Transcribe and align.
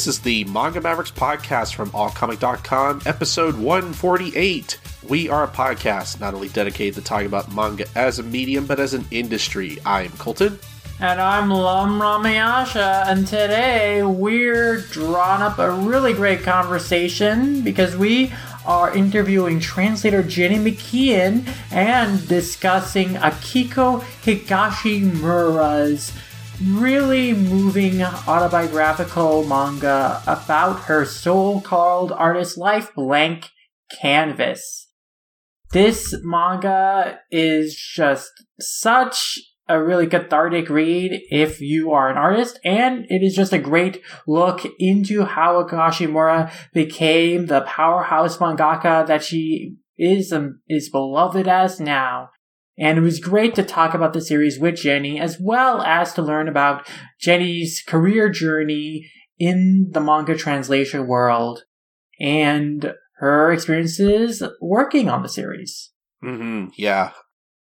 This 0.00 0.16
is 0.16 0.20
the 0.20 0.44
Manga 0.44 0.80
Mavericks 0.80 1.10
podcast 1.10 1.74
from 1.74 1.90
allcomic.com, 1.90 3.02
episode 3.04 3.54
148. 3.58 4.80
We 5.06 5.28
are 5.28 5.44
a 5.44 5.48
podcast 5.48 6.20
not 6.20 6.32
only 6.32 6.48
dedicated 6.48 6.94
to 6.94 7.02
talking 7.02 7.26
about 7.26 7.54
manga 7.54 7.84
as 7.94 8.18
a 8.18 8.22
medium, 8.22 8.64
but 8.64 8.80
as 8.80 8.94
an 8.94 9.04
industry. 9.10 9.76
I'm 9.84 10.10
Colton. 10.12 10.58
And 11.00 11.20
I'm 11.20 11.50
Lum 11.50 12.00
Ramayasha, 12.00 13.08
and 13.08 13.26
today 13.26 14.02
we're 14.02 14.80
drawing 14.80 15.42
up 15.42 15.58
a 15.58 15.70
really 15.70 16.14
great 16.14 16.44
conversation 16.44 17.60
because 17.60 17.94
we 17.94 18.32
are 18.64 18.96
interviewing 18.96 19.60
translator 19.60 20.22
Jenny 20.22 20.56
McKeon 20.56 21.46
and 21.70 22.26
discussing 22.26 23.16
Akiko 23.16 24.00
Higashimura's 24.22 26.12
really 26.62 27.32
moving 27.32 28.02
autobiographical 28.02 29.44
manga 29.44 30.22
about 30.26 30.80
her 30.84 31.04
so-called 31.04 32.12
artist 32.12 32.58
life, 32.58 32.94
Blank 32.94 33.48
Canvas. 34.00 34.88
This 35.72 36.14
manga 36.22 37.20
is 37.30 37.74
just 37.74 38.30
such 38.58 39.38
a 39.68 39.82
really 39.82 40.06
cathartic 40.06 40.68
read 40.68 41.22
if 41.30 41.60
you 41.60 41.92
are 41.92 42.10
an 42.10 42.16
artist, 42.16 42.58
and 42.64 43.06
it 43.08 43.22
is 43.22 43.34
just 43.34 43.52
a 43.52 43.58
great 43.58 44.02
look 44.26 44.62
into 44.78 45.24
how 45.24 45.62
Higashimura 45.62 46.52
became 46.74 47.46
the 47.46 47.60
powerhouse 47.62 48.38
mangaka 48.38 49.06
that 49.06 49.22
she 49.22 49.76
is 49.96 50.32
um, 50.32 50.60
is 50.68 50.90
beloved 50.90 51.46
as 51.46 51.78
now. 51.78 52.30
And 52.80 52.96
it 52.96 53.02
was 53.02 53.20
great 53.20 53.54
to 53.56 53.62
talk 53.62 53.92
about 53.92 54.14
the 54.14 54.22
series 54.22 54.58
with 54.58 54.76
Jenny, 54.76 55.20
as 55.20 55.36
well 55.38 55.82
as 55.82 56.14
to 56.14 56.22
learn 56.22 56.48
about 56.48 56.88
Jenny's 57.20 57.82
career 57.86 58.30
journey 58.30 59.10
in 59.38 59.90
the 59.90 60.00
manga 60.00 60.34
translation 60.34 61.06
world 61.06 61.64
and 62.18 62.94
her 63.18 63.52
experiences 63.52 64.42
working 64.62 65.10
on 65.10 65.22
the 65.22 65.28
series. 65.28 65.92
Mm-hmm. 66.24 66.68
Yeah. 66.76 67.12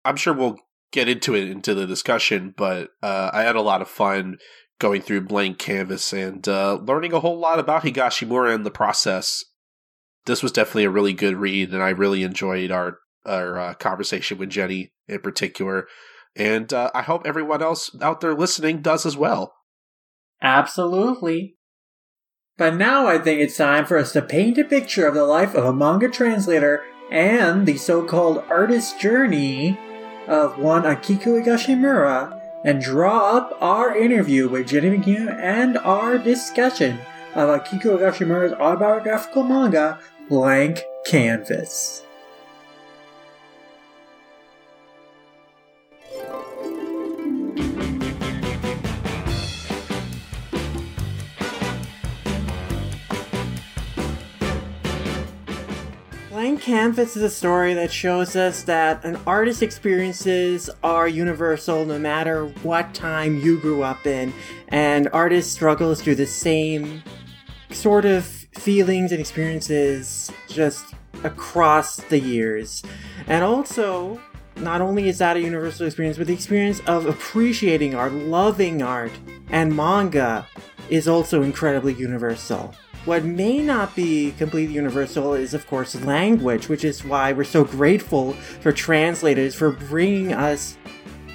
I'm 0.03 0.15
sure 0.15 0.33
we'll 0.33 0.57
get 0.91 1.07
into 1.07 1.35
it 1.35 1.47
into 1.47 1.75
the 1.75 1.85
discussion, 1.85 2.55
but 2.57 2.89
uh, 3.03 3.29
I 3.31 3.43
had 3.43 3.55
a 3.55 3.61
lot 3.61 3.83
of 3.83 3.87
fun 3.87 4.39
going 4.79 5.01
through 5.01 5.21
Blank 5.21 5.59
Canvas 5.59 6.11
and 6.11 6.47
uh, 6.47 6.79
learning 6.81 7.13
a 7.13 7.19
whole 7.19 7.37
lot 7.37 7.59
about 7.59 7.83
Higashimura 7.83 8.53
in 8.55 8.63
the 8.63 8.71
process. 8.71 9.45
This 10.25 10.41
was 10.41 10.51
definitely 10.51 10.85
a 10.85 10.89
really 10.89 11.13
good 11.13 11.35
read, 11.35 11.71
and 11.71 11.83
I 11.83 11.89
really 11.89 12.23
enjoyed 12.23 12.71
our 12.71 12.97
our 13.25 13.59
uh, 13.59 13.73
conversation 13.75 14.37
with 14.37 14.49
Jenny 14.49 14.91
in 15.07 15.19
particular. 15.19 15.87
And 16.35 16.71
uh, 16.73 16.91
I 16.93 17.03
hope 17.03 17.23
everyone 17.25 17.61
else 17.61 17.95
out 18.01 18.21
there 18.21 18.33
listening 18.33 18.81
does 18.81 19.05
as 19.05 19.15
well. 19.15 19.53
Absolutely. 20.41 21.57
But 22.57 22.75
now 22.75 23.07
I 23.07 23.17
think 23.17 23.39
it's 23.39 23.57
time 23.57 23.85
for 23.85 23.97
us 23.97 24.11
to 24.13 24.21
paint 24.21 24.57
a 24.57 24.63
picture 24.63 25.07
of 25.07 25.15
the 25.15 25.25
life 25.25 25.55
of 25.55 25.65
a 25.65 25.73
manga 25.73 26.09
translator 26.09 26.83
and 27.11 27.65
the 27.65 27.77
so 27.77 28.03
called 28.03 28.43
artist 28.49 28.99
journey 28.99 29.77
of 30.27 30.57
one 30.57 30.83
Akiko 30.83 31.41
Higashimura 31.41 32.39
and 32.63 32.81
draw 32.81 33.37
up 33.37 33.57
our 33.59 33.95
interview 33.95 34.47
with 34.47 34.67
Jenny 34.67 34.97
McKeon 34.97 35.37
and 35.39 35.77
our 35.79 36.17
discussion 36.17 36.99
of 37.35 37.49
Akiko 37.49 37.97
Higashimura's 37.97 38.53
autobiographical 38.53 39.43
manga, 39.43 39.99
Blank 40.29 40.81
Canvas. 41.05 42.03
Blank 56.43 56.61
Canvas 56.61 57.15
is 57.15 57.23
a 57.23 57.29
story 57.29 57.73
that 57.73 57.89
shows 57.89 58.35
us 58.35 58.63
that 58.63 59.05
an 59.05 59.17
artist's 59.25 59.61
experiences 59.61 60.69
are 60.83 61.07
universal 61.07 61.85
no 61.85 61.97
matter 61.97 62.47
what 62.63 62.93
time 62.93 63.39
you 63.39 63.57
grew 63.61 63.81
up 63.81 64.05
in, 64.05 64.33
and 64.67 65.07
artists 65.13 65.53
struggles 65.53 66.01
through 66.01 66.15
the 66.15 66.27
same 66.27 67.01
sort 67.71 68.03
of 68.03 68.25
feelings 68.25 69.13
and 69.13 69.21
experiences 69.21 70.33
just 70.49 70.93
across 71.23 71.95
the 71.95 72.19
years. 72.19 72.83
And 73.27 73.41
also, 73.41 74.19
not 74.57 74.81
only 74.81 75.07
is 75.07 75.19
that 75.19 75.37
a 75.37 75.39
universal 75.39 75.85
experience, 75.85 76.17
but 76.17 76.27
the 76.27 76.33
experience 76.33 76.81
of 76.81 77.05
appreciating 77.05 77.95
art, 77.95 78.11
loving 78.11 78.81
art, 78.81 79.13
and 79.47 79.73
manga 79.73 80.45
is 80.89 81.07
also 81.07 81.41
incredibly 81.41 81.93
universal. 81.93 82.75
What 83.05 83.25
may 83.25 83.57
not 83.59 83.95
be 83.97 84.31
completely 84.37 84.75
universal 84.75 85.33
is, 85.33 85.53
of 85.53 85.67
course, 85.67 85.93
language, 86.03 86.69
which 86.69 86.85
is 86.85 87.03
why 87.03 87.33
we're 87.33 87.43
so 87.43 87.65
grateful 87.65 88.31
for 88.33 88.71
translators 88.71 89.53
for 89.53 89.71
bringing 89.71 90.31
us 90.31 90.77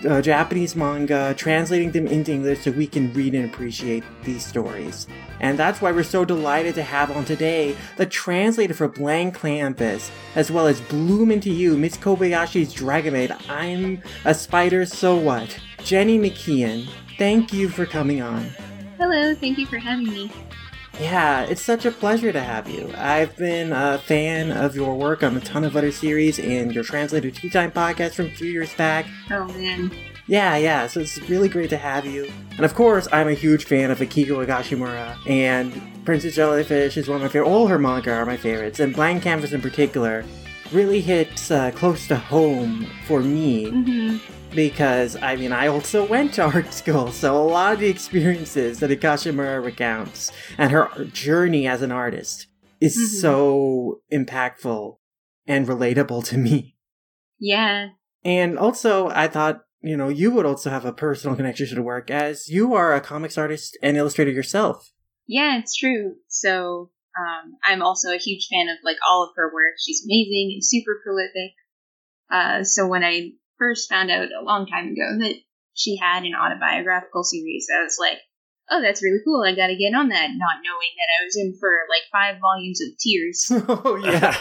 uh, 0.08 0.22
Japanese 0.22 0.74
manga, 0.74 1.34
translating 1.36 1.90
them 1.90 2.06
into 2.06 2.32
English 2.32 2.62
so 2.62 2.70
we 2.70 2.86
can 2.86 3.12
read 3.12 3.34
and 3.34 3.44
appreciate 3.44 4.02
these 4.24 4.46
stories. 4.46 5.06
And 5.40 5.58
that's 5.58 5.82
why 5.82 5.92
we're 5.92 6.04
so 6.04 6.24
delighted 6.24 6.74
to 6.76 6.82
have 6.82 7.10
on 7.10 7.26
today 7.26 7.76
the 7.98 8.06
translator 8.06 8.72
for 8.72 8.88
Blank 8.88 9.38
Canvas, 9.38 10.10
as 10.36 10.50
well 10.50 10.66
as 10.66 10.80
Bloom 10.80 11.30
Into 11.30 11.50
You, 11.50 11.76
Miss 11.76 11.98
Kobayashi's 11.98 12.72
Dragon 12.72 13.12
Maid, 13.12 13.34
I'm 13.48 14.02
a 14.24 14.32
Spider, 14.32 14.86
So 14.86 15.16
What? 15.16 15.58
Jenny 15.84 16.18
McKeon, 16.18 16.88
thank 17.18 17.52
you 17.52 17.68
for 17.68 17.84
coming 17.84 18.22
on. 18.22 18.44
Hello, 18.98 19.34
thank 19.34 19.58
you 19.58 19.66
for 19.66 19.76
having 19.76 20.06
me. 20.06 20.30
Yeah, 21.00 21.42
it's 21.44 21.62
such 21.62 21.86
a 21.86 21.92
pleasure 21.92 22.32
to 22.32 22.40
have 22.40 22.68
you. 22.68 22.92
I've 22.96 23.36
been 23.36 23.72
a 23.72 23.98
fan 23.98 24.50
of 24.50 24.74
your 24.74 24.96
work 24.96 25.22
on 25.22 25.36
a 25.36 25.40
ton 25.40 25.62
of 25.64 25.76
other 25.76 25.92
series 25.92 26.40
and 26.40 26.74
your 26.74 26.82
translator 26.82 27.30
Tea 27.30 27.50
Time 27.50 27.70
podcast 27.70 28.14
from 28.14 28.26
a 28.26 28.30
few 28.30 28.50
years 28.50 28.74
back. 28.74 29.06
Oh 29.30 29.46
man. 29.46 29.92
Yeah, 30.26 30.56
yeah, 30.56 30.88
so 30.88 31.00
it's 31.00 31.18
really 31.28 31.48
great 31.48 31.70
to 31.70 31.76
have 31.76 32.04
you. 32.04 32.30
And 32.56 32.64
of 32.64 32.74
course, 32.74 33.06
I'm 33.12 33.28
a 33.28 33.34
huge 33.34 33.64
fan 33.64 33.90
of 33.90 34.00
Akiko 34.00 34.44
Higashimura, 34.44 35.16
and 35.26 35.72
Princess 36.04 36.34
Jellyfish 36.34 36.96
is 36.96 37.08
one 37.08 37.16
of 37.16 37.22
my 37.22 37.28
favorite. 37.28 37.48
All 37.48 37.68
her 37.68 37.78
manga 37.78 38.12
are 38.12 38.26
my 38.26 38.36
favorites, 38.36 38.80
and 38.80 38.94
Blank 38.94 39.22
Canvas 39.22 39.52
in 39.52 39.62
particular 39.62 40.24
really 40.72 41.00
hits 41.00 41.50
uh, 41.50 41.70
close 41.70 42.08
to 42.08 42.16
home 42.16 42.86
for 43.06 43.20
me. 43.20 43.66
Mm-hmm 43.66 44.37
because 44.54 45.16
I 45.16 45.36
mean 45.36 45.52
I 45.52 45.66
also 45.68 46.06
went 46.06 46.34
to 46.34 46.42
art 46.54 46.72
school, 46.72 47.12
so 47.12 47.36
a 47.36 47.44
lot 47.44 47.74
of 47.74 47.80
the 47.80 47.88
experiences 47.88 48.80
that 48.80 48.90
Higashimura 48.90 49.64
recounts 49.64 50.32
and 50.56 50.70
her 50.72 50.88
journey 51.12 51.66
as 51.66 51.82
an 51.82 51.92
artist 51.92 52.46
is 52.80 52.96
mm-hmm. 52.96 53.20
so 53.20 54.00
impactful 54.12 54.96
and 55.46 55.66
relatable 55.66 56.24
to 56.26 56.38
me. 56.38 56.76
Yeah. 57.38 57.88
And 58.24 58.58
also 58.58 59.08
I 59.08 59.28
thought, 59.28 59.62
you 59.80 59.96
know, 59.96 60.08
you 60.08 60.30
would 60.32 60.46
also 60.46 60.70
have 60.70 60.84
a 60.84 60.92
personal 60.92 61.36
connection 61.36 61.68
to 61.68 61.74
the 61.74 61.82
work 61.82 62.10
as 62.10 62.48
you 62.48 62.74
are 62.74 62.94
a 62.94 63.00
comics 63.00 63.38
artist 63.38 63.78
and 63.82 63.96
illustrator 63.96 64.30
yourself. 64.30 64.92
Yeah, 65.26 65.58
it's 65.58 65.76
true. 65.76 66.16
So 66.28 66.90
um, 67.16 67.56
I'm 67.64 67.82
also 67.82 68.10
a 68.10 68.18
huge 68.18 68.48
fan 68.50 68.68
of 68.68 68.78
like 68.84 68.96
all 69.08 69.24
of 69.24 69.30
her 69.36 69.52
work. 69.52 69.74
She's 69.78 70.04
amazing 70.04 70.52
and 70.54 70.64
super 70.64 71.00
prolific. 71.04 71.52
Uh, 72.30 72.64
so 72.64 72.86
when 72.86 73.04
I 73.04 73.32
first 73.58 73.88
found 73.88 74.10
out 74.10 74.28
a 74.28 74.44
long 74.44 74.66
time 74.66 74.88
ago 74.88 75.18
that 75.20 75.34
she 75.74 75.96
had 75.96 76.24
an 76.24 76.34
autobiographical 76.34 77.24
series, 77.24 77.68
I 77.74 77.82
was 77.82 77.96
like, 78.00 78.18
oh, 78.70 78.82
that's 78.82 79.02
really 79.02 79.20
cool. 79.24 79.42
I 79.44 79.54
got 79.54 79.68
to 79.68 79.76
get 79.76 79.94
on 79.94 80.08
that, 80.08 80.30
not 80.34 80.62
knowing 80.62 80.92
that 80.96 81.08
I 81.20 81.24
was 81.24 81.36
in 81.36 81.56
for 81.58 81.70
like 81.88 82.02
five 82.12 82.40
volumes 82.40 82.80
of 82.80 82.98
tears. 82.98 83.50
oh, 83.84 83.96
yeah. 84.02 84.34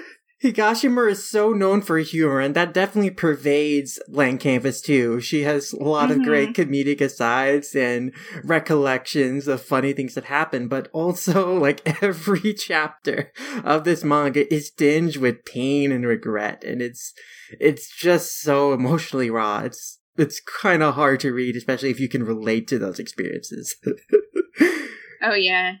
Higashimura 0.42 1.10
is 1.10 1.28
so 1.28 1.52
known 1.52 1.82
for 1.82 1.98
humor, 1.98 2.40
and 2.40 2.56
that 2.56 2.72
definitely 2.72 3.10
pervades 3.10 4.00
Blank 4.08 4.40
Canvas 4.40 4.80
too. 4.80 5.20
She 5.20 5.42
has 5.42 5.74
a 5.74 5.82
lot 5.82 6.08
mm-hmm. 6.08 6.20
of 6.20 6.26
great 6.26 6.54
comedic 6.54 7.02
asides 7.02 7.74
and 7.74 8.14
recollections 8.42 9.46
of 9.46 9.60
funny 9.60 9.92
things 9.92 10.14
that 10.14 10.24
happen, 10.24 10.66
but 10.66 10.88
also, 10.92 11.52
like, 11.58 12.02
every 12.02 12.54
chapter 12.58 13.32
of 13.64 13.84
this 13.84 14.02
manga 14.02 14.52
is 14.52 14.70
tinged 14.70 15.16
with 15.16 15.44
pain 15.44 15.92
and 15.92 16.06
regret, 16.06 16.64
and 16.64 16.80
it's, 16.80 17.12
it's 17.58 17.94
just 17.94 18.40
so 18.40 18.72
emotionally 18.72 19.28
raw. 19.28 19.60
It's, 19.60 19.98
it's 20.16 20.40
kind 20.40 20.82
of 20.82 20.94
hard 20.94 21.20
to 21.20 21.34
read, 21.34 21.54
especially 21.54 21.90
if 21.90 22.00
you 22.00 22.08
can 22.08 22.24
relate 22.24 22.66
to 22.68 22.78
those 22.78 22.98
experiences. 22.98 23.76
oh, 25.22 25.34
yeah. 25.34 25.74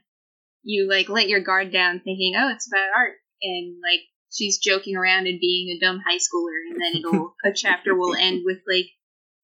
You, 0.62 0.86
like, 0.86 1.08
let 1.08 1.28
your 1.28 1.40
guard 1.40 1.72
down 1.72 2.02
thinking, 2.04 2.34
oh, 2.38 2.50
it's 2.50 2.68
about 2.68 2.94
art, 2.94 3.14
and, 3.42 3.76
like, 3.82 4.00
she's 4.30 4.58
joking 4.58 4.96
around 4.96 5.26
and 5.26 5.40
being 5.40 5.68
a 5.68 5.84
dumb 5.84 6.00
high 6.06 6.18
schooler, 6.18 6.70
and 6.70 6.80
then 6.80 6.96
it'll 6.96 7.34
a 7.44 7.52
chapter 7.54 7.94
will 7.94 8.14
end 8.14 8.42
with 8.44 8.58
like, 8.68 8.86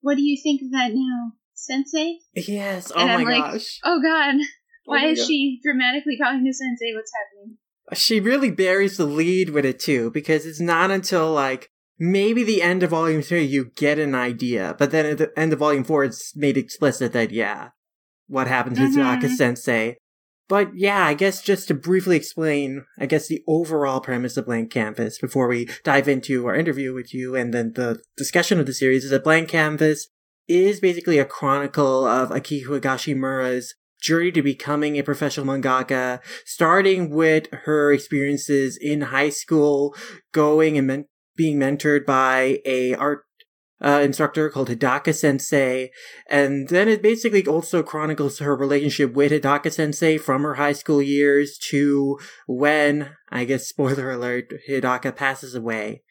"What 0.01 0.17
do 0.17 0.23
you 0.23 0.41
think 0.43 0.63
of 0.63 0.71
that 0.73 0.93
now, 0.95 1.33
Sensei?" 1.55 2.19
Yes. 2.35 2.93
Oh 2.95 3.01
and 3.01 3.09
my 3.09 3.15
I'm 3.15 3.25
like, 3.25 3.53
gosh. 3.53 3.81
Oh 3.85 4.01
God, 4.03 4.37
why 4.85 5.05
oh 5.05 5.09
is 5.11 5.19
God. 5.21 5.27
she 5.27 5.61
dramatically 5.63 6.17
talking 6.21 6.45
to 6.45 6.53
Sensei? 6.53 6.95
What's 6.95 7.13
happening? 7.13 7.59
She 7.95 8.19
really 8.19 8.51
buries 8.51 8.97
the 8.97 9.07
lead 9.07 9.51
with 9.51 9.65
it 9.65 9.79
too, 9.79 10.11
because 10.11 10.47
it's 10.47 10.61
not 10.61 10.91
until 10.91 11.33
like 11.33 11.71
maybe 11.99 12.43
the 12.43 12.63
end 12.63 12.83
of 12.83 12.91
volume 12.91 13.23
three 13.23 13.45
you 13.45 13.71
get 13.77 13.99
an 13.99 14.15
idea, 14.15 14.75
but 14.79 14.91
then 14.91 15.07
at 15.07 15.19
the 15.19 15.39
end 15.39 15.53
of 15.53 15.59
volume 15.59 15.85
four 15.85 16.05
it's 16.05 16.35
made 16.37 16.57
explicit 16.57 17.13
that 17.13 17.31
yeah, 17.31 17.71
what 18.27 18.49
happened 18.49 18.77
to 18.77 18.83
mm 18.83 19.21
mm 19.21 19.31
Sensei. 19.31 19.99
But 20.49 20.77
yeah, 20.77 21.05
I 21.05 21.15
guess 21.15 21.43
just 21.43 21.69
to 21.69 21.75
briefly 21.75 22.17
explain, 22.17 22.85
I 22.99 23.07
guess 23.07 23.27
the 23.27 23.43
overall 23.49 24.01
premise 24.01 24.37
of 24.37 24.47
Blank 24.47 24.71
Canvas 24.71 25.19
before 25.19 25.49
we 25.49 25.69
dive 25.83 26.09
into 26.09 26.47
our 26.47 26.55
interview 26.55 26.95
with 26.95 27.13
you 27.13 27.35
and 27.35 27.53
then 27.53 27.73
the 27.75 28.01
discussion 28.17 28.61
of 28.61 28.67
the 28.67 28.75
series 28.75 29.05
is 29.05 29.11
that 29.11 29.25
Blank 29.25 29.49
Canvas 29.49 30.09
is 30.47 30.79
basically 30.79 31.19
a 31.19 31.25
chronicle 31.25 32.07
of 32.07 32.31
Akiko 32.31 32.81
Higashimura's 32.81 33.75
journey 34.01 34.31
to 34.31 34.43
becoming 34.43 34.97
a 34.97 35.03
professional 35.03 35.47
mangaka, 35.47 36.21
starting 36.45 37.11
with 37.11 37.49
her 37.65 37.93
experiences 37.93 38.79
in 38.81 39.01
high 39.01 39.31
school, 39.31 39.97
going 40.33 40.79
and 40.79 40.87
men- 40.87 41.07
being 41.37 41.59
mentored 41.59 42.07
by 42.07 42.61
a 42.65 42.95
art 42.95 43.26
uh, 43.85 44.01
instructor 44.03 44.49
called 44.49 44.69
Hidaka 44.69 45.15
Sensei, 45.15 45.91
and 46.29 46.69
then 46.69 46.89
it 46.89 47.03
basically 47.03 47.47
also 47.47 47.83
chronicles 47.83 48.39
her 48.39 48.57
relationship 48.57 49.13
with 49.13 49.33
Hidaka 49.33 49.73
Sensei 49.73 50.19
from 50.19 50.43
her 50.43 50.55
high 50.55 50.73
school 50.73 51.03
years 51.03 51.59
to 51.71 52.19
when, 52.47 53.11
I 53.31 53.45
guess, 53.45 53.67
spoiler 53.69 54.11
alert, 54.11 54.53
Hidaka 54.69 55.15
passes 55.15 55.55
away. 55.55 56.03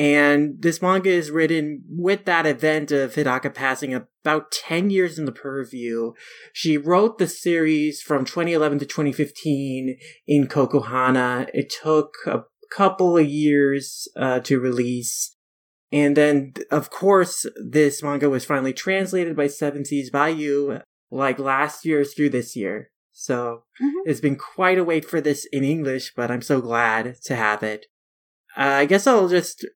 And 0.00 0.62
this 0.62 0.80
manga 0.80 1.10
is 1.10 1.30
written 1.30 1.82
with 1.86 2.24
that 2.24 2.46
event 2.46 2.90
of 2.90 3.14
Hidaka 3.14 3.52
passing 3.52 3.92
about 3.92 4.50
10 4.50 4.88
years 4.88 5.18
in 5.18 5.26
the 5.26 5.30
purview. 5.30 6.12
She 6.54 6.78
wrote 6.78 7.18
the 7.18 7.26
series 7.26 8.00
from 8.00 8.24
2011 8.24 8.78
to 8.78 8.86
2015 8.86 9.98
in 10.26 10.46
Cocohana. 10.46 11.48
It 11.52 11.70
took 11.82 12.14
a 12.26 12.44
couple 12.74 13.18
of 13.18 13.26
years 13.26 14.08
uh, 14.16 14.40
to 14.40 14.58
release. 14.58 15.36
And 15.92 16.16
then, 16.16 16.54
of 16.70 16.90
course, 16.90 17.46
this 17.56 18.02
manga 18.02 18.30
was 18.30 18.44
finally 18.44 18.72
translated 18.72 19.36
by 19.36 19.48
Seven 19.48 19.84
Seas 19.84 20.10
by 20.10 20.28
you, 20.28 20.80
like 21.10 21.38
last 21.38 21.84
year 21.84 22.04
through 22.04 22.30
this 22.30 22.54
year. 22.54 22.90
So 23.12 23.64
mm-hmm. 23.82 24.08
it's 24.08 24.20
been 24.20 24.36
quite 24.36 24.78
a 24.78 24.84
wait 24.84 25.04
for 25.04 25.20
this 25.20 25.46
in 25.52 25.64
English, 25.64 26.12
but 26.14 26.30
I'm 26.30 26.42
so 26.42 26.60
glad 26.60 27.16
to 27.24 27.36
have 27.36 27.62
it. 27.62 27.86
Uh, 28.56 28.62
I 28.62 28.86
guess 28.86 29.06
I'll 29.06 29.28
just 29.28 29.66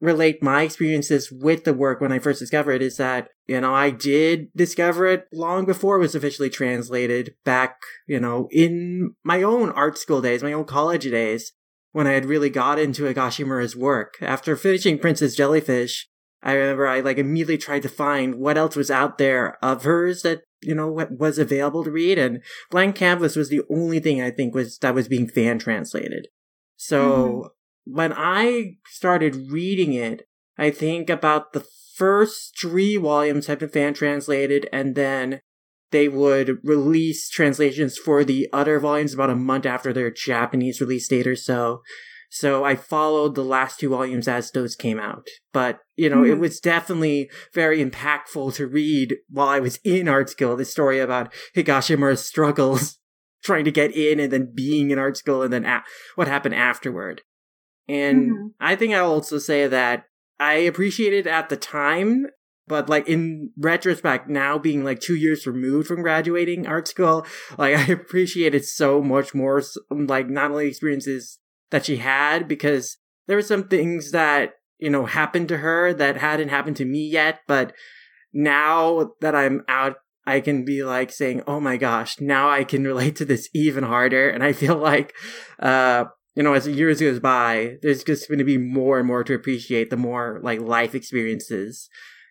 relate 0.00 0.42
my 0.42 0.62
experiences 0.62 1.32
with 1.32 1.64
the 1.64 1.74
work 1.74 2.00
when 2.00 2.12
I 2.12 2.18
first 2.18 2.40
discovered 2.40 2.74
it 2.74 2.82
is 2.82 2.98
that, 2.98 3.28
you 3.46 3.60
know, 3.60 3.74
I 3.74 3.90
did 3.90 4.48
discover 4.54 5.06
it 5.06 5.26
long 5.32 5.64
before 5.64 5.96
it 5.96 6.00
was 6.00 6.14
officially 6.14 6.50
translated 6.50 7.34
back, 7.44 7.78
you 8.06 8.20
know, 8.20 8.48
in 8.50 9.14
my 9.24 9.42
own 9.42 9.70
art 9.70 9.98
school 9.98 10.20
days, 10.20 10.42
my 10.42 10.52
own 10.52 10.64
college 10.64 11.04
days 11.04 11.52
when 11.94 12.08
I 12.08 12.12
had 12.14 12.26
really 12.26 12.50
got 12.50 12.80
into 12.80 13.04
Higashimura's 13.04 13.76
work. 13.76 14.16
After 14.20 14.56
finishing 14.56 14.98
Princess 14.98 15.36
Jellyfish, 15.36 16.08
I 16.42 16.54
remember 16.54 16.88
I 16.88 16.98
like 16.98 17.18
immediately 17.18 17.56
tried 17.56 17.82
to 17.82 17.88
find 17.88 18.34
what 18.34 18.58
else 18.58 18.74
was 18.74 18.90
out 18.90 19.16
there 19.16 19.56
of 19.64 19.84
hers 19.84 20.22
that 20.22 20.42
you 20.60 20.74
know 20.74 20.88
was 20.88 21.38
available 21.38 21.84
to 21.84 21.92
read, 21.92 22.18
and 22.18 22.42
Blank 22.72 22.96
Canvas 22.96 23.36
was 23.36 23.48
the 23.48 23.62
only 23.70 24.00
thing 24.00 24.20
I 24.20 24.32
think 24.32 24.56
was 24.56 24.76
that 24.78 24.92
was 24.92 25.06
being 25.06 25.28
fan 25.28 25.60
translated. 25.60 26.26
So 26.76 27.52
mm-hmm. 27.86 27.94
when 27.94 28.12
I 28.12 28.72
started 28.88 29.52
reading 29.52 29.92
it, 29.92 30.26
I 30.58 30.70
think 30.70 31.08
about 31.08 31.52
the 31.52 31.64
first 31.94 32.58
three 32.60 32.96
volumes 32.96 33.46
had 33.46 33.60
been 33.60 33.68
fan 33.68 33.94
translated, 33.94 34.68
and 34.72 34.96
then 34.96 35.42
they 35.94 36.08
would 36.08 36.58
release 36.64 37.28
translations 37.28 37.96
for 37.96 38.24
the 38.24 38.48
other 38.52 38.80
volumes 38.80 39.14
about 39.14 39.30
a 39.30 39.36
month 39.36 39.64
after 39.64 39.92
their 39.92 40.10
Japanese 40.10 40.80
release 40.80 41.06
date 41.06 41.26
or 41.26 41.36
so. 41.36 41.82
So 42.30 42.64
I 42.64 42.74
followed 42.74 43.36
the 43.36 43.44
last 43.44 43.78
two 43.78 43.90
volumes 43.90 44.26
as 44.26 44.50
those 44.50 44.74
came 44.74 44.98
out. 44.98 45.28
But, 45.52 45.78
you 45.94 46.10
know, 46.10 46.22
mm-hmm. 46.22 46.32
it 46.32 46.38
was 46.40 46.58
definitely 46.58 47.30
very 47.52 47.78
impactful 47.82 48.56
to 48.56 48.66
read 48.66 49.18
while 49.30 49.46
I 49.46 49.60
was 49.60 49.78
in 49.84 50.08
art 50.08 50.30
school, 50.30 50.56
the 50.56 50.64
story 50.64 50.98
about 50.98 51.32
Higashimura's 51.56 52.24
struggles 52.26 52.98
trying 53.44 53.64
to 53.64 53.70
get 53.70 53.94
in 53.94 54.18
and 54.18 54.32
then 54.32 54.52
being 54.52 54.90
in 54.90 54.98
art 54.98 55.16
school 55.16 55.42
and 55.42 55.52
then 55.52 55.64
a- 55.64 55.84
what 56.16 56.26
happened 56.26 56.56
afterward. 56.56 57.22
And 57.86 58.32
mm-hmm. 58.32 58.46
I 58.58 58.74
think 58.74 58.94
I'll 58.94 59.12
also 59.12 59.38
say 59.38 59.68
that 59.68 60.06
I 60.40 60.54
appreciated 60.54 61.28
at 61.28 61.50
the 61.50 61.56
time 61.56 62.26
but 62.66 62.88
like 62.88 63.08
in 63.08 63.50
retrospect, 63.58 64.28
now 64.28 64.58
being 64.58 64.84
like 64.84 65.00
two 65.00 65.16
years 65.16 65.46
removed 65.46 65.86
from 65.86 66.02
graduating 66.02 66.66
art 66.66 66.88
school, 66.88 67.26
like 67.58 67.76
I 67.88 67.92
appreciate 67.92 68.54
it 68.54 68.64
so 68.64 69.02
much 69.02 69.34
more. 69.34 69.62
Like 69.90 70.28
not 70.28 70.50
only 70.50 70.68
experiences 70.68 71.38
that 71.70 71.86
she 71.86 71.96
had, 71.96 72.48
because 72.48 72.98
there 73.26 73.36
were 73.36 73.42
some 73.42 73.68
things 73.68 74.12
that 74.12 74.54
you 74.78 74.90
know 74.90 75.06
happened 75.06 75.48
to 75.48 75.58
her 75.58 75.92
that 75.94 76.16
hadn't 76.16 76.48
happened 76.48 76.76
to 76.78 76.84
me 76.84 77.06
yet, 77.06 77.40
but 77.46 77.72
now 78.32 79.12
that 79.20 79.34
I'm 79.34 79.62
out 79.68 79.96
I 80.26 80.40
can 80.40 80.64
be 80.64 80.82
like 80.82 81.12
saying, 81.12 81.42
"Oh 81.46 81.60
my 81.60 81.76
gosh, 81.76 82.20
now 82.20 82.48
I 82.48 82.64
can 82.64 82.84
relate 82.84 83.16
to 83.16 83.24
this 83.24 83.48
even 83.52 83.84
harder." 83.84 84.28
And 84.30 84.42
I 84.42 84.52
feel 84.52 84.76
like, 84.76 85.14
uh, 85.58 86.06
you 86.34 86.42
know, 86.42 86.54
as 86.54 86.66
years 86.66 87.00
goes 87.00 87.20
by, 87.20 87.76
there's 87.82 88.02
just 88.02 88.28
going 88.28 88.38
to 88.38 88.44
be 88.44 88.58
more 88.58 88.98
and 88.98 89.06
more 89.06 89.22
to 89.22 89.34
appreciate 89.34 89.90
the 89.90 89.96
more 89.96 90.40
like 90.42 90.60
life 90.60 90.94
experiences 90.94 91.88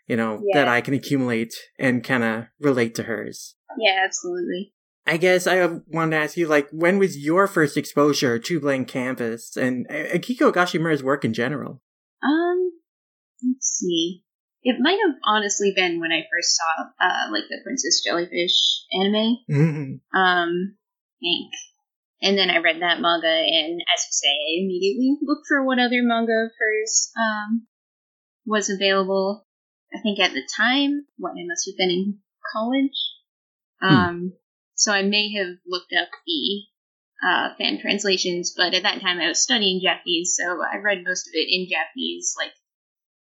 you 0.07 0.15
know, 0.15 0.41
yeah. 0.43 0.59
that 0.59 0.67
I 0.67 0.81
can 0.81 0.93
accumulate 0.93 1.53
and 1.79 2.03
kind 2.03 2.23
of 2.23 2.45
relate 2.59 2.95
to 2.95 3.03
hers. 3.03 3.55
Yeah, 3.77 4.03
absolutely. 4.05 4.73
I 5.05 5.17
guess 5.17 5.47
I 5.47 5.65
wanted 5.87 6.11
to 6.11 6.23
ask 6.23 6.37
you, 6.37 6.47
like, 6.47 6.69
when 6.71 6.97
was 6.97 7.17
your 7.17 7.47
first 7.47 7.75
exposure 7.75 8.39
to 8.39 8.59
Blank 8.59 8.87
Canvas 8.87 9.57
and 9.57 9.87
Akiko 9.89 10.51
Higashimura's 10.51 11.03
work 11.03 11.25
in 11.25 11.33
general? 11.33 11.81
Um, 12.23 12.71
let's 13.45 13.67
see. 13.67 14.23
It 14.61 14.77
might 14.79 14.99
have 15.05 15.15
honestly 15.25 15.73
been 15.75 15.99
when 15.99 16.13
I 16.13 16.21
first 16.31 16.55
saw, 16.55 16.83
uh, 17.05 17.31
like 17.31 17.43
the 17.49 17.59
Princess 17.65 18.01
Jellyfish 18.05 18.55
anime. 18.93 19.37
Mm-hmm. 19.51 20.17
Um, 20.17 20.75
Ink. 21.21 21.51
And 22.21 22.37
then 22.37 22.49
I 22.49 22.59
read 22.59 22.81
that 22.81 23.01
manga, 23.01 23.27
and 23.27 23.81
as 23.93 24.05
you 24.07 24.11
say, 24.11 24.29
I 24.29 24.63
immediately 24.63 25.17
looked 25.21 25.47
for 25.49 25.65
what 25.65 25.79
other 25.79 26.01
manga 26.01 26.45
of 26.45 26.51
hers 26.57 27.11
um, 27.17 27.67
was 28.45 28.69
available. 28.69 29.45
I 29.93 29.99
think 30.01 30.19
at 30.19 30.33
the 30.33 30.47
time, 30.57 31.05
what 31.17 31.31
I 31.31 31.45
must 31.45 31.67
have 31.67 31.77
been 31.77 31.89
in 31.91 32.19
college. 32.53 32.97
Hmm. 33.81 33.95
Um, 33.95 34.33
so 34.75 34.91
I 34.91 35.03
may 35.03 35.33
have 35.33 35.57
looked 35.67 35.93
up 35.93 36.09
the 36.25 36.63
uh, 37.25 37.55
fan 37.57 37.79
translations, 37.79 38.53
but 38.55 38.73
at 38.73 38.83
that 38.83 39.01
time 39.01 39.19
I 39.19 39.27
was 39.27 39.41
studying 39.41 39.81
Japanese, 39.81 40.35
so 40.37 40.61
I 40.61 40.77
read 40.77 41.03
most 41.05 41.27
of 41.27 41.31
it 41.33 41.47
in 41.49 41.67
Japanese, 41.69 42.35
like 42.37 42.53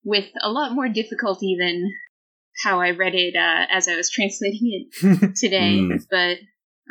with 0.03 0.29
a 0.41 0.51
lot 0.51 0.73
more 0.73 0.87
difficulty 0.89 1.57
than 1.59 1.91
how 2.63 2.79
I 2.79 2.91
read 2.91 3.15
it 3.15 3.35
uh, 3.35 3.65
as 3.69 3.87
I 3.87 3.95
was 3.95 4.09
translating 4.13 4.89
it 5.01 5.35
today. 5.35 5.79
mm. 5.79 6.01
But 6.09 6.37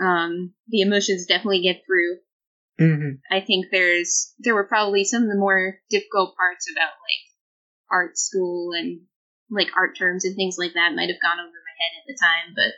um, 0.05 0.53
the 0.69 0.83
emotions 0.83 1.27
definitely 1.27 1.63
get 1.63 1.83
through. 1.87 2.19
Mm-hmm. 2.81 3.35
I 3.35 3.41
think 3.41 3.67
there's 3.71 4.35
there 4.41 4.55
were 4.55 4.67
probably 4.67 5.05
some 5.05 5.23
of 5.23 5.29
the 5.29 5.39
more 5.39 5.79
difficult 5.91 6.35
parts 6.37 6.67
about 6.73 6.91
like 6.91 7.91
art 7.91 8.19
school 8.19 8.73
and 8.73 9.03
like 9.51 9.69
art 9.77 9.97
terms 9.97 10.25
and 10.25 10.35
things 10.37 10.57
like 10.59 10.75
that 10.75 10.95
might 10.95 11.11
have 11.11 11.23
gone 11.23 11.41
over 11.41 11.53
my 11.53 11.75
head 11.79 11.93
at 12.01 12.07
the 12.07 12.19
time, 12.21 12.55
but 12.55 12.73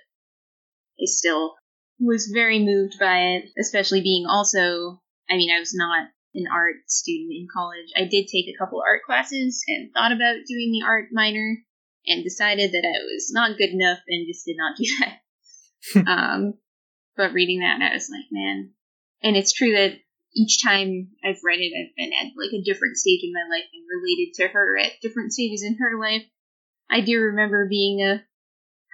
I 1.02 1.06
still 1.06 1.54
was 1.99 2.30
very 2.32 2.58
moved 2.58 2.99
by 2.99 3.18
it, 3.37 3.44
especially 3.58 4.00
being 4.02 4.26
also, 4.26 5.00
I 5.30 5.37
mean, 5.37 5.50
I 5.54 5.61
was 5.61 5.75
not 5.75 6.08
an 6.35 6.46
art 6.52 6.76
student 6.87 7.32
in 7.32 7.46
college. 7.52 7.88
I 7.96 8.04
did 8.04 8.28
take 8.28 8.46
a 8.49 8.58
couple 8.58 8.82
art 8.87 9.02
classes 9.04 9.62
and 9.66 9.90
thought 9.92 10.12
about 10.12 10.44
doing 10.46 10.73
the 10.73 10.85
art 10.87 11.08
minor 11.12 11.56
and 12.06 12.23
decided 12.23 12.73
that 12.73 12.85
I 12.85 13.02
was 13.04 13.30
not 13.32 13.56
good 13.56 13.70
enough 13.70 13.99
and 14.06 14.26
just 14.26 14.44
did 14.44 14.56
not 14.56 14.76
do 14.78 14.85
that. 15.00 16.06
um, 16.06 16.54
but 17.16 17.32
reading 17.32 17.61
that, 17.61 17.80
I 17.80 17.94
was 17.94 18.11
like, 18.11 18.26
man. 18.30 18.70
And 19.23 19.37
it's 19.37 19.52
true 19.52 19.73
that 19.73 19.99
each 20.35 20.62
time 20.62 21.08
I've 21.25 21.40
read 21.42 21.61
it, 21.61 21.73
I've 21.73 21.96
been 21.96 22.12
at 22.12 22.37
like 22.37 22.52
a 22.52 22.62
different 22.62 22.96
stage 22.96 23.20
in 23.23 23.32
my 23.32 23.49
life 23.49 23.64
and 23.73 23.85
related 23.88 24.35
to 24.35 24.49
her 24.49 24.76
at 24.78 25.00
different 25.00 25.32
stages 25.32 25.64
in 25.64 25.78
her 25.78 25.99
life. 25.99 26.23
I 26.90 27.00
do 27.00 27.18
remember 27.20 27.66
being 27.68 28.00
a 28.00 28.24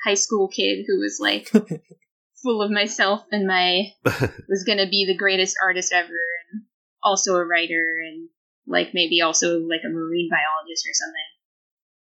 high 0.04 0.14
school 0.14 0.48
kid 0.48 0.84
who 0.86 0.98
was 1.00 1.18
like 1.20 1.50
full 2.42 2.62
of 2.62 2.70
myself 2.70 3.22
and 3.30 3.46
my 3.46 3.92
was 4.48 4.64
gonna 4.66 4.88
be 4.88 5.06
the 5.06 5.16
greatest 5.16 5.56
artist 5.62 5.92
ever 5.92 6.08
and 6.08 6.62
also 7.02 7.36
a 7.36 7.44
writer 7.44 8.00
and 8.06 8.28
like 8.66 8.90
maybe 8.94 9.20
also 9.20 9.60
like 9.60 9.80
a 9.84 9.92
marine 9.92 10.28
biologist 10.30 10.86
or 10.86 10.94
something. 10.94 11.28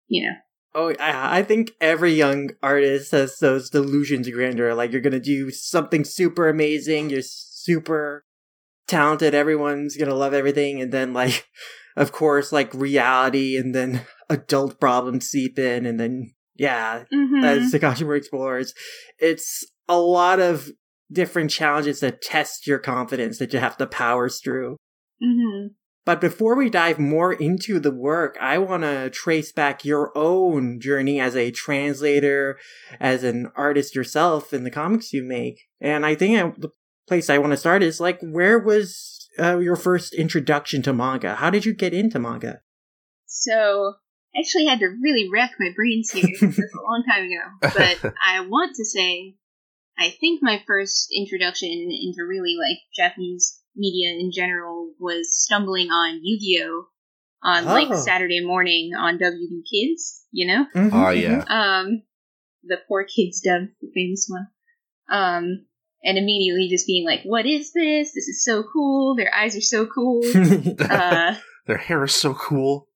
You 0.09 0.27
know. 0.27 0.37
Oh, 0.73 0.95
I, 1.01 1.39
I 1.39 1.43
think 1.43 1.73
every 1.81 2.13
young 2.13 2.51
artist 2.63 3.11
has 3.11 3.39
those 3.39 3.71
delusions 3.71 4.29
of 4.29 4.35
grandeur. 4.35 4.75
Like 4.75 4.93
you're 4.93 5.01
gonna 5.01 5.19
do 5.21 5.51
something 5.51 6.05
super 6.05 6.49
amazing. 6.49 7.11
You're 7.11 7.23
super 7.23 8.25
talented. 8.87 9.35
Everyone's 9.35 9.97
gonna 9.97 10.15
love 10.15 10.35
everything, 10.35 10.81
and 10.81 10.93
then 10.93 11.13
like, 11.13 11.49
of 11.97 12.13
course, 12.13 12.53
like 12.53 12.73
reality, 12.75 13.57
and 13.57 13.75
then 13.75 14.03
adult 14.29 14.81
problems 14.81 15.27
seep 15.27 15.59
in, 15.59 15.87
and 15.87 15.99
then 15.99 16.35
yeah, 16.57 17.05
mm-hmm. 17.13 17.45
as 17.45 17.73
Higashimura 17.73 18.19
explores, 18.19 18.75
it's 19.19 19.65
a 19.89 19.99
lot 19.99 20.41
of 20.41 20.71
different 21.11 21.51
challenges 21.51 22.01
that 22.01 22.23
test 22.23 22.67
your 22.67 22.79
confidence 22.79 23.39
that 23.39 23.53
you 23.53 23.59
have 23.59 23.77
to 23.79 23.87
power 23.87 24.29
through. 24.29 24.77
Mm-hmm. 25.23 25.69
But 26.07 26.21
before 26.21 26.57
we 26.57 26.71
dive 26.71 26.99
more 26.99 27.33
into 27.33 27.79
the 27.79 27.95
work, 27.95 28.37
I 28.41 28.59
want 28.59 28.83
to 28.85 29.11
trace 29.11 29.53
back 29.53 29.85
your 29.85 30.17
own 30.17 30.81
journey 30.81 31.21
as 31.21 31.37
a 31.37 31.51
translator, 31.51 32.59
as 32.99 33.23
an 33.23 33.51
artist 33.55 33.95
yourself 33.95 34.53
in 34.53 34.65
the 34.65 34.71
comics 34.71 35.13
you 35.13 35.23
make. 35.23 35.61
And 35.81 36.07
I 36.07 36.15
think 36.15 36.39
I, 36.39 36.53
the 36.59 36.71
place 37.11 37.29
I 37.29 37.39
want 37.39 37.53
to 37.53 37.57
start 37.57 37.83
is 37.83 37.99
like, 37.99 38.21
where 38.21 38.57
was 38.57 39.29
uh, 39.37 39.59
your 39.59 39.75
first 39.75 40.15
introduction 40.15 40.81
to 40.83 40.93
manga? 40.93 41.35
How 41.35 41.51
did 41.51 41.65
you 41.65 41.75
get 41.75 41.93
into 41.93 42.21
manga? 42.21 42.61
So, 43.27 43.95
I 44.33 44.39
actually 44.39 44.67
had 44.67 44.79
to 44.79 44.87
really 45.03 45.29
rack 45.29 45.51
my 45.59 45.71
brains 45.75 46.13
here. 46.13 46.23
this 46.41 46.57
was 46.57 46.73
a 46.73 46.83
long 46.89 47.03
time 47.11 47.25
ago. 47.25 47.75
But 48.03 48.15
I 48.25 48.41
want 48.47 48.77
to 48.77 48.85
say, 48.85 49.35
I 49.99 50.11
think 50.21 50.39
my 50.41 50.63
first 50.69 51.09
introduction 51.13 51.69
into 51.69 52.23
really 52.29 52.55
like 52.57 52.79
Japanese 52.97 53.59
media 53.75 54.13
in 54.13 54.31
general 54.33 54.93
was 55.01 55.35
stumbling 55.37 55.89
on 55.91 56.21
Yu-Gi-Oh! 56.23 56.85
on 57.43 57.65
like 57.65 57.89
Oh. 57.91 57.97
Saturday 58.05 58.45
morning 58.45 58.93
on 58.97 59.19
WB 59.19 59.63
Kids, 59.69 60.25
you 60.31 60.47
know? 60.47 60.65
Mhm, 60.77 60.91
Oh, 60.93 61.11
yeah. 61.11 61.43
Um, 61.49 62.03
the 62.63 62.77
4Kids 62.89 63.43
dub, 63.45 63.69
the 63.81 63.91
famous 63.95 64.29
one. 64.29 64.47
Um, 65.11 65.67
and 66.03 66.17
immediately 66.19 66.69
just 66.71 66.87
being 66.87 67.05
like, 67.07 67.21
"What 67.25 67.47
is 67.47 67.73
this? 67.73 68.13
This 68.15 68.29
is 68.29 68.45
so 68.45 68.63
cool! 68.73 69.15
Their 69.17 69.33
eyes 69.35 69.57
are 69.57 69.61
so 69.61 69.87
cool." 69.87 70.21
uh, 70.91 71.35
Their 71.67 71.77
hair 71.79 72.03
is 72.05 72.15
so 72.15 72.35
cool. 72.35 72.89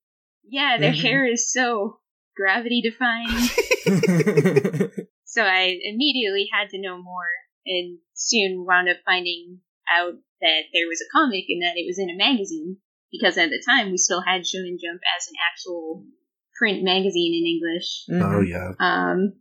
yeah, 0.48 0.78
their 0.78 0.92
Mhm. 0.92 1.02
hair 1.02 1.26
is 1.26 1.52
so 1.52 2.00
gravity 2.36 2.80
defying. 2.82 3.28
so 5.24 5.42
I 5.42 5.78
immediately 5.82 6.48
had 6.52 6.70
to 6.70 6.80
know 6.80 7.00
more, 7.00 7.28
and 7.66 7.98
soon 8.14 8.64
wound 8.66 8.88
up 8.88 8.96
finding 9.04 9.60
out 9.90 10.14
that 10.40 10.62
there 10.72 10.88
was 10.88 11.00
a 11.00 11.10
comic 11.12 11.44
and 11.48 11.62
that 11.62 11.76
it 11.76 11.86
was 11.86 11.98
in 11.98 12.10
a 12.10 12.16
magazine. 12.16 12.78
Because 13.12 13.38
at 13.38 13.50
the 13.50 13.62
time 13.64 13.90
we 13.92 13.96
still 13.96 14.22
had 14.22 14.40
Shonen 14.42 14.80
Jump 14.80 15.00
as 15.16 15.28
an 15.28 15.34
actual 15.52 16.04
print 16.58 16.82
magazine 16.82 17.32
in 17.32 17.46
English. 17.46 18.04
Oh, 18.10 18.42
Mhm. 18.42 18.48
yeah. 18.48 18.72
Um, 18.80 19.34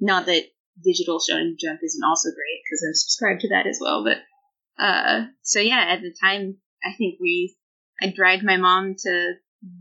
not 0.00 0.26
that 0.26 0.44
digital 0.82 1.18
Shonen 1.18 1.58
Jump 1.58 1.80
isn't 1.82 2.04
also 2.04 2.30
great 2.30 2.60
because 2.64 2.84
I'm 2.86 2.94
subscribed 2.94 3.40
to 3.42 3.48
that 3.50 3.66
as 3.66 3.78
well. 3.80 4.04
But 4.04 4.18
uh, 4.82 5.26
so 5.42 5.60
yeah, 5.60 5.84
at 5.88 6.00
the 6.00 6.14
time, 6.20 6.58
I 6.84 6.94
think 6.96 7.18
we 7.20 7.56
I 8.00 8.12
dragged 8.14 8.44
my 8.44 8.56
mom 8.56 8.94
to 8.98 9.32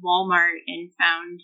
Walmart 0.04 0.60
and 0.68 0.92
found 1.00 1.42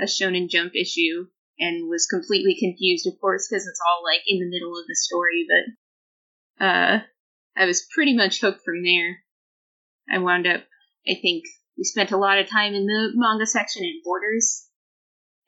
a 0.00 0.04
Shonen 0.04 0.48
Jump 0.48 0.72
issue 0.74 1.26
and 1.58 1.88
was 1.88 2.06
completely 2.06 2.56
confused, 2.58 3.06
of 3.06 3.20
course, 3.20 3.46
because 3.48 3.66
it's 3.66 3.80
all 3.80 4.02
like 4.04 4.22
in 4.26 4.40
the 4.40 4.50
middle 4.50 4.78
of 4.78 4.86
the 4.86 4.96
story. 4.96 5.46
But 6.58 6.64
uh, 6.64 7.00
I 7.56 7.66
was 7.66 7.86
pretty 7.94 8.16
much 8.16 8.40
hooked 8.40 8.64
from 8.64 8.82
there. 8.82 9.18
I 10.10 10.18
wound 10.18 10.46
up, 10.46 10.62
I 11.08 11.14
think, 11.20 11.44
we 11.76 11.84
spent 11.84 12.10
a 12.10 12.18
lot 12.18 12.38
of 12.38 12.50
time 12.50 12.74
in 12.74 12.86
the 12.86 13.12
manga 13.14 13.46
section 13.46 13.84
at 13.84 14.04
Borders, 14.04 14.66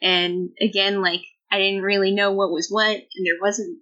and 0.00 0.50
again, 0.60 1.02
like 1.02 1.20
I 1.54 1.58
didn't 1.58 1.82
really 1.82 2.10
know 2.12 2.32
what 2.32 2.50
was 2.50 2.68
what, 2.70 2.96
and 2.96 3.24
there 3.26 3.40
wasn't 3.40 3.78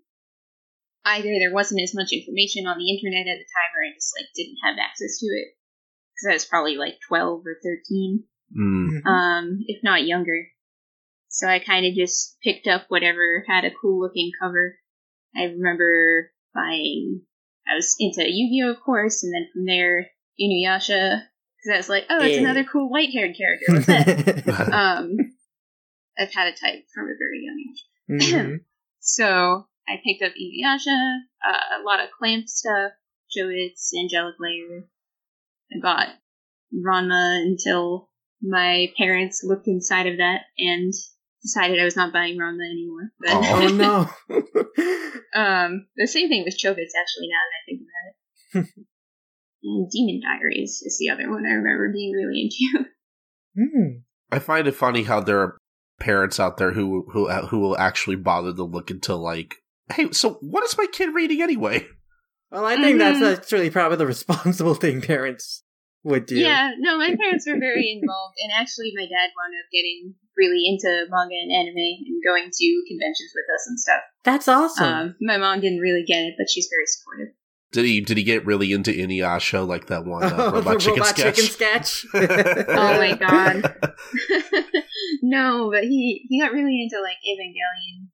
either. 1.05 1.29
There 1.39 1.55
wasn't 1.55 1.83
as 1.83 1.95
much 1.95 2.13
information 2.13 2.67
on 2.67 2.79
the 2.79 2.91
internet 2.93 3.27
at 3.33 3.39
the 3.39 3.49
time, 3.49 3.73
or 3.77 3.83
I 3.89 3.95
just 3.95 4.13
like 4.19 4.29
didn't 4.35 4.59
have 4.65 4.77
access 4.79 5.19
to 5.21 5.27
it 5.27 5.49
because 6.15 6.31
I 6.31 6.35
was 6.35 6.45
probably 6.45 6.77
like 6.77 6.99
twelve 7.09 7.43
or 7.47 7.57
thirteen 7.63 8.25
Mm. 8.55 9.07
um, 9.07 9.61
if 9.67 9.83
not 9.83 10.05
younger. 10.07 10.47
So 11.29 11.49
I 11.49 11.59
kind 11.59 11.87
of 11.87 11.95
just 11.95 12.37
picked 12.45 12.67
up 12.67 12.85
whatever 12.89 13.43
had 13.49 13.65
a 13.65 13.71
cool 13.71 13.99
looking 13.99 14.31
cover. 14.39 14.77
I 15.35 15.45
remember 15.45 16.31
buying, 16.55 17.23
I 17.67 17.77
was 17.77 17.97
into 17.99 18.31
Yu 18.31 18.51
Gi 18.51 18.63
Oh! 18.69 18.73
of 18.73 18.81
course, 18.85 19.25
and 19.25 19.33
then 19.33 19.49
from 19.55 19.65
there, 19.65 20.11
Inuyasha, 20.39 21.23
because 21.57 21.73
I 21.73 21.77
was 21.79 21.89
like, 21.89 22.05
oh, 22.11 22.23
it's 22.23 22.35
Yeah. 22.37 22.43
another 22.43 22.65
cool 22.71 22.91
white 22.91 23.09
haired 23.15 23.35
character. 23.35 23.67
What's 23.73 23.87
that? 23.87 24.73
um, 24.75 25.17
I've 26.19 26.33
had 26.33 26.49
a 26.49 26.57
type 26.57 26.85
from 26.95 27.07
a 27.07 27.19
very 27.19 27.43
young 27.43 27.59
age. 27.69 28.33
Mhm. 28.33 28.61
So 29.05 29.67
I 29.89 29.97
picked 30.05 30.23
up 30.23 30.31
Inuyasha, 30.41 31.19
uh, 31.45 31.81
a 31.81 31.83
lot 31.85 31.99
of 31.99 32.13
Clamp 32.17 32.47
stuff, 32.47 32.93
Chobits, 33.37 33.91
Angelic 33.99 34.37
Layer. 34.39 34.87
I 35.75 35.81
bought 35.83 36.09
Ranma 36.73 37.43
until 37.43 38.09
my 38.41 38.93
parents 38.97 39.43
looked 39.43 39.67
inside 39.67 40.07
of 40.07 40.19
that 40.19 40.43
and 40.57 40.93
decided 41.43 41.81
I 41.81 41.85
was 41.85 41.97
not 41.97 42.13
buying 42.13 42.39
Ranma 42.39 42.65
anymore. 42.65 43.11
But 43.19 43.31
oh 43.33 43.69
no. 44.29 44.35
um, 45.35 45.87
the 45.97 46.07
same 46.07 46.29
thing 46.29 46.45
with 46.45 46.57
Chobits, 46.57 46.95
actually, 46.95 47.29
now 47.29 47.43
that 47.43 47.59
I 47.59 47.67
think 47.67 47.81
about 47.83 48.63
it. 48.63 48.69
and 49.65 49.91
Demon 49.91 50.21
Diaries 50.23 50.83
is 50.85 50.97
the 50.99 51.11
other 51.11 51.29
one 51.31 51.45
I 51.45 51.55
remember 51.55 51.93
being 51.93 52.13
really 52.13 52.43
into. 52.43 52.89
Hmm. 53.59 53.99
I 54.31 54.39
find 54.39 54.67
it 54.67 54.75
funny 54.75 55.03
how 55.03 55.21
there 55.21 55.41
are 55.41 55.59
parents 56.03 56.39
out 56.41 56.59
there 56.59 56.73
who 56.73 57.07
who 57.13 57.31
who 57.31 57.59
will 57.61 57.79
actually 57.79 58.17
bother 58.17 58.53
to 58.53 58.65
look 58.65 58.91
into 58.91 59.15
like, 59.15 59.55
hey, 59.95 60.11
so 60.13 60.35
what 60.43 60.65
is 60.65 60.77
my 60.77 60.87
kid 60.93 61.15
reading 61.15 61.41
anyway? 61.41 61.87
Well, 62.51 62.67
I 62.67 62.77
think 62.77 62.99
that's 62.99 63.19
Mhm. 63.19 63.39
actually 63.39 63.71
probably 63.71 63.97
the 63.97 64.07
responsible 64.17 64.75
thing 64.75 65.01
parents 65.01 65.63
would 66.03 66.27
do. 66.27 66.37
Yeah, 66.37 66.73
no, 66.79 66.99
my 66.99 67.17
parents 67.17 67.47
were 67.49 67.59
very 67.59 67.89
involved, 67.91 68.37
and 68.43 68.53
actually, 68.53 68.93
my 68.95 69.05
dad 69.09 69.31
wound 69.33 69.55
up 69.57 69.71
getting 69.73 70.15
really 70.37 70.67
into 70.67 71.07
manga 71.09 71.33
and 71.41 71.53
anime 71.53 71.77
and 71.79 72.21
going 72.25 72.51
to 72.53 72.85
conventions 72.89 73.33
with 73.33 73.49
us 73.55 73.65
and 73.69 73.81
stuff. 73.81 74.03
That's 74.25 74.49
awesome. 74.49 74.85
Um, 74.85 75.17
my 75.23 75.39
mom 75.39 75.61
didn't 75.61 75.81
really 75.81 76.05
get 76.05 76.25
it, 76.25 76.35
but 76.37 76.51
she's 76.51 76.69
very 76.71 76.85
supportive. 76.87 77.35
Did 77.73 77.85
he 77.87 78.01
did 78.03 78.19
he 78.19 78.23
get 78.23 78.45
really 78.45 78.73
into 78.73 78.91
Inuyasha 78.93 79.67
like 79.67 79.87
that 79.87 80.05
one 80.05 80.23
uh, 80.25 80.35
Oh, 80.37 80.51
robot, 80.53 80.75
the 80.75 80.79
chicken, 80.81 81.01
robot 81.01 81.17
sketch? 81.17 81.37
chicken 81.37 81.51
sketch. 81.51 82.07
Oh 82.69 82.99
my 82.99 83.15
god. 83.21 83.75
no, 85.23 85.71
but 85.73 85.85
he 85.85 86.27
he 86.29 86.41
got 86.41 86.53
really 86.53 86.83
into 86.83 87.01
like 87.01 87.17
Evangelion. 87.27 88.09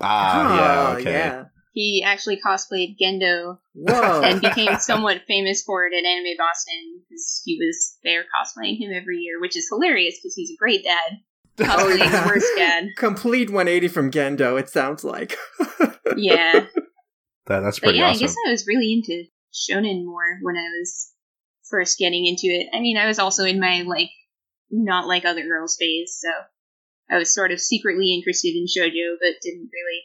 ah, 0.00 0.56
yeah, 0.56 0.88
Oh, 0.88 0.96
okay. 1.00 1.12
yeah. 1.12 1.44
He 1.72 2.04
actually 2.06 2.40
cosplayed 2.40 2.96
Gendo 3.02 3.58
Whoa. 3.74 4.22
and 4.22 4.40
became 4.40 4.76
somewhat 4.78 5.22
famous 5.26 5.62
for 5.64 5.86
it 5.86 5.92
at 5.92 6.04
Anime 6.08 6.36
Boston 6.38 7.00
because 7.08 7.42
he 7.44 7.58
was 7.60 7.96
there 8.04 8.22
cosplaying 8.22 8.78
him 8.78 8.92
every 8.94 9.18
year, 9.18 9.40
which 9.40 9.56
is 9.56 9.68
hilarious 9.68 10.16
because 10.22 10.34
he's 10.36 10.50
a 10.52 10.56
great 10.56 10.84
dad. 10.84 11.18
Cosplaying 11.58 11.98
yeah. 11.98 12.22
the 12.22 12.28
worst 12.28 12.46
dad. 12.56 12.84
Complete 12.96 13.50
180 13.50 13.88
from 13.88 14.10
Gendo, 14.12 14.58
it 14.58 14.68
sounds 14.68 15.02
like. 15.02 15.36
Yeah. 16.16 16.66
That, 17.46 17.60
that's 17.60 17.78
But 17.78 17.86
pretty 17.86 17.98
yeah, 17.98 18.08
I 18.08 18.16
guess 18.16 18.34
I 18.46 18.50
was 18.50 18.66
really 18.66 18.92
into 18.92 19.24
shonen 19.52 20.04
more 20.04 20.38
when 20.42 20.56
I 20.56 20.68
was 20.78 21.12
first 21.68 21.98
getting 21.98 22.26
into 22.26 22.46
it. 22.46 22.68
I 22.74 22.80
mean, 22.80 22.96
I 22.96 23.06
was 23.06 23.18
also 23.18 23.44
in 23.44 23.60
my 23.60 23.82
like 23.82 24.10
not 24.70 25.06
like 25.06 25.24
other 25.24 25.42
girls 25.42 25.76
phase, 25.78 26.18
so 26.20 26.28
I 27.10 27.18
was 27.18 27.34
sort 27.34 27.52
of 27.52 27.60
secretly 27.60 28.14
interested 28.14 28.54
in 28.54 28.66
shojo, 28.66 29.16
but 29.20 29.42
didn't 29.42 29.70
really 29.72 30.02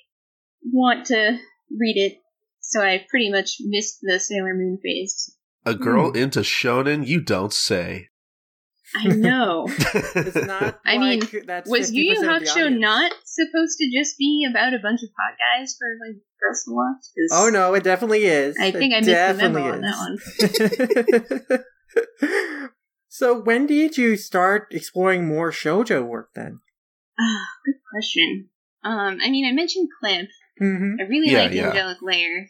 want 0.64 1.06
to 1.08 1.40
read 1.72 1.98
it. 1.98 2.18
So 2.62 2.82
I 2.82 3.06
pretty 3.10 3.32
much 3.32 3.58
missed 3.62 4.00
the 4.02 4.20
Sailor 4.20 4.54
Moon 4.54 4.78
phase. 4.84 5.36
A 5.66 5.76
girl 5.76 6.12
hmm. 6.12 6.18
into 6.18 6.42
shonen, 6.42 7.08
you 7.08 7.22
don't 7.22 7.54
say. 7.54 8.10
I 8.96 9.08
know. 9.08 9.68
It's 10.16 10.36
not. 10.36 10.80
I 10.86 10.98
mean, 10.98 11.22
that's 11.46 11.70
Was 11.70 11.92
Yu 11.92 12.04
Yu 12.04 12.16
50% 12.16 12.18
of 12.18 12.26
the 12.42 12.46
Hakusho 12.46 12.78
not 12.80 13.12
supposed 13.26 13.78
to 13.80 13.90
just 13.96 14.18
be 14.18 14.48
about 14.50 14.74
a 14.74 14.80
bunch 14.80 15.02
of 15.04 15.10
hot 15.18 15.38
guys 15.38 15.76
for 15.78 15.88
like 16.06 16.18
girls 16.42 16.64
to 16.66 16.72
watch? 16.74 17.02
'Cause 17.14 17.30
Oh 17.32 17.50
no, 17.50 17.74
it 17.76 17.84
definitely 17.84 18.26
is. 18.26 18.56
I 18.60 18.68
It 18.68 18.74
think 18.76 18.94
I 18.94 19.00
missed 19.02 19.08
the 19.08 19.50
memo 19.50 19.60
definitely 19.60 19.72
on 19.72 19.82
that 19.82 21.50
one. 21.50 21.60
so 23.10 23.40
when 23.40 23.66
did 23.68 23.98
you 23.98 24.16
start 24.18 24.68
exploring 24.72 25.28
more 25.28 25.52
shojo 25.52 26.04
work 26.06 26.30
then? 26.36 26.60
Ah, 27.20 27.46
good 27.66 27.76
question. 27.94 28.50
Um, 28.84 29.20
I 29.22 29.30
mean, 29.30 29.46
I 29.46 29.52
mentioned 29.52 29.90
Clamp. 30.00 30.30
Mm-hmm. 30.62 30.96
I 31.00 31.04
really 31.04 31.32
Yeah, 31.32 31.44
like 31.44 31.52
yeah. 31.54 31.68
Angelic 31.68 31.98
Layer. 32.02 32.50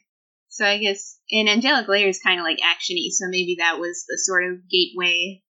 So 0.50 0.66
I 0.66 0.78
guess 0.78 1.20
and 1.32 1.48
Angelic 1.48 1.88
Layer 1.88 2.08
is 2.08 2.20
kind 2.20 2.40
of 2.40 2.44
like 2.44 2.58
actiony, 2.58 3.10
so 3.12 3.26
maybe 3.30 3.58
that 3.60 3.80
was 3.80 4.06
the 4.08 4.18
sort 4.18 4.46
of 4.52 4.60
gateway 4.70 5.42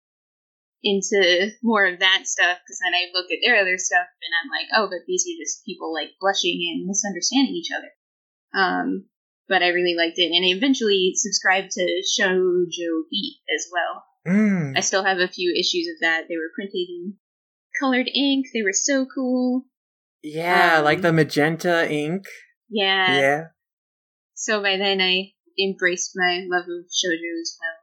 into 0.83 1.51
more 1.61 1.85
of 1.85 1.99
that 1.99 2.23
stuff. 2.25 2.57
Because 2.63 2.79
then 2.79 2.95
I 2.95 3.11
looked 3.13 3.31
at 3.31 3.39
their 3.43 3.59
other 3.59 3.77
stuff 3.77 4.07
and 4.21 4.33
I'm 4.33 4.49
like, 4.49 4.69
oh, 4.75 4.87
but 4.89 5.05
these 5.07 5.25
are 5.27 5.37
just 5.41 5.65
people 5.65 5.93
like 5.93 6.15
blushing 6.19 6.59
and 6.71 6.87
misunderstanding 6.87 7.55
each 7.55 7.71
other. 7.75 7.91
Um, 8.53 9.05
but 9.47 9.63
I 9.63 9.69
really 9.69 9.95
liked 9.97 10.19
it, 10.19 10.31
and 10.31 10.45
I 10.45 10.55
eventually 10.55 11.13
subscribed 11.15 11.71
to 11.71 11.81
Shojo 11.81 13.03
Beat 13.09 13.39
as 13.55 13.67
well. 13.73 14.03
Mm. 14.27 14.77
I 14.77 14.81
still 14.81 15.03
have 15.03 15.17
a 15.17 15.27
few 15.27 15.51
issues 15.57 15.87
of 15.87 16.01
that. 16.01 16.25
They 16.29 16.35
were 16.35 16.51
printed 16.53 16.87
in 16.87 17.15
colored 17.79 18.07
ink. 18.13 18.45
They 18.53 18.61
were 18.61 18.73
so 18.73 19.07
cool. 19.13 19.65
Yeah, 20.21 20.77
Um, 20.77 20.85
like 20.85 21.01
the 21.01 21.13
magenta 21.13 21.91
ink. 21.91 22.25
Yeah. 22.69 23.19
yeah. 23.19 23.43
So 24.35 24.61
by 24.61 24.77
then 24.77 25.01
I 25.01 25.31
embraced 25.59 26.11
my 26.15 26.45
love 26.47 26.63
of 26.65 26.85
shoujo 26.85 27.41
as 27.41 27.57
well. 27.59 27.78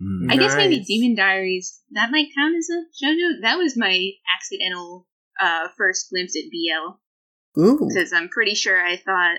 Mm. 0.00 0.30
I 0.30 0.36
guess 0.36 0.56
maybe 0.56 0.80
Demon 0.80 1.16
Diaries 1.16 1.80
that 1.92 2.10
might 2.10 2.28
count 2.36 2.54
as 2.56 2.68
a 2.68 2.84
shoujo. 2.92 3.40
That 3.42 3.56
was 3.56 3.76
my 3.76 4.10
accidental 4.36 5.06
uh, 5.40 5.68
first 5.76 6.10
glimpse 6.10 6.36
at 6.36 6.50
BL 6.50 7.60
Ooh. 7.60 7.88
because 7.88 8.12
I'm 8.12 8.28
pretty 8.28 8.54
sure 8.54 8.78
I 8.78 8.96
thought 8.96 9.38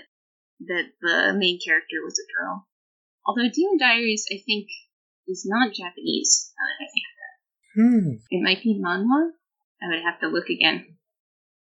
that 0.61 0.85
the 1.01 1.35
main 1.37 1.59
character 1.63 1.97
was 2.03 2.17
a 2.17 2.27
girl. 2.33 2.67
Although 3.25 3.51
Demon 3.53 3.77
Diaries, 3.77 4.25
I 4.31 4.41
think 4.45 4.67
is 5.27 5.45
not 5.45 5.73
Japanese. 5.73 6.53
now 6.57 6.65
that 6.65 6.85
I 6.85 6.89
think. 6.91 7.05
Hmm. 7.77 8.09
It 8.31 8.43
might 8.43 8.63
be 8.63 8.81
manhwa. 8.83 9.29
I 9.83 9.89
would 9.89 10.03
have 10.03 10.19
to 10.21 10.27
look 10.27 10.49
again. 10.49 10.97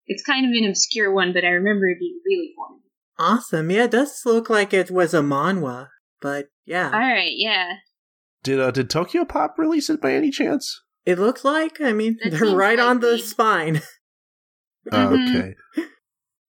It's 0.08 0.24
kind 0.24 0.46
of 0.46 0.52
an 0.52 0.68
obscure 0.68 1.14
one, 1.14 1.32
but 1.32 1.46
I 1.46 1.50
remember 1.50 1.88
it 1.88 2.00
being 2.00 2.20
really 2.26 2.52
formative. 2.54 2.92
Awesome. 3.18 3.72
Yeah, 3.72 3.86
it 3.86 3.92
does 3.92 4.22
look 4.26 4.50
like 4.50 4.74
it 4.74 4.92
was 4.92 5.14
a 5.14 5.22
manhwa, 5.22 5.88
but 6.20 6.48
yeah. 6.66 6.92
All 6.92 7.00
right, 7.00 7.32
yeah. 7.34 7.76
Did 8.44 8.60
uh, 8.60 8.72
did 8.72 8.90
Tokyopop 8.90 9.58
release 9.58 9.90
it 9.90 10.02
by 10.02 10.14
any 10.14 10.32
chance? 10.32 10.82
It 11.06 11.20
looks 11.20 11.44
like, 11.44 11.82
I 11.82 11.94
mean, 11.94 12.18
That 12.24 12.32
they're 12.32 12.40
seems 12.42 12.54
right 12.54 12.80
on 12.80 13.00
the 13.00 13.12
likely. 13.12 13.22
spine. 13.28 13.82
Mhm. 14.92 15.30
okay. 15.38 15.86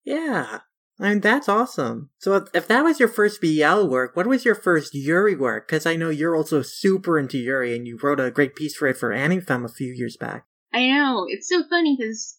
yeah. 0.05 0.61
I 1.01 1.09
mean, 1.11 1.21
that's 1.21 1.49
awesome. 1.49 2.11
So 2.19 2.35
if, 2.37 2.45
if 2.55 2.69
that 2.69 2.83
was 2.85 3.01
your 3.01 3.09
first 3.09 3.41
BL 3.41 3.87
work, 3.89 4.15
what 4.17 4.27
was 4.27 4.45
your 4.45 4.55
first 4.55 4.95
Yuri 4.95 5.35
work? 5.35 5.67
Because 5.69 5.85
I 5.85 5.97
know 5.97 6.11
you're 6.11 6.37
also 6.37 6.63
super 6.63 7.19
into 7.19 7.39
Yuri 7.39 7.75
and 7.77 7.87
you 7.87 7.99
wrote 8.03 8.21
a 8.21 8.31
great 8.31 8.55
piece 8.55 8.75
for 8.77 8.87
it 8.89 8.97
for 8.97 9.11
AniFem 9.11 9.65
a 9.65 9.69
few 9.69 9.93
years 9.93 10.17
back. 10.17 10.47
I 10.73 10.87
know. 10.89 11.27
It's 11.29 11.49
so 11.49 11.63
funny 11.69 11.97
because, 11.99 12.39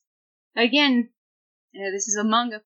again, 0.55 1.09
uh, 1.75 1.91
this 1.91 2.07
is 2.07 2.17
a 2.19 2.23
manga 2.23 2.61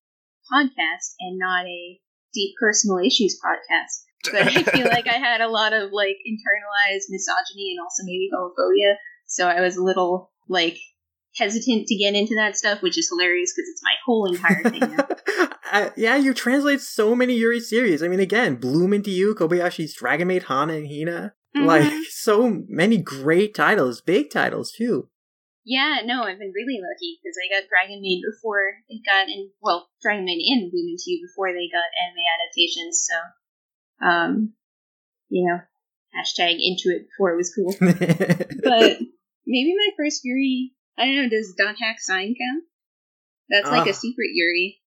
podcast 0.54 1.16
and 1.20 1.38
not 1.40 1.66
a 1.66 2.00
deep 2.34 2.56
personal 2.62 3.00
issues 3.00 3.38
podcast. 3.44 4.04
But 4.24 4.48
I 4.48 4.64
feel 4.64 4.88
like 4.88 5.08
I 5.08 5.18
had 5.18 5.42
a 5.42 5.48
lot 5.48 5.74
of 5.74 5.92
like 5.92 6.18
internalized 6.28 7.06
misogyny 7.10 7.76
and 7.76 7.80
also 7.82 8.04
maybe 8.04 8.30
homophobia, 8.34 8.96
so 9.26 9.48
I 9.48 9.62
was 9.62 9.78
a 9.78 9.84
little 9.84 10.32
like 10.50 10.78
hesitant 11.38 11.88
to 11.88 11.96
get 11.96 12.16
into 12.16 12.36
that 12.36 12.58
stuff, 12.58 12.82
which 12.82 12.98
is 12.98 13.10
hilarious 13.10 13.54
because 13.56 13.70
it's 13.70 13.84
my 13.84 13.94
whole 14.06 14.26
entire 14.34 14.64
thing 14.64 14.98
uh, 15.72 15.90
yeah, 15.98 16.16
you 16.16 16.34
translate 16.34 16.82
so 16.82 17.16
many 17.16 17.36
Yuri 17.36 17.60
series. 17.60 18.02
I 18.02 18.08
mean, 18.08 18.20
again, 18.20 18.56
Bloom 18.56 18.94
into 18.94 19.12
You, 19.12 19.36
Kobayashi's 19.36 19.94
Dragon 19.94 20.28
Maid, 20.28 20.44
Hana 20.44 20.74
and 20.74 20.88
Hina. 20.88 21.34
Like, 21.56 21.84
Mhm. 21.84 22.04
so 22.10 22.64
many 22.68 22.98
great 22.98 23.56
titles, 23.56 24.02
big 24.02 24.30
titles, 24.30 24.72
too. 24.72 25.10
Yeah, 25.66 26.02
no, 26.06 26.24
I've 26.24 26.40
been 26.40 26.54
really 26.56 26.80
lucky 26.80 27.20
because 27.20 27.36
I 27.36 27.50
got 27.50 27.68
Dragon 27.68 28.00
Maid 28.02 28.22
before 28.24 28.72
it 28.88 29.02
got 29.04 29.28
in. 29.28 29.52
Well, 29.60 29.90
Dragon 30.02 30.24
Maid 30.24 30.40
and 30.40 30.72
Bloom 30.72 30.88
into 30.88 31.04
You 31.08 31.28
before 31.28 31.52
they 31.52 31.68
got 31.68 31.92
anime 31.98 32.24
adaptations. 32.40 33.04
So, 33.04 33.16
um, 34.02 34.54
you 35.30 35.48
know, 35.48 35.60
hashtag 36.18 36.58
into 36.60 36.90
it 36.90 37.08
before 37.10 37.34
it 37.34 37.38
was 37.38 37.54
cool. 37.54 37.74
But 37.80 39.00
maybe 39.46 39.76
my 39.76 39.90
first 39.98 40.22
Yuri. 40.24 40.74
I 40.98 41.06
don't 41.06 41.16
know. 41.16 41.30
Does 41.30 41.54
Dot 41.58 41.76
Hack 41.80 42.00
Sign 42.00 42.34
count? 42.40 42.64
That's 43.50 43.70
like 43.70 43.88
Ah. 43.88 43.92
a 43.92 43.94
secret 43.94 44.30
Yuri. 44.34 44.80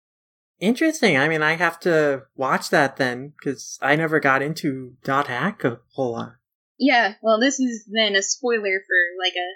Interesting. 0.59 1.17
I 1.17 1.29
mean, 1.29 1.43
I 1.43 1.55
have 1.55 1.81
to 1.81 2.25
watch 2.37 2.69
that 2.71 2.97
then, 2.97 3.29
because 3.39 3.79
I 3.81 3.97
never 3.97 4.21
got 4.21 4.43
into 4.43 4.97
Dot 5.05 5.29
Hack 5.29 5.65
a 5.65 5.81
whole 5.95 6.13
lot. 6.13 6.33
Yeah. 6.79 7.15
Well, 7.23 7.41
this 7.41 7.59
is 7.61 7.87
then 7.91 8.15
a 8.17 8.23
spoiler 8.23 8.81
for 8.87 9.23
like 9.25 9.35
a 9.35 9.51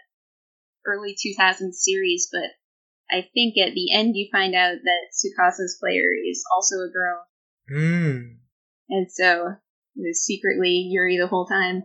early 0.86 1.14
2000s 1.14 1.74
series, 1.74 2.28
but 2.32 2.50
I 3.10 3.28
think 3.34 3.56
at 3.58 3.74
the 3.74 3.92
end 3.92 4.16
you 4.16 4.28
find 4.32 4.54
out 4.54 4.76
that 4.82 5.10
Tsukasa's 5.12 5.76
player 5.80 6.08
is 6.30 6.42
also 6.54 6.76
a 6.76 6.90
girl. 6.90 7.26
Hmm. 7.68 8.43
And 8.94 9.10
so 9.10 9.58
it 9.96 10.00
was 10.06 10.24
secretly 10.24 10.86
Yuri 10.90 11.18
the 11.18 11.26
whole 11.26 11.46
time. 11.46 11.82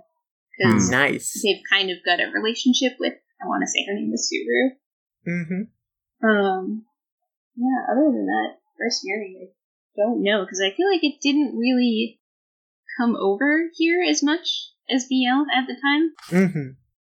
Because 0.57 0.89
Nice. 0.91 1.41
they've 1.41 1.63
kind 1.71 1.89
of 1.89 1.97
got 2.05 2.19
a 2.19 2.31
relationship 2.31 2.93
with, 2.99 3.13
I 3.41 3.47
want 3.47 3.63
to 3.63 3.67
say 3.67 3.85
her 3.87 3.95
name 3.95 4.11
is 4.13 4.29
Suru. 4.29 4.75
Mm-hmm. 5.25 6.27
Um, 6.27 6.85
yeah, 7.55 7.91
other 7.91 8.11
than 8.11 8.25
that, 8.25 8.59
first 8.77 9.01
Yuri, 9.03 9.37
I 9.41 10.01
don't 10.01 10.21
know, 10.21 10.43
because 10.43 10.61
I 10.61 10.75
feel 10.75 10.91
like 10.91 11.03
it 11.03 11.21
didn't 11.21 11.57
really 11.57 12.19
come 12.99 13.15
over 13.15 13.69
here 13.73 14.03
as 14.07 14.21
much 14.21 14.71
as 14.89 15.07
BL 15.07 15.47
at 15.55 15.65
the 15.67 15.75
time. 15.81 16.11
Mm-hmm. 16.29 16.69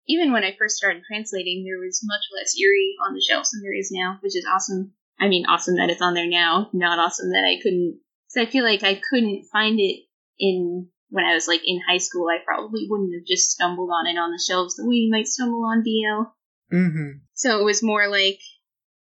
Even 0.08 0.32
when 0.32 0.44
I 0.44 0.56
first 0.58 0.78
started 0.78 1.04
translating, 1.08 1.64
there 1.66 1.84
was 1.84 2.02
much 2.04 2.26
less 2.36 2.54
Yuri 2.58 2.96
on 3.08 3.14
the 3.14 3.22
shelves 3.22 3.52
than 3.52 3.62
there 3.62 3.78
is 3.78 3.92
now, 3.92 4.18
which 4.22 4.36
is 4.36 4.46
awesome. 4.52 4.94
I 5.20 5.28
mean, 5.28 5.46
awesome 5.48 5.76
that 5.78 5.90
it's 5.90 6.02
on 6.02 6.14
there 6.14 6.28
now, 6.28 6.70
not 6.74 7.00
awesome 7.00 7.30
that 7.30 7.46
I 7.46 7.62
couldn't. 7.62 8.00
So 8.36 8.42
I 8.42 8.48
feel 8.48 8.66
like 8.66 8.84
I 8.84 8.96
couldn't 9.10 9.48
find 9.50 9.80
it 9.80 10.04
in 10.38 10.90
when 11.10 11.24
I 11.24 11.36
was 11.36 11.48
like 11.48 11.62
in 11.66 11.80
high 11.88 12.00
school. 12.00 12.28
I 12.28 12.44
probably 12.44 12.86
wouldn't 12.90 13.14
have 13.14 13.26
just 13.26 13.52
stumbled 13.52 13.90
on 13.94 14.08
it 14.08 14.20
on 14.20 14.32
the 14.32 14.44
shelves 14.46 14.76
the 14.76 14.86
way 14.86 14.96
you 14.96 15.10
might 15.10 15.28
stumble 15.28 15.64
on 15.64 15.84
BL. 15.84 16.76
Mm-hmm. 16.76 17.20
So 17.34 17.62
it 17.62 17.64
was 17.64 17.82
more 17.82 18.10
like 18.10 18.40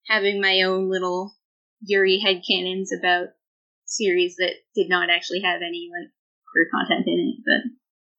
having 0.06 0.38
my 0.38 0.60
own 0.66 0.90
little 0.90 1.34
Yuri 1.80 2.20
headcanons 2.22 2.88
about 2.96 3.28
series 3.86 4.36
that 4.36 4.52
did 4.74 4.90
not 4.90 5.08
actually 5.08 5.40
have 5.40 5.62
any 5.66 5.88
like 5.90 6.12
queer 6.52 6.68
content 6.70 7.06
in 7.06 7.34
it. 7.34 7.42
But 7.42 7.70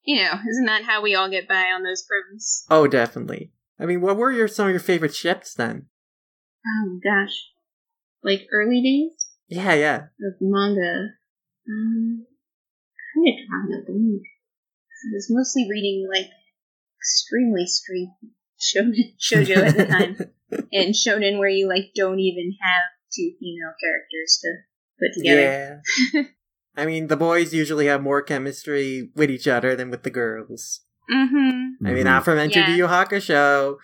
you 0.05 0.23
know, 0.23 0.33
isn't 0.49 0.65
that 0.65 0.83
how 0.83 1.03
we 1.03 1.13
all 1.13 1.29
get 1.29 1.47
by 1.47 1.65
on 1.75 1.83
those 1.83 2.03
prims? 2.03 2.63
Oh, 2.71 2.87
definitely. 2.87 3.51
I 3.79 3.85
mean, 3.85 4.01
what 4.01 4.17
were 4.17 4.31
your 4.31 4.47
some 4.47 4.65
of 4.65 4.71
your 4.71 4.79
favorite 4.79 5.13
ships 5.13 5.53
then? 5.53 5.89
Oh 6.65 6.99
gosh, 7.03 7.51
like 8.23 8.47
early 8.51 8.81
days 8.81 9.22
Yeah, 9.53 9.73
yeah. 9.73 9.95
of 10.21 10.33
manga. 10.41 11.09
Um, 11.69 12.25
kind 13.13 13.27
of 13.29 13.35
trying 13.47 13.69
to 13.71 13.85
think. 13.85 14.21
I 14.23 15.07
was 15.13 15.27
mostly 15.29 15.67
reading 15.69 16.07
like 16.11 16.29
extremely 16.99 17.65
straight 17.65 18.09
shonen 18.57 19.15
shoujo 19.19 19.57
at 19.57 19.77
the 19.77 19.85
time. 19.85 20.15
and 20.71 20.95
shonen 20.95 21.39
where 21.39 21.49
you 21.49 21.67
like 21.67 21.91
don't 21.95 22.19
even 22.19 22.53
have 22.61 22.83
two 23.13 23.31
female 23.39 23.73
characters 23.79 24.39
to 24.41 24.49
put 24.99 25.13
together. 25.17 25.81
Yeah. 26.13 26.23
I 26.75 26.85
mean, 26.87 27.07
the 27.07 27.17
boys 27.17 27.53
usually 27.53 27.85
have 27.85 28.01
more 28.01 28.21
chemistry 28.23 29.11
with 29.15 29.29
each 29.29 29.47
other 29.47 29.75
than 29.75 29.91
with 29.91 30.03
the 30.03 30.09
girls. 30.09 30.81
Mm-hmm. 31.13 31.85
I 31.85 31.91
mean, 31.93 32.05
Mhm. 32.05 32.17
aforementioned 32.17 32.67
Yeah. 32.69 32.75
Yu 32.75 32.83
Yu 32.83 32.87
Hakusho, 32.87 33.77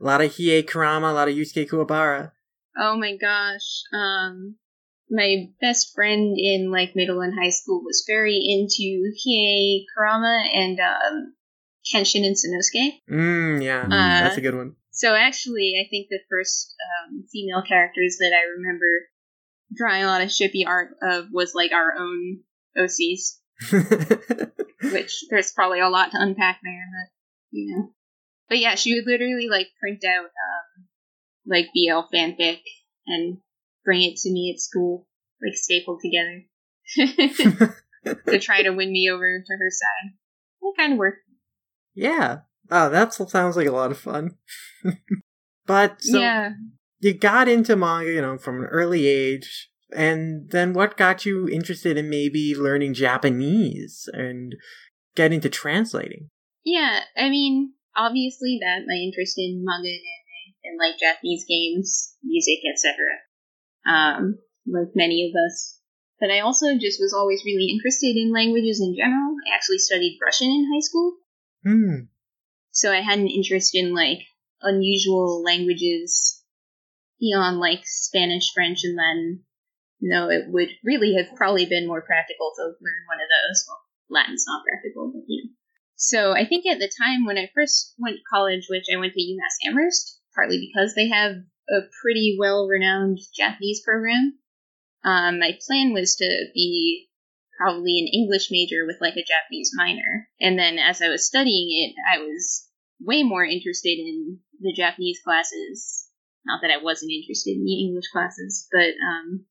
a 0.00 0.04
lot 0.04 0.20
of 0.22 0.32
Hiei 0.32 0.66
Kurama, 0.66 1.10
a 1.10 1.12
lot 1.12 1.28
of 1.28 1.34
Yusuke 1.36 1.68
Kuwabara. 1.68 2.32
Oh 2.78 2.96
my 2.96 3.16
gosh. 3.16 3.82
Um, 3.94 4.56
my 5.10 5.48
best 5.60 5.94
friend 5.94 6.36
in 6.38 6.70
like 6.70 6.96
middle 6.96 7.20
and 7.20 7.34
high 7.38 7.50
school 7.50 7.82
was 7.84 8.04
very 8.06 8.36
into 8.36 9.12
Hiei 9.14 9.84
Kurama 9.94 10.44
and 10.52 10.78
um, 10.80 11.34
Kenshin 11.92 12.26
and 12.26 12.36
Sanosuke. 12.36 13.00
Mm, 13.10 13.62
yeah, 13.62 13.84
Uh, 13.84 14.24
that's 14.24 14.36
a 14.36 14.40
good 14.40 14.54
one. 14.54 14.76
So 14.90 15.14
actually, 15.14 15.74
I 15.80 15.88
think 15.90 16.08
the 16.08 16.20
first 16.30 16.74
um, 16.80 17.24
female 17.30 17.62
characters 17.62 18.16
that 18.18 18.32
I 18.32 18.58
remember 18.58 18.86
drawing 19.74 20.02
a 20.02 20.06
lot 20.06 20.22
of 20.22 20.28
shippy 20.28 20.66
art 20.66 20.96
of 21.02 21.26
was 21.32 21.54
like 21.54 21.72
our 21.72 21.94
own 21.98 22.40
OCs, 22.76 23.38
which 24.92 25.24
there's 25.30 25.52
probably 25.52 25.80
a 25.80 25.88
lot 25.88 26.12
to 26.12 26.20
unpack 26.20 26.60
there, 26.62 26.84
but 26.90 27.12
you 27.50 27.76
know. 27.76 27.92
But 28.48 28.58
yeah, 28.58 28.74
she 28.74 28.94
would 28.94 29.06
literally 29.06 29.48
like 29.50 29.68
print 29.80 30.02
out 30.04 30.26
um, 30.26 30.86
like 31.46 31.66
BL 31.74 32.08
fanfic 32.14 32.60
and 33.06 33.38
bring 33.86 34.02
it 34.02 34.16
to 34.16 34.30
me 34.30 34.52
at 34.54 34.60
school, 34.60 35.06
like 35.42 35.54
stapled 35.54 36.02
together, 36.02 37.74
to 38.26 38.38
try 38.38 38.62
to 38.62 38.70
win 38.70 38.92
me 38.92 39.08
over 39.10 39.24
to 39.24 39.52
her 39.52 39.70
side. 39.70 40.12
It 40.60 40.74
kind 40.76 40.92
of 40.92 40.98
worked. 40.98 41.22
yeah. 41.94 42.40
Oh, 42.68 42.90
that 42.90 43.14
sounds 43.14 43.56
like 43.56 43.68
a 43.68 43.72
lot 43.72 43.92
of 43.92 43.98
fun. 43.98 44.32
but 45.66 46.02
so 46.02 46.18
yeah. 46.18 46.50
you 46.98 47.14
got 47.14 47.46
into 47.46 47.76
manga, 47.76 48.12
you 48.12 48.20
know, 48.20 48.36
from 48.38 48.58
an 48.58 48.66
early 48.66 49.06
age, 49.06 49.70
and 49.92 50.50
then 50.50 50.72
what 50.72 50.96
got 50.96 51.24
you 51.24 51.48
interested 51.48 51.96
in 51.96 52.10
maybe 52.10 52.56
learning 52.56 52.94
Japanese 52.94 54.08
and 54.12 54.56
getting 55.14 55.36
into 55.36 55.48
translating? 55.48 56.30
Yeah, 56.64 57.00
I 57.16 57.28
mean, 57.28 57.74
obviously 57.96 58.58
that 58.60 58.82
my 58.86 58.94
interest 58.94 59.38
in 59.38 59.62
manga 59.64 59.88
and 59.88 60.02
anime 60.02 60.26
and 60.64 60.78
like 60.78 60.98
Japanese 60.98 61.44
games, 61.48 62.16
music, 62.22 62.58
etc. 62.72 62.94
Um, 63.86 64.38
like 64.66 64.88
many 64.94 65.30
of 65.30 65.36
us. 65.46 65.80
But 66.18 66.30
I 66.30 66.40
also 66.40 66.78
just 66.78 66.98
was 67.00 67.12
always 67.12 67.42
really 67.44 67.70
interested 67.70 68.16
in 68.16 68.32
languages 68.32 68.80
in 68.80 68.96
general. 68.96 69.36
I 69.46 69.54
actually 69.54 69.78
studied 69.78 70.18
Russian 70.24 70.48
in 70.48 70.70
high 70.72 70.80
school, 70.80 71.12
Hmm. 71.62 72.08
so 72.70 72.90
I 72.90 73.00
had 73.00 73.18
an 73.18 73.28
interest 73.28 73.74
in 73.74 73.94
like 73.94 74.20
unusual 74.62 75.42
languages 75.42 76.42
beyond 77.20 77.58
like 77.58 77.82
Spanish, 77.84 78.52
French, 78.54 78.80
and 78.84 78.96
Latin. 78.96 79.44
No, 80.00 80.30
it 80.30 80.44
would 80.48 80.70
really 80.84 81.14
have 81.14 81.36
probably 81.36 81.66
been 81.66 81.86
more 81.86 82.02
practical 82.02 82.52
to 82.56 82.62
learn 82.62 83.02
one 83.08 83.20
of 83.20 83.28
those. 83.28 83.64
Well, 83.68 83.80
Latin's 84.08 84.44
not 84.46 84.64
practical, 84.64 85.12
but 85.12 85.24
you 85.26 85.44
know. 85.44 85.50
So 85.96 86.32
I 86.32 86.46
think 86.46 86.66
at 86.66 86.78
the 86.78 86.92
time 87.02 87.24
when 87.24 87.38
I 87.38 87.50
first 87.54 87.94
went 87.98 88.16
to 88.16 88.22
college, 88.30 88.66
which 88.68 88.86
I 88.92 88.98
went 88.98 89.14
to 89.14 89.20
UMass 89.20 89.68
Amherst, 89.68 90.20
partly 90.34 90.60
because 90.60 90.94
they 90.94 91.08
have 91.08 91.36
a 91.68 91.80
pretty 92.02 92.36
well-renowned 92.38 93.18
Japanese 93.34 93.82
program, 93.84 94.38
um, 95.04 95.38
my 95.38 95.58
plan 95.66 95.92
was 95.92 96.16
to 96.16 96.46
be 96.54 97.08
probably 97.58 97.98
an 97.98 98.08
English 98.12 98.48
major 98.50 98.84
with 98.86 99.00
like 99.00 99.16
a 99.16 99.24
Japanese 99.24 99.70
minor. 99.74 100.28
And 100.40 100.58
then 100.58 100.78
as 100.78 101.00
I 101.00 101.08
was 101.08 101.26
studying 101.26 101.68
it, 101.70 101.94
I 102.12 102.22
was 102.22 102.66
way 103.00 103.22
more 103.22 103.44
interested 103.44 103.98
in 103.98 104.38
the 104.60 104.72
Japanese 104.72 105.20
classes. 105.24 106.06
Not 106.44 106.60
that 106.62 106.70
I 106.70 106.82
wasn't 106.82 107.12
interested 107.12 107.56
in 107.56 107.64
the 107.64 107.80
English 107.80 108.06
classes, 108.12 108.68
but 108.70 108.94
um, 109.02 109.46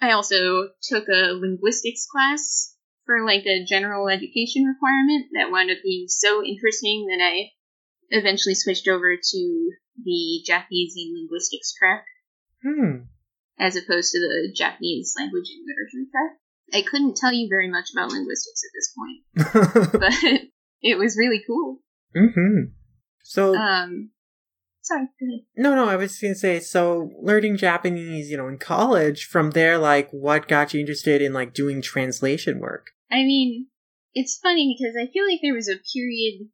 I 0.00 0.12
also 0.12 0.68
took 0.82 1.08
a 1.08 1.32
linguistics 1.32 2.06
class 2.06 2.74
for 3.06 3.24
like 3.24 3.44
a 3.46 3.64
general 3.64 4.08
education 4.08 4.64
requirement 4.64 5.26
that 5.34 5.50
wound 5.50 5.70
up 5.70 5.78
being 5.82 6.06
so 6.08 6.42
interesting 6.44 7.06
that 7.10 7.22
I 7.22 7.50
eventually 8.10 8.54
switched 8.54 8.88
over 8.88 9.16
to 9.16 9.70
the 10.02 10.42
Japanese 10.46 10.94
and 10.96 11.14
linguistics 11.16 11.72
track 11.78 12.04
Hmm. 12.62 13.04
as 13.58 13.76
opposed 13.76 14.12
to 14.12 14.18
the 14.20 14.52
Japanese 14.54 15.14
language 15.18 15.48
and 15.50 15.64
literature 15.66 16.10
track. 16.10 16.38
I 16.72 16.82
couldn't 16.88 17.16
tell 17.16 17.32
you 17.32 17.46
very 17.48 17.68
much 17.70 17.90
about 17.92 18.10
linguistics 18.10 18.62
at 18.64 18.72
this 18.74 18.94
point, 18.96 19.92
but 20.00 20.40
it 20.82 20.98
was 20.98 21.16
really 21.18 21.42
cool. 21.46 21.80
mm-hmm. 22.16 22.72
So 23.22 23.54
Um, 23.54 24.10
sorry, 24.82 25.08
no, 25.56 25.74
no, 25.74 25.88
I 25.88 25.96
was 25.96 26.18
gonna 26.18 26.34
say. 26.34 26.60
So 26.60 27.10
learning 27.20 27.56
Japanese, 27.58 28.30
you 28.30 28.36
know, 28.36 28.48
in 28.48 28.58
college. 28.58 29.24
From 29.26 29.50
there, 29.52 29.78
like, 29.78 30.10
what 30.10 30.48
got 30.48 30.72
you 30.74 30.80
interested 30.80 31.20
in 31.22 31.32
like 31.32 31.54
doing 31.54 31.82
translation 31.82 32.58
work? 32.60 32.88
I 33.10 33.24
mean, 33.24 33.68
it's 34.14 34.38
funny 34.42 34.74
because 34.76 34.94
I 34.96 35.10
feel 35.12 35.26
like 35.26 35.40
there 35.42 35.54
was 35.54 35.68
a 35.68 35.80
period 35.94 36.48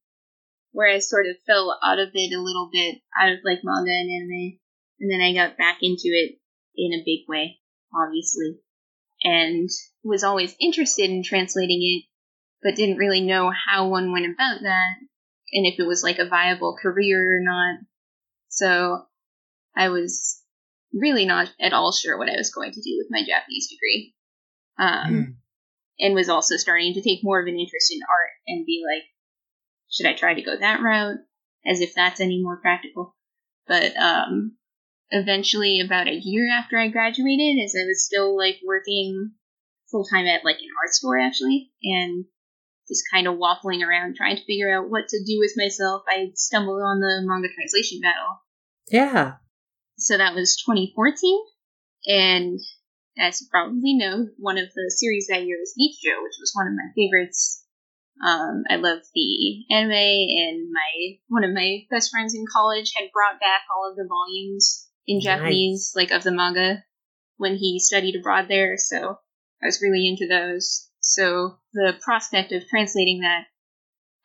where 0.73 0.89
I 0.89 0.99
sort 0.99 1.27
of 1.27 1.37
fell 1.47 1.79
out 1.83 1.99
of 1.99 2.11
it 2.15 2.35
a 2.35 2.41
little 2.41 2.71
bit, 2.73 2.97
out 3.21 3.33
of 3.33 3.39
like 3.45 3.61
manga 3.65 3.91
and 3.91 4.11
anime, 4.11 4.59
and 5.01 5.11
then 5.11 5.21
I 5.21 5.33
got 5.33 5.59
back 5.59 5.79
into 5.83 6.07
it 6.07 6.39
in 6.77 6.93
a 6.93 7.05
big 7.05 7.29
way, 7.29 7.59
obviously, 7.95 8.61
and 9.23 9.69
was 10.05 10.25
always 10.25 10.55
interested 10.61 11.11
in 11.11 11.23
translating 11.23 11.81
it, 11.83 12.05
but 12.63 12.77
didn't 12.77 12.99
really 12.99 13.21
know 13.21 13.51
how 13.51 13.89
one 13.89 14.13
went 14.13 14.27
about 14.27 14.61
that, 14.63 14.95
and 15.53 15.67
if 15.67 15.79
it 15.79 15.87
was 15.87 16.03
like 16.03 16.19
a 16.19 16.29
viable 16.29 16.77
career 16.81 17.21
or 17.21 17.41
not. 17.43 17.81
So 18.49 19.03
I 19.77 19.89
was 19.89 20.41
really 20.93 21.25
not 21.25 21.53
at 21.61 21.73
all 21.73 21.93
sure 21.93 22.19
what 22.19 22.29
I 22.29 22.37
was 22.37 22.51
going 22.51 22.73
to 22.73 22.83
do 22.83 22.97
with 22.99 23.09
my 23.11 23.21
Japanese 23.21 23.69
degree. 23.69 24.15
Um, 24.79 25.37
and 26.01 26.15
was 26.15 26.29
also 26.29 26.57
starting 26.57 26.95
to 26.95 27.03
take 27.03 27.21
more 27.23 27.41
of 27.41 27.47
an 27.47 27.59
interest 27.59 27.93
in 27.93 28.01
art 28.03 28.33
and 28.47 28.65
be 28.65 28.83
like, 28.85 29.05
should 29.91 30.07
I 30.07 30.15
try 30.15 30.35
to 30.35 30.43
go 30.43 30.57
that 30.59 30.83
route? 30.83 31.19
As 31.67 31.81
if 31.81 31.95
that's 31.95 32.21
any 32.21 32.43
more 32.43 32.57
practical. 32.57 33.15
But 33.67 33.95
um, 33.97 34.57
eventually, 35.11 35.81
about 35.81 36.09
a 36.09 36.21
year 36.23 36.51
after 36.51 36.79
I 36.79 36.89
graduated, 36.89 37.63
as 37.63 37.75
I 37.79 37.85
was 37.85 38.05
still 38.05 38.37
like 38.37 38.57
working 38.67 39.33
full 39.91 40.05
time 40.05 40.27
at 40.27 40.45
like 40.45 40.57
an 40.57 40.69
art 40.83 40.95
store 40.95 41.19
actually, 41.19 41.71
and 41.83 42.25
just 42.89 43.05
kind 43.13 43.29
of 43.29 43.37
waffling 43.37 43.87
around 43.87 44.17
trying 44.17 44.37
to 44.37 44.45
figure 44.45 44.75
out 44.75 44.91
what 44.91 45.09
to 45.09 45.23
do 45.25 45.39
with 45.39 45.53
myself, 45.57 46.03
I 46.09 46.33
stumbled 46.35 46.83
on 46.83 46.99
the 47.01 47.23
manga 47.25 47.49
translation 47.55 48.01
battle 48.03 48.43
Yeah. 48.89 49.35
so 49.97 50.19
that 50.19 50.35
was 50.35 50.61
2014 50.67 51.39
and 52.07 52.59
as 53.19 53.41
you 53.41 53.47
probably 53.51 53.95
know 53.95 54.27
one 54.39 54.59
of 54.59 54.73
the 54.75 54.93
series 54.97 55.29
that 55.29 55.45
year 55.45 55.59
was 55.61 55.75
Nichijou, 55.79 56.23
which 56.23 56.39
was 56.41 56.53
one 56.55 56.67
of 56.67 56.75
my 56.75 56.91
favorites 56.97 57.65
um, 58.25 58.65
i 58.69 58.77
love 58.77 58.99
the 59.15 59.65
anime 59.71 59.93
and 59.93 60.71
my 60.73 61.19
one 61.29 61.45
of 61.45 61.53
my 61.53 61.81
best 61.91 62.11
friends 62.11 62.35
in 62.35 62.45
college 62.53 62.93
had 62.97 63.11
brought 63.13 63.41
back 63.41 63.63
all 63.75 63.91
of 63.91 63.97
the 63.97 64.09
volumes 64.09 64.87
in 65.07 65.19
Nice. 65.19 65.25
japanese 65.25 65.93
like 65.97 66.11
of 66.11 66.23
the 66.23 66.33
manga 66.33 66.83
when 67.37 67.57
he 67.57 67.81
studied 67.81 68.17
abroad 68.17 68.47
there 68.49 68.77
so 68.77 69.19
i 69.63 69.67
was 69.67 69.83
really 69.83 70.09
into 70.09 70.29
those 70.29 70.89
so 71.01 71.57
the 71.73 71.95
prospect 72.03 72.53
of 72.53 72.67
translating 72.69 73.21
that 73.21 73.45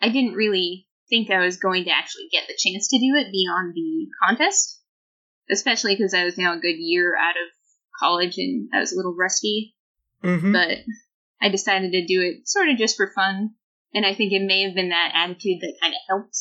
i 0.01 0.09
didn't 0.09 0.33
really 0.33 0.87
think 1.09 1.29
i 1.29 1.39
was 1.39 1.57
going 1.57 1.85
to 1.85 1.91
actually 1.91 2.27
get 2.31 2.43
the 2.47 2.57
chance 2.57 2.89
to 2.89 2.99
do 2.99 3.15
it 3.15 3.31
beyond 3.31 3.73
the 3.73 4.07
contest 4.23 4.81
especially 5.51 5.95
because 5.95 6.13
I 6.13 6.23
was 6.23 6.37
now 6.37 6.53
a 6.53 6.59
good 6.59 6.77
year 6.77 7.15
out 7.15 7.35
of 7.35 7.51
college 7.99 8.37
and 8.37 8.69
I 8.73 8.79
was 8.79 8.93
a 8.93 8.95
little 8.95 9.15
rusty. 9.15 9.75
Mm-hmm. 10.23 10.51
But 10.51 10.77
I 11.41 11.49
decided 11.49 11.91
to 11.91 12.05
do 12.05 12.21
it 12.21 12.47
sort 12.47 12.69
of 12.69 12.77
just 12.77 12.97
for 12.97 13.11
fun, 13.13 13.51
and 13.95 14.05
I 14.05 14.13
think 14.13 14.33
it 14.33 14.45
may 14.45 14.63
have 14.63 14.75
been 14.75 14.89
that 14.89 15.13
attitude 15.15 15.61
that 15.61 15.77
kind 15.81 15.93
of 15.93 16.01
helped 16.09 16.37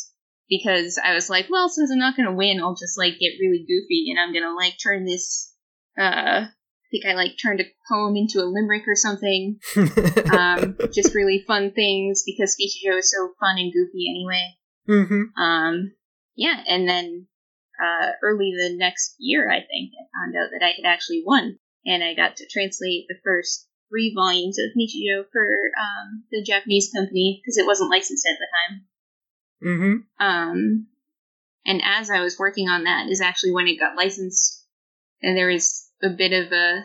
because 0.49 1.01
I 1.03 1.15
was 1.15 1.31
like, 1.31 1.47
well, 1.49 1.69
since 1.69 1.91
I'm 1.91 2.01
not 2.01 2.17
going 2.17 2.27
to 2.27 2.35
win, 2.35 2.61
I'll 2.61 2.75
just 2.75 2.99
like 2.99 3.13
get 3.21 3.39
really 3.41 3.65
goofy 3.67 4.11
and 4.11 4.19
I'm 4.19 4.33
going 4.33 4.43
to 4.43 4.55
like 4.55 4.75
turn 4.83 5.05
this. 5.05 5.55
Uh, 5.97 6.51
I 6.51 6.89
think 6.91 7.07
I 7.07 7.15
like 7.15 7.37
turned 7.41 7.61
a 7.61 7.71
poem 7.89 8.17
into 8.17 8.41
a 8.41 8.51
limerick 8.51 8.83
or 8.87 8.97
something. 8.97 9.61
Um, 10.35 10.77
just 10.93 11.15
really 11.15 11.45
fun 11.47 11.71
things 11.71 12.25
because 12.27 12.57
Nichijou 12.61 12.99
is 12.99 13.13
so 13.13 13.33
fun 13.39 13.57
and 13.57 13.73
goofy 13.73 14.11
anyway. 14.11 14.55
mm-hmm. 14.89 15.41
Um, 15.41 15.93
yeah, 16.35 16.61
and 16.67 16.89
then 16.89 17.29
uh, 17.81 18.11
early 18.21 18.51
the 18.51 18.77
next 18.77 19.15
year, 19.19 19.49
I 19.49 19.59
think, 19.59 19.93
I 19.95 20.11
found 20.19 20.35
out 20.35 20.51
that 20.51 20.65
I 20.65 20.73
had 20.75 20.93
actually 20.93 21.23
won, 21.25 21.59
and 21.87 22.03
I 22.03 22.15
got 22.15 22.37
to 22.37 22.49
translate 22.51 23.05
the 23.09 23.15
first 23.23 23.69
three 23.95 24.13
volumes 24.15 24.59
of 24.59 24.75
Nichijou 24.77 25.31
for 25.31 25.47
um, 25.79 26.25
the 26.33 26.43
Japanese 26.43 26.91
company 26.93 27.41
because 27.41 27.59
it 27.59 27.67
wasn't 27.67 27.91
licensed 27.91 28.27
at 28.27 28.39
the 28.43 28.49
time. 28.51 28.85
Mm-hmm. 29.63 30.27
Um, 30.27 30.87
and 31.65 31.81
as 31.85 32.11
I 32.11 32.21
was 32.21 32.39
working 32.39 32.69
on 32.69 32.85
that, 32.85 33.09
is 33.09 33.21
actually 33.21 33.53
when 33.53 33.69
it 33.69 33.79
got 33.79 33.97
licensed, 33.97 34.67
and 35.23 35.37
there 35.37 35.49
was 35.49 35.89
a 36.03 36.11
bit 36.11 36.33
of 36.33 36.53
a 36.53 36.85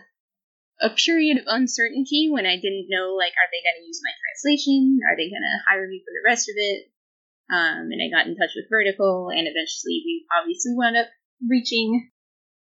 a 0.81 0.89
period 0.91 1.37
of 1.37 1.43
uncertainty 1.47 2.29
when 2.31 2.45
I 2.45 2.55
didn't 2.55 2.87
know, 2.87 3.19
like, 3.19 3.35
are 3.35 3.49
they 3.51 3.59
going 3.59 3.83
to 3.83 3.87
use 3.87 3.99
my 3.99 4.15
translation? 4.15 4.99
Are 5.03 5.17
they 5.17 5.27
going 5.27 5.43
to 5.43 5.63
hire 5.67 5.87
me 5.89 5.99
for 5.99 6.13
the 6.15 6.23
rest 6.23 6.47
of 6.47 6.55
it? 6.55 6.87
Um, 7.51 7.91
and 7.91 7.99
I 7.99 8.07
got 8.07 8.31
in 8.31 8.37
touch 8.37 8.55
with 8.55 8.69
Vertical, 8.69 9.27
and 9.27 9.43
eventually 9.43 9.99
we 10.05 10.23
obviously 10.31 10.71
wound 10.77 10.95
up 10.95 11.11
reaching 11.43 12.07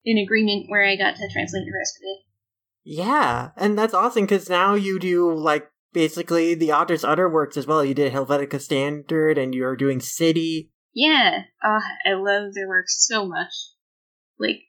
an 0.05 0.17
agreement 0.17 0.69
where 0.69 0.85
I 0.85 0.95
got 0.95 1.17
to 1.17 1.27
translate 1.27 1.65
the 1.65 1.75
rest 1.75 1.97
of 1.99 2.03
it. 2.07 2.19
Yeah, 2.85 3.49
and 3.57 3.77
that's 3.77 3.95
awesome 3.95 4.23
because 4.23 4.47
now 4.47 4.75
you 4.75 4.99
do 4.99 5.33
like 5.33 5.67
basically 5.91 6.53
the 6.53 6.71
author's 6.71 7.03
other 7.03 7.27
works 7.27 7.57
as 7.57 7.65
well. 7.65 7.83
You 7.83 7.95
did 7.95 8.13
Helvetica 8.13 8.61
Standard, 8.61 9.39
and 9.39 9.55
you're 9.55 9.75
doing 9.75 9.99
City. 9.99 10.71
Yeah, 10.93 11.41
uh, 11.63 11.79
I 12.05 12.13
love 12.13 12.53
their 12.53 12.67
work 12.67 12.85
so 12.87 13.25
much. 13.25 13.53
Like, 14.39 14.61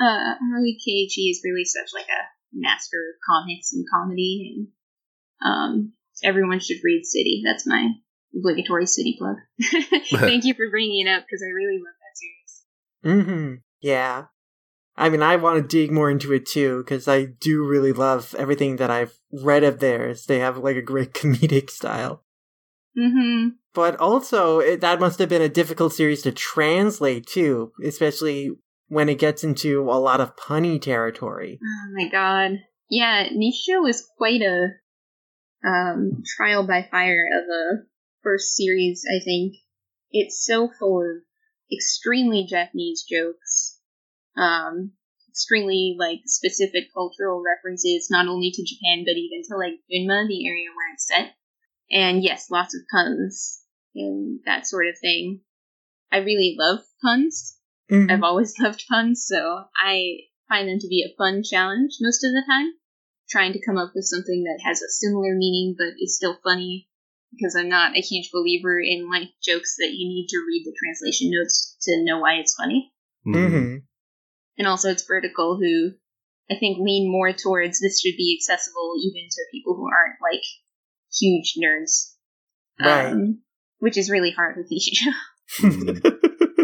uh, 0.00 0.34
Arawi 0.34 0.76
Keiichi 0.76 1.30
is 1.30 1.42
really 1.44 1.64
such 1.64 1.90
like 1.94 2.08
a 2.08 2.22
master 2.52 2.96
of 2.96 3.20
comics 3.24 3.72
and 3.72 3.84
comedy, 3.94 4.52
and 4.56 5.48
um, 5.48 5.92
everyone 6.24 6.58
should 6.58 6.78
read 6.82 7.04
City. 7.04 7.42
That's 7.46 7.66
my 7.66 7.90
obligatory 8.36 8.86
City 8.86 9.16
plug. 9.16 9.36
Thank 10.10 10.44
you 10.44 10.54
for 10.54 10.68
bringing 10.70 11.06
it 11.06 11.10
up 11.10 11.22
because 11.22 11.42
I 11.46 11.54
really 11.54 11.78
love 11.78 11.94
that 12.00 13.14
series. 13.22 13.26
Mm-hmm. 13.28 13.54
Yeah. 13.80 14.24
I 15.00 15.08
mean, 15.08 15.22
I 15.22 15.36
want 15.36 15.56
to 15.56 15.66
dig 15.66 15.90
more 15.90 16.10
into 16.10 16.34
it 16.34 16.44
too 16.44 16.84
because 16.84 17.08
I 17.08 17.24
do 17.24 17.64
really 17.64 17.92
love 17.92 18.34
everything 18.38 18.76
that 18.76 18.90
I've 18.90 19.18
read 19.32 19.64
of 19.64 19.80
theirs. 19.80 20.26
They 20.26 20.40
have 20.40 20.58
like 20.58 20.76
a 20.76 20.82
great 20.82 21.14
comedic 21.14 21.70
style. 21.70 22.22
Mm-hmm. 22.96 23.48
But 23.72 23.96
also, 23.96 24.58
it, 24.58 24.82
that 24.82 25.00
must 25.00 25.18
have 25.18 25.30
been 25.30 25.40
a 25.40 25.48
difficult 25.48 25.94
series 25.94 26.20
to 26.22 26.32
translate 26.32 27.26
too, 27.26 27.72
especially 27.82 28.50
when 28.88 29.08
it 29.08 29.18
gets 29.18 29.42
into 29.42 29.90
a 29.90 29.98
lot 29.98 30.20
of 30.20 30.36
punny 30.36 30.80
territory. 30.80 31.58
Oh 31.62 31.92
my 31.94 32.08
god. 32.10 32.58
Yeah, 32.90 33.28
Nisha 33.28 33.80
was 33.80 34.06
quite 34.18 34.42
a 34.42 34.66
um, 35.66 36.22
trial 36.36 36.66
by 36.66 36.86
fire 36.90 37.24
of 37.38 37.48
a 37.48 37.86
first 38.22 38.54
series, 38.54 39.04
I 39.08 39.24
think. 39.24 39.54
It's 40.10 40.44
so 40.44 40.68
full 40.78 41.00
of 41.00 41.22
extremely 41.72 42.44
Japanese 42.44 43.04
jokes, 43.08 43.79
um, 44.36 44.92
extremely 45.28 45.96
like 45.98 46.20
specific 46.26 46.84
cultural 46.92 47.42
references, 47.42 48.08
not 48.10 48.28
only 48.28 48.50
to 48.50 48.64
Japan 48.64 49.04
but 49.04 49.16
even 49.16 49.42
to 49.48 49.56
like 49.56 49.80
Gunma, 49.90 50.26
the 50.28 50.46
area 50.46 50.68
where 50.74 50.92
it's 50.94 51.06
set. 51.06 51.34
And 51.90 52.22
yes, 52.22 52.50
lots 52.50 52.74
of 52.74 52.82
puns 52.92 53.62
and 53.94 54.40
that 54.46 54.66
sort 54.66 54.86
of 54.86 54.94
thing. 55.00 55.40
I 56.12 56.18
really 56.18 56.56
love 56.58 56.80
puns. 57.02 57.56
Mhm. 57.90 58.10
I've 58.10 58.22
always 58.22 58.58
loved 58.60 58.84
puns, 58.88 59.24
so 59.26 59.64
I 59.76 60.18
find 60.48 60.68
them 60.68 60.78
to 60.80 60.88
be 60.88 61.02
a 61.04 61.14
fun 61.16 61.42
challenge 61.42 61.98
most 62.00 62.24
of 62.24 62.32
the 62.32 62.44
time. 62.48 62.72
Trying 63.28 63.52
to 63.52 63.64
come 63.64 63.78
up 63.78 63.92
with 63.94 64.04
something 64.04 64.42
that 64.44 64.60
has 64.64 64.82
a 64.82 64.90
similar 64.90 65.36
meaning 65.36 65.76
but 65.78 65.94
is 66.00 66.16
still 66.16 66.36
funny, 66.42 66.88
because 67.30 67.54
I'm 67.54 67.68
not 67.68 67.96
a 67.96 68.00
huge 68.00 68.30
believer 68.32 68.80
in 68.80 69.08
like 69.08 69.28
jokes 69.42 69.76
that 69.78 69.92
you 69.92 70.08
need 70.08 70.26
to 70.30 70.44
read 70.46 70.64
the 70.64 70.74
translation 70.76 71.30
notes 71.30 71.76
to 71.82 72.02
know 72.04 72.18
why 72.18 72.34
it's 72.34 72.56
funny. 72.56 72.92
Mm-hmm. 73.26 73.76
And 74.58 74.66
also, 74.66 74.90
it's 74.90 75.06
Vertical, 75.06 75.56
who 75.56 75.92
I 76.50 76.58
think 76.58 76.78
lean 76.78 77.10
more 77.10 77.32
towards 77.32 77.80
this 77.80 78.00
should 78.00 78.16
be 78.16 78.38
accessible 78.38 78.94
even 79.02 79.28
to 79.30 79.42
people 79.52 79.74
who 79.74 79.86
aren't 79.86 80.18
like 80.20 80.42
huge 81.18 81.54
nerds, 81.62 82.14
Right. 82.80 83.12
um, 83.12 83.42
which 83.78 83.96
is 83.96 84.10
really 84.10 84.32
hard 84.32 84.56
with. 84.56 84.70
Mhm. 84.70 86.16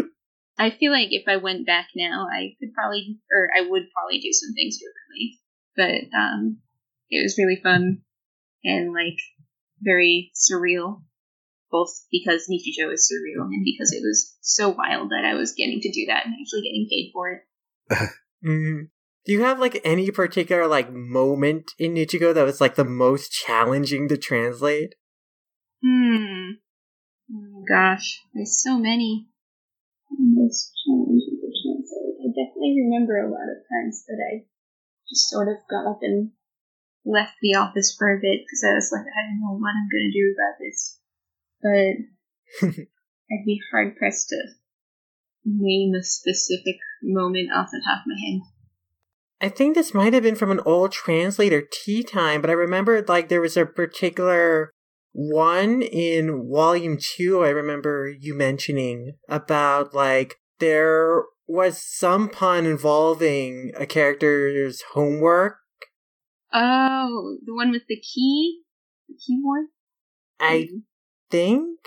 I 0.59 0.71
feel 0.71 0.91
like 0.91 1.09
if 1.11 1.27
I 1.27 1.37
went 1.37 1.65
back 1.67 1.87
now, 1.95 2.27
I 2.31 2.55
could 2.59 2.73
probably, 2.73 3.19
or 3.31 3.49
I 3.55 3.61
would 3.61 3.83
probably 3.93 4.19
do 4.19 4.33
some 4.33 4.53
things 4.53 4.77
differently. 4.77 5.39
But 5.75 6.17
um, 6.17 6.57
it 7.09 7.21
was 7.23 7.37
really 7.37 7.59
fun 7.61 8.01
and 8.63 8.91
like 8.91 9.19
very 9.79 10.31
surreal, 10.35 11.03
both 11.71 11.91
because 12.11 12.49
Nichijou 12.49 12.91
is 12.91 13.11
surreal 13.11 13.43
and 13.45 13.63
because 13.63 13.93
it 13.93 14.01
was 14.01 14.35
so 14.41 14.69
wild 14.69 15.11
that 15.11 15.23
I 15.25 15.35
was 15.35 15.53
getting 15.53 15.79
to 15.81 15.91
do 15.91 16.07
that 16.07 16.25
and 16.25 16.33
actually 16.33 16.61
getting 16.63 16.87
paid 16.89 17.11
for 17.13 17.31
it. 17.31 17.41
Hmm 17.89 18.83
Do 19.25 19.31
you 19.31 19.41
have 19.43 19.59
like 19.59 19.81
any 19.83 20.11
particular 20.11 20.67
like 20.67 20.91
moment 20.91 21.71
in 21.79 21.95
Nichijou 21.95 22.33
that 22.33 22.45
was 22.45 22.61
like 22.61 22.75
the 22.75 22.85
most 22.85 23.31
challenging 23.31 24.07
to 24.09 24.17
translate? 24.17 24.95
Hmm. 25.83 26.59
Oh 27.33 27.63
gosh, 27.67 28.21
there's 28.33 28.61
so 28.61 28.77
many. 28.77 29.27
Most 30.09 30.71
challenging 30.85 31.39
to 31.41 31.49
translate. 31.51 32.17
I 32.23 32.27
definitely 32.31 32.81
remember 32.87 33.19
a 33.19 33.29
lot 33.29 33.51
of 33.51 33.63
times 33.67 34.05
that 34.07 34.17
I 34.17 34.45
just 35.09 35.29
sort 35.29 35.47
of 35.49 35.57
got 35.69 35.89
up 35.89 35.99
and 36.01 36.31
left 37.05 37.35
the 37.41 37.55
office 37.55 37.95
for 37.97 38.11
a 38.11 38.19
bit 38.19 38.41
because 38.43 38.63
I 38.63 38.75
was 38.75 38.91
like, 38.91 39.05
I 39.05 39.27
don't 39.27 39.41
know 39.41 39.57
what 39.59 39.75
I'm 39.75 39.89
going 39.91 40.11
to 40.11 40.19
do 40.19 40.35
about 40.35 40.55
this. 40.59 40.99
But 41.61 42.77
I'd 43.31 43.45
be 43.45 43.61
hard 43.71 43.95
pressed 43.97 44.29
to 44.29 44.56
name 45.47 45.93
a 45.95 46.03
specific 46.03 46.75
moment 47.01 47.49
off 47.53 47.69
the 47.71 47.81
top 47.85 48.01
of 48.01 48.07
my 48.07 48.15
head. 48.19 48.41
I 49.39 49.49
think 49.49 49.75
this 49.75 49.93
might 49.93 50.13
have 50.13 50.23
been 50.23 50.35
from 50.35 50.51
an 50.51 50.61
old 50.65 50.91
translator 50.91 51.61
tea 51.61 52.03
time, 52.03 52.41
but 52.41 52.49
I 52.49 52.53
remember 52.53 53.03
like 53.07 53.29
there 53.29 53.41
was 53.41 53.55
a 53.55 53.65
particular 53.65 54.71
one 55.13 55.81
in 55.81 56.47
volume 56.47 56.97
two 56.99 57.43
I 57.43 57.49
remember 57.49 58.07
you 58.19 58.35
mentioning 58.35 59.13
about 59.27 59.93
like 59.93 60.35
there 60.59 61.23
was 61.47 61.83
some 61.83 62.29
pun 62.29 62.65
involving 62.65 63.71
a 63.77 63.85
character's 63.85 64.83
homework. 64.93 65.57
Oh, 66.53 67.37
the 67.45 67.53
one 67.53 67.71
with 67.71 67.83
the 67.87 67.99
key? 67.99 68.61
The 69.07 69.15
keyboard? 69.25 69.67
I 70.39 70.63
mm-hmm. 70.63 70.77
think 71.29 71.79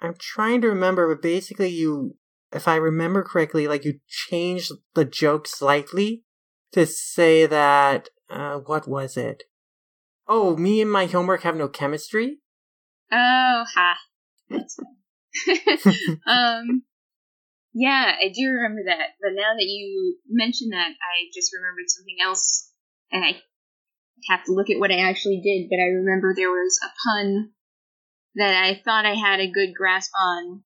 I'm 0.00 0.14
trying 0.18 0.60
to 0.60 0.68
remember, 0.68 1.12
but 1.12 1.22
basically 1.22 1.68
you 1.68 2.16
if 2.52 2.68
I 2.68 2.76
remember 2.76 3.22
correctly, 3.22 3.68
like 3.68 3.84
you 3.84 4.00
changed 4.06 4.72
the 4.94 5.04
joke 5.04 5.46
slightly 5.46 6.24
to 6.72 6.86
say 6.86 7.46
that 7.46 8.08
uh, 8.30 8.58
what 8.58 8.88
was 8.88 9.16
it? 9.16 9.44
Oh, 10.26 10.56
me 10.56 10.80
and 10.80 10.90
my 10.90 11.06
homework 11.06 11.42
have 11.42 11.56
no 11.56 11.68
chemistry. 11.68 12.38
Oh, 13.10 13.64
ha. 13.74 13.96
That's 14.50 14.78
um, 16.26 16.82
yeah, 17.74 18.12
I 18.20 18.28
do 18.34 18.48
remember 18.50 18.82
that. 18.86 19.10
But 19.20 19.32
now 19.34 19.54
that 19.56 19.64
you 19.64 20.16
mention 20.28 20.70
that, 20.70 20.88
I 20.88 21.30
just 21.34 21.52
remembered 21.54 21.88
something 21.88 22.16
else, 22.22 22.70
and 23.12 23.24
I 23.24 23.40
have 24.28 24.44
to 24.44 24.52
look 24.52 24.70
at 24.70 24.78
what 24.78 24.90
I 24.90 25.08
actually 25.08 25.40
did. 25.42 25.68
But 25.70 25.78
I 25.78 25.88
remember 25.88 26.34
there 26.34 26.50
was 26.50 26.78
a 26.82 26.90
pun 27.04 27.50
that 28.34 28.54
I 28.54 28.80
thought 28.84 29.06
I 29.06 29.14
had 29.14 29.40
a 29.40 29.50
good 29.50 29.74
grasp 29.74 30.12
on, 30.20 30.62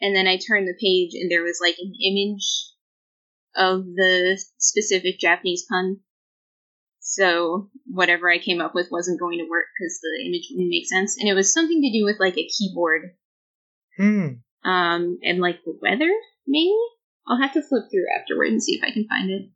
and 0.00 0.14
then 0.14 0.26
I 0.26 0.36
turned 0.38 0.68
the 0.68 0.78
page, 0.80 1.10
and 1.14 1.30
there 1.30 1.42
was 1.42 1.58
like 1.60 1.76
an 1.78 1.92
image 2.02 2.72
of 3.56 3.84
the 3.84 4.40
specific 4.58 5.18
Japanese 5.18 5.64
pun. 5.68 6.00
So 7.00 7.70
whatever 7.86 8.30
I 8.30 8.38
came 8.38 8.60
up 8.60 8.74
with 8.74 8.90
wasn't 8.90 9.20
going 9.20 9.38
to 9.38 9.48
work 9.48 9.66
because 9.78 9.98
the 10.00 10.26
image 10.26 10.48
wouldn't 10.50 10.70
make 10.70 10.86
sense, 10.86 11.16
and 11.18 11.28
it 11.28 11.34
was 11.34 11.52
something 11.52 11.80
to 11.80 11.98
do 11.98 12.04
with 12.04 12.20
like 12.20 12.36
a 12.36 12.48
keyboard, 12.48 13.16
Hmm. 13.96 14.28
um, 14.64 15.18
and 15.22 15.40
like 15.40 15.64
the 15.64 15.78
weather, 15.82 16.10
maybe. 16.46 16.76
I'll 17.26 17.40
have 17.40 17.52
to 17.54 17.62
flip 17.62 17.84
through 17.90 18.06
afterward 18.18 18.48
and 18.48 18.62
see 18.62 18.76
if 18.76 18.82
I 18.82 18.90
can 18.90 19.06
find 19.06 19.30
it. 19.30 19.50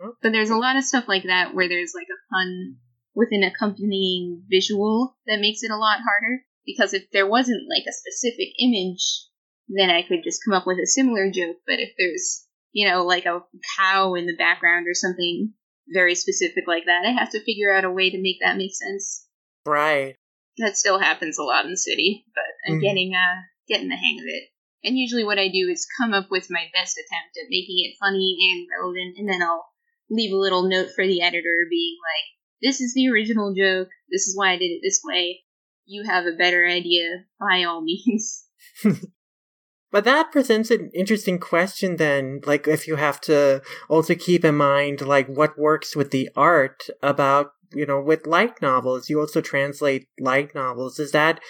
Oh. 0.00 0.14
But 0.22 0.32
there's 0.32 0.50
a 0.50 0.56
lot 0.56 0.76
of 0.76 0.84
stuff 0.84 1.06
like 1.06 1.24
that 1.24 1.54
where 1.54 1.68
there's 1.68 1.92
like 1.94 2.08
a 2.08 2.20
pun 2.32 2.76
with 3.14 3.28
an 3.32 3.42
accompanying 3.42 4.44
visual 4.48 5.16
that 5.26 5.40
makes 5.40 5.62
it 5.62 5.70
a 5.70 5.76
lot 5.76 5.98
harder. 5.98 6.44
Because 6.64 6.94
if 6.94 7.10
there 7.12 7.26
wasn't 7.26 7.68
like 7.68 7.84
a 7.86 7.92
specific 7.92 8.48
image, 8.58 9.26
then 9.72 9.90
I 9.90 10.02
could 10.02 10.24
just 10.24 10.42
come 10.44 10.54
up 10.54 10.66
with 10.66 10.78
a 10.78 10.86
similar 10.86 11.30
joke. 11.30 11.56
But 11.66 11.78
if 11.78 11.90
there's, 11.98 12.46
you 12.72 12.88
know, 12.88 13.04
like 13.04 13.26
a 13.26 13.42
cow 13.78 14.14
in 14.14 14.26
the 14.26 14.36
background 14.36 14.86
or 14.88 14.94
something 14.94 15.52
very 15.88 16.14
specific 16.14 16.64
like 16.66 16.84
that, 16.86 17.04
I 17.06 17.10
have 17.12 17.30
to 17.30 17.44
figure 17.44 17.72
out 17.72 17.84
a 17.84 17.90
way 17.90 18.10
to 18.10 18.20
make 18.20 18.38
that 18.42 18.56
make 18.56 18.74
sense. 18.74 19.26
Right. 19.66 20.16
That 20.58 20.76
still 20.76 20.98
happens 20.98 21.38
a 21.38 21.44
lot 21.44 21.64
in 21.64 21.70
the 21.70 21.76
city, 21.76 22.24
but 22.34 22.44
I'm 22.66 22.78
Mhm. 22.78 22.82
getting 22.82 23.14
uh 23.14 23.42
getting 23.68 23.88
the 23.88 23.96
hang 23.96 24.18
of 24.18 24.26
it. 24.26 24.50
And 24.82 24.98
usually 24.98 25.24
what 25.24 25.38
I 25.38 25.48
do 25.48 25.68
is 25.70 25.86
come 25.98 26.12
up 26.12 26.30
with 26.30 26.50
my 26.50 26.68
best 26.72 26.96
attempt 26.98 27.36
at 27.36 27.50
making 27.50 27.84
it 27.84 27.96
funny 28.00 28.36
and 28.50 28.66
relevant, 28.70 29.18
and 29.18 29.28
then 29.28 29.42
I'll 29.42 29.66
leave 30.10 30.32
a 30.32 30.36
little 30.36 30.64
note 30.68 30.90
for 30.94 31.06
the 31.06 31.22
editor 31.22 31.66
being 31.70 31.96
like, 32.02 32.24
This 32.62 32.80
is 32.80 32.94
the 32.94 33.08
original 33.08 33.54
joke, 33.54 33.88
this 34.10 34.26
is 34.26 34.36
why 34.36 34.52
I 34.52 34.58
did 34.58 34.70
it 34.70 34.80
this 34.82 35.00
way. 35.04 35.44
You 35.86 36.04
have 36.04 36.26
a 36.26 36.36
better 36.36 36.66
idea 36.66 37.24
by 37.38 37.64
all 37.64 37.80
means. 37.82 38.44
But 39.90 40.04
that 40.04 40.30
presents 40.30 40.70
an 40.70 40.90
interesting 40.94 41.38
question 41.38 41.96
then, 41.96 42.40
like 42.46 42.68
if 42.68 42.86
you 42.86 42.96
have 42.96 43.20
to 43.22 43.62
also 43.88 44.14
keep 44.14 44.44
in 44.44 44.56
mind 44.56 45.00
like 45.00 45.26
what 45.26 45.58
works 45.58 45.96
with 45.96 46.10
the 46.10 46.30
art 46.36 46.88
about, 47.02 47.52
you 47.72 47.86
know, 47.86 48.00
with 48.00 48.26
light 48.26 48.62
novels. 48.62 49.10
You 49.10 49.20
also 49.20 49.40
translate 49.40 50.08
light 50.18 50.54
novels. 50.54 50.96
Does 50.96 51.12
that 51.12 51.40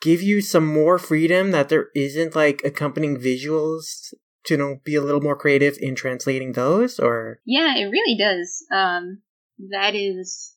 give 0.00 0.22
you 0.22 0.40
some 0.40 0.66
more 0.66 0.98
freedom 0.98 1.52
that 1.52 1.68
there 1.68 1.88
isn't 1.94 2.36
like 2.36 2.60
accompanying 2.64 3.18
visuals 3.18 4.12
to 4.44 4.54
you 4.54 4.58
know 4.58 4.76
be 4.84 4.94
a 4.94 5.00
little 5.00 5.20
more 5.20 5.36
creative 5.36 5.76
in 5.80 5.94
translating 5.94 6.52
those 6.52 6.98
or 6.98 7.40
Yeah, 7.44 7.76
it 7.76 7.84
really 7.84 8.16
does. 8.18 8.64
Um, 8.72 9.22
that 9.70 9.94
is 9.94 10.54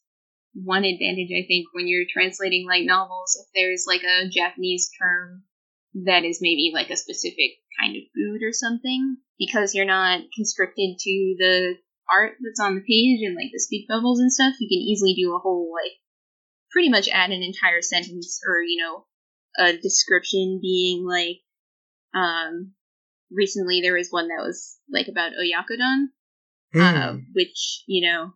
one 0.54 0.84
advantage, 0.84 1.30
I 1.32 1.46
think, 1.48 1.68
when 1.74 1.88
you're 1.88 2.06
translating 2.12 2.68
light 2.68 2.86
novels. 2.86 3.38
If 3.40 3.48
there's 3.56 3.86
like 3.88 4.04
a 4.04 4.30
Japanese 4.30 4.90
term 5.02 5.44
that 6.06 6.24
is 6.24 6.40
maybe 6.42 6.72
like 6.74 6.90
a 6.90 6.98
specific 6.98 7.60
kind 7.80 7.96
of 7.96 8.04
food 8.14 8.42
or 8.44 8.54
something, 8.54 9.18
because 9.38 9.74
you're 9.74 9.86
not 9.86 10.22
constricted 10.36 10.98
to 11.00 11.36
the 11.38 11.76
art 12.12 12.34
that's 12.44 12.60
on 12.60 12.76
the 12.76 12.82
page 12.82 13.22
and 13.26 13.36
like 13.36 13.52
the 13.54 13.60
speech 13.60 13.86
bubbles 13.88 14.20
and 14.20 14.32
stuff, 14.32 14.54
you 14.60 14.68
can 14.68 14.80
easily 14.80 15.14
do 15.14 15.36
a 15.36 15.40
whole 15.40 15.72
like 15.74 15.94
pretty 16.72 16.90
much 16.90 17.10
add 17.10 17.32
an 17.32 17.42
entire 17.44 17.82
sentence 17.82 18.42
or 18.48 18.62
you 18.62 18.82
know 18.82 19.06
a 19.58 19.78
description 19.78 20.60
being 20.62 21.06
like 21.06 21.40
um 22.14 22.74
recently 23.32 23.82
there 23.82 23.96
was 23.96 24.10
one 24.10 24.28
that 24.28 24.44
was 24.44 24.78
like 24.92 25.08
about 25.08 25.32
oyakodon 25.34 26.06
uh, 26.76 27.14
Hmm. 27.14 27.20
which 27.34 27.84
you 27.88 28.08
know 28.08 28.34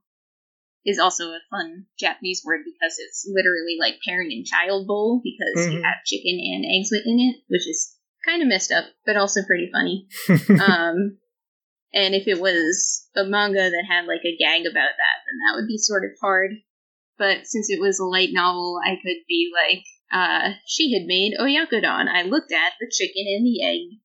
is 0.86 1.00
also 1.00 1.30
a 1.30 1.40
fun 1.50 1.86
Japanese 2.00 2.44
word 2.46 2.62
because 2.66 2.98
it's 3.00 3.26
literally 3.28 3.78
like 3.80 4.02
parent 4.06 4.32
and 4.32 4.46
child 4.46 4.88
bowl 4.88 5.22
because 5.24 5.72
you 5.72 5.80
Mhm. 5.80 5.84
have 5.84 6.04
chicken 6.06 6.40
and 6.40 6.66
eggs 6.66 6.90
within 6.92 7.20
it, 7.20 7.44
which 7.48 7.68
is 7.68 7.96
kind 8.26 8.42
of 8.42 8.48
messed 8.48 8.72
up, 8.72 8.86
but 9.06 9.16
also 9.18 9.44
pretty 9.46 9.70
funny. 9.72 10.08
um, 10.60 11.18
and 11.94 12.16
if 12.16 12.28
it 12.28 12.40
was 12.40 13.08
a 13.16 13.24
manga 13.24 13.70
that 13.70 13.86
had 13.88 14.06
like 14.06 14.26
a 14.26 14.36
gag 14.38 14.66
about 14.66 14.74
that, 14.98 15.18
then 15.26 15.38
that 15.46 15.56
would 15.56 15.68
be 15.68 15.78
sort 15.78 16.04
of 16.04 16.12
hard. 16.20 16.52
But 17.18 17.46
since 17.46 17.70
it 17.70 17.80
was 17.80 18.00
a 18.00 18.06
light 18.06 18.30
novel, 18.32 18.80
I 18.84 18.96
could 18.96 19.24
be 19.28 19.52
like, 19.54 19.84
uh, 20.12 20.54
she 20.66 20.94
had 20.94 21.06
made 21.06 21.34
oyakodon. 21.40 22.08
I 22.08 22.24
looked 22.24 22.52
at 22.52 22.74
the 22.80 22.92
chicken 22.92 23.26
and 23.28 23.46
the 23.46 23.64
egg 23.64 24.00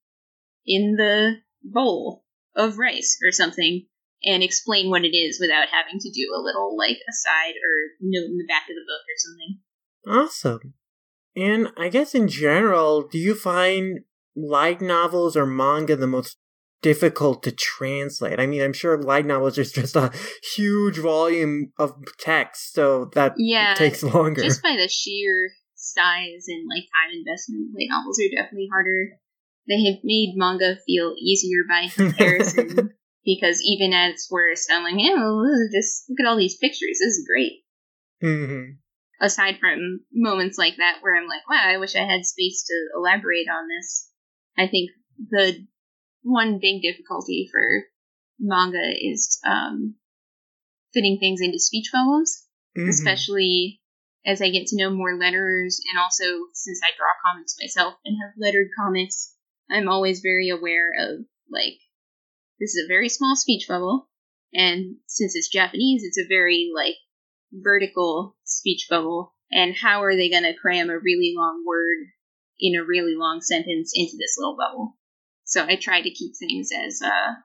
in 0.66 0.96
the 0.96 1.36
bowl 1.62 2.24
of 2.54 2.78
rice 2.78 3.18
or 3.26 3.32
something 3.32 3.86
and 4.24 4.42
explain 4.42 4.90
what 4.90 5.04
it 5.04 5.16
is 5.16 5.38
without 5.40 5.68
having 5.68 5.98
to 6.00 6.11
do 6.11 6.33
a 6.35 6.42
little 6.42 6.76
like 6.76 6.98
aside 7.09 7.54
or 7.54 7.74
note 8.00 8.26
in 8.31 8.38
the 8.38 8.46
back 8.48 8.64
of 8.68 8.74
the 8.74 8.87
book 8.87 9.04
or 9.07 9.16
something. 9.16 9.59
Awesome. 10.07 10.74
And 11.37 11.68
I 11.76 11.88
guess 11.88 12.14
in 12.14 12.28
general, 12.28 13.02
do 13.07 13.18
you 13.18 13.35
find 13.35 14.00
light 14.35 14.81
novels 14.81 15.37
or 15.37 15.46
manga 15.46 15.96
the 15.96 16.07
most 16.07 16.37
difficult 16.83 17.42
to 17.44 17.52
translate? 17.52 18.40
I 18.40 18.46
mean, 18.46 18.62
I'm 18.62 18.72
sure 18.72 19.00
light 19.00 19.26
novels 19.26 19.59
is 19.59 19.72
just 19.72 19.96
a 19.96 20.12
huge 20.54 20.98
volume 20.98 21.72
of 21.78 21.94
text, 22.18 22.74
so 22.74 23.11
that 23.14 23.35
Yeah, 23.37 23.74
takes 23.74 24.02
longer. 24.02 24.42
just 24.42 24.62
by 24.62 24.76
the 24.76 24.88
sheer 24.88 25.52
size 25.74 26.46
and 26.48 26.66
like 26.68 26.85
time 26.90 27.16
investment, 27.16 27.70
light 27.74 27.88
novels 27.88 28.18
are 28.20 28.35
definitely 28.35 28.68
harder. 28.72 29.11
They 29.68 29.85
have 29.85 30.02
made 30.02 30.35
manga 30.37 30.76
feel 30.87 31.14
easier 31.20 31.61
by 31.68 31.88
comparison 31.94 32.94
because 33.28 33.60
even 33.62 33.92
at 33.92 34.12
its 34.12 34.30
worst, 34.30 34.70
I'm 34.72 34.82
like, 34.82 34.94
yeah, 34.96 35.14
well, 35.14 35.44
this 35.44 35.60
is 35.60 35.74
just 35.74 36.08
look 36.08 36.20
at 36.20 36.26
all 36.26 36.38
these 36.38 36.56
pictures. 36.56 36.96
This 36.98 37.18
is 37.18 37.28
great. 37.28 37.64
Mhm. 38.24 38.78
Aside 39.20 39.58
from 39.58 40.00
moments 40.12 40.56
like 40.56 40.76
that 40.78 40.98
where 41.02 41.14
I'm 41.14 41.28
like, 41.28 41.46
wow, 41.48 41.60
I 41.62 41.76
wish 41.76 41.94
I 41.94 42.06
had 42.06 42.24
space 42.24 42.64
to 42.64 42.88
elaborate 42.96 43.48
on 43.48 43.68
this. 43.68 44.10
I 44.56 44.66
think 44.66 44.90
the 45.28 45.66
one 46.22 46.58
big 46.58 46.80
difficulty 46.80 47.50
for 47.52 47.84
manga 48.40 48.94
is 48.98 49.38
um, 49.44 49.96
fitting 50.94 51.18
things 51.18 51.40
into 51.42 51.58
speech 51.58 51.90
bubbles 51.92 52.46
Mhm. 52.76 52.88
especially 52.88 53.82
as 54.24 54.40
I 54.40 54.50
get 54.50 54.66
to 54.68 54.76
know 54.76 54.90
more 54.90 55.18
letterers, 55.18 55.80
and 55.90 55.98
also 55.98 56.24
since 56.52 56.80
I 56.82 56.96
draw 56.96 57.08
comics 57.26 57.56
myself 57.60 57.94
and 58.04 58.16
have 58.22 58.34
lettered 58.36 58.68
comics, 58.78 59.34
I'm 59.70 59.88
always 59.88 60.20
very 60.20 60.48
aware 60.50 60.92
of 60.98 61.26
like 61.50 61.80
this 62.58 62.74
is 62.74 62.84
a 62.84 62.88
very 62.88 63.08
small 63.08 63.36
speech 63.36 63.66
bubble, 63.68 64.08
and 64.52 64.96
since 65.06 65.34
it's 65.34 65.48
Japanese, 65.48 66.02
it's 66.04 66.18
a 66.18 66.28
very 66.28 66.70
like 66.74 66.96
vertical 67.52 68.36
speech 68.44 68.86
bubble. 68.88 69.34
And 69.50 69.74
how 69.74 70.02
are 70.02 70.14
they 70.14 70.28
going 70.28 70.42
to 70.42 70.54
cram 70.54 70.90
a 70.90 70.98
really 70.98 71.32
long 71.34 71.64
word 71.66 72.08
in 72.60 72.78
a 72.78 72.84
really 72.84 73.14
long 73.16 73.40
sentence 73.40 73.92
into 73.94 74.16
this 74.18 74.36
little 74.38 74.56
bubble? 74.56 74.96
So 75.44 75.64
I 75.64 75.76
try 75.76 76.02
to 76.02 76.10
keep 76.10 76.34
things 76.38 76.68
as 76.86 77.00
uh, 77.02 77.36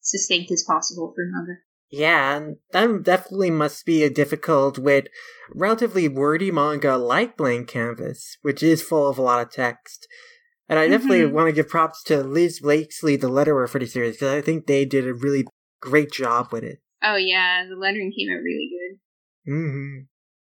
succinct 0.00 0.50
as 0.50 0.64
possible 0.66 1.12
for 1.14 1.24
manga. 1.24 1.60
Yeah, 1.90 2.52
that 2.72 3.02
definitely 3.02 3.50
must 3.50 3.84
be 3.84 4.02
a 4.02 4.10
difficult 4.10 4.78
with 4.78 5.06
relatively 5.54 6.08
wordy 6.08 6.50
manga 6.50 6.96
like 6.96 7.36
Blank 7.36 7.68
Canvas, 7.68 8.38
which 8.42 8.62
is 8.62 8.82
full 8.82 9.08
of 9.08 9.18
a 9.18 9.22
lot 9.22 9.42
of 9.42 9.50
text. 9.50 10.06
And 10.68 10.78
I 10.78 10.88
definitely 10.88 11.20
Mhm. 11.20 11.32
want 11.32 11.48
to 11.48 11.52
give 11.52 11.68
props 11.68 12.02
to 12.04 12.22
Liz 12.22 12.60
Blakesley, 12.60 13.16
the 13.16 13.28
letterer 13.28 13.68
for 13.68 13.78
the 13.78 13.86
series, 13.86 14.16
because 14.16 14.32
I 14.32 14.40
think 14.40 14.66
they 14.66 14.84
did 14.84 15.06
a 15.06 15.14
really 15.14 15.44
great 15.80 16.10
job 16.12 16.48
with 16.52 16.64
it. 16.64 16.78
Oh 17.02 17.16
yeah, 17.16 17.66
the 17.68 17.76
lettering 17.76 18.12
came 18.12 18.30
out 18.32 18.42
really 18.42 18.70
good. 18.70 19.52
hmm 19.52 19.98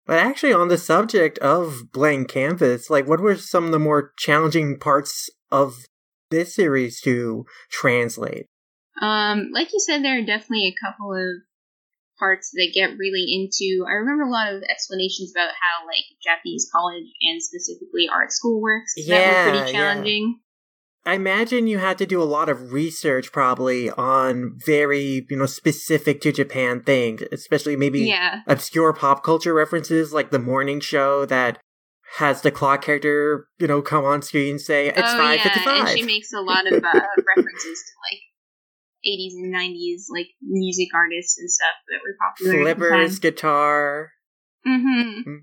But 0.07 0.19
actually, 0.19 0.55
on 0.55 0.69
the 0.69 0.79
subject 0.79 1.39
of 1.39 1.93
Blank 1.93 2.29
Canvas, 2.29 2.89
like, 2.89 3.07
what 3.07 3.21
were 3.21 3.37
some 3.37 3.67
of 3.67 3.73
the 3.73 3.79
more 3.79 4.13
challenging 4.17 4.79
parts 4.79 5.29
of 5.51 5.85
this 6.31 6.55
series 6.55 7.01
to 7.03 7.45
translate? 7.71 8.47
Um, 9.01 9.51
like 9.53 9.73
you 9.73 9.81
said, 9.81 10.03
there 10.03 10.19
are 10.19 10.25
definitely 10.25 10.67
a 10.69 10.85
couple 10.85 11.15
of 11.15 11.43
parts 12.19 12.51
that 12.55 12.73
get 12.75 12.99
really 12.99 13.27
into. 13.29 13.85
I 13.89 13.93
remember 13.95 14.25
a 14.25 14.31
lot 14.31 14.53
of 14.53 14.63
explanations 14.69 15.33
about 15.35 15.51
how 15.51 15.87
like 15.87 16.05
Japanese 16.23 16.69
college 16.73 17.07
and 17.23 17.43
specifically 17.43 18.09
art 18.11 18.33
school 18.33 18.61
works. 18.61 18.95
that 18.97 19.05
Yeah, 19.07 19.47
were 19.47 19.53
pretty 19.53 19.73
yeah. 19.73 19.79
challenging. 19.79 20.41
I 21.07 21.15
imagine 21.15 21.67
you 21.67 21.79
had 21.79 21.97
to 21.99 22.07
do 22.07 22.21
a 22.21 22.25
lot 22.25 22.51
of 22.51 22.73
research 22.73 23.33
probably 23.33 23.89
on 23.91 24.59
very, 24.67 25.27
you 25.31 25.37
know, 25.37 25.47
specific 25.47 26.21
to 26.21 26.33
Japan 26.33 26.83
things, 26.83 27.23
especially 27.33 27.77
maybe 27.77 28.01
Yeah. 28.01 28.43
obscure 28.47 28.93
pop 28.93 29.23
culture 29.23 29.55
references 29.55 30.13
like 30.13 30.31
the 30.31 30.39
morning 30.39 30.81
show 30.81 31.25
that 31.25 31.61
has 32.17 32.43
the 32.43 32.51
clock 32.51 32.83
character, 32.83 33.49
you 33.59 33.67
know, 33.67 33.81
come 33.81 34.05
on 34.05 34.21
screen 34.23 34.53
and 34.53 34.61
say 34.61 34.89
it's 34.89 34.99
oh 34.99 35.17
five 35.17 35.41
yeah, 35.45 35.81
and 35.81 35.89
she 35.89 36.03
makes 36.03 36.33
a 36.33 36.41
lot 36.41 36.67
of 36.67 36.75
uh, 36.75 36.77
references 37.37 37.83
to 37.85 37.93
like 38.11 38.21
80s 39.07 39.33
and 39.37 39.55
90s 39.55 40.05
like 40.13 40.27
music 40.43 40.89
artists 40.95 41.39
and 41.39 41.51
stuff 41.51 41.77
that 41.89 42.01
were 42.03 42.17
popular. 42.21 42.63
Flipper's 42.75 43.19
Guitar. 43.19 44.11
Mm-hmm. 44.67 45.29
Mm. 45.29 45.39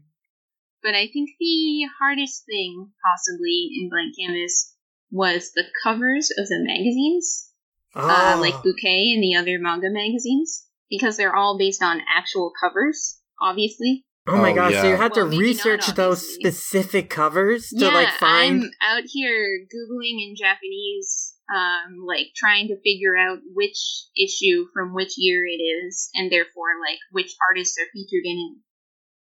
But 0.84 0.94
I 0.96 1.08
think 1.12 1.30
the 1.40 1.86
hardest 2.00 2.44
thing 2.46 2.92
possibly 3.04 3.70
in 3.80 3.90
Blank 3.90 4.14
Canvas 4.20 4.74
was 5.12 5.52
the 5.56 5.64
covers 5.84 6.30
of 6.38 6.48
the 6.48 6.60
magazines. 6.60 7.50
uh, 7.96 8.34
Oh. 8.36 8.42
like 8.42 8.62
Bouquet 8.62 9.14
and 9.14 9.24
the 9.24 9.36
other 9.36 9.58
manga 9.58 9.90
magazines, 9.90 10.68
because 10.90 11.16
they're 11.18 11.36
all 11.36 11.58
based 11.58 11.82
on 11.82 12.02
actual 12.14 12.52
covers, 12.62 13.22
obviously. 13.42 14.06
Oh 14.28 14.36
my 14.38 14.52
Oh, 14.52 14.56
gosh, 14.56 14.74
so 14.74 14.90
you 14.90 14.96
had 14.98 15.16
Well, 15.16 15.26
to 15.26 15.30
maybe 15.30 15.38
not, 15.38 15.50
research 15.50 15.88
those 15.96 16.28
specific 16.34 17.10
covers 17.10 17.70
to 17.70 17.86
yeah, 17.86 17.94
like 17.94 18.10
find 18.16 18.64
I'm 18.64 18.72
out 18.82 19.04
here 19.06 19.60
googling 19.74 20.18
in 20.28 20.36
Japanese, 20.36 21.35
um, 21.54 22.06
like 22.06 22.28
trying 22.36 22.68
to 22.70 22.82
figure 22.82 23.16
out 23.16 23.40
which 23.54 23.78
issue 24.18 24.66
from 24.74 24.94
which 24.94 25.14
year 25.18 25.46
it 25.46 25.62
is, 25.62 26.10
and 26.16 26.32
therefore 26.32 26.80
like 26.82 27.00
which 27.12 27.36
artists 27.48 27.78
are 27.80 27.92
featured 27.94 28.26
in 28.26 28.38
it 28.38 28.58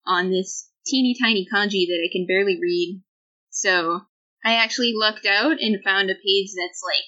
on 0.05 0.29
this 0.29 0.69
teeny 0.85 1.15
tiny 1.19 1.47
kanji 1.51 1.87
that 1.87 2.01
I 2.03 2.11
can 2.11 2.27
barely 2.27 2.59
read. 2.61 3.01
So 3.49 4.01
I 4.43 4.55
actually 4.55 4.93
lucked 4.95 5.25
out 5.25 5.57
and 5.59 5.83
found 5.83 6.09
a 6.09 6.15
page 6.15 6.51
that's 6.55 6.81
like 6.83 7.05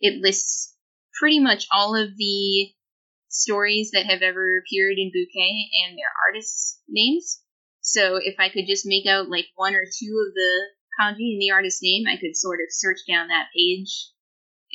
it 0.00 0.20
lists 0.20 0.74
pretty 1.18 1.40
much 1.40 1.66
all 1.72 1.94
of 1.94 2.16
the 2.16 2.72
stories 3.28 3.90
that 3.92 4.06
have 4.06 4.22
ever 4.22 4.58
appeared 4.58 4.96
in 4.96 5.10
Bouquet 5.12 5.68
and 5.84 5.96
their 5.96 6.12
artists' 6.28 6.80
names. 6.88 7.42
So 7.80 8.16
if 8.16 8.36
I 8.38 8.48
could 8.48 8.66
just 8.66 8.86
make 8.86 9.06
out 9.06 9.28
like 9.28 9.46
one 9.54 9.74
or 9.74 9.84
two 9.84 10.24
of 10.26 10.34
the 10.34 10.62
kanji 11.00 11.34
in 11.34 11.38
the 11.38 11.50
artist's 11.52 11.82
name, 11.82 12.04
I 12.06 12.16
could 12.16 12.36
sort 12.36 12.60
of 12.60 12.68
search 12.70 13.00
down 13.06 13.28
that 13.28 13.48
page 13.54 14.10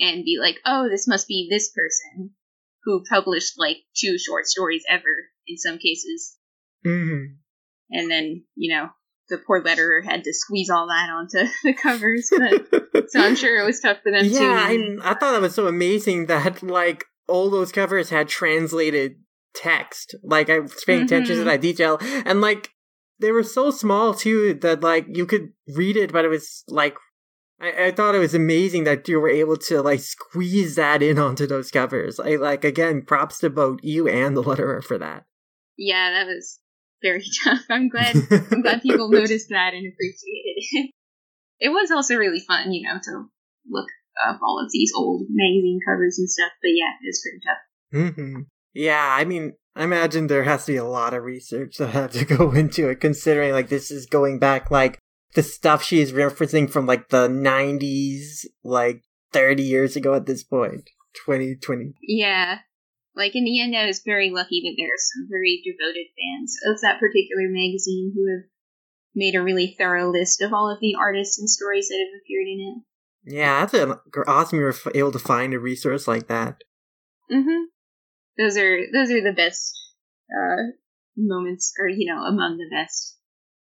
and 0.02 0.26
be 0.26 0.38
like, 0.42 0.58
oh, 0.66 0.90
this 0.90 1.08
must 1.08 1.28
be 1.28 1.48
this 1.50 1.72
person 1.72 2.32
who 2.84 3.04
published 3.08 3.54
like 3.58 3.78
two 3.96 4.18
short 4.18 4.48
stories 4.48 4.84
ever 4.90 5.30
in 5.48 5.58
some 5.58 5.78
cases. 5.78 6.36
Mhm. 6.86 7.36
And 7.92 8.10
then, 8.12 8.44
you 8.56 8.76
know, 8.76 8.90
the 9.30 9.38
poor 9.38 9.64
letterer 9.64 10.04
had 10.04 10.24
to 10.24 10.34
squeeze 10.34 10.70
all 10.70 10.88
that 10.88 11.10
onto 11.10 11.50
the 11.64 11.74
covers. 11.74 12.30
But, 12.32 13.10
so 13.12 13.22
I'm 13.22 13.36
sure 13.36 13.58
it 13.58 13.66
was 13.66 13.80
tough 13.80 13.98
for 14.04 14.12
them 14.12 14.26
yeah, 14.26 14.68
too. 14.68 15.00
I, 15.04 15.12
I 15.12 15.14
thought 15.14 15.32
that 15.34 15.42
was 15.42 15.56
so 15.56 15.68
amazing 15.68 16.26
that 16.26 16.64
like 16.64 17.06
all 17.28 17.50
those 17.50 17.72
covers 17.72 18.10
had 18.10 18.28
translated 18.28 19.16
text. 19.54 20.16
Like 20.24 20.50
I 20.50 20.60
was 20.60 20.84
paying 20.84 21.04
attention 21.04 21.36
to 21.36 21.42
Mhm. 21.44 21.46
that 21.46 21.62
detail, 21.62 21.98
and 22.26 22.42
like 22.42 22.72
they 23.20 23.32
were 23.32 23.44
so 23.44 23.70
small 23.70 24.14
too 24.14 24.56
that 24.56 24.82
like 24.82 25.06
you 25.10 25.26
could 25.26 25.54
read 25.76 25.96
it, 25.96 26.12
but 26.12 26.26
it 26.26 26.30
was 26.30 26.64
like 26.68 26.96
I, 27.62 27.86
I 27.88 27.92
thought 27.92 28.16
it 28.16 28.20
was 28.20 28.34
amazing 28.34 28.86
that 28.86 29.08
you 29.08 29.20
were 29.20 29.30
able 29.30 29.58
to 29.58 29.82
like 29.82 30.00
squeeze 30.00 30.76
that 30.76 31.04
in 31.04 31.20
onto 31.20 31.46
those 31.46 31.70
covers. 31.70 32.20
I 32.20 32.36
like 32.36 32.64
again, 32.66 33.04
props 33.04 33.38
to 33.40 33.50
both 33.50 33.80
you 33.84 34.08
and 34.08 34.36
the 34.36 34.44
letterer 34.44 34.84
for 34.84 34.98
that. 34.98 35.26
Yeah, 35.78 36.12
that 36.12 36.26
was 36.28 36.60
very 37.02 37.24
tough. 37.44 37.62
I'm 37.70 37.88
glad 37.90 38.16
I'm 38.52 38.62
glad 38.62 38.82
people 38.82 39.10
noticed 39.12 39.50
that 39.50 39.74
and 39.74 39.92
appreciated 39.94 40.56
it. 40.58 40.92
It 41.64 41.70
was 41.70 41.92
also 41.92 42.16
really 42.16 42.40
fun, 42.40 42.72
you 42.72 42.82
know, 42.82 42.98
to 43.04 43.26
look 43.70 43.86
up 44.28 44.40
all 44.42 44.60
of 44.66 44.72
these 44.72 44.92
old 44.96 45.28
magazine 45.30 45.80
covers 45.88 46.18
and 46.18 46.28
stuff. 46.28 46.52
But 46.60 46.70
yeah, 46.70 46.90
it 47.00 47.06
was 47.06 47.22
pretty 47.22 48.12
tough. 48.12 48.24
hmm 48.26 48.40
Yeah, 48.74 49.16
I 49.16 49.26
mean, 49.26 49.54
I 49.76 49.84
imagine 49.84 50.26
there 50.26 50.42
has 50.42 50.66
to 50.66 50.72
be 50.72 50.78
a 50.78 50.84
lot 50.84 51.14
of 51.14 51.24
research 51.24 51.78
that 51.78 51.90
had 51.90 52.14
to 52.14 52.26
go 52.26 52.52
into 52.52 52.90
it, 52.90 53.00
considering 53.00 53.52
like 53.52 53.70
this 53.70 53.92
is 53.92 54.08
going 54.08 54.40
back 54.40 54.72
like 54.72 54.98
the 55.34 55.44
stuff 55.44 55.84
she 55.84 56.02
is 56.02 56.12
referencing 56.12 56.70
from 56.70 56.86
like 56.86 57.10
the 57.10 57.28
'90s, 57.28 58.46
like 58.64 59.04
30 59.32 59.64
years 59.64 59.96
ago 59.96 60.14
at 60.14 60.26
this 60.26 60.44
point, 60.44 60.90
2020. 61.26 61.94
Yeah. 62.02 62.60
Like 63.16 63.36
in 63.36 63.44
the 63.44 63.62
end, 63.62 63.76
I 63.76 63.88
was 63.88 64.02
very 64.06 64.30
lucky 64.30 64.62
that 64.64 64.76
there 64.78 64.94
are 64.94 64.98
some 64.98 65.28
very 65.30 65.62
devoted 65.66 66.08
fans 66.16 66.56
of 66.66 66.82
that 66.82 67.00
particular 67.00 67.48
magazine 67.50 68.14
who 68.16 68.32
have 68.32 68.50
made 69.14 69.36
a 69.36 69.44
really 69.44 69.76
thorough 69.78 70.10
list 70.10 70.42
of 70.42 70.54
all 70.54 70.72
of 70.72 70.80
the 70.80 70.96
artists 70.98 71.38
and 71.38 71.50
stories 71.50 71.90
that 71.90 72.00
have 72.00 72.22
appeared 72.22 72.48
in 72.48 72.60
it. 72.60 73.36
Yeah, 73.36 73.60
that's 73.60 73.74
an, 73.74 74.00
awesome 74.28 74.60
you 74.60 74.66
were 74.66 74.76
able 74.96 75.12
to 75.12 75.20
find 75.20 75.54
a 75.54 75.60
resource 75.60 76.08
like 76.08 76.28
that. 76.28 76.64
Mm-hmm. 77.32 77.66
Those 78.38 78.58
are 78.58 78.80
those 78.92 79.12
are 79.12 79.22
the 79.22 79.34
best 79.36 79.78
uh, 80.32 80.72
moments, 81.18 81.74
or 81.80 81.88
you 81.88 82.12
know, 82.12 82.24
among 82.24 82.58
the 82.58 82.74
best 82.74 83.18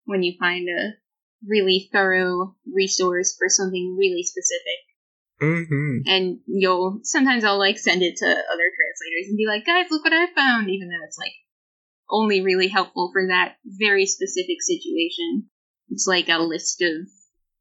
when 0.05 0.23
you 0.23 0.35
find 0.39 0.67
a 0.69 0.93
really 1.47 1.89
thorough 1.91 2.55
resource 2.71 3.35
for 3.37 3.47
something 3.49 3.95
really 3.97 4.23
specific. 4.23 4.79
Mm-hmm. 5.41 5.97
And 6.05 6.39
you'll 6.45 6.99
sometimes 7.03 7.43
I'll 7.43 7.57
like 7.57 7.79
send 7.79 8.03
it 8.03 8.17
to 8.17 8.25
other 8.25 8.69
translators 8.77 9.27
and 9.27 9.37
be 9.37 9.47
like, 9.47 9.65
guys, 9.65 9.89
look 9.89 10.03
what 10.03 10.13
I 10.13 10.27
found, 10.35 10.69
even 10.69 10.89
though 10.89 11.05
it's 11.05 11.17
like 11.17 11.33
only 12.09 12.41
really 12.41 12.67
helpful 12.67 13.09
for 13.11 13.27
that 13.27 13.55
very 13.65 14.05
specific 14.05 14.61
situation. 14.61 15.49
It's 15.89 16.05
like 16.07 16.29
a 16.29 16.37
list 16.37 16.81
of 16.81 17.07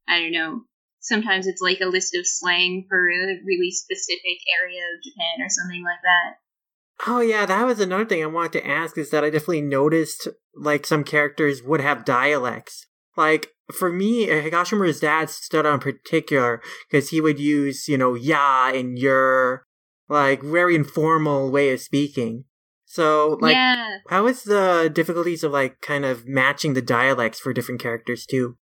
I 0.07 0.19
don't 0.19 0.31
know. 0.31 0.61
Sometimes 0.99 1.47
it's 1.47 1.61
like 1.61 1.81
a 1.81 1.87
list 1.87 2.15
of 2.15 2.27
slang 2.27 2.85
for 2.87 2.99
a 2.99 3.39
really 3.43 3.71
specific 3.71 4.37
area 4.61 4.81
of 4.93 5.03
Japan 5.03 5.43
or 5.43 5.49
something 5.49 5.83
like 5.83 6.01
that. 6.03 7.07
Oh 7.07 7.21
yeah, 7.21 7.47
that 7.47 7.65
was 7.65 7.79
another 7.79 8.05
thing 8.05 8.21
I 8.21 8.27
wanted 8.27 8.59
to 8.59 8.67
ask 8.67 8.95
is 8.97 9.09
that 9.09 9.23
I 9.23 9.31
definitely 9.31 9.61
noticed 9.61 10.27
like 10.55 10.85
some 10.85 11.03
characters 11.03 11.63
would 11.63 11.81
have 11.81 12.05
dialects. 12.05 12.85
Like 13.17 13.49
for 13.73 13.91
me, 13.91 14.27
Higashimura's 14.27 14.99
dad 14.99 15.29
stood 15.29 15.65
out 15.65 15.75
in 15.75 15.79
particular 15.79 16.61
because 16.89 17.09
he 17.09 17.21
would 17.21 17.39
use, 17.39 17.87
you 17.87 17.97
know, 17.97 18.13
ya 18.13 18.71
and 18.73 18.97
your, 18.97 19.65
like 20.09 20.41
very 20.41 20.75
informal 20.75 21.51
way 21.51 21.71
of 21.73 21.79
speaking. 21.79 22.45
So 22.85 23.37
like, 23.39 23.53
yeah. 23.55 23.99
how 24.09 24.27
is 24.27 24.43
the 24.43 24.91
difficulties 24.93 25.43
of 25.43 25.53
like 25.53 25.79
kind 25.79 26.03
of 26.03 26.27
matching 26.27 26.73
the 26.73 26.81
dialects 26.81 27.39
for 27.39 27.53
different 27.53 27.81
characters 27.81 28.25
too? 28.25 28.57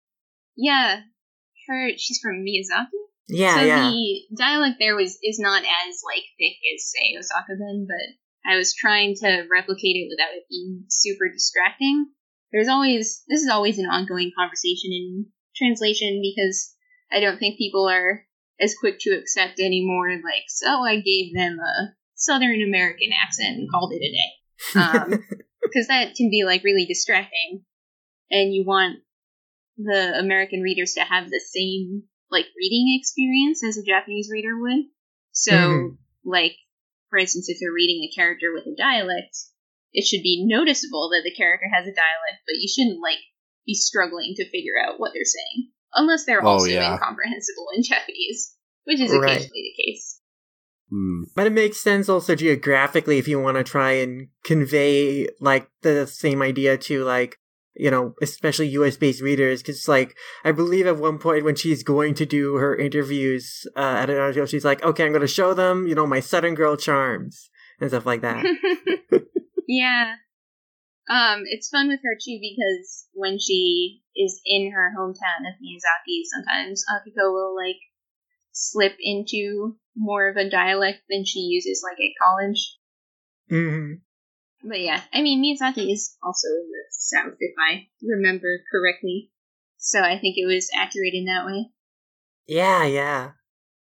Yeah. 0.58 1.02
Her 1.68 1.90
she's 1.96 2.20
from 2.22 2.44
Miyazaki. 2.44 3.06
Yeah, 3.28 3.56
so 3.56 3.62
yeah. 3.66 3.90
the 3.90 4.22
dialect 4.38 4.78
there 4.80 4.96
was 4.96 5.18
is 5.24 5.40
not 5.40 5.62
as 5.62 6.02
like 6.06 6.24
thick 6.38 6.58
as 6.76 6.90
say 6.90 7.18
Osaka 7.18 7.54
Ben, 7.58 7.88
but 7.88 8.52
I 8.52 8.58
was 8.58 8.76
trying 8.76 9.16
to 9.22 9.48
replicate 9.50 9.96
it 9.96 10.10
without 10.10 10.36
it 10.36 10.46
being 10.50 10.86
super 10.90 11.30
distracting. 11.32 12.08
There's 12.56 12.70
always 12.70 13.22
this 13.28 13.42
is 13.42 13.50
always 13.50 13.80
an 13.80 13.86
ongoing 13.88 14.32
conversation 14.40 14.92
in 14.94 15.26
translation 15.58 16.22
because 16.22 16.74
I 17.12 17.20
don't 17.20 17.38
think 17.38 17.58
people 17.58 17.90
are 17.90 18.26
as 18.62 18.78
quick 18.80 18.96
to 19.02 19.10
accept 19.10 19.60
anymore. 19.60 20.10
Like, 20.24 20.46
so 20.48 20.70
I 20.70 21.02
gave 21.02 21.36
them 21.36 21.60
a 21.60 21.94
Southern 22.16 22.62
American 22.64 23.10
accent 23.12 23.58
and 23.58 23.70
called 23.70 23.92
it 23.92 23.98
a 23.98 24.10
day 24.10 24.80
um, 24.80 25.26
because 25.62 25.88
that 25.88 26.16
can 26.16 26.30
be 26.30 26.46
like 26.46 26.64
really 26.64 26.86
distracting, 26.86 27.66
and 28.32 28.54
you 28.54 28.64
want 28.66 29.00
the 29.78 30.18
American 30.18 30.62
readers 30.62 30.94
to 30.94 31.02
have 31.02 31.30
the 31.30 31.42
same 31.46 32.04
like 32.32 32.46
reading 32.56 32.98
experience 32.98 33.66
as 33.66 33.78
a 33.78 33.84
Japanese 33.84 34.30
reader 34.32 34.58
would. 34.58 34.86
So, 35.34 35.52
Mhm. 35.52 35.98
like 36.24 36.56
for 37.10 37.20
instance, 37.20 37.50
if 37.50 37.60
you're 37.60 37.74
reading 37.74 38.08
a 38.10 38.16
character 38.16 38.54
with 38.54 38.66
a 38.66 38.78
dialect, 38.78 39.36
it 39.96 40.06
should 40.06 40.22
be 40.22 40.44
noticeable 40.46 41.10
that 41.10 41.22
the 41.24 41.34
character 41.34 41.66
has 41.74 41.88
a 41.88 41.96
dialect, 41.96 42.44
but 42.46 42.60
you 42.60 42.68
shouldn't 42.68 43.02
like 43.02 43.20
be 43.66 43.74
struggling 43.74 44.34
to 44.36 44.46
figure 44.52 44.76
out 44.78 45.00
what 45.00 45.12
they're 45.14 45.24
saying 45.26 45.72
unless 45.96 46.26
they're 46.26 46.44
Oh, 46.44 46.60
also 46.60 46.68
yeah. 46.68 46.94
incomprehensible 46.94 47.68
in 47.76 47.82
Japanese, 47.88 48.54
which 48.84 49.00
is 49.00 49.12
Right. 49.12 49.24
occasionally 49.24 49.74
the 49.76 49.84
case. 49.84 50.20
Hmm. 50.92 51.24
But 51.36 51.48
it 51.48 51.54
makes 51.54 51.80
sense 51.82 52.10
also 52.10 52.36
geographically 52.36 53.18
if 53.18 53.28
you 53.28 53.40
want 53.40 53.58
to 53.58 53.64
try 53.64 53.94
and 53.94 54.28
convey 54.44 55.28
like 55.40 55.68
the 55.82 56.06
same 56.06 56.42
idea 56.44 56.78
to 56.78 57.04
like 57.04 57.38
you 57.76 57.90
know 57.90 58.14
especially 58.22 58.68
US 58.68 58.96
based 58.96 59.22
readers 59.22 59.62
because 59.64 59.88
like 59.88 60.16
I 60.44 60.52
believe 60.52 60.86
at 60.86 60.98
one 60.98 61.18
point 61.18 61.44
when 61.44 61.56
she's 61.56 61.82
going 61.82 62.14
to 62.16 62.26
do 62.26 62.56
her 62.58 62.76
interviews 62.76 63.66
uh, 63.76 63.98
at 64.02 64.10
an 64.12 64.18
article 64.18 64.46
she's 64.46 64.64
like 64.64 64.84
okay 64.84 65.06
I'm 65.06 65.12
going 65.12 65.22
to 65.22 65.28
show 65.28 65.56
them 65.56 65.88
you 65.88 65.96
know 65.96 66.06
my 66.06 66.20
Southern 66.20 66.54
girl 66.54 66.78
charms 66.78 67.50
and 67.82 67.90
stuff 67.90 68.06
like 68.06 68.22
that. 68.22 68.46
yeah. 69.68 70.16
Um, 71.10 71.44
it's 71.46 71.70
fun 71.70 71.88
with 71.88 72.00
her 72.04 72.16
too 72.16 72.40
because 72.42 73.08
when 73.14 73.38
she 73.40 74.02
is 74.16 74.42
in 74.46 74.72
her 74.72 74.92
hometown 74.98 75.48
of 75.48 75.62
Miyazaki, 75.62 76.24
sometimes 76.26 76.84
Akiko 76.90 77.32
will 77.32 77.56
like 77.56 77.80
slip 78.52 78.96
into 79.00 79.78
more 79.96 80.30
of 80.30 80.38
a 80.38 80.50
dialect 80.50 81.00
than 81.10 81.26
she 81.26 81.40
uses 81.40 81.84
like 81.84 82.00
at 82.00 82.26
college. 82.26 82.78
Mm-hmm. 83.52 84.68
But 84.68 84.82
yeah, 84.82 85.02
I 85.14 85.22
mean 85.22 85.44
Miyazaki 85.44 85.92
is 85.92 86.16
also 86.24 86.48
in 86.48 86.70
the 86.72 86.84
south 86.90 87.38
if 87.40 87.54
I 87.60 87.88
remember 88.02 88.62
correctly. 88.72 89.30
So 89.78 90.00
I 90.00 90.18
think 90.20 90.38
it 90.38 90.48
was 90.48 90.72
accurate 90.76 91.14
in 91.14 91.26
that 91.26 91.46
way. 91.46 91.70
Yeah, 92.48 92.86
yeah. 92.86 93.32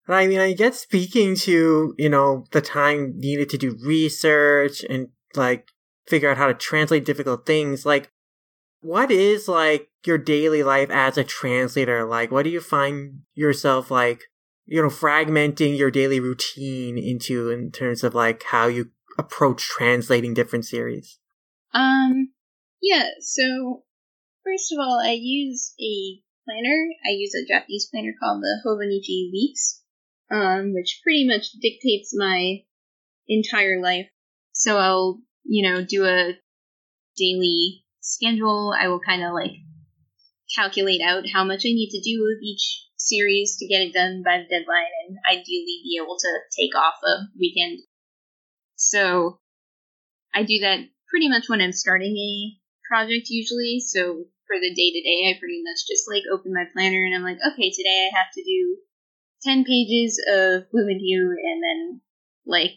I 0.08 0.28
mean, 0.28 0.40
I 0.40 0.54
guess 0.54 0.80
speaking 0.80 1.36
to, 1.38 1.94
you 1.98 2.10
know, 2.10 2.46
the 2.52 2.62
time 2.62 3.14
needed 3.18 3.50
to 3.50 3.58
do 3.58 3.78
research 3.84 4.84
and 4.90 5.10
like 5.36 5.70
figure 6.08 6.30
out 6.30 6.38
how 6.38 6.48
to 6.48 6.54
translate 6.54 7.06
difficult 7.06 7.46
things, 7.46 7.86
like 7.86 8.12
what 8.82 9.12
is 9.12 9.48
like 9.48 9.90
your 10.06 10.18
daily 10.18 10.64
life 10.64 10.90
as 10.90 11.18
a 11.18 11.24
translator 11.24 12.06
like? 12.06 12.32
What 12.32 12.44
do 12.44 12.50
you 12.50 12.62
find 12.62 13.22
yourself 13.34 13.92
like, 13.92 14.24
you 14.66 14.82
know, 14.82 14.90
fragmenting 14.90 15.78
your 15.78 15.92
daily 15.92 16.20
routine 16.20 16.98
into 16.98 17.50
in 17.50 17.72
terms 17.72 18.04
of 18.04 18.16
like 18.16 18.44
how 18.44 18.68
you 18.68 18.92
approach 19.18 19.64
translating 19.64 20.34
different 20.34 20.66
series? 20.66 21.20
Um, 21.74 22.32
yeah, 22.82 23.10
so 23.20 23.84
first 24.44 24.72
of 24.72 24.80
all, 24.80 25.02
I 25.04 25.18
use 25.20 25.74
a 25.80 26.22
planner. 26.46 26.88
I 27.06 27.12
use 27.12 27.34
a 27.36 27.48
Japanese 27.48 27.90
planner 27.92 28.14
called 28.22 28.42
the 28.42 28.62
Hobonichi 28.66 29.32
Weeks, 29.32 29.82
um, 30.32 30.74
which 30.74 31.02
pretty 31.04 31.28
much 31.28 31.52
dictates 31.62 32.14
my 32.16 32.60
entire 33.28 33.82
life. 33.82 34.08
So 34.58 34.78
I'll, 34.78 35.20
you 35.44 35.70
know, 35.70 35.86
do 35.86 36.06
a 36.06 36.34
daily 37.16 37.86
schedule. 38.02 38.74
I 38.78 38.88
will 38.88 39.00
kind 39.00 39.24
of 39.24 39.34
like 39.34 39.52
calculate 40.56 41.02
out 41.02 41.26
how 41.32 41.44
much 41.44 41.62
I 41.62 41.74
need 41.78 41.92
to 41.92 42.02
do 42.02 42.24
of 42.26 42.42
each 42.42 42.86
series 42.98 43.58
to 43.58 43.68
get 43.68 43.82
it 43.82 43.94
done 43.94 44.24
by 44.26 44.40
the 44.40 44.50
deadline 44.50 44.92
and 45.08 45.18
ideally 45.30 45.82
be 45.84 46.00
able 46.02 46.18
to 46.18 46.32
take 46.58 46.76
off 46.76 46.96
a 47.06 47.30
weekend. 47.40 47.80
So 48.76 49.40
I 50.34 50.44
do 50.44 50.60
that 50.62 50.80
pretty 51.10 51.30
much 51.30 51.48
when 51.48 51.62
I'm 51.62 51.72
starting 51.72 52.18
a 52.18 52.58
project 52.90 53.28
usually. 53.30 53.80
So 53.80 54.26
for 54.48 54.58
the 54.60 54.74
day 54.74 54.92
to 54.92 55.02
day, 55.02 55.30
I 55.30 55.40
pretty 55.40 55.62
much 55.64 55.86
just 55.88 56.10
like 56.10 56.24
open 56.34 56.54
my 56.54 56.66
planner 56.74 57.06
and 57.06 57.14
I'm 57.14 57.24
like, 57.24 57.40
okay, 57.54 57.70
today 57.70 58.10
I 58.10 58.18
have 58.18 58.32
to 58.34 58.44
do 58.44 58.78
10 59.44 59.66
pages 59.66 60.20
of 60.28 60.72
Bloom 60.72 60.90
Into 60.90 61.06
You 61.06 61.38
and 61.38 61.62
then 61.64 62.02
like 62.46 62.76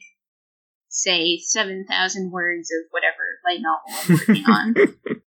say 0.91 1.39
7,000 1.39 2.31
words 2.31 2.69
of 2.71 2.91
whatever 2.91 3.39
light 3.47 3.61
novel 3.63 4.03
I'm 4.03 4.19
working 4.29 4.45
on. 4.47 5.21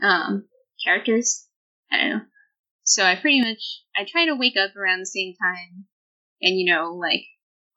Um, 0.00 0.44
characters? 0.84 1.46
I 1.90 1.96
don't 1.98 2.10
know. 2.10 2.20
So 2.84 3.04
I 3.04 3.16
pretty 3.16 3.40
much, 3.40 3.82
I 3.96 4.04
try 4.06 4.26
to 4.26 4.36
wake 4.36 4.56
up 4.56 4.76
around 4.76 5.00
the 5.00 5.06
same 5.06 5.34
time 5.34 5.86
and, 6.40 6.58
you 6.58 6.72
know, 6.72 6.94
like, 6.94 7.24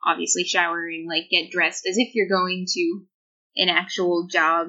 obviously 0.05 0.43
shower 0.43 0.85
and, 0.85 1.07
like, 1.07 1.29
get 1.29 1.51
dressed 1.51 1.85
as 1.87 1.97
if 1.97 2.13
you're 2.13 2.29
going 2.29 2.65
to 2.67 3.01
an 3.57 3.69
actual 3.69 4.27
job. 4.31 4.67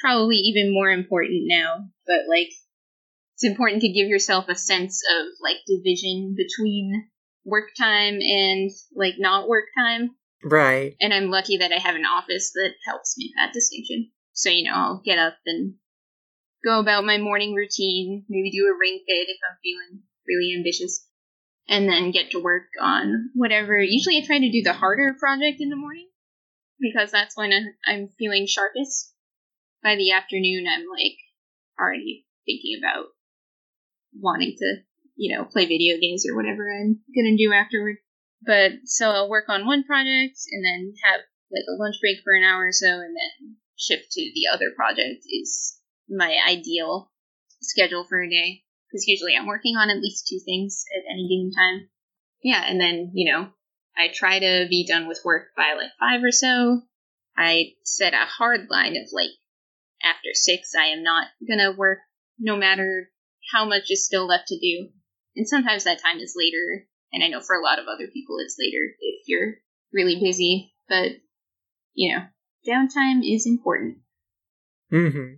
Probably 0.00 0.36
even 0.36 0.72
more 0.72 0.90
important 0.90 1.44
now, 1.46 1.88
but, 2.06 2.28
like, 2.28 2.50
it's 3.34 3.44
important 3.44 3.82
to 3.82 3.88
give 3.88 4.08
yourself 4.08 4.48
a 4.48 4.54
sense 4.54 5.02
of, 5.18 5.26
like, 5.42 5.56
division 5.66 6.36
between 6.36 7.08
work 7.44 7.70
time 7.76 8.18
and, 8.20 8.70
like, 8.94 9.14
not 9.18 9.48
work 9.48 9.64
time. 9.76 10.10
Right. 10.42 10.96
And 11.00 11.12
I'm 11.12 11.30
lucky 11.30 11.58
that 11.58 11.72
I 11.72 11.78
have 11.78 11.96
an 11.96 12.06
office 12.06 12.52
that 12.52 12.72
helps 12.86 13.16
me 13.18 13.32
that 13.36 13.52
distinction. 13.52 14.10
So, 14.32 14.48
you 14.48 14.64
know, 14.64 14.74
I'll 14.74 15.02
get 15.04 15.18
up 15.18 15.36
and 15.44 15.74
go 16.64 16.80
about 16.80 17.04
my 17.04 17.18
morning 17.18 17.54
routine, 17.54 18.24
maybe 18.28 18.50
do 18.50 18.66
a 18.66 18.78
ring 18.78 19.00
fit 19.06 19.28
if 19.28 19.38
I'm 19.48 19.58
feeling 19.62 20.02
really 20.26 20.54
ambitious, 20.56 21.06
and 21.68 21.88
then 21.88 22.10
get 22.10 22.30
to 22.30 22.42
work 22.42 22.68
on 22.80 23.30
whatever. 23.34 23.80
Usually 23.80 24.16
I 24.16 24.26
try 24.26 24.38
to 24.38 24.50
do 24.50 24.62
the 24.62 24.72
harder 24.72 25.14
project 25.18 25.60
in 25.60 25.68
the 25.68 25.76
morning 25.76 26.08
because 26.80 27.10
that's 27.10 27.36
when 27.36 27.52
I'm 27.86 28.08
feeling 28.18 28.46
sharpest. 28.46 29.12
By 29.82 29.96
the 29.96 30.12
afternoon, 30.12 30.66
I'm 30.68 30.84
like 30.90 31.16
already 31.78 32.26
thinking 32.44 32.80
about 32.82 33.06
wanting 34.18 34.56
to, 34.58 34.76
you 35.16 35.36
know, 35.36 35.44
play 35.44 35.66
video 35.66 35.96
games 36.00 36.24
or 36.28 36.36
whatever 36.36 36.68
I'm 36.70 37.00
gonna 37.14 37.36
do 37.36 37.52
afterward. 37.52 37.96
But 38.42 38.72
so 38.84 39.10
I'll 39.10 39.28
work 39.28 39.48
on 39.48 39.66
one 39.66 39.84
project 39.84 40.38
and 40.50 40.64
then 40.64 40.94
have 41.04 41.20
like 41.52 41.64
a 41.68 41.76
lunch 41.76 41.96
break 42.00 42.18
for 42.24 42.34
an 42.34 42.44
hour 42.44 42.68
or 42.68 42.72
so 42.72 42.88
and 42.88 43.14
then 43.16 43.56
shift 43.76 44.12
to 44.12 44.20
the 44.34 44.48
other 44.52 44.70
project 44.74 45.24
is 45.28 45.78
my 46.08 46.36
ideal 46.48 47.10
schedule 47.60 48.04
for 48.08 48.22
a 48.22 48.30
day 48.30 48.62
because 48.88 49.06
usually 49.06 49.36
I'm 49.36 49.46
working 49.46 49.76
on 49.76 49.90
at 49.90 50.00
least 50.00 50.26
two 50.28 50.40
things 50.44 50.84
at 50.96 51.10
any 51.10 51.28
given 51.28 51.52
time. 51.52 51.88
Yeah, 52.42 52.64
and 52.66 52.80
then, 52.80 53.12
you 53.14 53.30
know, 53.30 53.48
I 53.96 54.08
try 54.08 54.38
to 54.38 54.66
be 54.68 54.86
done 54.86 55.06
with 55.06 55.20
work 55.24 55.48
by 55.56 55.74
like 55.76 55.90
five 55.98 56.22
or 56.24 56.32
so. 56.32 56.82
I 57.36 57.72
set 57.84 58.14
a 58.14 58.24
hard 58.24 58.68
line 58.70 58.96
of 58.96 59.08
like 59.12 59.30
after 60.02 60.30
six, 60.32 60.72
I 60.74 60.86
am 60.86 61.02
not 61.02 61.28
gonna 61.46 61.72
work 61.72 61.98
no 62.38 62.56
matter 62.56 63.10
how 63.52 63.66
much 63.66 63.90
is 63.90 64.04
still 64.04 64.26
left 64.26 64.48
to 64.48 64.58
do. 64.58 64.88
And 65.36 65.48
sometimes 65.48 65.84
that 65.84 66.02
time 66.02 66.18
is 66.18 66.34
later, 66.36 66.86
and 67.12 67.22
I 67.22 67.28
know 67.28 67.40
for 67.40 67.56
a 67.56 67.62
lot 67.62 67.78
of 67.78 67.86
other 67.86 68.06
people 68.12 68.36
it's 68.38 68.56
later 68.58 68.94
if 69.00 69.26
you're 69.26 69.54
really 69.92 70.20
busy, 70.20 70.72
but 70.88 71.12
you 71.94 72.14
know, 72.14 72.24
downtime 72.66 73.20
is 73.24 73.46
important. 73.46 73.98
Mm-hmm. 74.92 75.34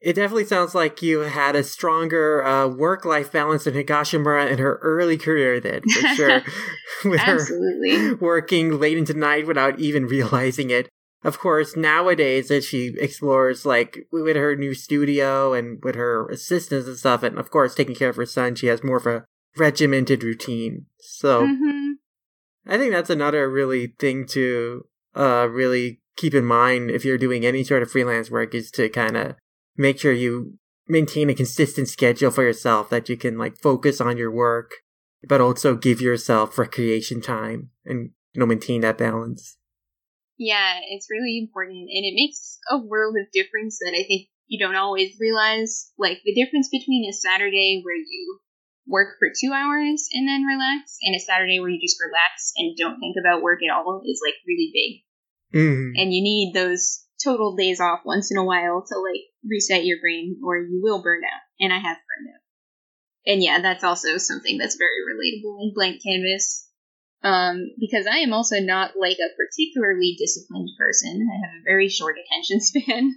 It 0.00 0.12
definitely 0.12 0.44
sounds 0.44 0.76
like 0.76 1.02
you 1.02 1.20
had 1.20 1.56
a 1.56 1.64
stronger 1.64 2.44
uh, 2.44 2.68
work-life 2.68 3.32
balance 3.32 3.64
than 3.64 3.74
Higashimura 3.74 4.48
in 4.50 4.58
her 4.58 4.76
early 4.76 5.18
career 5.18 5.58
did, 5.58 5.82
for 5.90 6.08
sure. 6.14 6.42
With 7.04 7.20
Absolutely. 7.20 7.96
her 7.96 8.16
working 8.16 8.78
late 8.78 8.96
into 8.96 9.14
night 9.14 9.46
without 9.46 9.78
even 9.78 10.06
realizing 10.06 10.70
it. 10.70 10.88
Of 11.24 11.40
course, 11.40 11.76
nowadays 11.76 12.50
as 12.50 12.64
she 12.64 12.94
explores 12.98 13.66
like 13.66 14.06
with 14.12 14.36
her 14.36 14.54
new 14.54 14.72
studio 14.72 15.52
and 15.52 15.82
with 15.82 15.96
her 15.96 16.28
assistants 16.28 16.86
and 16.86 16.96
stuff, 16.96 17.24
and 17.24 17.38
of 17.38 17.50
course 17.50 17.74
taking 17.74 17.96
care 17.96 18.08
of 18.08 18.16
her 18.16 18.26
son, 18.26 18.54
she 18.54 18.68
has 18.68 18.84
more 18.84 18.98
of 18.98 19.06
a 19.06 19.24
regimented 19.58 20.22
routine. 20.22 20.86
So 21.00 21.46
hmm 21.46 21.92
I 22.66 22.76
think 22.76 22.92
that's 22.92 23.10
another 23.10 23.48
really 23.50 23.94
thing 23.98 24.26
to 24.28 24.86
uh 25.14 25.48
really 25.50 26.00
keep 26.16 26.34
in 26.34 26.44
mind 26.44 26.90
if 26.90 27.04
you're 27.04 27.18
doing 27.18 27.46
any 27.46 27.64
sort 27.64 27.82
of 27.82 27.90
freelance 27.90 28.30
work 28.30 28.54
is 28.54 28.70
to 28.72 28.88
kind 28.88 29.16
of 29.16 29.36
make 29.76 29.98
sure 30.00 30.12
you 30.12 30.58
maintain 30.86 31.30
a 31.30 31.34
consistent 31.34 31.88
schedule 31.88 32.30
for 32.30 32.42
yourself 32.42 32.90
that 32.90 33.08
you 33.08 33.16
can 33.16 33.38
like 33.38 33.56
focus 33.58 34.00
on 34.00 34.16
your 34.16 34.30
work 34.30 34.72
but 35.26 35.40
also 35.40 35.74
give 35.74 36.00
yourself 36.00 36.58
recreation 36.58 37.20
time 37.20 37.70
and 37.84 38.10
you 38.32 38.40
know 38.40 38.46
maintain 38.46 38.80
that 38.82 38.98
balance. 38.98 39.56
Yeah, 40.36 40.78
it's 40.88 41.10
really 41.10 41.38
important, 41.38 41.90
and 41.90 42.04
it 42.06 42.14
makes 42.14 42.58
a 42.70 42.78
world 42.78 43.16
of 43.20 43.32
difference 43.32 43.78
that 43.80 43.94
I 43.94 44.04
think 44.06 44.28
you 44.46 44.58
don't 44.64 44.76
always 44.76 45.16
realize. 45.18 45.90
Like 45.98 46.20
the 46.24 46.34
difference 46.34 46.68
between 46.70 47.08
a 47.08 47.12
Saturday 47.12 47.82
where 47.84 47.96
you 47.96 48.38
work 48.88 49.16
for 49.18 49.28
two 49.28 49.52
hours 49.52 50.08
and 50.12 50.26
then 50.26 50.42
relax, 50.42 50.96
and 51.02 51.14
a 51.14 51.20
Saturday 51.20 51.60
where 51.60 51.68
you 51.68 51.80
just 51.80 52.00
relax 52.00 52.52
and 52.56 52.76
don't 52.76 52.98
think 52.98 53.16
about 53.20 53.42
work 53.42 53.60
at 53.62 53.72
all 53.72 54.02
is 54.04 54.20
like 54.24 54.34
really 54.46 54.70
big. 54.72 55.60
Mm. 55.60 55.92
And 55.96 56.12
you 56.12 56.22
need 56.22 56.52
those 56.54 57.04
total 57.22 57.56
days 57.56 57.80
off 57.80 58.00
once 58.04 58.30
in 58.30 58.38
a 58.38 58.44
while 58.44 58.84
to 58.86 58.98
like 58.98 59.22
reset 59.44 59.84
your 59.84 60.00
brain, 60.00 60.40
or 60.44 60.58
you 60.58 60.80
will 60.82 61.02
burn 61.02 61.20
out. 61.24 61.40
And 61.60 61.72
I 61.72 61.78
have 61.78 61.96
burned 61.96 62.34
out. 62.34 62.42
And 63.26 63.42
yeah, 63.42 63.60
that's 63.60 63.84
also 63.84 64.16
something 64.16 64.58
that's 64.58 64.76
very 64.76 65.04
relatable 65.04 65.62
in 65.62 65.72
Blank 65.74 66.02
Canvas. 66.02 66.66
Um, 67.22 67.72
because 67.80 68.06
I 68.06 68.18
am 68.18 68.32
also 68.32 68.60
not 68.60 68.92
like 68.98 69.18
a 69.18 69.34
particularly 69.36 70.16
disciplined 70.18 70.70
person. 70.78 71.28
I 71.28 71.46
have 71.46 71.60
a 71.60 71.64
very 71.64 71.88
short 71.88 72.16
attention 72.16 72.60
span. 72.64 73.16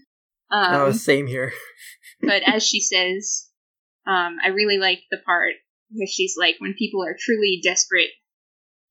Um, 0.52 0.76
oh, 0.76 0.92
same 0.92 1.28
here. 1.28 1.54
but 2.22 2.42
as 2.46 2.66
she 2.66 2.82
says, 2.82 3.48
um, 4.06 4.38
I 4.44 4.50
really 4.50 4.78
like 4.78 5.02
the 5.12 5.18
part 5.18 5.54
where 5.92 6.08
she's 6.08 6.36
like, 6.38 6.56
when 6.60 6.74
people 6.74 7.04
are 7.04 7.16
truly 7.20 7.60
desperate, 7.64 8.10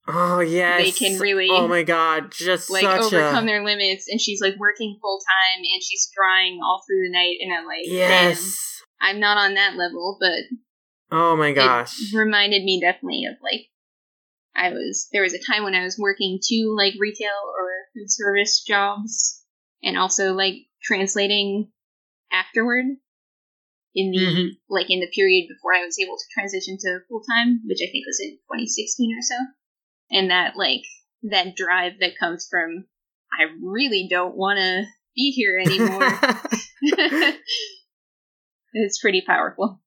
Oh 0.07 0.41
yes, 0.41 0.79
They 0.79 0.93
can 0.93 1.21
really, 1.21 1.49
Oh 1.51 1.69
my 1.69 1.83
god, 1.83 2.33
just 2.33 2.71
like 2.71 2.85
overcome 2.85 3.45
a 3.45 3.47
their 3.47 3.65
limits, 3.65 4.09
and 4.09 4.21
she's 4.21 4.41
like 4.41 4.57
working 4.59 4.99
full 5.01 5.19
time, 5.19 5.63
and 5.73 5.83
she's 5.83 6.11
drawing 6.17 6.61
all 6.65 6.83
through 6.87 7.07
the 7.07 7.13
night, 7.13 7.37
and 7.41 7.53
I'm 7.53 7.67
like, 7.67 7.85
yes. 7.85 8.83
I'm 9.01 9.21
not 9.21 9.39
on 9.39 9.55
that 9.55 9.77
level, 9.77 10.19
but 10.21 10.59
Oh 11.11 11.37
my 11.37 11.53
gosh. 11.53 11.95
it 12.01 12.17
reminded 12.17 12.65
me 12.65 12.81
definitely 12.81 13.25
of 13.27 13.37
like 13.43 13.67
I 14.55 14.71
was 14.71 15.09
there 15.13 15.23
was 15.23 15.35
a 15.35 15.39
time 15.39 15.65
when 15.65 15.75
I 15.75 15.85
was 15.85 15.99
working 15.99 16.39
two 16.43 16.75
like 16.77 16.95
retail 16.99 17.29
or 17.59 17.69
food 17.95 18.11
service 18.11 18.63
jobs 18.67 19.43
and 19.83 19.97
also 19.97 20.35
like 20.35 20.55
translating 20.83 21.71
afterward 22.33 22.85
in 23.95 24.11
the 24.11 24.19
Mhm. 24.19 24.49
like 24.69 24.91
in 24.91 25.01
the 25.01 25.11
period 25.15 25.49
before 25.49 25.75
I 25.75 25.85
was 25.85 25.99
able 25.99 26.17
to 26.17 26.25
transition 26.33 26.77
to 26.79 27.01
full 27.09 27.23
time, 27.23 27.61
which 27.67 27.81
I 27.83 27.91
think 27.91 28.07
was 28.07 28.21
in 28.21 28.39
2016 28.47 29.17
or 29.17 29.23
so. 29.23 29.37
And 30.11 30.31
that 30.31 30.57
like 30.57 30.83
that 31.23 31.57
drive 31.57 31.99
that 32.01 32.19
comes 32.19 32.47
from 32.51 32.87
I 33.33 33.45
really 33.61 34.07
don't 34.09 34.37
want 34.37 34.59
to 34.59 34.85
be 35.15 35.31
here 35.33 35.59
anymore. 35.59 36.21
it's 38.73 39.01
pretty 39.01 39.23
powerful. 39.27 39.81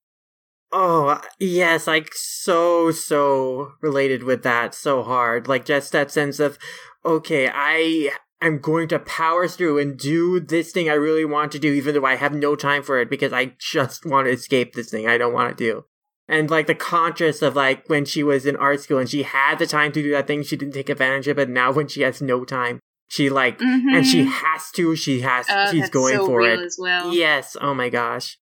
Oh, 0.76 1.22
yes, 1.39 1.86
like 1.86 2.10
so, 2.14 2.89
so 2.89 3.74
related 3.82 4.24
with 4.24 4.41
that 4.41 4.74
so 4.74 5.04
hard. 5.04 5.47
Like 5.47 5.66
just 5.66 5.91
that 5.91 6.10
sense 6.10 6.39
of, 6.39 6.58
okay, 7.06 7.47
I 7.54 8.12
am 8.46 8.60
going 8.60 8.88
to 8.89 9.00
power 9.00 9.48
through 9.48 9.80
and 9.80 9.98
do 9.98 10.39
this 10.39 10.72
thing 10.72 10.89
I 10.89 10.94
really 10.94 11.26
want 11.26 11.52
to 11.54 11.60
do, 11.60 11.74
even 11.74 11.94
though 11.96 12.06
I 12.06 12.16
have 12.16 12.34
no 12.34 12.56
time 12.56 12.84
for 12.84 13.00
it 13.00 13.10
because 13.10 13.32
I 13.34 13.54
just 13.60 14.06
want 14.06 14.28
to 14.28 14.32
escape 14.32 14.74
this 14.74 14.89
thing 14.91 15.08
I 15.08 15.18
don't 15.18 15.34
want 15.34 15.58
to 15.58 15.64
do. 15.64 15.86
And 16.28 16.50
like 16.50 16.68
the 16.68 16.76
contrast 16.76 17.41
of 17.41 17.56
like 17.56 17.88
when 17.89 18.06
she 18.06 18.24
was 18.24 18.46
in 18.46 18.56
art 18.56 18.80
school 18.82 18.98
and 18.98 19.10
she 19.10 19.24
had 19.24 19.60
the 19.60 19.68
time 19.68 19.91
to 19.91 20.02
do 20.02 20.12
that 20.12 20.26
thing, 20.28 20.41
she 20.44 20.56
didn't 20.56 20.74
take 20.74 20.89
advantage 20.89 21.28
of 21.28 21.38
it. 21.38 21.50
Now 21.50 21.72
when 21.72 21.88
she 21.88 22.02
has 22.02 22.22
no 22.22 22.46
time, 22.46 22.80
she 23.10 23.30
like, 23.30 23.60
and 23.62 24.06
she 24.08 24.24
Mhm. 24.24 24.28
has 24.32 24.72
to, 24.72 24.96
she 24.96 25.20
has, 25.22 25.46
Oh, 25.50 25.70
she's 25.70 25.89
going 25.89 26.16
so 26.16 26.26
for 26.26 26.41
it. 26.41 26.60
as 26.60 26.78
well. 26.80 27.14
Yes. 27.14 27.56
Oh 27.62 27.74
my 27.74 27.89
gosh. 27.89 28.38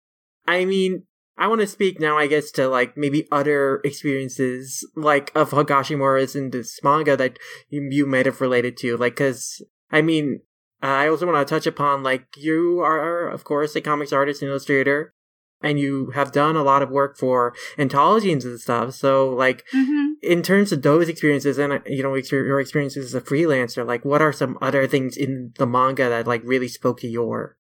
I 0.49 0.65
mean, 0.65 1.05
I 1.39 1.49
want 1.49 1.61
to 1.61 1.67
speak 1.67 2.01
now, 2.01 2.17
I 2.17 2.27
guess, 2.29 2.51
to 2.53 2.67
like 2.67 2.97
maybe 2.97 3.29
other 3.31 3.81
experiences 3.85 4.89
like 4.97 5.31
of 5.35 5.51
Higashimura's 5.51 6.35
in 6.35 6.51
this 6.51 6.81
manga 6.83 7.17
that 7.19 7.39
you, 7.69 7.87
you 7.91 8.07
might 8.07 8.27
have 8.27 8.41
related 8.41 8.77
to. 8.79 8.97
Like, 8.97 9.17
cause 9.17 9.63
I 9.91 10.03
mean, 10.03 10.41
I 10.83 11.09
also 11.09 11.27
want 11.27 11.47
to 11.47 11.55
touch 11.55 11.67
upon 11.67 12.03
like 12.03 12.27
you 12.37 12.81
are, 12.81 13.29
of 13.29 13.45
course, 13.45 13.75
a 13.77 13.81
comics 13.81 14.13
artist 14.13 14.43
and 14.43 14.51
illustrator, 14.51 15.15
and 15.63 15.79
you 15.79 16.11
have 16.11 16.33
done 16.33 16.57
a 16.57 16.63
lot 16.63 16.83
of 16.83 16.91
work 16.91 17.17
for 17.17 17.55
anthologies 17.79 18.45
and 18.45 18.61
stuff. 18.61 18.95
So, 18.95 19.29
like, 19.29 19.65
hmm 19.73 20.05
in 20.23 20.43
terms 20.43 20.73
of 20.73 20.81
those 20.81 21.11
experiences 21.11 21.59
and 21.59 21.83
you 21.87 22.03
know 22.03 22.15
your 22.15 22.59
experiences 22.59 23.05
as 23.05 23.15
a 23.15 23.21
freelancer 23.21 23.87
like 23.87 24.03
what 24.03 24.23
are 24.23 24.33
some 24.33 24.57
other 24.63 24.87
things 24.87 25.15
in 25.15 25.53
the 25.59 25.67
manga 25.67 26.09
that 26.09 26.27
like 26.27 26.41
really 26.43 26.67
spoke 26.67 26.99
to 26.99 27.07
your 27.07 27.59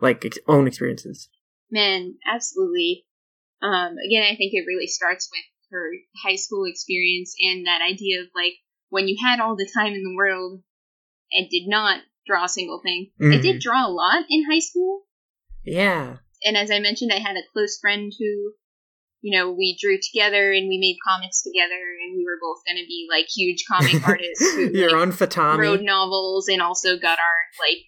like 0.00 0.24
ex- 0.24 0.40
own 0.48 0.66
experiences 0.66 1.28
Man, 1.74 2.14
absolutely. 2.24 3.04
Um, 3.60 3.96
again, 4.06 4.22
I 4.22 4.36
think 4.36 4.52
it 4.54 4.64
really 4.64 4.86
starts 4.86 5.28
with 5.32 5.42
her 5.72 5.90
high 6.22 6.36
school 6.36 6.66
experience 6.66 7.34
and 7.40 7.66
that 7.66 7.80
idea 7.82 8.20
of 8.20 8.28
like 8.34 8.54
when 8.90 9.08
you 9.08 9.16
had 9.20 9.40
all 9.40 9.56
the 9.56 9.68
time 9.74 9.92
in 9.92 10.04
the 10.04 10.14
world 10.14 10.62
and 11.34 11.48
did 11.50 11.66
not 11.66 12.00
draw 12.26 12.44
a 12.44 12.48
single 12.48 12.80
thing. 12.82 13.10
I 13.20 13.24
Mhm. 13.24 13.42
did 13.42 13.60
draw 13.60 13.86
a 13.86 13.90
lot 13.92 14.24
in 14.30 14.44
high 14.50 14.60
school, 14.60 15.02
yeah 15.64 16.18
and 16.44 16.56
as 16.56 16.70
I 16.70 16.78
mentioned, 16.78 17.10
I 17.12 17.18
had 17.18 17.36
a 17.36 17.48
close 17.52 17.78
friend 17.80 18.12
who, 18.18 18.52
you 19.22 19.36
know, 19.36 19.50
we 19.50 19.76
drew 19.80 19.98
together 19.98 20.52
and 20.52 20.68
we 20.68 20.78
made 20.78 20.98
comics 21.02 21.42
together, 21.42 21.80
and 22.04 22.16
we 22.16 22.24
were 22.24 22.38
both 22.40 22.62
going 22.68 22.76
to 22.76 22.86
be 22.86 23.08
like 23.10 23.26
huge 23.34 23.64
comic 23.66 23.96
artists 24.06 24.54
who 24.54 24.70
you're 24.72 24.92
like, 24.92 25.00
on 25.00 25.12
fatami 25.12 25.58
wrote 25.58 25.80
novels 25.80 26.48
and 26.48 26.60
also 26.60 26.98
got 26.98 27.18
our 27.18 27.38
like 27.58 27.78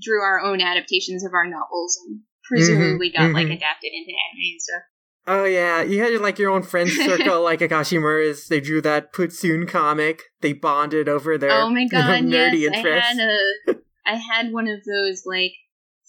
drew 0.00 0.20
our 0.20 0.40
own 0.40 0.60
adaptations 0.60 1.24
of 1.24 1.34
our 1.34 1.46
novels 1.46 1.98
and 2.06 2.20
presumably 2.48 3.10
got 3.10 3.32
like 3.32 3.46
mhm. 3.46 3.56
adapted 3.56 3.92
into 3.92 4.10
anime 4.10 4.52
and 4.52 4.62
stuff. 4.62 4.82
Oh 5.26 5.44
yeah 5.44 5.82
you 5.82 6.02
had 6.02 6.20
like 6.20 6.38
your 6.38 6.50
own 6.50 6.62
friend 6.62 6.90
circle 7.04 7.42
like 7.42 7.60
Higashimura's 7.60 8.48
they 8.48 8.60
drew 8.60 8.80
that 8.82 9.12
putsoon 9.12 9.68
comic 9.68 10.24
they 10.40 10.52
bonded 10.52 11.08
over 11.08 11.38
their 11.38 11.50
oh 11.50 11.70
my 11.70 11.80
you 11.80 11.88
know, 11.92 12.06
god, 12.06 12.24
nerdy 12.24 12.60
yes! 12.60 12.76
interests 12.76 13.18
I 13.18 13.22
had 13.22 13.30
a, 13.30 13.78
I 14.06 14.14
had 14.16 14.52
one 14.52 14.68
of 14.68 14.80
those 14.84 15.22
like 15.24 15.52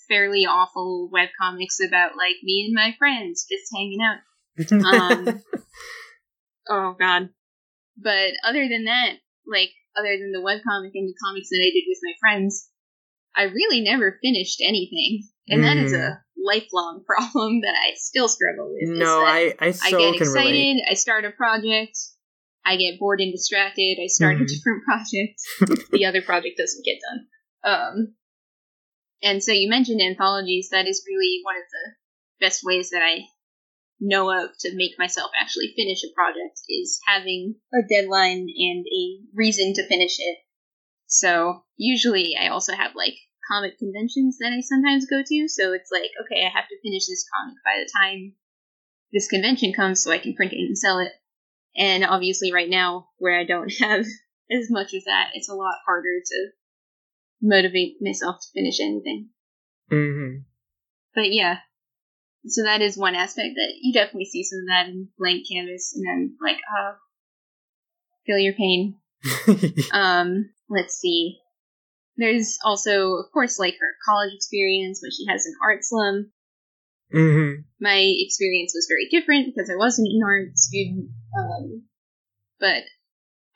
fairly 0.10 0.46
awful 0.46 1.10
web 1.12 1.30
comics 1.42 1.78
about 1.86 2.12
like 2.18 2.36
me 2.44 2.66
and 2.66 2.74
my 2.76 2.96
friends 3.00 3.48
just 3.50 3.72
hanging 3.74 4.00
out. 4.02 4.20
um, 4.86 5.42
Oh 6.70 6.96
god. 7.00 7.30
But 7.98 8.32
other 8.44 8.68
than 8.68 8.86
that, 8.86 9.14
like 9.48 9.70
other 9.96 10.18
than 10.18 10.32
the 10.32 10.40
webcomic 10.40 10.92
and 10.94 11.08
the 11.08 11.16
comics 11.24 11.50
that 11.50 11.62
I 11.62 11.72
did 11.72 11.86
with 11.88 12.00
my 12.04 12.14
friends, 12.20 12.70
I 13.36 13.44
really 13.44 13.82
never 13.82 14.20
finished 14.22 14.62
anything. 14.62 15.24
And 15.48 15.64
that 15.64 15.78
is 15.78 15.94
a 15.94 16.20
lifelong 16.46 17.04
problem 17.08 17.62
that 17.62 17.74
I 17.76 17.94
still 17.96 18.28
struggle 18.30 18.72
with. 18.72 18.90
no 18.90 19.24
i 19.26 19.54
i 19.60 19.68
I 19.68 19.92
get 19.92 20.18
can 20.18 20.30
relate 20.30 20.78
excited, 20.78 20.78
I 20.90 20.94
start 20.94 21.26
a 21.26 21.32
project, 21.32 21.98
I 22.66 22.78
get 22.78 23.00
bored 23.00 23.20
and 23.22 23.32
distracted, 23.32 23.98
I 24.02 24.08
start 24.08 24.36
a 24.38 24.40
Mhm. 24.40 24.48
different 24.48 24.84
project, 24.88 25.90
the 25.92 26.06
other 26.06 26.22
project 26.22 26.58
doesn't 26.58 26.86
get 26.86 27.00
done. 27.02 27.28
Um 27.64 28.16
and 29.24 29.42
so 29.44 29.52
you 29.52 29.70
mentioned 29.70 30.02
anthologies, 30.02 30.70
that 30.72 30.88
is 30.88 31.04
really 31.08 31.42
one 31.44 31.56
of 31.58 31.64
the 31.72 32.46
best 32.46 32.62
ways 32.64 32.90
that 32.92 33.02
I 33.02 33.26
know 34.00 34.30
of 34.30 34.52
to 34.60 34.76
make 34.76 34.92
myself 35.00 35.32
actually 35.40 35.74
finish 35.76 36.04
a 36.04 36.14
project 36.14 36.60
is 36.70 37.00
having 37.08 37.56
a 37.74 37.80
deadline 37.90 38.46
and 38.56 38.86
a 38.86 39.04
reason 39.34 39.74
to 39.74 39.88
finish 39.88 40.18
it. 40.20 40.38
So 41.08 41.62
usually 41.78 42.36
I 42.40 42.50
also 42.50 42.74
have 42.74 42.92
like 42.96 43.16
comic 43.50 43.78
conventions 43.78 44.38
that 44.40 44.54
I 44.54 44.62
sometimes 44.62 45.06
go 45.06 45.22
to, 45.26 45.48
so 45.48 45.74
it's 45.74 45.92
like, 45.92 46.12
okay, 46.26 46.46
I 46.46 46.50
have 46.50 46.68
to 46.68 46.82
finish 46.82 47.08
this 47.08 47.26
comic 47.36 47.56
by 47.64 47.84
the 47.84 47.90
time 48.00 48.34
this 49.12 49.28
convention 49.28 49.74
comes 49.74 50.04
so 50.04 50.12
I 50.12 50.20
can 50.20 50.36
print 50.36 50.54
it 50.54 50.58
and 50.58 50.78
sell 50.78 51.00
it. 51.00 51.12
And 51.78 52.04
obviously 52.04 52.54
right 52.54 52.70
now 52.70 53.10
where 53.18 53.40
I 53.40 53.46
don't 53.46 53.72
have 53.80 54.06
as 54.52 54.68
much 54.70 54.94
as 54.94 55.06
that, 55.06 55.32
it's 55.34 55.50
a 55.50 55.56
lot 55.56 55.76
harder 55.86 56.20
to 56.26 56.50
motivate 57.42 57.98
myself 58.02 58.38
to 58.42 58.60
finish 58.60 58.80
anything. 58.80 59.30
hmm 59.90 60.38
But 61.14 61.32
yeah, 61.32 61.58
so 62.48 62.64
that 62.64 62.82
is 62.82 62.98
one 62.98 63.16
aspect 63.16 63.56
that 63.56 63.74
you 63.82 63.94
definitely 63.94 64.26
see 64.26 64.44
some 64.44 64.60
of 64.60 64.66
that 64.68 64.90
in 64.90 65.10
blank 65.18 65.46
canvas, 65.52 65.94
and 65.96 66.06
then 66.06 66.38
like, 66.42 66.58
uh, 66.58 66.94
feel 68.26 68.38
your 68.38 68.54
pain. 68.54 68.98
Um, 69.92 70.52
let's 70.70 70.96
see. 70.96 71.40
There's 72.18 72.58
also, 72.64 73.16
of 73.16 73.26
course, 73.34 73.60
like 73.60 73.76
her 73.80 73.96
college 74.08 74.34
experience 74.36 75.02
when 75.02 75.12
she 75.12 75.26
has 75.30 75.46
an 75.46 75.54
art 75.64 75.84
slum. 75.84 76.32
hmm 77.12 77.62
My 77.80 78.00
experience 78.00 78.74
was 78.74 78.88
very 78.90 79.08
different 79.10 79.48
because 79.48 79.70
I 79.70 79.76
wasn't 79.76 80.08
an 80.08 80.22
art 80.26 80.58
student, 80.58 81.10
um, 81.38 81.84
but 82.60 82.84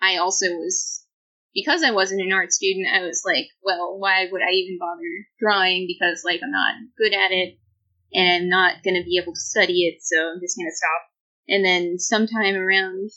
I 0.01 0.17
also 0.17 0.47
was 0.55 1.05
because 1.53 1.83
I 1.83 1.91
wasn't 1.91 2.21
an 2.21 2.33
art 2.33 2.51
student. 2.51 2.87
I 2.93 3.01
was 3.01 3.23
like, 3.25 3.47
well, 3.63 3.97
why 3.97 4.27
would 4.29 4.41
I 4.41 4.51
even 4.51 4.77
bother 4.79 5.25
drawing? 5.39 5.87
Because 5.87 6.23
like 6.25 6.41
I'm 6.43 6.51
not 6.51 6.75
good 6.97 7.13
at 7.13 7.31
it, 7.31 7.57
and 8.13 8.43
I'm 8.43 8.49
not 8.49 8.83
going 8.83 8.95
to 8.95 9.05
be 9.05 9.19
able 9.21 9.33
to 9.33 9.39
study 9.39 9.83
it, 9.83 10.01
so 10.01 10.17
I'm 10.17 10.41
just 10.41 10.57
going 10.57 10.69
to 10.69 10.75
stop. 10.75 11.01
And 11.47 11.65
then 11.65 11.97
sometime 11.97 12.55
around 12.55 13.09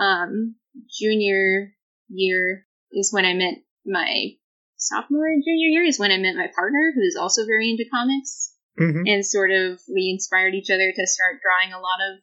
um, 0.00 0.54
junior 1.00 1.72
year 2.08 2.66
is 2.92 3.12
when 3.12 3.24
I 3.24 3.34
met 3.34 3.54
my 3.84 4.36
sophomore 4.80 5.26
and 5.26 5.44
junior 5.44 5.68
year 5.68 5.84
is 5.84 5.98
when 5.98 6.10
I 6.10 6.16
met 6.16 6.34
my 6.34 6.48
partner, 6.54 6.92
who 6.94 7.02
is 7.02 7.16
also 7.16 7.44
very 7.44 7.70
into 7.70 7.84
comics, 7.90 8.54
hmm 8.76 9.02
and 9.06 9.24
sort 9.24 9.50
of 9.50 9.80
we 9.92 10.10
inspired 10.10 10.54
each 10.54 10.70
other 10.70 10.90
to 10.90 11.06
start 11.06 11.40
drawing 11.42 11.72
a 11.72 11.80
lot 11.80 12.00
of 12.10 12.20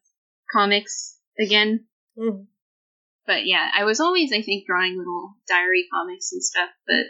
comics 0.52 1.18
again. 1.40 1.86
Mhm. 2.18 2.48
But 3.26 3.46
yeah, 3.46 3.70
I 3.76 3.84
was 3.84 4.00
always, 4.00 4.32
I 4.32 4.42
think, 4.42 4.66
drawing 4.66 4.98
little 4.98 5.36
diary 5.48 5.86
comics 5.92 6.32
and 6.32 6.44
stuff, 6.44 6.70
but 6.88 7.06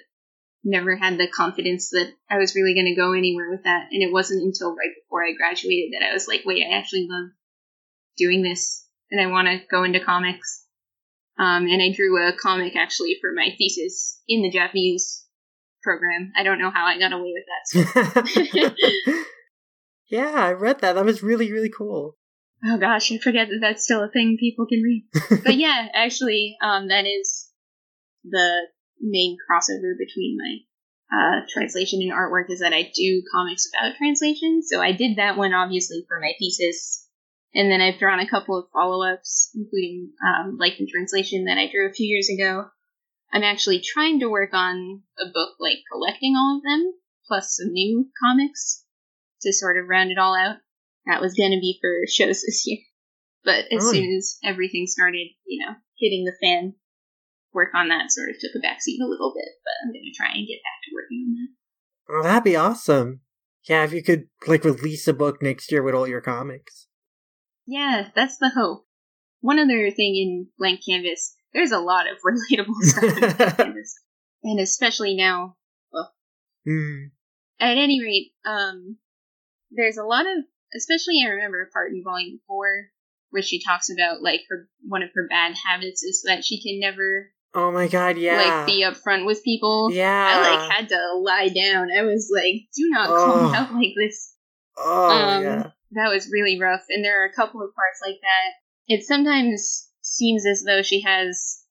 never 0.63 0.95
had 0.95 1.17
the 1.17 1.27
confidence 1.27 1.91
that 1.91 2.11
I 2.29 2.37
was 2.37 2.55
really 2.55 2.73
going 2.73 2.87
to 2.87 2.99
go 2.99 3.13
anywhere 3.13 3.49
with 3.49 3.63
that. 3.63 3.87
And 3.91 4.03
it 4.03 4.11
wasn't 4.11 4.43
until 4.43 4.75
right 4.75 4.93
before 5.01 5.23
I 5.23 5.33
graduated 5.33 5.93
that 5.93 6.05
I 6.05 6.13
was 6.13 6.27
like, 6.27 6.41
wait, 6.43 6.65
I 6.65 6.75
actually 6.75 7.07
love 7.09 7.29
doing 8.17 8.41
this 8.41 8.85
and 9.11 9.21
I 9.21 9.31
want 9.31 9.47
to 9.47 9.61
go 9.69 9.83
into 9.83 9.99
comics. 9.99 10.65
Um, 11.39 11.67
and 11.67 11.81
I 11.81 11.95
drew 11.95 12.17
a 12.17 12.33
comic 12.33 12.75
actually 12.75 13.17
for 13.21 13.31
my 13.31 13.53
thesis 13.57 14.19
in 14.27 14.41
the 14.41 14.49
Japanese 14.49 15.23
program. 15.87 16.33
I 16.35 16.43
don't 16.43 16.59
know 16.59 16.69
how 16.69 16.85
I 16.85 16.99
got 16.99 17.13
away 17.13 17.33
with 17.33 17.85
that. 17.95 19.25
yeah, 20.09 20.33
I 20.35 20.51
read 20.51 20.81
that. 20.81 20.93
That 20.93 21.05
was 21.05 21.23
really, 21.23 21.49
really 21.49 21.69
cool. 21.69 22.17
Oh 22.65 22.77
gosh, 22.77 23.09
I 23.11 23.19
forget 23.19 23.47
that 23.47 23.59
that's 23.61 23.85
still 23.85 24.03
a 24.03 24.09
thing 24.09 24.35
people 24.37 24.65
can 24.65 24.81
read. 24.81 25.05
but 25.45 25.55
yeah, 25.55 25.87
actually, 25.93 26.57
um, 26.61 26.89
that 26.89 27.05
is 27.05 27.49
the 28.25 28.67
main 28.99 29.37
crossover 29.39 29.93
between 29.97 30.37
my 30.37 30.57
uh, 31.15 31.45
translation 31.53 32.01
and 32.01 32.11
artwork 32.11 32.49
is 32.51 32.59
that 32.59 32.73
I 32.73 32.91
do 32.93 33.23
comics 33.33 33.69
about 33.71 33.95
translation. 33.95 34.61
So 34.63 34.81
I 34.81 34.91
did 34.91 35.17
that 35.17 35.37
one 35.37 35.53
obviously 35.53 36.03
for 36.09 36.19
my 36.19 36.33
thesis, 36.37 37.07
and 37.53 37.71
then 37.71 37.79
I've 37.79 37.99
drawn 37.99 38.19
a 38.19 38.29
couple 38.29 38.57
of 38.57 38.65
follow-ups, 38.73 39.51
including 39.55 40.11
um, 40.25 40.57
Life 40.59 40.75
in 40.79 40.87
Translation 40.91 41.45
that 41.45 41.57
I 41.57 41.71
drew 41.71 41.89
a 41.89 41.93
few 41.93 42.07
years 42.07 42.29
ago. 42.29 42.65
I'm 43.31 43.43
actually 43.43 43.81
trying 43.81 44.19
to 44.21 44.29
work 44.29 44.53
on 44.53 45.01
a 45.19 45.25
book 45.31 45.55
like 45.59 45.79
collecting 45.91 46.35
all 46.35 46.57
of 46.57 46.63
them, 46.63 46.93
plus 47.27 47.57
some 47.57 47.71
new 47.73 48.09
comics 48.23 48.83
to 49.41 49.51
sort 49.53 49.77
of 49.77 49.87
round 49.89 50.11
it 50.11 50.17
all 50.17 50.35
out. 50.35 50.57
That 51.05 51.21
was 51.21 51.33
going 51.33 51.51
to 51.51 51.59
be 51.59 51.77
for 51.81 52.01
shows 52.07 52.41
this 52.41 52.63
year. 52.65 52.79
But 53.43 53.65
as 53.71 53.83
Oh. 53.83 53.91
soon 53.93 54.15
as 54.17 54.37
everything 54.43 54.87
started, 54.87 55.27
you 55.45 55.65
know, 55.65 55.75
hitting 55.97 56.25
the 56.25 56.35
fan, 56.41 56.75
work 57.53 57.69
on 57.73 57.87
that 57.89 58.11
sort 58.11 58.29
of 58.29 58.35
took 58.39 58.55
a 58.55 58.65
backseat 58.65 58.99
a 59.01 59.07
little 59.07 59.33
bit. 59.35 59.49
But 59.63 59.73
I'm 59.83 59.93
gonna 59.93 60.11
try 60.15 60.31
and 60.37 60.47
get 60.47 60.59
back 60.63 60.83
to 60.83 60.91
working 60.93 61.25
on 61.27 61.33
that. 61.35 62.13
Oh, 62.13 62.23
that'd 62.23 62.43
be 62.43 62.55
awesome. 62.55 63.21
Yeah, 63.69 63.83
if 63.83 63.93
you 63.93 64.03
could 64.03 64.27
like 64.47 64.63
release 64.63 65.07
a 65.07 65.13
book 65.13 65.41
next 65.41 65.71
year 65.71 65.81
with 65.81 65.95
all 65.95 66.07
your 66.07 66.21
comics. 66.21 66.87
Yeah, 67.65 68.09
that's 68.15 68.37
the 68.37 68.51
hope. 68.55 68.85
One 69.41 69.59
other 69.59 69.91
thing 69.91 70.15
in 70.15 70.47
Blank 70.57 70.81
Canvas, 70.87 71.35
there's 71.57 71.71
a 71.71 71.79
lot 71.79 72.05
of 72.07 72.17
relatable 72.25 72.75
stuff 72.81 73.03
in 73.03 73.55
Canvas, 73.65 73.99
and 74.43 74.59
especially 74.59 75.15
now. 75.15 75.55
Hmm. 76.65 77.05
At 77.59 77.77
any 77.77 78.03
rate, 78.03 78.31
um, 78.45 78.97
there's 79.71 79.97
a 79.97 80.03
lot 80.03 80.25
of, 80.27 80.43
especially 80.75 81.21
I 81.25 81.29
remember 81.29 81.61
a 81.61 81.71
part 81.71 81.91
in 81.91 82.03
Volume 82.03 82.39
Four 82.45 82.87
where 83.29 83.41
she 83.41 83.63
talks 83.63 83.89
about 83.89 84.21
like 84.21 84.41
her 84.49 84.67
one 84.85 85.01
of 85.01 85.09
her 85.15 85.27
bad 85.29 85.55
habits 85.65 86.03
is 86.03 86.23
that 86.27 86.43
she 86.43 86.61
can 86.61 86.79
never 86.79 87.31
Oh 87.53 87.71
my 87.71 87.87
god, 87.87 88.17
yeah. 88.17 88.35
like 88.41 88.65
be 88.67 88.83
upfront 88.83 89.25
with 89.25 89.43
people. 89.43 89.89
yeah. 89.93 90.27
I 90.35 90.41
like 90.57 90.71
had 90.71 90.89
to 90.89 91.13
lie 91.23 91.47
down. 91.47 91.89
I 91.97 92.03
was 92.03 92.29
like, 92.33 92.67
do 92.75 92.89
not 92.89 93.09
Oh. 93.09 93.15
call 93.25 93.49
me 93.49 93.55
out 93.57 93.73
like 93.73 93.93
this. 93.97 94.33
oh 94.77 95.09
um, 95.09 95.43
yeah. 95.43 95.63
That 95.91 96.11
was 96.13 96.29
really 96.31 96.59
rough. 96.59 96.83
And 96.89 97.03
there 97.03 97.23
are 97.23 97.27
a 97.27 97.33
couple 97.33 97.61
of 97.61 97.73
parts 97.73 97.99
like 98.05 98.17
that. 98.21 98.93
It 98.93 99.03
sometimes 99.05 99.86
seems 100.07 100.45
as 100.45 100.63
though 100.65 100.81
she 100.81 101.01
has, 101.01 101.61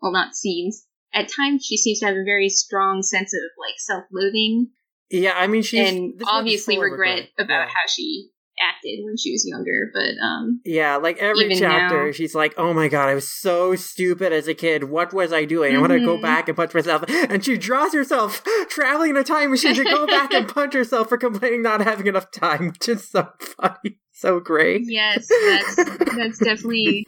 well, 0.00 0.12
not 0.12 0.34
seems. 0.34 0.84
At 1.14 1.28
times, 1.34 1.64
she 1.64 1.76
seems 1.76 2.00
to 2.00 2.06
have 2.06 2.16
a 2.16 2.24
very 2.24 2.48
strong 2.48 3.02
sense 3.02 3.32
of 3.32 3.40
like 3.58 3.74
self-loathing 3.78 4.68
Yeah, 5.10 5.32
I 5.36 5.46
mean 5.46 5.62
she's 5.62 5.90
and 5.90 6.22
obviously 6.26 6.76
of 6.76 6.82
regret 6.82 7.28
about 7.38 7.48
yeah. 7.48 7.66
how 7.66 7.86
she 7.88 8.28
acted 8.60 8.98
when 9.04 9.16
she 9.16 9.32
was 9.32 9.46
younger. 9.46 9.90
But 9.94 10.22
um, 10.22 10.60
Yeah, 10.64 10.96
like 10.96 11.16
every 11.18 11.54
chapter, 11.54 12.06
now. 12.06 12.12
she's 12.12 12.34
like, 12.34 12.54
"Oh 12.58 12.74
my 12.74 12.88
god, 12.88 13.08
I 13.08 13.14
was 13.14 13.30
so 13.30 13.74
stupid 13.76 14.32
as 14.32 14.48
a 14.48 14.54
kid. 14.54 14.84
What 14.84 15.14
was 15.14 15.32
I 15.32 15.44
doing? 15.46 15.74
I 15.74 15.78
want 15.80 15.92
to 15.92 16.04
go 16.04 16.20
back 16.20 16.48
and 16.48 16.56
punch 16.56 16.74
myself." 16.74 17.04
And 17.08 17.42
she 17.44 17.56
draws 17.56 17.94
herself 17.94 18.42
traveling 18.68 19.10
in 19.10 19.16
a 19.16 19.24
time 19.24 19.50
machine 19.50 19.76
to 19.76 19.84
go 19.84 20.06
back 20.06 20.32
and 20.34 20.46
punch 20.54 20.74
herself 20.74 21.08
for 21.08 21.16
complaining 21.16 21.62
not 21.62 21.80
having 21.80 22.06
enough 22.06 22.30
time, 22.32 22.66
which 22.68 22.88
is 22.88 23.08
so 23.08 23.28
funny, 23.40 23.98
so 24.12 24.40
great. 24.40 24.82
yes, 24.84 25.26
that's 25.28 25.76
that's 26.16 26.38
definitely. 26.38 27.06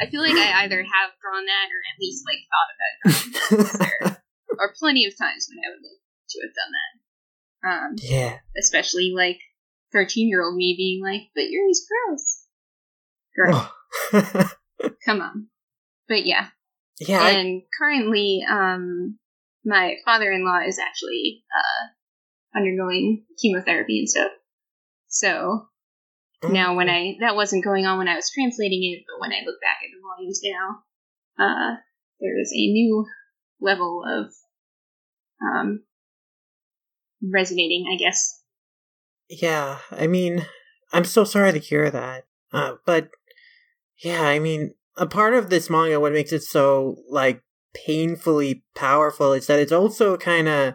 I 0.00 0.06
feel 0.06 0.20
like 0.22 0.32
I 0.34 0.64
either 0.64 0.82
have 0.82 1.10
drawn 1.20 1.44
that 1.46 1.68
or 1.70 1.80
at 1.88 2.00
least 2.00 2.24
like 2.26 2.40
thought 2.48 2.72
about 2.74 3.70
drawing 4.00 4.12
it. 4.12 4.18
Or, 4.58 4.66
are 4.68 4.74
plenty 4.78 5.06
of 5.06 5.16
times 5.18 5.48
when 5.48 5.58
I 5.64 5.70
would 5.70 5.82
like 5.82 6.02
to 6.30 6.40
have 6.42 6.54
done 6.54 6.72
that. 6.76 6.92
Um, 7.64 7.94
yeah, 8.02 8.38
especially 8.58 9.12
like 9.14 9.38
13 9.92 10.28
year 10.28 10.42
old 10.44 10.56
me 10.56 10.74
being 10.76 11.02
like, 11.02 11.28
but 11.34 11.48
Yuri's 11.48 11.86
gross. 11.88 12.46
Girl, 13.34 13.72
come 15.06 15.20
on. 15.20 15.46
But 16.08 16.26
yeah. 16.26 16.48
yeah, 17.00 17.22
I- 17.22 17.30
and 17.30 17.62
currently, 17.78 18.44
um, 18.48 19.18
my 19.64 19.94
father 20.04 20.30
in 20.30 20.44
law 20.44 20.60
is 20.66 20.78
actually, 20.78 21.44
uh, 21.56 22.58
undergoing 22.58 23.24
chemotherapy 23.40 24.00
and 24.00 24.08
stuff. 24.08 24.32
So 25.08 25.68
now 26.50 26.76
when 26.76 26.88
I, 26.88 27.16
that 27.20 27.36
wasn't 27.36 27.64
going 27.64 27.86
on 27.86 27.98
when 27.98 28.08
I 28.08 28.16
was 28.16 28.30
translating 28.30 28.80
it, 28.82 29.04
but 29.06 29.20
when 29.20 29.32
I 29.32 29.44
look 29.44 29.60
back 29.60 29.78
at 29.82 29.90
the 29.92 30.00
volumes 30.02 30.40
now, 30.44 30.82
uh, 31.44 31.76
there 32.20 32.40
is 32.40 32.52
a 32.52 32.72
new 32.72 33.06
level 33.60 34.02
of, 34.06 34.32
um, 35.42 35.84
resonating, 37.22 37.86
I 37.92 37.96
guess. 37.96 38.42
Yeah, 39.28 39.78
I 39.90 40.06
mean, 40.06 40.46
I'm 40.92 41.04
so 41.04 41.24
sorry 41.24 41.52
to 41.52 41.58
hear 41.58 41.90
that. 41.90 42.24
Uh, 42.52 42.74
but 42.84 43.10
yeah, 44.02 44.22
I 44.22 44.38
mean, 44.38 44.74
a 44.96 45.06
part 45.06 45.34
of 45.34 45.48
this 45.48 45.70
manga, 45.70 46.00
what 46.00 46.12
makes 46.12 46.32
it 46.32 46.42
so 46.42 46.96
like 47.08 47.42
painfully 47.74 48.64
powerful, 48.74 49.32
is 49.32 49.46
that 49.46 49.58
it's 49.58 49.72
also 49.72 50.16
kind 50.16 50.48
of 50.48 50.74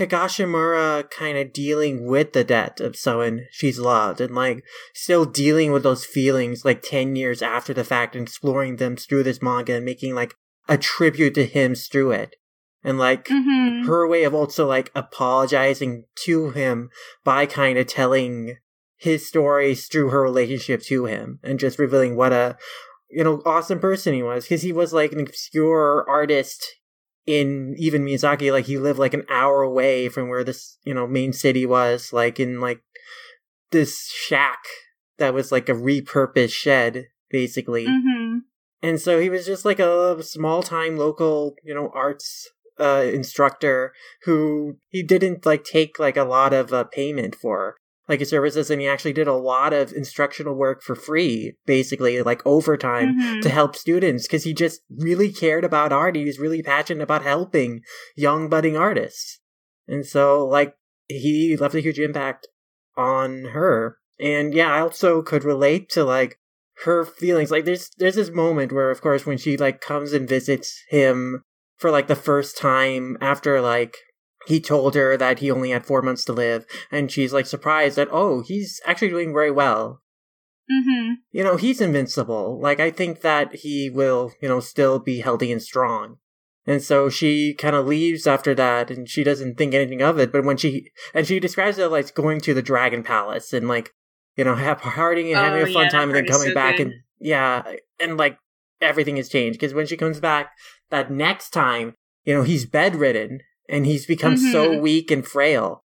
Higashimura 0.00 1.10
kind 1.10 1.36
of 1.38 1.52
dealing 1.52 2.06
with 2.06 2.32
the 2.32 2.42
death 2.42 2.80
of 2.80 2.96
someone 2.96 3.46
she's 3.50 3.78
loved 3.78 4.20
and 4.20 4.34
like 4.34 4.64
still 4.94 5.24
dealing 5.24 5.70
with 5.72 5.82
those 5.82 6.04
feelings 6.04 6.64
like 6.64 6.82
10 6.82 7.14
years 7.16 7.42
after 7.42 7.74
the 7.74 7.84
fact 7.84 8.16
and 8.16 8.26
exploring 8.26 8.76
them 8.76 8.96
through 8.96 9.22
this 9.22 9.42
manga 9.42 9.74
and 9.74 9.84
making 9.84 10.14
like 10.14 10.34
a 10.68 10.78
tribute 10.78 11.34
to 11.34 11.44
him 11.44 11.74
through 11.74 12.12
it. 12.12 12.36
And 12.82 12.98
like, 12.98 13.26
Mm-hmm. 13.26 13.86
her 13.86 14.08
way 14.08 14.24
of 14.24 14.34
also 14.34 14.66
like 14.66 14.90
apologizing 14.94 16.04
to 16.24 16.50
him 16.50 16.88
by 17.24 17.44
kind 17.44 17.76
of 17.78 17.86
telling 17.86 18.56
his 18.96 19.26
stories 19.28 19.86
through 19.86 20.08
her 20.10 20.22
relationship 20.22 20.82
to 20.82 21.04
him 21.04 21.38
and 21.42 21.58
just 21.58 21.78
revealing 21.78 22.16
what 22.16 22.32
a 22.32 22.56
you 23.10 23.24
know 23.24 23.42
awesome 23.44 23.80
person 23.80 24.14
he 24.14 24.22
was 24.22 24.44
because 24.44 24.62
he 24.62 24.72
was 24.72 24.92
like 24.92 25.12
an 25.12 25.20
obscure 25.20 26.04
artist 26.08 26.76
in 27.26 27.74
even 27.78 28.04
Miyazaki 28.04 28.50
like 28.50 28.66
he 28.66 28.78
lived 28.78 28.98
like 28.98 29.14
an 29.14 29.24
hour 29.30 29.62
away 29.62 30.08
from 30.08 30.28
where 30.28 30.42
this 30.44 30.78
you 30.84 30.94
know 30.94 31.06
main 31.06 31.32
city 31.32 31.66
was 31.66 32.12
like 32.12 32.40
in 32.40 32.60
like 32.60 32.80
this 33.70 34.08
shack 34.10 34.64
that 35.18 35.34
was 35.34 35.52
like 35.52 35.68
a 35.68 35.74
repurposed 35.74 36.52
shed 36.52 37.06
basically 37.30 37.86
Mm-hmm. 37.86 38.38
and 38.82 39.00
so 39.00 39.20
he 39.20 39.28
was 39.30 39.46
just 39.46 39.64
like 39.64 39.78
a 39.78 40.22
small 40.22 40.62
time 40.62 40.96
local, 40.96 41.54
you 41.62 41.74
know, 41.74 41.90
arts 41.94 42.48
uh, 42.80 43.04
instructor 43.12 43.92
who 44.24 44.78
he 44.88 45.02
didn't 45.02 45.44
like 45.44 45.64
take 45.64 45.98
like 45.98 46.16
a 46.16 46.24
lot 46.24 46.52
of 46.54 46.72
uh, 46.72 46.84
payment 46.84 47.34
for 47.34 47.76
like 48.10 48.20
his 48.20 48.28
services, 48.28 48.70
and 48.70 48.80
he 48.80 48.88
actually 48.88 49.12
did 49.14 49.26
a 49.28 49.32
lot 49.32 49.72
of 49.72 49.92
instructional 49.92 50.54
work 50.54 50.82
for 50.82 50.94
free, 50.94 51.54
basically 51.64 52.20
like 52.22 52.44
overtime 52.44 53.14
Mhm. 53.18 53.42
to 53.42 53.48
help 53.48 53.76
students 53.76 54.26
because 54.26 54.44
he 54.44 54.52
just 54.52 54.82
really 54.98 55.32
cared 55.32 55.64
about 55.64 55.92
art. 55.92 56.16
He 56.16 56.24
was 56.24 56.38
really 56.38 56.62
passionate 56.62 57.02
about 57.02 57.22
helping 57.22 57.80
young 58.16 58.48
budding 58.48 58.76
artists, 58.76 59.40
and 59.88 60.04
so 60.04 60.46
like 60.46 60.74
he 61.08 61.56
left 61.56 61.74
a 61.74 61.80
huge 61.80 61.98
impact 61.98 62.46
on 62.96 63.46
her. 63.46 63.96
And 64.18 64.52
yeah, 64.52 64.72
I 64.72 64.80
also 64.80 65.22
could 65.22 65.44
relate 65.44 65.88
to 65.90 66.04
like 66.04 66.38
her 66.84 67.04
feelings. 67.04 67.50
Like 67.50 67.64
there's 67.64 67.90
there's 67.98 68.16
this 68.16 68.30
moment 68.30 68.72
where 68.72 68.90
of 68.90 69.00
course 69.00 69.24
when 69.26 69.38
she 69.38 69.56
like 69.56 69.80
comes 69.80 70.12
and 70.12 70.28
visits 70.28 70.82
him 70.88 71.42
for 71.78 71.90
like 71.90 72.08
the 72.08 72.16
first 72.16 72.58
time 72.58 73.16
after 73.20 73.60
like 73.60 73.96
he 74.46 74.60
told 74.60 74.94
her 74.94 75.16
that 75.16 75.38
he 75.40 75.50
only 75.50 75.70
had 75.70 75.84
four 75.86 76.02
months 76.02 76.24
to 76.24 76.32
live 76.32 76.64
and 76.90 77.10
she's 77.10 77.32
like 77.32 77.46
surprised 77.46 77.96
that 77.96 78.08
oh 78.10 78.42
he's 78.46 78.80
actually 78.86 79.08
doing 79.10 79.32
very 79.32 79.50
well 79.50 80.00
Mm-hmm. 80.70 81.14
you 81.32 81.42
know 81.42 81.56
he's 81.56 81.80
invincible 81.80 82.60
like 82.62 82.78
i 82.78 82.92
think 82.92 83.22
that 83.22 83.52
he 83.56 83.90
will 83.90 84.30
you 84.40 84.48
know 84.48 84.60
still 84.60 85.00
be 85.00 85.18
healthy 85.20 85.50
and 85.50 85.60
strong 85.60 86.18
and 86.64 86.80
so 86.80 87.08
she 87.08 87.54
kind 87.54 87.74
of 87.74 87.86
leaves 87.88 88.24
after 88.24 88.54
that 88.54 88.88
and 88.88 89.08
she 89.08 89.24
doesn't 89.24 89.56
think 89.58 89.74
anything 89.74 90.00
of 90.00 90.20
it 90.20 90.30
but 90.30 90.44
when 90.44 90.56
she 90.56 90.92
and 91.12 91.26
she 91.26 91.40
describes 91.40 91.76
it 91.76 91.90
like 91.90 92.14
going 92.14 92.40
to 92.42 92.54
the 92.54 92.62
dragon 92.62 93.02
palace 93.02 93.52
and 93.52 93.66
like 93.66 93.90
you 94.36 94.44
know 94.44 94.54
partying 94.54 95.34
and 95.34 95.38
having 95.44 95.62
Oh, 95.62 95.70
a 95.70 95.72
fun 95.72 95.84
yeah, 95.86 95.88
time 95.88 96.10
and 96.10 96.18
then 96.18 96.26
coming 96.26 96.48
so 96.50 96.54
back 96.54 96.76
good. 96.76 96.86
and 96.86 96.94
yeah 97.18 97.62
and 97.98 98.16
like 98.16 98.38
everything 98.80 99.16
has 99.16 99.28
changed 99.28 99.58
because 99.58 99.74
when 99.74 99.86
she 99.86 99.96
comes 99.96 100.20
back 100.20 100.52
that 100.90 101.10
next 101.10 101.50
time 101.50 101.94
you 102.22 102.32
know 102.32 102.44
he's 102.44 102.64
bedridden 102.64 103.40
and 103.70 103.86
he's 103.86 104.04
become 104.06 104.36
so 104.36 104.72
Mhm. 104.72 104.80
weak 104.82 105.10
and 105.10 105.26
frail 105.26 105.82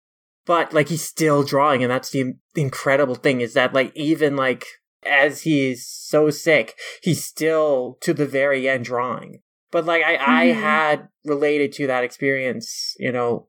but 0.47 0.73
like 0.75 0.89
he's 0.89 1.03
still 1.03 1.43
drawing 1.43 1.83
and 1.83 1.91
that's 1.91 2.11
the 2.11 2.35
incredible 2.57 3.15
thing 3.15 3.41
is 3.41 3.55
that 3.55 3.73
like 3.73 3.93
even 3.95 4.37
like 4.37 4.65
as 5.07 5.43
he's 5.43 5.87
so 5.87 6.31
sick 6.31 6.75
he's 7.03 7.23
still 7.25 7.97
to 8.01 8.13
the 8.15 8.27
very 8.27 8.69
end 8.69 8.85
drawing 8.85 9.41
but 9.71 9.85
like 9.85 10.03
i 10.03 10.15
i 10.15 10.47
Mhm. 10.49 10.55
had 10.61 11.09
related 11.25 11.73
to 11.73 11.87
that 11.87 12.05
experience 12.05 12.95
you 12.99 13.13
know 13.13 13.47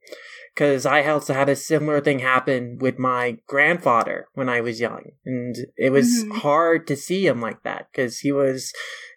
because 0.53 0.85
i 0.85 1.03
also 1.05 1.33
had 1.33 1.49
a 1.49 1.55
similar 1.55 1.99
thing 2.01 2.19
happen 2.19 2.77
with 2.79 2.97
my 2.97 3.37
grandfather 3.47 4.27
when 4.33 4.47
i 4.49 4.61
was 4.61 4.79
young 4.79 5.03
and 5.25 5.55
it 5.77 5.91
was 5.91 6.23
Mhm. 6.23 6.31
hard 6.37 6.87
to 6.87 6.95
see 6.95 7.25
him 7.27 7.41
like 7.41 7.61
that 7.63 7.87
because 7.91 8.19
he 8.19 8.31
was 8.31 8.71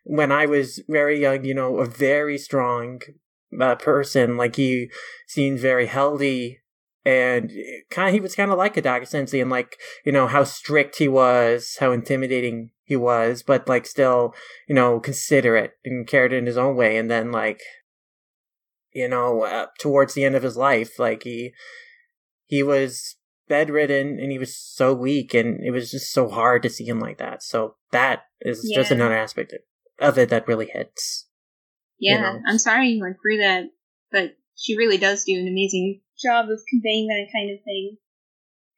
when 0.05 0.31
i 0.33 0.47
was 0.47 0.83
very 0.89 1.21
young 1.21 1.45
you 1.45 1.55
know 1.55 1.79
a 1.79 1.87
very 1.87 2.39
strong 2.39 3.01
uh, 3.61 3.74
person 3.76 4.36
like 4.36 4.57
he 4.57 4.90
seemed 5.26 5.59
very 5.59 5.86
healthy 5.86 6.61
and 7.09 7.51
kind 7.90 8.09
of 8.09 8.14
he 8.14 8.20
was 8.20 8.34
kind 8.34 8.51
of 8.51 8.59
like 8.59 8.76
a 8.76 8.82
Hidaka 8.82 9.09
Sensei 9.09 9.40
and 9.40 9.51
like 9.51 9.78
you 10.05 10.12
know 10.12 10.26
how 10.26 10.44
strict 10.44 10.99
he 10.99 11.09
was, 11.09 11.76
how 11.80 11.90
intimidating 11.92 12.70
he 12.84 12.96
was, 12.96 13.42
but 13.42 13.68
like 13.68 13.86
still 13.86 14.34
you 14.68 14.74
know 14.74 15.01
considerate 15.01 15.72
and 15.84 16.07
cared 16.07 16.32
in 16.32 16.44
his 16.44 16.59
own 16.59 16.76
way. 16.76 16.99
And 16.99 17.11
then 17.11 17.32
like 17.32 17.62
you 18.92 19.09
know 19.09 19.42
uh, 19.42 19.66
towards 19.80 20.14
the 20.14 20.24
end 20.24 20.34
of 20.34 20.42
his 20.42 20.57
life, 20.57 20.99
like 20.99 21.22
he 21.22 21.55
he 22.46 22.62
was 22.62 23.16
bedridden 23.49 24.18
and 24.20 24.30
he 24.30 24.38
was 24.38 24.55
so 24.55 24.92
weak, 24.92 25.32
and 25.32 25.64
it 25.64 25.70
was 25.70 25.90
just 25.90 26.12
so 26.12 26.28
hard 26.28 26.62
to 26.64 26.70
see 26.70 26.84
him 26.84 27.01
like 27.01 27.16
that. 27.18 27.42
So 27.42 27.76
that 27.90 28.24
is 28.42 28.70
just 28.74 28.90
another 28.90 29.16
aspect 29.16 29.55
of 29.99 30.18
it 30.18 30.28
that 30.28 30.46
really 30.46 30.66
hits. 30.66 31.28
You 31.99 32.14
Yeah, 32.14 32.20
know. 32.20 32.40
I'm 32.46 32.59
sorry 32.59 32.88
you 32.88 33.03
went 33.03 33.16
through 33.20 33.38
that, 33.38 33.64
but 34.11 34.36
she 34.57 34.76
really 34.76 34.99
does 34.99 35.24
do 35.24 35.34
an 35.34 35.49
amazing 35.49 36.01
job 36.20 36.49
of 36.51 36.61
conveying 36.68 37.09
that 37.09 37.28
kind 37.32 37.51
of 37.51 37.64
thing. 37.64 37.96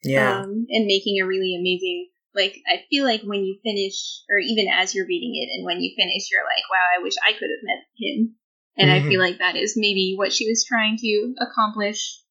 Yeah, 0.03 0.41
Um, 0.41 0.67
and 0.71 0.87
making 0.87 1.21
a 1.21 1.27
really 1.27 1.55
amazing 1.55 2.09
like 2.35 2.57
I 2.67 2.85
feel 2.91 3.05
like 3.05 3.23
when 3.23 3.45
you 3.45 3.59
finish, 3.63 4.23
or 4.31 4.39
even 4.39 4.69
as 4.73 4.95
you're 4.95 5.07
reading 5.07 5.33
it, 5.35 5.51
and 5.57 5.65
when 5.65 5.81
you 5.81 5.95
finish, 5.97 6.29
you're 6.31 6.45
like, 6.45 6.65
wow, 6.71 6.99
I 6.99 7.03
wish 7.03 7.15
I 7.27 7.33
could 7.33 7.51
have 7.51 7.65
met 7.65 7.85
him. 7.97 8.35
And 8.77 8.91
mm-hmm. 8.91 9.07
I 9.07 9.09
feel 9.09 9.21
like 9.21 9.39
that 9.39 9.57
is 9.57 9.75
maybe 9.77 10.15
what 10.17 10.33
she 10.33 10.49
was 10.49 10.65
trying 10.65 10.97
to 10.99 11.35
accomplish. 11.41 12.23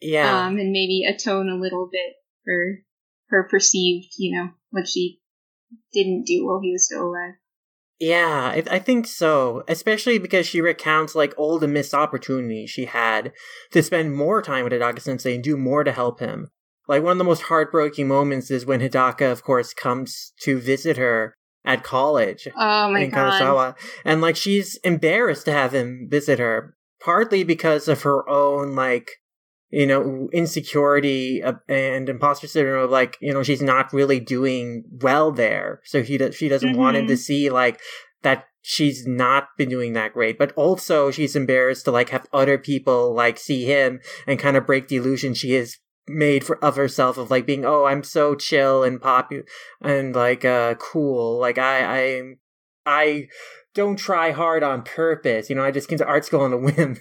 Yeah. 0.00 0.46
Um, 0.46 0.58
and 0.58 0.72
maybe 0.72 1.04
atone 1.04 1.48
a 1.48 1.60
little 1.60 1.88
bit 1.90 2.14
for 2.44 2.78
her 3.28 3.48
perceived, 3.48 4.14
you 4.18 4.36
know, 4.36 4.50
what 4.70 4.88
she 4.88 5.20
didn't 5.92 6.24
do 6.24 6.46
while 6.46 6.60
he 6.62 6.72
was 6.72 6.86
still 6.86 7.06
alive. 7.06 7.34
Yeah, 8.02 8.52
I, 8.52 8.64
I, 8.68 8.78
think 8.80 9.06
so. 9.06 9.62
Especially 9.68 10.18
because 10.18 10.44
she 10.44 10.60
recounts 10.60 11.14
like 11.14 11.32
all 11.36 11.60
the 11.60 11.68
missed 11.68 11.94
opportunities 11.94 12.68
she 12.68 12.86
had 12.86 13.32
to 13.70 13.80
spend 13.80 14.16
more 14.16 14.42
time 14.42 14.64
with 14.64 14.72
Hidaka 14.72 15.00
Sensei 15.00 15.36
and 15.36 15.44
do 15.44 15.56
more 15.56 15.84
to 15.84 15.92
help 15.92 16.18
him. 16.18 16.48
Like 16.88 17.04
one 17.04 17.12
of 17.12 17.18
the 17.18 17.24
most 17.24 17.42
heartbreaking 17.42 18.08
moments 18.08 18.50
is 18.50 18.66
when 18.66 18.80
Hidaka, 18.80 19.30
of 19.30 19.44
course, 19.44 19.72
comes 19.72 20.32
to 20.40 20.58
visit 20.58 20.96
her 20.96 21.36
at 21.64 21.84
college 21.84 22.48
oh 22.56 22.90
my 22.90 23.02
in 23.02 23.10
God. 23.10 23.40
Kanazawa, 23.40 23.76
and 24.04 24.20
like 24.20 24.34
she's 24.34 24.80
embarrassed 24.82 25.44
to 25.44 25.52
have 25.52 25.72
him 25.72 26.08
visit 26.10 26.40
her, 26.40 26.74
partly 27.00 27.44
because 27.44 27.86
of 27.86 28.02
her 28.02 28.28
own 28.28 28.74
like 28.74 29.12
you 29.72 29.86
know 29.86 30.28
insecurity 30.32 31.42
and 31.66 32.08
imposter 32.08 32.46
syndrome 32.46 32.84
of 32.84 32.90
like 32.90 33.16
you 33.20 33.32
know 33.32 33.42
she's 33.42 33.62
not 33.62 33.92
really 33.92 34.20
doing 34.20 34.84
well 35.00 35.32
there 35.32 35.80
so 35.84 36.02
he 36.02 36.18
does 36.18 36.36
she 36.36 36.48
doesn't 36.48 36.70
mm-hmm. 36.70 36.78
want 36.78 36.96
him 36.96 37.06
to 37.06 37.14
mm-hmm. 37.14 37.20
see 37.20 37.50
like 37.50 37.80
that 38.22 38.44
she's 38.60 39.06
not 39.06 39.48
been 39.56 39.70
doing 39.70 39.94
that 39.94 40.12
great 40.12 40.38
but 40.38 40.52
also 40.52 41.10
she's 41.10 41.34
embarrassed 41.34 41.86
to 41.86 41.90
like 41.90 42.10
have 42.10 42.26
other 42.32 42.58
people 42.58 43.14
like 43.14 43.38
see 43.38 43.64
him 43.64 43.98
and 44.26 44.38
kind 44.38 44.56
of 44.56 44.66
break 44.66 44.88
the 44.88 44.96
illusion 44.96 45.32
she 45.32 45.52
has 45.52 45.78
made 46.06 46.44
for 46.44 46.62
of 46.62 46.76
herself 46.76 47.16
of 47.16 47.30
like 47.30 47.46
being 47.46 47.64
oh 47.64 47.86
i'm 47.86 48.02
so 48.02 48.34
chill 48.34 48.84
and 48.84 49.00
popular 49.00 49.44
and 49.80 50.14
like 50.14 50.44
uh 50.44 50.74
cool 50.74 51.38
like 51.38 51.56
i 51.56 51.84
i 51.84 52.22
i 52.84 53.28
don't 53.74 53.96
try 53.96 54.32
hard 54.32 54.62
on 54.62 54.82
purpose. 54.82 55.48
You 55.48 55.56
know, 55.56 55.64
I 55.64 55.70
just 55.70 55.88
came 55.88 55.98
to 55.98 56.06
art 56.06 56.24
school 56.24 56.40
on 56.40 56.52
a 56.52 56.58
whim. 56.58 56.98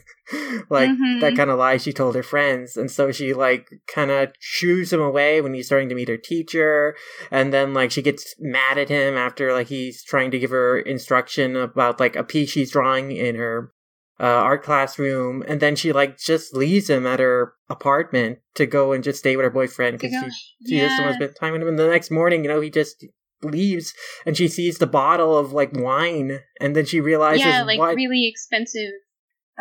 like 0.69 0.89
mm-hmm. 0.89 1.19
that 1.19 1.35
kind 1.35 1.49
of 1.49 1.59
lie 1.59 1.77
she 1.77 1.91
told 1.91 2.15
her 2.15 2.23
friends. 2.23 2.77
And 2.77 2.89
so 2.89 3.11
she 3.11 3.33
like 3.33 3.69
kind 3.87 4.11
of 4.11 4.31
shoos 4.39 4.93
him 4.93 5.01
away 5.01 5.41
when 5.41 5.53
he's 5.53 5.65
starting 5.65 5.89
to 5.89 5.95
meet 5.95 6.07
her 6.07 6.17
teacher. 6.17 6.95
And 7.29 7.53
then 7.53 7.73
like 7.73 7.91
she 7.91 8.01
gets 8.01 8.35
mad 8.39 8.77
at 8.77 8.89
him 8.89 9.17
after 9.17 9.53
like 9.53 9.67
he's 9.67 10.03
trying 10.03 10.31
to 10.31 10.39
give 10.39 10.51
her 10.51 10.79
instruction 10.79 11.55
about 11.55 11.99
like 11.99 12.15
a 12.15 12.23
piece 12.23 12.51
she's 12.51 12.71
drawing 12.71 13.11
in 13.11 13.35
her 13.35 13.73
uh, 14.19 14.23
art 14.23 14.63
classroom. 14.63 15.43
And 15.47 15.59
then 15.59 15.75
she 15.75 15.91
like 15.91 16.17
just 16.17 16.53
leaves 16.53 16.89
him 16.89 17.05
at 17.05 17.19
her 17.19 17.53
apartment 17.69 18.39
to 18.55 18.65
go 18.65 18.93
and 18.93 19.03
just 19.03 19.19
stay 19.19 19.35
with 19.35 19.43
her 19.43 19.49
boyfriend 19.49 19.99
because 19.99 20.11
she, 20.11 20.67
she 20.67 20.77
yeah. 20.77 20.87
just 20.87 21.01
wants 21.01 21.17
to 21.17 21.25
spend 21.25 21.35
time 21.37 21.51
with 21.53 21.61
him. 21.63 21.67
And 21.67 21.79
the 21.79 21.87
next 21.87 22.11
morning, 22.11 22.43
you 22.43 22.49
know, 22.49 22.61
he 22.61 22.69
just 22.69 23.05
leaves 23.43 23.93
and 24.25 24.37
she 24.37 24.47
sees 24.47 24.77
the 24.77 24.87
bottle 24.87 25.37
of 25.37 25.53
like 25.53 25.71
wine 25.73 26.39
and 26.59 26.75
then 26.75 26.85
she 26.85 26.99
realizes 26.99 27.45
yeah 27.45 27.63
like 27.63 27.79
what... 27.79 27.95
really 27.95 28.27
expensive 28.27 28.91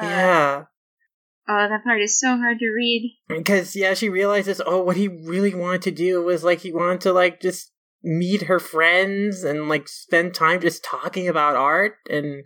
uh, 0.00 0.04
yeah 0.04 0.64
oh 1.48 1.68
that 1.68 1.84
part 1.84 2.00
is 2.00 2.18
so 2.18 2.36
hard 2.36 2.58
to 2.58 2.66
read 2.66 3.16
because 3.28 3.74
yeah 3.74 3.94
she 3.94 4.08
realizes 4.08 4.60
oh 4.66 4.82
what 4.82 4.96
he 4.96 5.08
really 5.08 5.54
wanted 5.54 5.82
to 5.82 5.90
do 5.90 6.22
was 6.22 6.44
like 6.44 6.60
he 6.60 6.72
wanted 6.72 7.00
to 7.00 7.12
like 7.12 7.40
just 7.40 7.72
meet 8.02 8.42
her 8.42 8.58
friends 8.58 9.44
and 9.44 9.68
like 9.68 9.88
spend 9.88 10.34
time 10.34 10.60
just 10.60 10.82
talking 10.82 11.28
about 11.28 11.56
art 11.56 11.96
and 12.08 12.44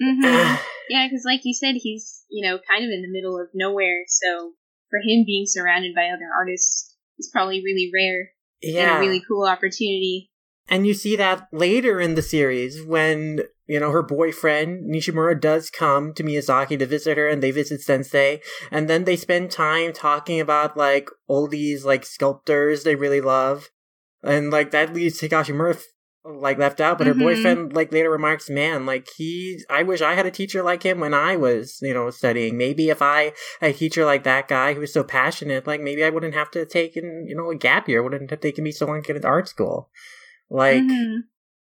mm-hmm. 0.00 0.24
uh, 0.24 0.58
yeah 0.88 1.06
because 1.06 1.24
like 1.24 1.40
you 1.44 1.54
said 1.54 1.74
he's 1.76 2.22
you 2.30 2.46
know 2.46 2.58
kind 2.68 2.84
of 2.84 2.90
in 2.90 3.02
the 3.02 3.10
middle 3.10 3.40
of 3.40 3.48
nowhere 3.54 4.04
so 4.06 4.52
for 4.90 5.00
him 5.00 5.24
being 5.26 5.44
surrounded 5.46 5.94
by 5.94 6.06
other 6.06 6.28
artists 6.38 6.96
is 7.18 7.30
probably 7.32 7.60
really 7.64 7.90
rare 7.92 8.30
yeah. 8.62 8.96
and 8.96 8.98
a 8.98 9.00
really 9.00 9.22
cool 9.26 9.46
opportunity 9.46 10.30
and 10.68 10.86
you 10.86 10.94
see 10.94 11.16
that 11.16 11.48
later 11.52 12.00
in 12.00 12.14
the 12.14 12.22
series 12.22 12.82
when, 12.82 13.40
you 13.66 13.80
know, 13.80 13.90
her 13.90 14.02
boyfriend, 14.02 14.84
Nishimura, 14.92 15.40
does 15.40 15.70
come 15.70 16.12
to 16.14 16.22
Miyazaki 16.22 16.78
to 16.78 16.86
visit 16.86 17.16
her 17.16 17.26
and 17.26 17.42
they 17.42 17.50
visit 17.50 17.80
Sensei. 17.80 18.40
And 18.70 18.88
then 18.88 19.04
they 19.04 19.16
spend 19.16 19.50
time 19.50 19.92
talking 19.92 20.40
about, 20.40 20.76
like, 20.76 21.08
all 21.26 21.48
these, 21.48 21.84
like, 21.84 22.04
sculptors 22.04 22.84
they 22.84 22.96
really 22.96 23.22
love. 23.22 23.70
And, 24.22 24.50
like, 24.50 24.70
that 24.72 24.92
leaves 24.92 25.20
Higashimura, 25.20 25.82
like, 26.24 26.58
left 26.58 26.82
out. 26.82 26.98
But 26.98 27.06
mm-hmm. 27.06 27.18
her 27.18 27.24
boyfriend, 27.24 27.72
like, 27.72 27.90
later 27.90 28.10
remarks, 28.10 28.50
man, 28.50 28.84
like, 28.84 29.08
he, 29.16 29.60
I 29.70 29.82
wish 29.84 30.02
I 30.02 30.14
had 30.14 30.26
a 30.26 30.30
teacher 30.30 30.62
like 30.62 30.82
him 30.82 31.00
when 31.00 31.14
I 31.14 31.36
was, 31.36 31.78
you 31.80 31.94
know, 31.94 32.10
studying. 32.10 32.58
Maybe 32.58 32.90
if 32.90 33.00
I 33.00 33.32
had 33.60 33.70
a 33.70 33.72
teacher 33.72 34.04
like 34.04 34.24
that 34.24 34.48
guy 34.48 34.74
who 34.74 34.80
was 34.80 34.92
so 34.92 35.02
passionate, 35.02 35.66
like, 35.66 35.80
maybe 35.80 36.04
I 36.04 36.10
wouldn't 36.10 36.34
have 36.34 36.50
to 36.50 36.66
take, 36.66 36.94
in, 36.94 37.24
you 37.26 37.34
know, 37.34 37.50
a 37.50 37.56
gap 37.56 37.88
year. 37.88 38.02
wouldn't 38.02 38.28
have 38.28 38.40
taken 38.40 38.64
me 38.64 38.72
so 38.72 38.84
long 38.84 39.02
to 39.02 39.06
get 39.06 39.16
into 39.16 39.28
art 39.28 39.48
school. 39.48 39.88
Like 40.50 40.82
mm-hmm. 40.82 41.20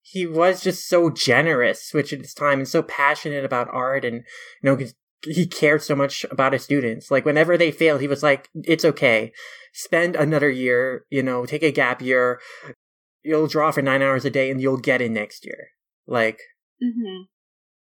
he 0.03 0.27
was 0.27 0.63
just 0.63 0.89
so 0.89 1.11
generous, 1.11 1.91
which 1.93 2.13
at 2.13 2.21
his 2.21 2.35
time, 2.35 2.61
and 2.61 2.69
so 2.69 2.83
passionate 2.83 3.45
about 3.45 3.69
art, 3.73 4.05
and 4.05 4.25
you 4.63 4.63
know, 4.63 4.79
he 5.27 5.47
cared 5.47 5.83
so 5.83 5.95
much 5.95 6.25
about 6.31 6.53
his 6.53 6.65
students. 6.65 7.11
Like 7.11 7.25
whenever 7.25 7.57
they 7.57 7.71
failed, 7.71 8.01
he 8.01 8.09
was 8.09 8.23
like, 8.23 8.49
"It's 8.55 8.85
okay. 8.85 9.33
Spend 9.73 10.17
another 10.17 10.51
year. 10.51 11.05
You 11.11 11.23
know, 11.23 11.47
take 11.47 11.63
a 11.63 11.73
gap 11.73 12.01
year. 12.03 12.41
You'll 13.23 13.49
draw 13.49 13.71
for 13.71 13.83
nine 13.83 14.03
hours 14.03 14.25
a 14.25 14.31
day, 14.31 14.51
and 14.51 14.61
you'll 14.61 14.79
get 14.79 15.03
in 15.03 15.15
next 15.15 15.45
year." 15.45 15.69
Like. 16.07 16.41
Mm-hmm. 16.83 17.25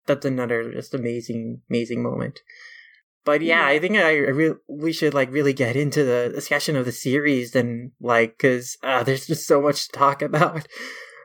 That's 0.07 0.25
another 0.25 0.73
just 0.73 0.95
amazing, 0.95 1.61
amazing 1.69 2.01
moment. 2.01 2.41
But 3.24 3.41
yeah, 3.41 3.65
I 3.65 3.80
think 3.80 3.97
I 3.97 4.13
re- 4.17 4.55
we 4.67 4.91
should 4.91 5.13
like 5.13 5.32
really 5.32 5.53
get 5.53 5.76
into 5.76 6.03
the 6.03 6.32
discussion 6.34 6.76
of 6.76 6.86
the 6.86 6.91
series 6.91 7.55
and 7.55 7.91
like 8.01 8.38
because 8.38 8.78
uh, 8.84 9.03
there's 9.03 9.28
just 9.28 9.47
so 9.47 9.61
much 9.61 9.88
to 9.88 9.97
talk 9.97 10.22
about. 10.22 10.67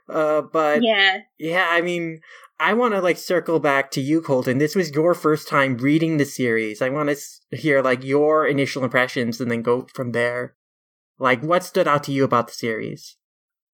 Uh, 0.09 0.43
but 0.43 0.83
yeah, 0.83 1.19
yeah, 1.39 1.69
I 1.71 1.81
mean, 1.81 2.21
I 2.59 2.75
want 2.75 2.95
to 2.95 3.01
like 3.01 3.19
circle 3.19 3.61
back 3.61 3.91
to 3.93 4.01
you, 4.01 4.21
Colton. 4.21 4.59
This 4.59 4.75
was 4.75 4.93
your 4.93 5.15
first 5.15 5.49
time 5.49 5.77
reading 5.77 6.17
the 6.17 6.25
series. 6.25 6.81
I 6.81 6.89
want 6.89 7.11
to 7.11 7.57
hear 7.57 7.83
like 7.83 8.05
your 8.05 8.47
initial 8.47 8.85
impressions 8.85 9.41
and 9.41 9.51
then 9.51 9.63
go 9.63 9.87
from 9.95 10.13
there. 10.13 10.55
Like, 11.19 11.43
what 11.43 11.65
stood 11.65 11.89
out 11.89 12.05
to 12.05 12.13
you 12.13 12.25
about 12.25 12.49
the 12.49 12.55
series? 12.55 13.17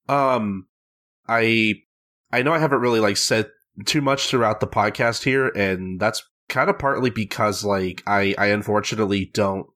Um, 0.08 0.66
I 1.28 1.74
I 2.32 2.42
know 2.42 2.52
I 2.52 2.58
haven't 2.58 2.80
really 2.80 3.00
like 3.00 3.16
said 3.16 3.50
too 3.84 4.00
much 4.00 4.28
throughout 4.28 4.60
the 4.60 4.66
podcast 4.66 5.24
here, 5.24 5.48
and 5.48 6.00
that's 6.00 6.24
kind 6.52 6.68
of 6.68 6.78
partly 6.78 7.08
because 7.10 7.64
like 7.64 8.02
I 8.06 8.34
I 8.36 8.46
unfortunately 8.48 9.30
don't 9.32 9.66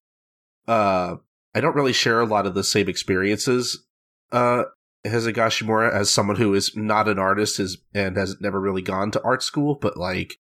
uh 0.68 1.16
I 1.54 1.60
don't 1.60 1.74
really 1.74 1.94
share 1.94 2.20
a 2.20 2.26
lot 2.26 2.46
of 2.46 2.54
the 2.54 2.62
same 2.62 2.88
experiences 2.88 3.84
uh 4.30 4.64
as 5.02 5.26
Higashimura 5.26 5.90
as 5.90 6.10
someone 6.10 6.36
who 6.36 6.52
is 6.54 6.76
not 6.76 7.08
an 7.08 7.18
artist 7.18 7.58
is 7.58 7.78
and 7.94 8.16
has 8.16 8.36
never 8.40 8.60
really 8.60 8.82
gone 8.82 9.10
to 9.12 9.22
art 9.22 9.42
school, 9.42 9.74
but 9.74 9.96
like 9.96 10.34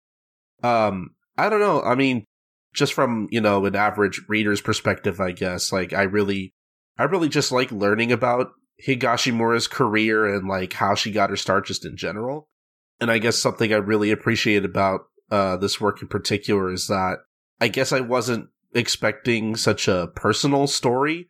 um 0.61 1.15
I 1.37 1.49
don't 1.49 1.59
know. 1.59 1.81
I 1.81 1.95
mean, 1.95 2.25
just 2.73 2.93
from, 2.93 3.27
you 3.31 3.41
know, 3.41 3.65
an 3.65 3.75
average 3.75 4.21
reader's 4.27 4.61
perspective, 4.61 5.19
I 5.21 5.31
guess, 5.31 5.71
like 5.71 5.93
I 5.93 6.03
really 6.03 6.53
I 6.97 7.03
really 7.03 7.29
just 7.29 7.51
like 7.51 7.71
learning 7.71 8.11
about 8.11 8.51
Higashimura's 8.85 9.67
career 9.67 10.25
and 10.25 10.49
like 10.49 10.73
how 10.73 10.95
she 10.95 11.11
got 11.11 11.29
her 11.29 11.37
start 11.37 11.65
just 11.65 11.85
in 11.85 11.95
general. 11.95 12.49
And 12.99 13.09
I 13.09 13.19
guess 13.19 13.37
something 13.37 13.73
I 13.73 13.77
really 13.77 14.11
appreciate 14.11 14.65
about 14.65 15.01
uh, 15.31 15.57
this 15.57 15.81
work 15.81 16.01
in 16.01 16.07
particular 16.07 16.71
is 16.71 16.87
that 16.87 17.17
I 17.59 17.67
guess 17.67 17.91
I 17.91 18.01
wasn't 18.01 18.49
expecting 18.73 19.55
such 19.55 19.87
a 19.87 20.09
personal 20.15 20.67
story 20.67 21.29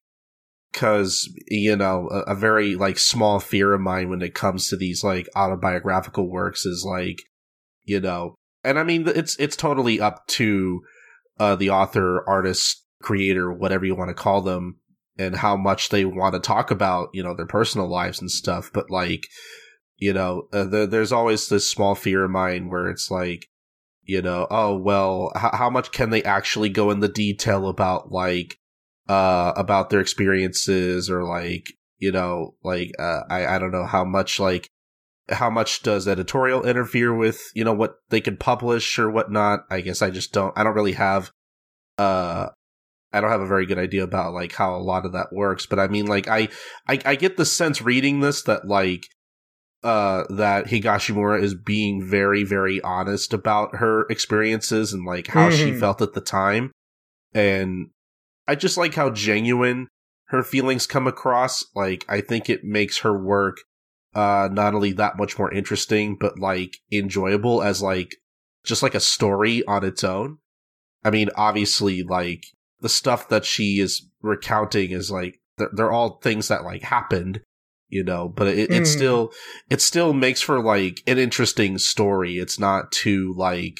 because 0.76 1.30
you 1.48 1.76
know 1.76 2.10
a, 2.12 2.32
a, 2.32 2.36
very 2.36 2.76
like 2.76 3.00
small 3.00 3.40
fear 3.40 3.74
of 3.74 3.80
mine 3.80 4.10
when 4.10 4.22
it 4.22 4.34
comes 4.34 4.68
to 4.68 4.76
these 4.76 5.04
like 5.04 5.30
autobiographical 5.36 6.30
works 6.30 6.66
is 6.66 6.84
like 6.86 7.22
you 7.84 8.00
know 8.00 8.36
and 8.64 8.78
i 8.78 8.84
mean 8.84 9.08
it's 9.08 9.38
it's 9.38 9.56
totally 9.56 10.02
up 10.02 10.28
to 10.28 10.82
uh, 11.40 11.56
the 11.56 11.70
author 11.70 12.28
artist 12.28 12.84
creator 13.02 13.54
whatever 13.54 13.86
you 13.86 13.96
want 13.96 14.10
to 14.10 14.14
call 14.14 14.42
them 14.42 14.80
and 15.18 15.38
how 15.38 15.56
much 15.56 15.90
they 15.90 16.04
want 16.04 16.34
to 16.34 16.40
talk 16.40 16.72
about 16.72 17.10
you 17.14 17.24
know 17.24 17.36
their 17.36 17.46
personal 17.46 17.88
lives 17.88 18.20
and 18.20 18.32
stuff 18.32 18.70
but 18.74 18.90
like 18.90 19.28
you 19.98 20.12
know 20.12 20.48
uh, 20.52 20.66
the, 20.66 20.86
there's 20.86 21.12
always 21.12 21.48
this 21.48 21.70
small 21.70 21.96
fear 21.96 22.26
of 22.26 22.32
mine 22.32 22.70
where 22.70 22.90
it's 22.90 23.10
like 23.10 23.48
you 24.06 24.22
know, 24.22 24.48
oh 24.50 24.76
well, 24.76 25.32
h- 25.36 25.52
how 25.54 25.70
much 25.70 25.92
can 25.92 26.10
they 26.10 26.24
actually 26.24 26.70
go 26.70 26.92
in 26.92 27.00
the 27.00 27.08
detail 27.08 27.68
about 27.68 28.12
like 28.12 28.58
uh 29.08 29.54
about 29.56 29.90
their 29.90 30.00
experiences 30.00 31.10
or 31.10 31.24
like 31.24 31.74
you 32.00 32.12
know 32.12 32.56
like 32.64 32.92
uh, 32.98 33.22
I 33.30 33.46
I 33.56 33.60
don't 33.60 33.72
know 33.72 33.86
how 33.86 34.04
much 34.04 34.40
like 34.40 34.68
how 35.30 35.50
much 35.50 35.84
does 35.84 36.08
editorial 36.08 36.66
interfere 36.66 37.14
with 37.14 37.42
you 37.54 37.64
know 37.64 37.74
what 37.74 37.96
they 38.10 38.22
can 38.22 38.38
publish 38.38 39.00
or 39.00 39.10
whatnot. 39.10 39.62
I 39.70 39.82
guess 39.82 40.02
I 40.02 40.10
just 40.10 40.34
don't. 40.34 40.58
I 40.58 40.64
don't 40.64 40.76
really 40.76 40.94
have 40.94 41.32
uh 41.98 42.50
I 43.16 43.22
don't 43.22 43.32
have 43.32 43.42
a 43.42 43.48
very 43.48 43.66
good 43.66 43.80
idea 43.80 44.04
about 44.04 44.34
like 44.34 44.52
how 44.52 44.76
a 44.76 44.78
lot 44.78 45.06
of 45.06 45.14
that 45.14 45.32
works, 45.32 45.66
but 45.66 45.80
I 45.80 45.88
mean, 45.88 46.06
like, 46.06 46.28
I, 46.28 46.50
I, 46.86 47.00
I 47.06 47.16
get 47.16 47.38
the 47.38 47.46
sense 47.46 47.82
reading 47.82 48.20
this 48.20 48.44
that 48.44 48.68
like 48.68 49.08
uh, 49.86 50.26
that 50.32 50.66
Higashimura 50.66 51.42
is 51.42 51.54
being 51.54 52.04
very, 52.04 52.44
very 52.44 52.82
honest 52.82 53.34
about 53.34 53.76
her 53.76 54.08
experiences 54.10 54.92
and 54.94 55.06
like 55.06 55.28
how 55.28 55.50
mm-hmm. 55.50 55.58
she 55.58 55.80
felt 55.80 56.02
at 56.02 56.14
the 56.14 56.22
time. 56.22 56.72
And 57.34 57.92
I 58.48 58.56
just 58.56 58.78
like 58.78 58.96
how 58.96 59.12
genuine 59.12 59.88
her 60.30 60.42
feelings 60.42 60.88
come 60.88 61.06
across. 61.06 61.64
Like 61.76 62.04
I 62.10 62.20
think 62.22 62.50
it 62.50 62.64
makes 62.64 63.00
her 63.00 63.16
work 63.18 63.58
uh 64.16 64.50
not 64.52 64.74
only 64.74 64.92
that 64.94 65.18
much 65.18 65.38
more 65.38 65.54
interesting, 65.54 66.18
but 66.20 66.40
like 66.40 66.78
enjoyable 66.92 67.62
as 67.62 67.82
like 67.82 68.16
just 68.66 68.82
like 68.82 68.96
a 68.96 69.00
story 69.00 69.64
on 69.66 69.86
its 69.86 70.04
own. 70.04 70.40
I 71.04 71.12
mean, 71.12 71.30
obviously, 71.36 72.02
like 72.02 72.46
the 72.82 72.90
stuff 72.90 73.30
that 73.30 73.46
she 73.46 73.80
is 73.80 74.08
recounting 74.24 74.90
is 74.90 75.12
like 75.12 75.40
they're, 75.58 75.70
they're 75.72 75.92
all 75.92 76.18
things 76.24 76.48
that 76.48 76.64
like 76.64 76.82
happened, 76.82 77.42
you 77.90 78.04
know. 78.04 78.28
But 78.30 78.48
it, 78.48 78.72
it 78.72 78.84
Mm. 78.84 78.88
still 78.88 79.32
it 79.70 79.82
still 79.82 80.14
makes 80.14 80.42
for 80.42 80.62
like 80.64 81.02
an 81.08 81.18
interesting 81.18 81.78
story. 81.78 82.38
It's 82.38 82.60
not 82.60 82.92
too 82.92 83.34
like 83.38 83.80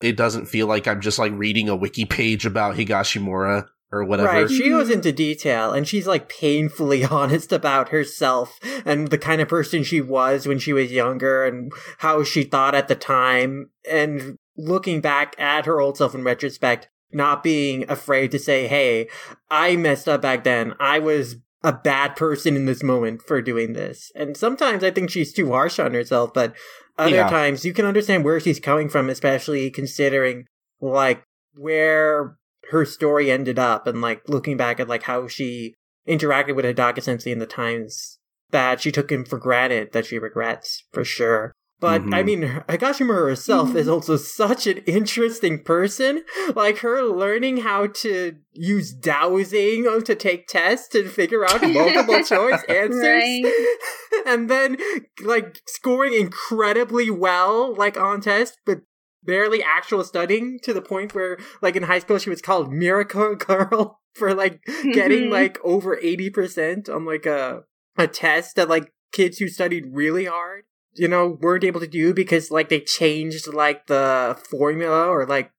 it 0.00 0.16
doesn't 0.16 0.46
feel 0.46 0.66
like 0.66 0.86
I'm 0.86 1.00
just 1.00 1.18
like 1.18 1.32
reading 1.34 1.68
a 1.68 1.76
wiki 1.76 2.04
page 2.04 2.46
about 2.46 2.76
Higashimura 2.76 3.66
or 3.90 4.04
whatever. 4.04 4.28
Right, 4.42 4.50
she 4.50 4.68
goes 4.68 4.88
Mhm. 4.90 4.92
into 4.94 5.12
detail 5.12 5.72
and 5.72 5.88
she's 5.88 6.06
like 6.06 6.28
painfully 6.28 7.04
honest 7.10 7.52
about 7.52 7.88
herself 7.88 8.58
and 8.84 9.08
the 9.08 9.18
kind 9.18 9.40
of 9.40 9.48
person 9.48 9.82
she 9.82 10.00
was 10.00 10.46
when 10.46 10.58
she 10.58 10.72
was 10.72 10.92
younger 10.92 11.44
and 11.44 11.72
how 11.98 12.22
she 12.22 12.44
thought 12.44 12.74
at 12.74 12.86
the 12.88 12.94
time. 12.94 13.70
And 13.90 14.36
looking 14.56 15.00
back 15.00 15.34
at 15.38 15.66
her 15.66 15.80
old 15.80 15.96
self 15.96 16.14
in 16.14 16.22
retrospect, 16.22 16.88
not 17.10 17.42
being 17.42 17.88
afraid 17.90 18.30
to 18.32 18.38
say, 18.38 18.66
hey, 18.68 19.08
I 19.50 19.74
messed 19.76 20.08
up 20.08 20.20
back 20.22 20.44
then. 20.44 20.74
I 20.78 20.98
was 20.98 21.36
a 21.62 21.72
bad 21.72 22.14
person 22.14 22.54
in 22.56 22.66
this 22.66 22.82
moment 22.82 23.22
for 23.22 23.42
doing 23.42 23.72
this. 23.72 24.12
And 24.14 24.36
sometimes 24.36 24.84
I 24.84 24.90
think 24.90 25.10
she's 25.10 25.32
too 25.32 25.50
harsh 25.50 25.78
on 25.78 25.92
herself, 25.92 26.32
but 26.32 26.54
other 26.96 27.16
Yeah. 27.16 27.28
times 27.28 27.64
you 27.64 27.72
can 27.72 27.84
understand 27.84 28.24
where 28.24 28.38
she's 28.38 28.60
coming 28.60 28.88
from, 28.88 29.08
especially 29.10 29.70
considering 29.70 30.44
like 30.80 31.22
where 31.54 32.36
her 32.70 32.84
story 32.84 33.30
ended 33.30 33.58
up 33.58 33.86
and 33.86 34.00
like 34.00 34.22
looking 34.28 34.56
back 34.56 34.78
at 34.78 34.88
like 34.88 35.04
how 35.04 35.26
she 35.26 35.74
interacted 36.06 36.54
with 36.54 36.64
Hidaka 36.64 37.02
Sensei 37.02 37.32
in 37.32 37.38
the 37.38 37.46
times 37.46 38.18
that 38.50 38.80
she 38.80 38.92
took 38.92 39.10
him 39.10 39.24
for 39.24 39.38
granted 39.38 39.92
that 39.92 40.06
she 40.06 40.18
regrets 40.18 40.84
for 40.92 41.04
sure. 41.04 41.52
But 41.80 42.02
I 42.12 42.22
Mhm. 42.22 42.26
mean, 42.26 42.42
Higashimura 42.68 43.28
herself 43.28 43.76
is 43.76 43.86
also 43.88 44.16
such 44.16 44.66
an 44.66 44.78
interesting 44.78 45.62
person. 45.62 46.24
Like 46.56 46.78
her 46.78 47.02
learning 47.04 47.58
how 47.58 47.86
to 48.02 48.34
use 48.52 48.92
dowsing 48.92 49.84
to 50.04 50.14
take 50.16 50.48
tests 50.48 50.94
and 50.94 51.08
figure 51.08 51.44
out 51.46 51.62
multiple 51.72 52.22
choice 52.24 52.62
answers, 52.68 53.22
Right. 53.24 53.52
and 54.26 54.50
then 54.50 54.76
like 55.22 55.60
scoring 55.66 56.14
incredibly 56.14 57.10
well, 57.10 57.74
like 57.74 57.96
on 57.96 58.20
tests, 58.22 58.56
but 58.66 58.80
barely 59.22 59.62
actual 59.62 60.02
studying 60.02 60.58
to 60.62 60.72
the 60.72 60.82
point 60.82 61.14
where, 61.14 61.38
like 61.60 61.76
in 61.76 61.84
high 61.84 61.98
school, 62.00 62.18
she 62.18 62.30
was 62.30 62.42
called 62.42 62.72
Miracle 62.72 63.36
Girl 63.36 64.00
for 64.14 64.34
like 64.34 64.60
getting 64.92 65.24
Mhm. 65.24 65.30
like 65.30 65.58
over 65.62 65.96
80% 66.02 66.88
on 66.88 67.04
like 67.04 67.26
a 67.26 67.62
a 67.96 68.06
test 68.08 68.56
that 68.56 68.68
like 68.68 68.92
kids 69.12 69.38
who 69.38 69.48
studied 69.48 69.84
really 69.92 70.24
hard 70.24 70.64
you 70.98 71.08
know 71.08 71.38
weren't 71.40 71.64
able 71.64 71.80
to 71.80 71.86
do 71.86 72.12
because 72.12 72.50
like 72.50 72.68
they 72.68 72.80
changed 72.80 73.52
like 73.52 73.86
the 73.86 74.38
formula 74.50 75.06
or 75.06 75.26
like 75.26 75.50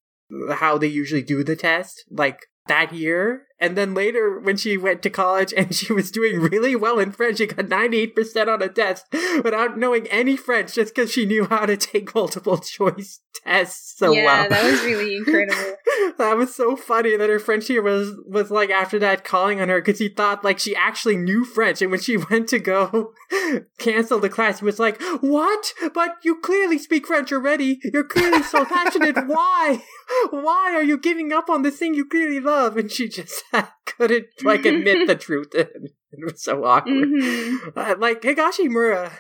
how 0.52 0.78
they 0.78 0.88
usually 0.88 1.24
do 1.24 1.44
the 1.44 1.56
test 1.56 2.04
like 2.10 2.48
that 2.68 2.94
year 2.94 3.44
and 3.60 3.78
then 3.78 3.94
later 3.94 4.40
when 4.40 4.58
she 4.58 4.78
went 4.78 5.02
to 5.04 5.10
college 5.10 5.54
and 5.56 5.74
she 5.80 5.92
was 5.94 6.12
doing 6.12 6.40
really 6.40 6.76
well 6.76 7.00
in 7.00 7.12
french 7.12 7.38
she 7.38 7.48
got 7.48 7.66
98% 7.66 8.48
on 8.48 8.62
a 8.62 8.70
test 8.70 9.06
without 9.44 9.78
knowing 9.78 10.08
any 10.08 10.36
french 10.38 10.74
just 10.76 10.94
because 10.96 11.12
she 11.12 11.26
knew 11.26 11.46
how 11.46 11.66
to 11.66 11.78
take 11.78 12.14
multiple 12.16 12.58
choice 12.76 13.20
tests 13.46 13.98
so 13.98 14.12
yeah, 14.12 14.26
well 14.26 14.44
Yeah, 14.44 14.48
that 14.50 14.64
was 14.72 14.82
really 14.82 15.16
incredible. 15.18 15.76
that 16.18 16.36
was 16.38 16.54
so 16.56 16.76
funny 16.76 17.16
that 17.16 17.30
her 17.30 17.40
French 17.40 17.68
teacher 17.68 17.82
was 17.82 18.14
was 18.26 18.50
like 18.52 18.70
after 18.70 19.00
that 19.00 19.24
calling 19.24 19.60
on 19.62 19.70
her 19.70 19.80
because 19.82 20.00
he 20.00 20.10
thought 20.10 20.44
like 20.44 20.60
she 20.60 20.76
actually 20.76 21.18
knew 21.18 21.46
French, 21.46 21.82
and 21.82 21.92
when 21.92 22.00
she 22.00 22.18
went 22.18 22.48
to 22.50 22.60
go 22.60 23.14
cancel 23.80 24.20
the 24.20 24.30
class, 24.30 24.60
he 24.60 24.66
was 24.66 24.80
like, 24.80 25.02
"What? 25.22 25.74
But 25.94 26.18
you 26.24 26.40
clearly 26.40 26.78
speak 26.78 27.08
French 27.08 27.32
already. 27.32 27.80
You're 27.84 28.04
clearly 28.06 28.44
so 28.44 28.66
passionate. 28.66 29.16
Why? 29.28 29.84
Why 30.32 30.74
are 30.74 30.84
you 30.84 30.98
giving 30.98 31.32
up 31.34 31.50
on 31.50 31.62
this 31.62 31.78
thing 31.78 31.94
you 31.94 32.06
clearly 32.06 32.40
love?" 32.40 32.78
And 32.78 32.92
she 32.92 33.08
just 33.08 33.44
couldn't 33.86 34.28
like 34.44 34.66
admit 34.66 35.08
the 35.08 35.16
truth. 35.28 35.54
It 35.54 35.70
was 36.24 36.42
so 36.44 36.64
awkward. 36.64 37.10
hmm 37.10 37.70
Uh, 37.76 37.96
like 38.00 38.22
Higashimura, 38.22 39.12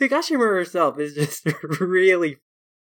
Higashimura 0.00 0.56
herself 0.56 0.98
is 0.98 1.14
just 1.14 1.46
really 1.80 2.38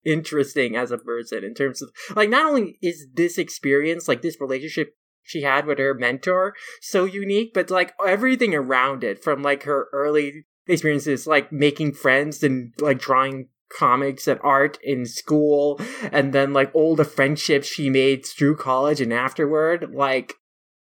interesting 0.05 0.77
as 0.77 0.91
a 0.91 0.99
person 0.99 1.43
in 1.43 1.55
terms 1.55 1.81
of 1.81 1.91
like 2.15 2.29
not 2.29 2.45
only 2.47 2.79
is 2.83 3.07
this 3.15 3.39
experience 3.39 4.07
like 4.07 4.21
this 4.21 4.39
relationship 4.39 4.95
she 5.23 5.41
had 5.41 5.65
with 5.65 5.79
her 5.79 5.95
mentor 5.95 6.55
so 6.83 7.05
unique, 7.05 7.53
but 7.55 7.71
like 7.71 7.95
everything 8.07 8.55
around 8.55 9.03
it 9.03 9.25
from 9.25 9.43
like 9.43 9.62
her 9.62 9.89
early 9.93 10.45
experiences, 10.67 11.27
like 11.27 11.51
making 11.51 11.93
friends 11.93 12.43
and 12.43 12.73
like 12.79 12.99
drawing 12.99 13.49
comics 13.73 14.29
and 14.29 14.39
art 14.45 14.79
in 14.83 15.07
school, 15.07 15.81
and 16.12 16.33
then 16.33 16.53
like 16.53 16.71
all 16.75 16.95
the 16.95 17.05
friendships 17.05 17.67
she 17.67 17.89
made 17.89 18.27
through 18.27 18.57
college 18.57 19.01
and 19.01 19.12
afterward, 19.12 19.95
like 19.95 20.35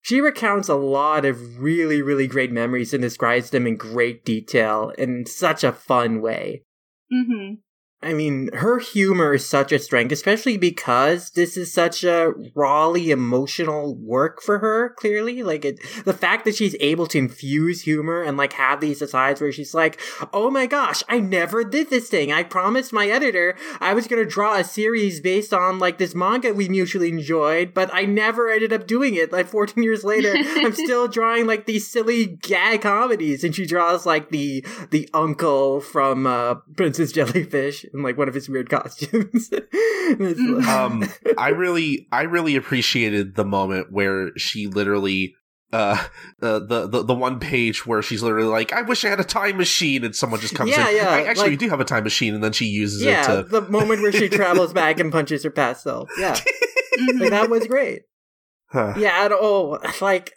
she 0.02 0.20
recounts 0.20 0.68
a 0.68 0.74
lot 0.74 1.24
of 1.24 1.62
really, 1.62 2.02
really 2.02 2.26
great 2.26 2.52
memories 2.52 2.92
and 2.92 3.00
describes 3.00 3.50
them 3.50 3.66
in 3.66 3.76
great 3.76 4.24
detail 4.24 4.92
in 4.98 5.24
such 5.26 5.64
a 5.64 5.72
fun 5.72 6.20
way. 6.20 6.62
hmm 7.10 7.54
I 8.04 8.14
mean, 8.14 8.50
her 8.54 8.80
humor 8.80 9.34
is 9.34 9.46
such 9.46 9.70
a 9.70 9.78
strength, 9.78 10.10
especially 10.10 10.56
because 10.56 11.30
this 11.30 11.56
is 11.56 11.72
such 11.72 12.02
a 12.02 12.32
rawly 12.52 13.12
emotional 13.12 13.94
work 13.94 14.42
for 14.42 14.58
her, 14.58 14.90
clearly. 14.98 15.44
Like, 15.44 15.64
it, 15.64 15.78
the 16.04 16.12
fact 16.12 16.44
that 16.44 16.56
she's 16.56 16.74
able 16.80 17.06
to 17.08 17.18
infuse 17.18 17.82
humor 17.82 18.20
and, 18.20 18.36
like, 18.36 18.54
have 18.54 18.80
these 18.80 19.02
asides 19.02 19.40
where 19.40 19.52
she's 19.52 19.72
like, 19.72 20.00
oh 20.32 20.50
my 20.50 20.66
gosh, 20.66 21.04
I 21.08 21.20
never 21.20 21.62
did 21.62 21.90
this 21.90 22.08
thing. 22.08 22.32
I 22.32 22.42
promised 22.42 22.92
my 22.92 23.06
editor 23.06 23.54
I 23.80 23.94
was 23.94 24.08
gonna 24.08 24.24
draw 24.24 24.56
a 24.56 24.64
series 24.64 25.20
based 25.20 25.54
on, 25.54 25.78
like, 25.78 25.98
this 25.98 26.14
manga 26.14 26.52
we 26.52 26.68
mutually 26.68 27.10
enjoyed, 27.10 27.72
but 27.72 27.88
I 27.94 28.04
never 28.04 28.50
ended 28.50 28.72
up 28.72 28.88
doing 28.88 29.14
it. 29.14 29.30
Like, 29.30 29.46
14 29.46 29.80
years 29.82 30.02
later, 30.02 30.34
I'm 30.36 30.72
still 30.72 31.06
drawing, 31.06 31.46
like, 31.46 31.66
these 31.66 31.86
silly 31.86 32.26
gag 32.26 32.82
comedies. 32.82 33.44
And 33.44 33.54
she 33.54 33.64
draws, 33.64 34.04
like, 34.04 34.30
the, 34.30 34.66
the 34.90 35.08
uncle 35.14 35.80
from, 35.80 36.26
uh, 36.26 36.56
Princess 36.76 37.12
Jellyfish 37.12 37.86
in 37.92 38.02
like 38.02 38.16
one 38.16 38.28
of 38.28 38.34
his 38.34 38.48
weird 38.48 38.68
costumes. 38.70 39.50
Um 40.68 41.04
i 41.38 41.48
really 41.50 42.06
i 42.12 42.22
really 42.22 42.56
appreciated 42.56 43.34
the 43.36 43.44
moment 43.44 43.90
where 43.92 44.30
she 44.36 44.66
literally 44.66 45.34
uh, 45.72 45.96
uh 46.42 46.58
the, 46.58 46.86
the 46.88 47.02
the 47.04 47.14
one 47.14 47.38
page 47.40 47.86
where 47.86 48.02
she's 48.02 48.22
literally 48.22 48.48
like 48.48 48.72
i 48.72 48.82
wish 48.82 49.04
i 49.04 49.08
had 49.08 49.20
a 49.20 49.24
time 49.24 49.56
machine 49.56 50.04
and 50.04 50.14
someone 50.14 50.40
just 50.40 50.54
comes 50.54 50.70
Yeah, 50.70 50.88
in 50.90 50.96
yeah, 50.96 51.08
I 51.08 51.22
actually 51.24 51.50
like- 51.50 51.60
do 51.60 51.68
have 51.70 51.80
a 51.80 51.84
time 51.84 52.04
machine 52.04 52.34
and 52.34 52.42
then 52.44 52.52
she 52.52 52.66
uses 52.66 53.02
yeah, 53.02 53.22
it 53.22 53.42
to 53.44 53.48
the 53.48 53.62
moment 53.70 54.02
where 54.02 54.12
she 54.12 54.28
travels 54.40 54.72
back 54.72 54.98
and 55.00 55.10
punches 55.12 55.44
her 55.44 55.50
past 55.50 55.84
self. 55.84 56.10
Yeah, 56.18 56.38
like 57.18 57.30
that 57.30 57.48
was 57.48 57.66
great. 57.66 58.02
Huh. 58.66 58.94
Yeah, 58.98 59.24
at 59.24 59.32
all. 59.32 59.78
like 60.00 60.32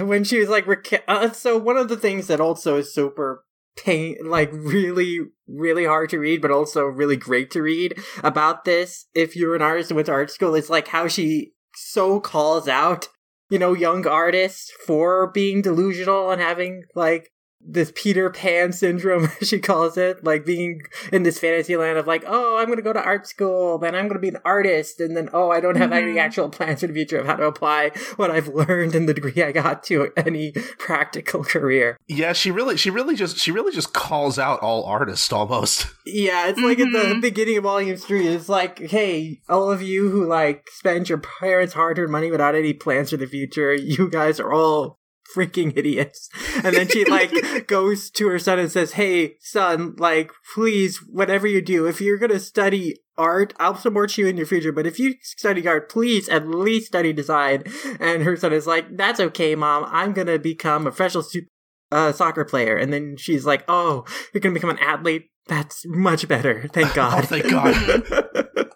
when 0.00 0.22
she 0.24 0.38
was 0.38 0.48
like, 0.48 0.66
reca- 0.66 1.02
uh, 1.08 1.30
so 1.32 1.56
one 1.56 1.76
of 1.78 1.88
the 1.88 1.96
things 1.96 2.26
that 2.28 2.40
also 2.40 2.76
is 2.76 2.94
super 2.94 3.44
pain, 3.84 4.16
like 4.22 4.50
really, 4.52 5.20
really 5.46 5.84
hard 5.84 6.10
to 6.10 6.18
read, 6.18 6.42
but 6.42 6.50
also 6.50 6.84
really 6.84 7.16
great 7.16 7.50
to 7.52 7.62
read 7.62 7.98
about 8.22 8.64
this. 8.64 9.06
If 9.14 9.36
you're 9.36 9.56
an 9.56 9.62
artist 9.62 9.90
and 9.90 9.96
went 9.96 10.06
to 10.06 10.12
art 10.12 10.30
school, 10.30 10.54
it's 10.54 10.70
like 10.70 10.88
how 10.88 11.08
she 11.08 11.52
so 11.74 12.20
calls 12.20 12.68
out, 12.68 13.08
you 13.48 13.58
know, 13.58 13.74
young 13.74 14.06
artists 14.06 14.70
for 14.86 15.30
being 15.30 15.62
delusional 15.62 16.30
and 16.30 16.40
having 16.40 16.84
like 16.94 17.30
this 17.62 17.92
Peter 17.94 18.30
Pan 18.30 18.72
syndrome, 18.72 19.28
she 19.42 19.58
calls 19.58 19.96
it, 19.98 20.24
like 20.24 20.46
being 20.46 20.82
in 21.12 21.22
this 21.24 21.38
fantasy 21.38 21.76
land 21.76 21.98
of 21.98 22.06
like, 22.06 22.24
oh, 22.26 22.58
I'm 22.58 22.66
going 22.66 22.78
to 22.78 22.82
go 22.82 22.92
to 22.92 23.02
art 23.02 23.26
school, 23.26 23.76
then 23.78 23.94
I'm 23.94 24.04
going 24.08 24.14
to 24.14 24.18
be 24.20 24.28
an 24.28 24.38
artist, 24.44 24.98
and 25.00 25.16
then, 25.16 25.28
oh, 25.32 25.50
I 25.50 25.60
don't 25.60 25.76
have 25.76 25.92
any 25.92 26.14
Mhm. 26.14 26.20
actual 26.20 26.48
plans 26.48 26.80
for 26.80 26.86
the 26.86 26.94
future 26.94 27.18
of 27.18 27.26
how 27.26 27.36
to 27.36 27.44
apply 27.44 27.90
what 28.16 28.30
I've 28.30 28.48
learned 28.48 28.94
in 28.94 29.06
the 29.06 29.14
degree 29.14 29.42
I 29.42 29.52
got 29.52 29.82
to 29.84 30.10
any 30.16 30.52
practical 30.78 31.44
career. 31.44 31.96
yeah 32.08 32.32
she 32.32 32.50
really 32.50 32.76
she 32.76 32.90
really 32.90 33.14
just 33.14 33.36
she 33.38 33.50
really 33.52 33.72
just 33.72 33.92
calls 33.92 34.38
out 34.38 34.60
all 34.60 34.84
artists 34.84 35.32
almost 35.32 35.86
Yeah, 36.06 36.48
it's 36.48 36.58
like 36.60 36.78
at 36.80 36.92
the 36.92 36.98
Mhm. 37.14 37.20
beginning 37.20 37.58
of 37.58 37.64
Volume 37.64 37.96
3, 37.96 38.26
it's 38.28 38.48
like, 38.48 38.78
hey, 38.78 39.40
all 39.48 39.70
of 39.70 39.80
you 39.82 40.08
who 40.10 40.26
like 40.26 40.64
spend 40.72 41.08
your 41.08 41.18
parents' 41.18 41.74
hard 41.74 41.98
earned 41.98 42.10
money 42.10 42.30
without 42.30 42.54
any 42.54 42.72
plans 42.72 43.10
for 43.10 43.16
the 43.16 43.26
future, 43.26 43.72
you 43.74 44.08
guys 44.10 44.40
are 44.40 44.52
all 44.52 44.98
freaking 45.34 45.72
idiots. 45.76 46.28
And 46.64 46.74
then 46.74 46.88
she 46.88 47.04
like 47.04 47.32
goes 47.66 48.10
to 48.12 48.28
her 48.28 48.38
son 48.38 48.58
and 48.58 48.70
says, 48.70 48.92
Hey, 48.92 49.36
son, 49.40 49.94
like, 49.98 50.32
please, 50.54 50.98
whatever 51.08 51.46
you 51.46 51.60
do, 51.62 51.86
if 51.86 52.00
you're 52.00 52.18
gonna 52.18 52.40
study 52.40 52.96
art, 53.16 53.52
I'll 53.58 53.74
support 53.74 54.16
you 54.18 54.26
in 54.26 54.36
your 54.36 54.46
future, 54.46 54.72
but 54.72 54.86
if 54.86 54.98
you 54.98 55.14
study 55.22 55.66
art, 55.68 55.90
please 55.90 56.28
at 56.28 56.48
least 56.48 56.86
study 56.88 57.12
design. 57.12 57.64
And 57.98 58.22
her 58.22 58.36
son 58.36 58.52
is 58.52 58.66
like, 58.66 58.96
That's 58.96 59.20
okay, 59.20 59.54
mom. 59.54 59.86
I'm 59.88 60.12
gonna 60.12 60.38
become 60.38 60.86
a 60.86 60.90
professional 60.90 61.22
su- 61.22 61.46
uh, 61.92 62.12
soccer 62.12 62.44
player. 62.44 62.76
And 62.76 62.92
then 62.92 63.16
she's 63.16 63.44
like, 63.46 63.64
Oh, 63.68 64.04
you're 64.32 64.40
gonna 64.40 64.54
become 64.54 64.70
an 64.70 64.78
athlete? 64.78 65.26
That's 65.46 65.84
much 65.86 66.28
better. 66.28 66.68
Thank 66.72 66.94
God. 66.94 67.24
oh 67.24 67.26
thank 67.26 67.50
god 67.50 68.48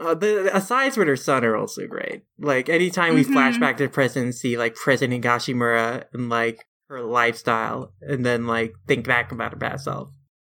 Uh, 0.00 0.14
the, 0.14 0.44
the 0.44 0.56
asides 0.56 0.96
with 0.96 1.06
her 1.06 1.16
son 1.16 1.44
are 1.44 1.54
also 1.56 1.86
great. 1.86 2.22
Like 2.38 2.68
anytime 2.70 3.14
we 3.14 3.22
flash 3.22 3.56
Mhm. 3.56 3.60
back 3.60 3.76
to 3.76 3.84
the 3.84 3.90
present 3.90 4.24
and 4.24 4.34
see 4.34 4.56
like 4.56 4.74
President 4.74 5.22
Higashimura 5.22 6.04
and 6.14 6.30
like 6.30 6.64
her 6.88 7.02
lifestyle, 7.02 7.92
and 8.00 8.24
then 8.24 8.46
like 8.46 8.72
think 8.88 9.06
back 9.06 9.30
about 9.30 9.52
her 9.52 9.58
past 9.58 9.84
self, 9.84 10.10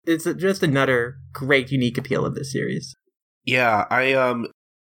it's 0.06 0.26
just 0.26 0.64
another 0.64 1.18
great 1.32 1.72
unique 1.72 1.98
appeal 1.98 2.26
of 2.26 2.34
this 2.36 2.52
series. 2.52 2.96
Yeah, 3.46 3.86
I 3.92 4.14
um 4.14 4.48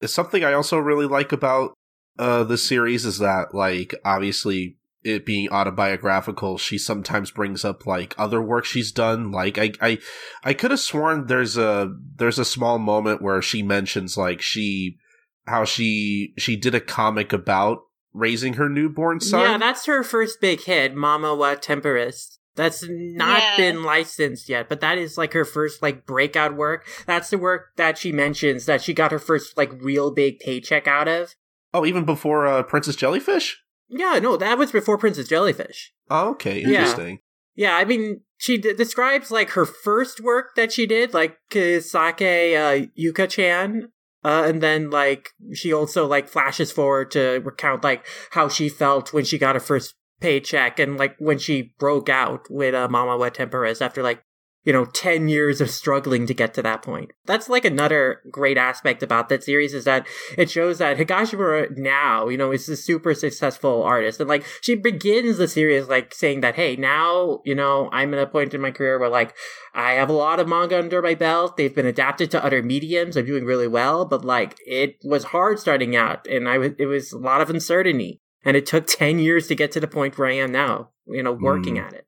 something 0.06 0.44
I 0.44 0.52
also 0.52 0.78
really 0.78 1.06
like 1.06 1.32
about 1.32 1.74
uh 2.18 2.44
the 2.44 2.56
series 2.58 3.04
is 3.04 3.18
that 3.18 3.54
like 3.54 3.92
obviously 4.04 4.76
it 5.04 5.26
being 5.26 5.48
autobiographical, 5.50 6.58
she 6.58 6.78
sometimes 6.78 7.30
brings 7.30 7.64
up 7.64 7.86
like 7.86 8.14
other 8.18 8.40
work 8.42 8.64
she's 8.64 8.90
done. 8.90 9.30
Like 9.30 9.58
I 9.58 9.72
I 9.80 9.98
I 10.42 10.54
could 10.54 10.70
have 10.70 10.80
sworn 10.80 11.26
there's 11.26 11.56
a 11.56 11.94
there's 12.16 12.38
a 12.38 12.44
small 12.44 12.78
moment 12.78 13.22
where 13.22 13.42
she 13.42 13.62
mentions 13.62 14.16
like 14.16 14.40
she 14.40 14.98
how 15.46 15.64
she 15.64 16.32
she 16.38 16.56
did 16.56 16.74
a 16.74 16.80
comic 16.80 17.32
about 17.32 17.78
raising 18.12 18.54
her 18.54 18.68
newborn 18.68 19.20
son. 19.20 19.40
Yeah, 19.42 19.58
that's 19.58 19.86
her 19.86 20.02
first 20.02 20.40
big 20.40 20.62
hit, 20.62 20.94
Mama 20.94 21.34
wa 21.34 21.54
Tenparist. 21.54 22.38
That's 22.56 22.84
not 22.88 23.42
Yeah. 23.42 23.56
been 23.56 23.82
licensed 23.82 24.48
yet, 24.48 24.68
but 24.68 24.80
that 24.80 24.96
is 24.96 25.18
like 25.18 25.32
her 25.32 25.44
first 25.44 25.82
like 25.82 26.06
breakout 26.06 26.54
work. 26.54 26.86
That's 27.04 27.28
the 27.30 27.38
work 27.38 27.70
that 27.76 27.98
she 27.98 28.12
mentions 28.12 28.66
that 28.66 28.80
she 28.80 28.94
got 28.94 29.10
her 29.10 29.18
first 29.18 29.56
like 29.56 29.72
real 29.82 30.12
big 30.12 30.38
paycheck 30.38 30.86
out 30.86 31.08
of. 31.08 31.34
oh, 31.74 31.84
even 31.84 32.04
before 32.04 32.46
uh, 32.46 32.62
Princess 32.62 32.94
Jellyfish. 32.94 33.60
Yeah, 33.96 34.18
no, 34.18 34.36
that 34.36 34.58
was 34.58 34.72
before 34.72 34.98
Princess 34.98 35.28
Jellyfish. 35.28 35.92
Oh, 36.10 36.30
okay, 36.30 36.60
Yeah. 36.60 36.68
interesting. 36.80 37.20
Yeah, 37.54 37.76
I 37.76 37.84
mean, 37.84 38.22
she 38.36 38.58
d- 38.58 38.74
describes 38.74 39.30
like 39.30 39.50
her 39.50 39.64
first 39.64 40.20
work 40.20 40.56
that 40.56 40.72
she 40.72 40.86
did, 40.86 41.14
like 41.14 41.36
Kisake 41.50 42.56
uh, 42.56 42.86
Yuka-chan, 42.98 43.92
uh, 44.24 44.42
and 44.46 44.60
then 44.60 44.90
like 44.90 45.28
she 45.52 45.72
also 45.72 46.06
like 46.06 46.28
flashes 46.28 46.72
forward 46.72 47.12
to 47.12 47.40
recount 47.44 47.84
like 47.84 48.04
how 48.32 48.48
she 48.48 48.68
felt 48.68 49.12
when 49.12 49.24
she 49.24 49.38
got 49.38 49.54
her 49.54 49.60
first 49.60 49.94
paycheck 50.20 50.80
and 50.80 50.96
like 50.96 51.14
when 51.18 51.38
she 51.38 51.74
broke 51.78 52.08
out 52.08 52.46
with 52.50 52.74
uh, 52.74 52.88
Mama 52.88 53.16
wa 53.16 53.28
Tenparist 53.28 53.80
after 53.82 54.02
like 54.02 54.22
you 54.64 54.72
know 54.72 54.84
10 54.86 55.28
years 55.28 55.60
of 55.60 55.70
struggling 55.70 56.26
to 56.26 56.34
get 56.34 56.54
to 56.54 56.62
that 56.62 56.82
point. 56.82 57.12
That's 57.26 57.48
like 57.48 57.64
another 57.64 58.20
great 58.30 58.56
aspect 58.56 59.02
about 59.02 59.28
that 59.28 59.44
series 59.44 59.74
is 59.74 59.84
that 59.84 60.06
it 60.36 60.50
shows 60.50 60.78
that 60.78 60.96
Higashimura 60.96 61.76
now, 61.76 62.28
you 62.28 62.36
know, 62.38 62.50
is 62.50 62.68
a 62.68 62.76
super 62.76 63.14
successful 63.14 63.82
artist. 63.82 64.20
And 64.20 64.28
like 64.28 64.44
she 64.62 64.74
begins 64.74 65.36
the 65.38 65.48
series 65.48 65.88
like 65.88 66.14
saying 66.14 66.40
that, 66.40 66.54
hey, 66.54 66.76
now, 66.76 67.40
you 67.44 67.54
know, 67.54 67.88
I'm 67.92 68.14
at 68.14 68.20
a 68.20 68.26
point 68.26 68.54
in 68.54 68.60
my 68.60 68.70
career 68.70 68.98
where 68.98 69.08
like 69.10 69.34
I 69.74 69.92
have 69.92 70.08
a 70.08 70.14
lot 70.14 70.40
of 70.40 70.48
manga 70.48 70.78
under 70.78 71.02
my 71.02 71.14
belt. 71.14 71.56
They've 71.56 71.74
been 71.74 71.86
adapted 71.86 72.30
to 72.32 72.44
other 72.44 72.62
mediums. 72.62 73.16
I'm 73.16 73.26
doing 73.26 73.44
really 73.44 73.68
well, 73.68 74.04
but 74.04 74.24
like 74.24 74.56
it 74.66 74.96
was 75.04 75.24
hard 75.24 75.58
starting 75.58 75.94
out 75.94 76.26
and 76.26 76.48
I 76.48 76.58
was 76.58 76.72
it 76.78 76.86
was 76.86 77.12
a 77.12 77.18
lot 77.18 77.40
of 77.40 77.50
uncertainty. 77.50 78.20
And 78.46 78.56
it 78.56 78.66
took 78.66 78.86
10 78.86 79.18
years 79.20 79.46
to 79.48 79.54
get 79.54 79.72
to 79.72 79.80
the 79.80 79.88
point 79.88 80.18
where 80.18 80.28
I 80.28 80.34
am 80.34 80.52
now, 80.52 80.90
you 81.06 81.22
know, 81.22 81.32
working 81.32 81.76
Mm. 81.76 81.86
at 81.86 81.92
it. 81.94 82.06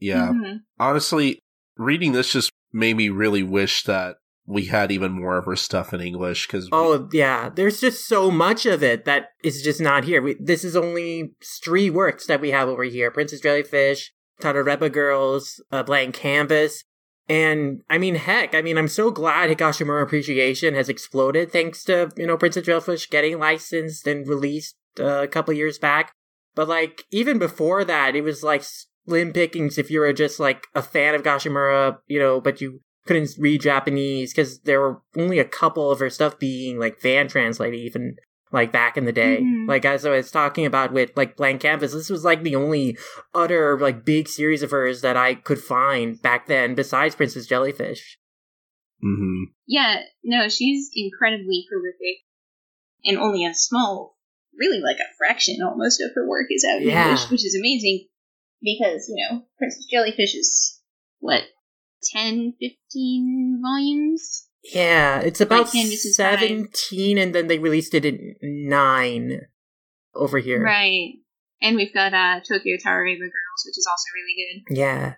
Yeah, 0.00 0.32
Mhm. 0.32 0.60
honestly, 0.80 1.38
reading 1.76 2.12
this 2.12 2.32
just 2.32 2.50
made 2.72 2.96
me 2.96 3.08
really 3.08 3.42
wish 3.42 3.84
that 3.84 4.16
we 4.46 4.66
had 4.66 4.92
even 4.92 5.12
more 5.12 5.38
of 5.38 5.46
her 5.46 5.56
stuff 5.56 5.94
in 5.94 6.00
English 6.00 6.46
because 6.46 6.68
Oh 6.70 7.08
yeah, 7.12 7.48
there's 7.48 7.80
just 7.80 8.06
so 8.06 8.30
much 8.30 8.66
of 8.66 8.82
it 8.82 9.04
that 9.06 9.28
is 9.42 9.62
just 9.62 9.80
not 9.80 10.04
here. 10.04 10.20
We, 10.20 10.36
this 10.38 10.64
is 10.64 10.76
only 10.76 11.34
three 11.62 11.88
works 11.90 12.26
that 12.26 12.40
we 12.40 12.50
have 12.50 12.68
over 12.68 12.84
here: 12.84 13.10
Princess 13.10 13.40
Jellyfish, 13.40 14.12
Tarareba 14.40 14.92
Girls, 14.92 15.62
Blank 15.86 16.14
Canvas, 16.14 16.84
and 17.28 17.82
I 17.88 17.98
mean, 17.98 18.16
heck, 18.16 18.54
I 18.54 18.60
mean, 18.60 18.76
I'm 18.76 18.88
so 18.88 19.10
glad 19.10 19.48
Higashimura 19.48 20.02
Appreciation 20.02 20.74
has 20.74 20.88
exploded 20.88 21.50
thanks 21.50 21.82
to 21.84 22.10
you 22.16 22.26
know 22.26 22.36
Princess 22.36 22.66
Jellyfish 22.66 23.08
getting 23.08 23.38
licensed 23.38 24.06
and 24.06 24.28
released 24.28 24.76
uh, 25.00 25.22
a 25.22 25.28
couple 25.28 25.54
years 25.54 25.78
back. 25.78 26.12
But 26.54 26.68
like 26.68 27.04
even 27.10 27.38
before 27.38 27.84
that, 27.84 28.14
it 28.14 28.22
was 28.22 28.42
like 28.42 28.64
slim 29.06 29.32
pickings 29.32 29.78
if 29.78 29.90
you 29.90 30.00
were 30.00 30.12
just 30.12 30.40
like 30.40 30.66
a 30.74 30.82
fan 30.82 31.14
of 31.14 31.22
Gashimura, 31.22 31.98
you 32.06 32.18
know, 32.18 32.40
but 32.40 32.60
you 32.60 32.80
couldn't 33.06 33.30
read 33.38 33.60
Japanese 33.60 34.32
because 34.32 34.60
there 34.60 34.80
were 34.80 35.02
only 35.16 35.38
a 35.38 35.44
couple 35.44 35.90
of 35.90 35.98
her 35.98 36.10
stuff 36.10 36.38
being 36.38 36.78
like 36.78 36.98
fan 37.00 37.28
translated, 37.28 37.78
even 37.80 38.16
like 38.50 38.72
back 38.72 38.96
in 38.96 39.04
the 39.04 39.12
day. 39.12 39.40
Mhm. 39.42 39.68
Like 39.68 39.84
as 39.84 40.06
I 40.06 40.10
was 40.10 40.30
talking 40.30 40.64
about 40.64 40.92
with 40.92 41.10
like 41.16 41.36
Blank 41.36 41.60
Canvas, 41.62 41.92
this 41.92 42.08
was 42.08 42.24
like 42.24 42.42
the 42.42 42.56
only 42.56 42.96
other 43.34 43.78
like 43.78 44.04
big 44.04 44.28
series 44.28 44.62
of 44.62 44.70
hers 44.70 45.02
that 45.02 45.16
I 45.16 45.34
could 45.34 45.58
find 45.62 46.20
back 46.22 46.46
then 46.46 46.74
besides 46.74 47.14
Princess 47.14 47.46
Jellyfish. 47.46 48.16
hmm 49.02 49.44
Yeah, 49.66 50.00
no, 50.22 50.48
she's 50.48 50.90
incredibly 50.94 51.66
prolific, 51.68 52.22
and 53.04 53.18
only 53.18 53.44
a 53.44 53.52
small, 53.52 54.16
really 54.56 54.80
like 54.80 54.96
a 54.96 55.12
fraction 55.18 55.56
almost 55.62 56.00
of 56.00 56.12
her 56.14 56.26
work 56.26 56.46
is 56.50 56.64
out 56.64 56.80
in 56.80 56.88
Yeah. 56.88 57.10
English, 57.10 57.30
which 57.30 57.44
is 57.44 57.54
amazing 57.58 58.06
because, 58.64 59.06
you 59.08 59.28
know, 59.30 59.42
Princess 59.58 59.86
Jellyfish 59.90 60.34
is, 60.34 60.80
what, 61.20 61.42
10, 62.12 62.54
15 62.60 63.60
volumes? 63.62 64.46
Yeah, 64.72 65.20
it's 65.20 65.40
about 65.40 65.70
Canvas 65.70 66.16
17 66.16 67.18
and 67.18 67.34
then 67.34 67.48
they 67.48 67.58
released 67.58 67.94
it 67.94 68.04
in 68.04 68.34
9 68.40 69.40
over 70.14 70.38
here. 70.38 70.62
Right. 70.62 71.14
And 71.60 71.76
we've 71.76 71.92
got 71.92 72.14
uh, 72.14 72.40
Tokyo 72.40 72.76
Tarareba 72.76 73.18
Girls, 73.18 73.62
which 73.66 73.76
is 73.76 73.86
also 73.90 74.04
really 74.14 74.64
good. 74.66 74.76
Yeah. 74.78 75.14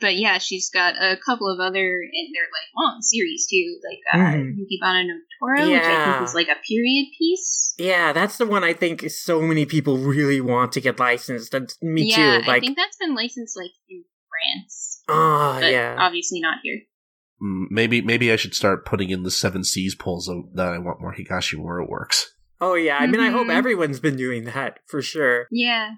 But 0.00 0.16
yeah, 0.16 0.38
she's 0.38 0.70
got 0.70 0.94
a 0.96 1.16
couple 1.16 1.48
of 1.52 1.60
other, 1.60 1.80
and 1.80 2.28
they're 2.34 2.44
like 2.44 2.70
long 2.76 3.00
series 3.00 3.46
too, 3.50 3.78
like 3.88 3.98
uh, 4.12 4.34
Mhm. 4.36 4.54
Yukibana 4.54 5.06
no 5.06 5.14
Tora, 5.40 5.68
which 5.68 5.82
I 5.82 6.12
think 6.12 6.28
is 6.28 6.34
like 6.34 6.48
a 6.48 6.60
period 6.68 7.06
piece. 7.18 7.74
Yeah, 7.78 8.12
that's 8.12 8.36
the 8.36 8.46
one 8.46 8.64
I 8.64 8.72
think 8.74 9.08
so 9.10 9.40
many 9.40 9.64
people 9.66 9.98
really 9.98 10.40
want 10.40 10.72
to 10.72 10.80
get 10.80 10.98
licensed. 10.98 11.54
And 11.54 11.72
me 11.80 12.10
yeah, 12.10 12.38
too. 12.40 12.46
Like, 12.46 12.58
I 12.58 12.60
think 12.60 12.76
that's 12.76 12.96
been 12.96 13.14
licensed 13.14 13.56
like 13.56 13.70
in 13.88 14.04
France, 14.28 15.02
oh, 15.08 15.58
but 15.60 15.72
yeah. 15.72 15.96
obviously 15.98 16.40
not 16.40 16.58
here. 16.62 16.80
Mm, 17.42 17.66
maybe 17.70 18.00
maybe 18.02 18.30
I 18.32 18.36
should 18.36 18.54
start 18.54 18.84
putting 18.84 19.10
in 19.10 19.22
the 19.22 19.30
Seven 19.30 19.64
Seas 19.64 19.94
polls 19.94 20.30
that 20.54 20.68
I 20.68 20.78
want 20.78 21.00
more 21.00 21.14
Higashi 21.14 21.56
Higashimura 21.56 21.88
works. 21.88 22.34
Oh, 22.60 22.74
yeah. 22.74 22.98
I 22.98 23.06
mean, 23.06 23.20
I 23.20 23.30
hope 23.30 23.46
Mhm. 23.46 23.54
everyone's 23.54 24.00
been 24.00 24.16
doing 24.16 24.44
that 24.44 24.80
for 24.86 25.00
sure. 25.00 25.46
Yeah, 25.50 25.90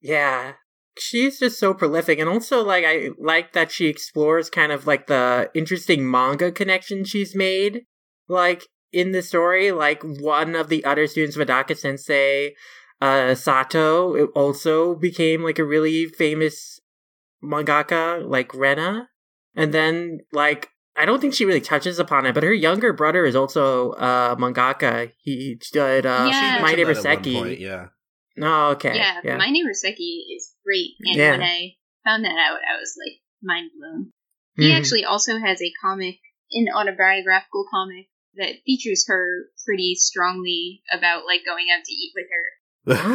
Yeah. 0.00 0.52
She's 0.98 1.38
just 1.38 1.58
so 1.58 1.74
prolific. 1.74 2.18
And 2.18 2.28
also, 2.28 2.64
like, 2.64 2.84
I 2.86 3.10
like 3.18 3.52
that 3.52 3.70
she 3.70 3.86
explores 3.86 4.48
kind 4.48 4.72
of 4.72 4.86
like 4.86 5.06
the 5.06 5.50
interesting 5.54 6.10
manga 6.10 6.50
connection 6.50 7.04
she's 7.04 7.34
made. 7.34 7.82
Like, 8.28 8.64
in 8.92 9.12
the 9.12 9.22
story, 9.22 9.72
like, 9.72 10.02
one 10.02 10.54
of 10.54 10.68
the 10.68 10.84
other 10.84 11.06
students 11.06 11.36
of 11.36 11.46
Hidaka 11.46 11.76
Sensei, 11.76 12.54
uh, 13.00 13.34
Sato, 13.34 14.14
it 14.14 14.30
also 14.34 14.94
became 14.94 15.42
like 15.42 15.58
a 15.58 15.64
really 15.64 16.06
famous 16.06 16.80
mangaka, 17.44 18.26
like 18.26 18.54
Rena. 18.54 19.08
And 19.54 19.72
then, 19.72 20.20
like, 20.32 20.70
I 20.96 21.04
don't 21.04 21.20
think 21.20 21.34
she 21.34 21.44
really 21.44 21.60
touches 21.60 21.98
upon 21.98 22.24
it, 22.24 22.34
but 22.34 22.42
her 22.42 22.54
younger 22.54 22.92
brother 22.92 23.26
is 23.26 23.36
also 23.36 23.92
uh 23.92 24.34
mangaka. 24.36 25.12
He 25.18 25.60
did 25.72 26.06
uh 26.06 26.26
Yeah. 26.30 26.58
My 26.60 26.72
Mentioned 26.72 26.76
Neighbor 26.76 26.94
that 26.94 27.06
at 27.06 27.34
one 27.34 27.48
Seki. 27.48 27.62
yeah. 27.62 27.86
Oh, 28.40 28.70
okay. 28.72 28.96
yeah, 28.96 29.36
My 29.36 29.50
Neighbor 29.50 29.72
Seki 29.72 30.26
is 30.36 30.55
great, 30.66 30.98
and 31.06 31.16
Yeah. 31.16 31.30
when 31.30 31.42
I 31.42 31.76
found 32.04 32.24
that 32.24 32.36
out, 32.36 32.58
I 32.66 32.80
was 32.80 32.96
like 32.98 33.22
mind 33.42 33.70
blown. 33.78 34.10
He 34.56 34.72
Mhm. 34.72 34.76
actually 34.78 35.04
also 35.04 35.38
has 35.38 35.62
a 35.62 35.72
comic, 35.80 36.18
an 36.52 36.66
autobiographical 36.74 37.66
comic 37.70 38.08
that 38.34 38.56
features 38.66 39.04
her 39.08 39.46
pretty 39.64 39.94
strongly 39.94 40.82
about 40.92 41.24
like 41.26 41.44
going 41.46 41.66
out 41.72 41.84
to 41.84 41.92
eat 41.92 42.12
with 42.14 42.26
her. 42.30 42.46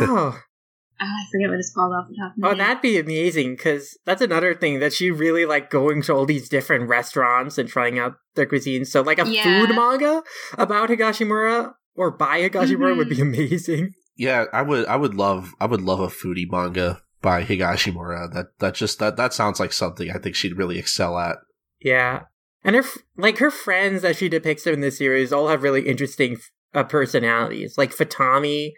Oh, 0.02 0.34
Oh, 0.34 0.40
I 1.04 1.26
forget 1.32 1.50
what 1.50 1.60
it's 1.60 1.74
called 1.74 1.94
off 1.94 2.08
the 2.10 2.16
top 2.16 2.34
of 2.34 2.38
my 2.38 2.48
oh, 2.48 2.52
head. 2.52 2.60
that'd 2.60 2.82
be 2.82 3.00
amazing 3.00 3.56
because 3.56 3.98
that's 4.06 4.22
another 4.22 4.54
thing 4.54 4.80
that 4.80 4.94
she 4.94 5.10
really 5.12 5.46
like 5.46 5.70
going 5.70 6.02
to 6.04 6.14
all 6.14 6.26
these 6.26 6.48
different 6.50 6.88
restaurants 6.90 7.58
and 7.58 7.68
trying 7.68 7.98
out 8.00 8.16
their 8.36 8.46
cuisine. 8.46 8.86
So, 8.86 9.02
like 9.02 9.20
a 9.20 9.26
Yeah. 9.26 9.44
food 9.44 9.76
manga 9.76 10.24
about 10.58 10.90
Higashimura 10.90 11.74
or 11.96 12.12
by 12.12 12.42
Higashimura 12.42 12.96
would 12.98 13.10
be 13.10 13.16
Mm-hmm. 13.16 13.22
amazing. 13.22 13.94
yeah, 14.16 14.46
I 14.54 14.62
would 14.62 14.86
I 14.88 14.96
would 14.96 15.16
love 15.16 15.54
I 15.60 15.66
would 15.66 15.82
love 15.82 16.00
a 16.00 16.08
foodie 16.08 16.50
manga 16.50 17.02
by 17.22 17.44
Higashimura. 17.44 18.34
That 18.34 18.48
that 18.60 18.76
just 18.76 19.00
that 19.00 19.18
that 19.18 19.34
sounds 19.34 19.60
like 19.60 19.74
something 19.74 20.10
I 20.10 20.18
think 20.18 20.36
she'd 20.36 20.58
really 20.58 20.80
excel 20.80 21.18
at. 21.18 21.38
Yeah, 21.80 22.24
and 22.64 22.76
her 22.76 22.84
like 23.18 23.38
her 23.40 23.52
friends 23.52 24.02
that 24.02 24.18
she 24.18 24.30
depicts 24.30 24.68
in 24.68 24.82
this 24.82 24.98
series 24.98 25.32
all 25.32 25.48
have 25.48 25.64
really 25.64 25.88
interesting 25.88 26.38
uh, 26.74 26.84
personalities, 26.84 27.78
like 27.78 27.96
Futami. 27.96 28.74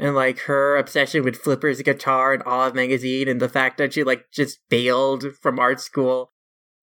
And 0.00 0.14
like 0.14 0.38
her 0.42 0.76
obsession 0.76 1.24
with 1.24 1.42
Flipper's 1.42 1.82
guitar 1.82 2.32
and 2.32 2.40
Olive 2.44 2.72
magazine, 2.72 3.26
and 3.26 3.40
the 3.40 3.48
fact 3.48 3.78
that 3.78 3.94
she 3.94 4.04
like 4.04 4.26
just 4.32 4.60
bailed 4.68 5.24
from 5.42 5.58
art 5.58 5.80
school, 5.80 6.30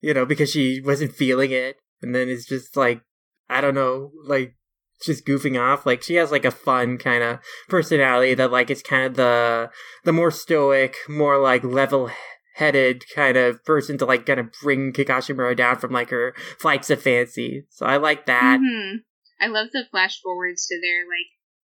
you 0.01 0.13
know, 0.13 0.25
because 0.25 0.51
she 0.51 0.81
wasn't 0.81 1.15
feeling 1.15 1.51
it, 1.51 1.77
and 2.01 2.13
then 2.13 2.27
it's 2.27 2.45
just 2.45 2.75
like 2.75 3.03
I 3.49 3.61
don't 3.61 3.73
know, 3.73 4.11
like 4.25 4.57
just 5.03 5.25
goofing 5.25 5.59
off. 5.59 5.85
Like 5.85 6.03
she 6.03 6.15
has 6.15 6.31
like 6.31 6.45
a 6.45 6.51
fun 6.51 6.97
kind 6.97 7.23
of 7.23 7.39
personality 7.67 8.33
that 8.35 8.51
like 8.51 8.69
is 8.69 8.81
kind 8.81 9.05
of 9.05 9.15
the 9.15 9.69
the 10.03 10.13
more 10.13 10.31
stoic, 10.31 10.95
more 11.07 11.39
like 11.39 11.63
level 11.63 12.09
headed 12.55 13.03
kind 13.13 13.35
of 13.35 13.63
person 13.65 13.97
to 13.97 14.05
like 14.05 14.25
kind 14.25 14.39
of 14.39 14.47
bring 14.61 14.93
Higashimura 14.93 15.57
down 15.57 15.77
from 15.77 15.91
like 15.91 16.09
her 16.09 16.33
flights 16.57 16.89
of 16.89 17.01
fancy. 17.01 17.65
So 17.69 17.85
I 17.85 17.97
like 17.97 18.25
that. 18.27 18.59
Mhm. 18.59 18.99
I 19.41 19.47
love 19.47 19.67
the 19.73 19.83
flash 19.91 20.21
forwards 20.21 20.65
to 20.67 20.79
their 20.81 21.03
like 21.05 21.27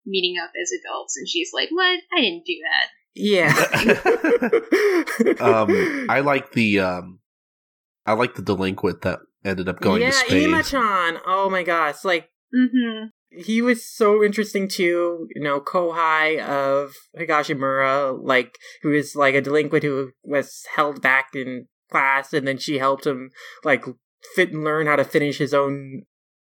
meeting 0.04 0.36
up 0.42 0.50
as 0.60 0.70
adults, 0.72 1.16
and 1.16 1.26
she's 1.28 1.50
like, 1.52 1.70
"What? 1.70 2.00
I 2.16 2.20
didn't 2.20 2.44
do 2.44 2.58
that." 2.62 2.88
Yeah. 3.16 3.48
um, 5.40 6.06
I 6.10 6.20
like 6.20 6.52
the 6.52 6.80
um, 6.80 7.20
I 8.04 8.12
like 8.12 8.34
the 8.34 8.42
delinquent 8.42 9.02
that 9.02 9.20
ended 9.44 9.68
up 9.68 9.80
going 9.80 10.02
yeah, 10.02 10.10
to 10.10 10.16
Spain. 10.16 10.50
Ima-chan. 10.50 11.18
Oh 11.26 11.48
my 11.48 11.62
gosh, 11.62 12.04
like 12.04 12.28
Mm-hmm. 12.54 13.06
he 13.30 13.60
was 13.60 13.84
so 13.84 14.22
interesting 14.22 14.68
too. 14.68 15.28
You 15.34 15.42
know, 15.42 15.60
Kohai 15.60 16.40
of 16.40 16.94
Higashimura, 17.18 18.18
like 18.22 18.58
who 18.82 18.92
is 18.92 19.16
like 19.16 19.34
a 19.34 19.40
delinquent 19.40 19.84
who 19.84 20.12
was 20.24 20.64
held 20.74 21.02
back 21.02 21.30
in 21.34 21.66
class, 21.90 22.32
and 22.32 22.46
then 22.46 22.58
she 22.58 22.78
helped 22.78 23.06
him 23.06 23.30
like 23.64 23.84
fit 24.34 24.52
and 24.52 24.64
learn 24.64 24.86
how 24.86 24.96
to 24.96 25.04
finish 25.04 25.38
his 25.38 25.54
own 25.54 26.02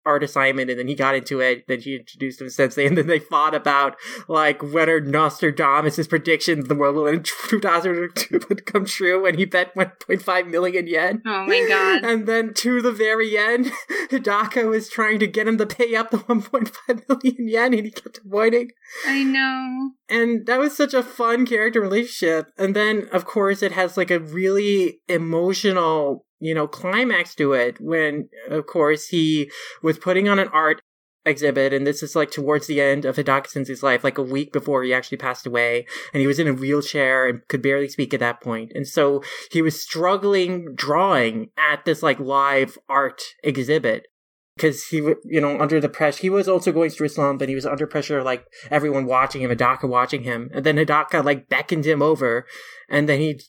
art 0.06 0.24
assignment, 0.24 0.70
and 0.70 0.80
then 0.80 0.88
he 0.88 0.96
got 0.96 1.16
into 1.16 1.40
it. 1.40 1.66
Then 1.68 1.82
she 1.82 1.96
introduced 1.96 2.42
him 2.42 2.48
to 2.48 2.52
Sensei, 2.52 2.86
and 2.86 2.98
then 2.98 3.08
they 3.08 3.20
fought 3.20 3.56
about 3.56 3.96
like 4.28 4.62
whether 4.62 5.00
Nostradamus' 5.00 6.08
predictions 6.08 6.68
the 6.68 6.76
world 6.76 6.96
will 6.96 7.20
2002 7.20 8.40
would 8.50 8.66
come 8.66 8.86
true, 8.86 9.26
and 9.26 9.38
he 9.38 9.46
bet 9.46 9.76
1.5 9.76 10.48
million 10.48 10.88
yen. 10.88 11.22
Oh 11.26 11.46
my 11.46 11.66
god. 11.68 12.04
And 12.04 12.28
then 12.28 12.54
to 12.56 12.82
the 12.82 12.92
very 12.92 13.38
end, 13.38 13.72
Hidaka 14.10 14.70
was 14.70 14.90
trying 14.90 15.20
to 15.20 15.28
get 15.28 15.48
him 15.48 15.58
to 15.58 15.66
pay 15.66 15.96
up 15.96 16.12
the 16.12 16.18
1.5 16.18 17.10
million 17.10 17.48
yen, 17.48 17.74
and 17.74 17.86
he 17.86 17.92
kept 17.92 18.20
avoiding. 18.26 18.72
I 19.06 19.24
know. 19.24 19.92
And 20.10 20.46
that 20.48 20.60
was 20.60 20.76
such 20.76 20.94
a 20.94 21.04
fun 21.04 21.46
character 21.46 21.80
relationship. 21.80 22.48
And 22.58 22.76
then, 22.76 23.08
of 23.12 23.26
course, 23.26 23.64
it 23.64 23.72
has 23.72 23.98
like 23.98 24.12
a 24.12 24.20
really 24.20 25.00
emotional, 25.08 26.26
you 26.42 26.56
know, 26.56 26.68
climax 26.68 27.36
to 27.36 27.54
it 27.54 27.80
when, 27.80 28.28
of 28.50 28.66
course, 28.66 29.08
he 29.08 29.50
was 29.82 29.98
putting 29.98 30.28
on 30.28 30.40
an 30.40 30.50
art 30.50 30.82
exhibit 31.24 31.72
and 31.72 31.86
this 31.86 32.02
is 32.02 32.16
like 32.16 32.32
towards 32.32 32.66
the 32.66 32.82
end 32.82 33.06
of 33.06 33.16
Hidaka 33.16 33.48
Sensei's 33.48 33.84
life, 33.84 34.04
like 34.04 34.18
a 34.18 34.24
week 34.24 34.52
before 34.52 34.84
he 34.84 34.94
actually 34.94 35.20
passed 35.20 35.46
away. 35.46 35.86
And 36.14 36.22
he 36.22 36.28
was 36.28 36.40
in 36.40 36.48
a 36.48 36.54
wheelchair 36.54 37.28
and 37.28 37.48
could 37.48 37.62
barely 37.62 37.88
speak 37.88 38.14
at 38.14 38.20
that 38.20 38.42
point. 38.42 38.72
And 38.74 38.88
so 38.88 39.24
he 39.52 39.62
was 39.62 39.80
struggling 39.80 40.74
drawing 40.74 41.50
at 41.58 41.86
this 41.86 42.02
like 42.02 42.20
live 42.20 42.78
art 42.90 43.22
exhibit 43.44 44.08
because 44.56 44.88
he, 44.88 44.98
you 45.24 45.40
know, 45.40 45.60
under 45.60 45.80
the 45.80 45.90
pressure, 45.90 46.22
he 46.24 46.30
was 46.30 46.50
also 46.50 46.72
going 46.72 46.90
through 46.90 47.08
a 47.08 47.10
slump 47.10 47.42
and 47.42 47.50
he 47.50 47.56
was 47.56 47.66
under 47.66 47.88
pressure, 47.88 48.24
like 48.24 48.46
everyone 48.72 49.06
watching 49.06 49.42
him, 49.42 49.52
Hidaka 49.52 49.88
watching 49.88 50.24
him. 50.24 50.50
And 50.54 50.66
then 50.66 50.78
Hidaka 50.78 51.24
like 51.24 51.50
beckoned 51.50 51.86
him 51.86 52.02
over 52.02 52.48
and 52.90 53.08
then 53.08 53.20
he 53.20 53.42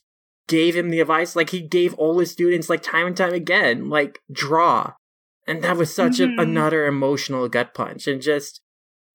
gave 0.47 0.75
him 0.75 0.89
the 0.89 0.99
advice, 0.99 1.35
like 1.35 1.49
he 1.51 1.61
gave 1.61 1.93
all 1.95 2.19
his 2.19 2.31
students, 2.31 2.69
like 2.69 2.83
time 2.83 3.07
and 3.07 3.17
time 3.17 3.33
again, 3.33 3.89
like 3.89 4.19
draw. 4.31 4.93
And 5.47 5.61
that 5.63 5.77
was 5.77 5.93
such 5.93 6.13
Mhm. 6.13 6.37
a, 6.37 6.41
another 6.41 6.85
emotional 6.85 7.47
gut 7.49 7.73
punch 7.73 8.07
and 8.07 8.21
just 8.21 8.61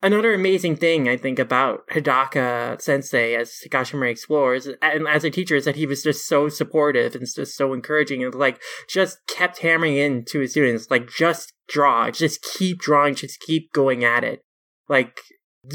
another 0.00 0.32
amazing 0.32 0.76
thing 0.76 1.08
I 1.08 1.16
think 1.16 1.38
about 1.38 1.86
Hidaka 1.88 2.80
Sensei 2.80 3.34
as 3.34 3.60
Higashimura 3.66 4.10
explores 4.10 4.68
and 4.80 5.08
as 5.08 5.24
a 5.24 5.30
teacher 5.30 5.56
is 5.56 5.64
that 5.64 5.74
he 5.76 5.86
was 5.86 6.04
just 6.04 6.28
so 6.28 6.48
supportive 6.48 7.16
and 7.16 7.26
just 7.26 7.56
so 7.56 7.72
encouraging 7.72 8.22
and 8.22 8.32
like 8.34 8.60
just 8.88 9.18
kept 9.26 9.58
hammering 9.58 9.96
in 9.96 10.24
to 10.26 10.38
his 10.40 10.52
students 10.52 10.88
like 10.88 11.08
just 11.10 11.52
draw 11.68 12.10
just 12.12 12.42
keep 12.42 12.78
drawing 12.78 13.16
just 13.16 13.40
keep 13.40 13.72
going 13.72 14.04
at 14.04 14.22
it 14.22 14.40
like 14.88 15.20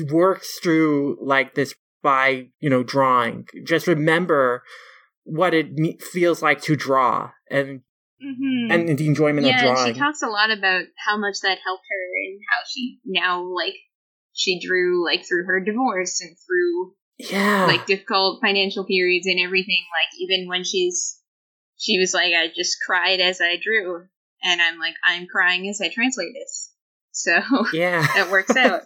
works 0.09 0.57
through 0.59 1.17
like 1.21 1.55
this 1.55 1.73
by 2.01 2.45
you 2.61 2.69
know 2.69 2.83
drawing 2.83 3.45
just 3.65 3.87
remember 3.87 4.63
what 5.23 5.53
it 5.53 6.01
feels 6.01 6.41
like 6.41 6.61
to 6.63 6.75
draw 6.75 7.31
and 7.49 7.81
Mm-hmm. 8.23 8.71
and 8.71 8.97
the 8.97 9.05
enjoyment 9.05 9.45
yeah, 9.45 9.55
of 9.55 9.75
drawing 9.75 9.93
she 9.93 9.99
talks 9.99 10.21
a 10.21 10.27
lot 10.27 10.49
about 10.49 10.83
how 10.95 11.17
much 11.17 11.41
that 11.41 11.57
helped 11.61 11.83
her 11.89 12.05
and 12.23 12.39
how 12.49 12.59
she 12.65 12.99
now 13.03 13.43
like 13.43 13.73
she 14.33 14.59
drew 14.65 15.05
like 15.05 15.25
through 15.27 15.45
her 15.45 15.59
divorce 15.59 16.21
and 16.21 16.35
through 16.47 16.93
yeah 17.17 17.65
like 17.65 17.85
difficult 17.85 18.41
financial 18.41 18.85
periods 18.85 19.27
and 19.27 19.39
everything. 19.39 19.83
Like 19.91 20.09
even 20.19 20.47
when 20.47 20.63
she's 20.63 21.19
she 21.77 21.99
was 21.99 22.13
like, 22.13 22.33
I 22.33 22.47
just 22.47 22.77
cried 22.85 23.19
as 23.19 23.41
I 23.41 23.57
drew, 23.61 24.05
and 24.41 24.61
I'm 24.61 24.79
like, 24.79 24.93
I'm 25.03 25.27
crying 25.27 25.67
as 25.69 25.81
I 25.81 25.89
translate 25.89 26.33
this. 26.33 26.71
So 27.11 27.39
yeah 27.73 28.01
that 28.15 28.31
works 28.31 28.55
out. 28.55 28.83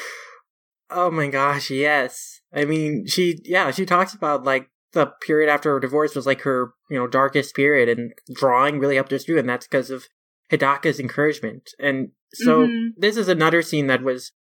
oh 0.90 1.10
my 1.10 1.28
gosh, 1.28 1.70
yes. 1.70 2.40
I 2.52 2.64
mean, 2.64 3.06
she 3.06 3.40
yeah, 3.44 3.70
she 3.70 3.86
talks 3.86 4.14
about 4.14 4.44
like 4.44 4.68
the 4.92 5.06
period 5.26 5.50
after 5.50 5.72
her 5.72 5.80
divorce 5.80 6.14
was 6.14 6.26
like 6.26 6.42
her, 6.42 6.72
you 6.90 6.98
know, 6.98 7.06
darkest 7.06 7.54
period 7.54 7.88
and 7.88 8.12
drawing 8.32 8.78
really 8.78 8.94
helped 8.94 9.10
her 9.10 9.18
through 9.18 9.38
and 9.38 9.48
that's 9.48 9.66
because 9.66 9.90
of 9.90 10.06
Hidaka's 10.50 10.98
encouragement. 10.98 11.70
And 11.78 12.12
so 12.32 12.68
Mhm. 12.68 12.92
this 12.96 13.16
is 13.16 13.28
another 13.28 13.62
scene 13.62 13.86
that 13.88 14.02
was 14.02 14.32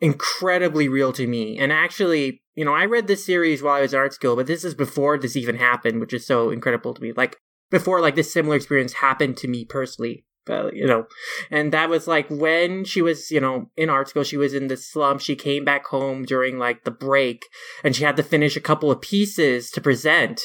incredibly 0.00 0.88
real 0.88 1.12
to 1.12 1.26
me. 1.26 1.58
And 1.58 1.72
actually, 1.72 2.42
you 2.54 2.64
know, 2.64 2.74
I 2.74 2.84
read 2.84 3.06
this 3.06 3.24
series 3.24 3.62
while 3.62 3.76
I 3.76 3.80
was 3.80 3.94
in 3.94 3.98
art 3.98 4.12
school, 4.12 4.36
but 4.36 4.46
this 4.46 4.64
is 4.64 4.74
before 4.74 5.18
this 5.18 5.36
even 5.36 5.56
happened, 5.56 6.00
which 6.00 6.12
is 6.12 6.26
so 6.26 6.50
incredible 6.50 6.92
to 6.94 7.02
me. 7.02 7.12
Like 7.12 7.36
before 7.70 8.00
like 8.00 8.14
this 8.14 8.32
similar 8.32 8.56
experience 8.56 8.94
happened 8.94 9.36
to 9.38 9.48
me 9.48 9.64
personally. 9.64 10.24
But 10.46 10.76
you 10.76 10.86
know, 10.86 11.06
and 11.50 11.72
that 11.72 11.88
was 11.88 12.06
like 12.06 12.28
when 12.28 12.84
she 12.84 13.00
was, 13.00 13.30
you 13.30 13.40
know, 13.40 13.70
in 13.76 13.88
art 13.88 14.08
school, 14.08 14.24
she 14.24 14.36
was 14.36 14.52
in 14.52 14.68
the 14.68 14.76
slump. 14.76 15.20
She 15.20 15.36
came 15.36 15.64
back 15.64 15.86
home 15.86 16.24
during 16.24 16.58
like 16.58 16.84
the 16.84 16.90
break 16.90 17.46
and 17.82 17.96
she 17.96 18.04
had 18.04 18.16
to 18.16 18.22
finish 18.22 18.56
a 18.56 18.60
couple 18.60 18.90
of 18.90 19.00
pieces 19.00 19.70
to 19.70 19.80
present, 19.80 20.42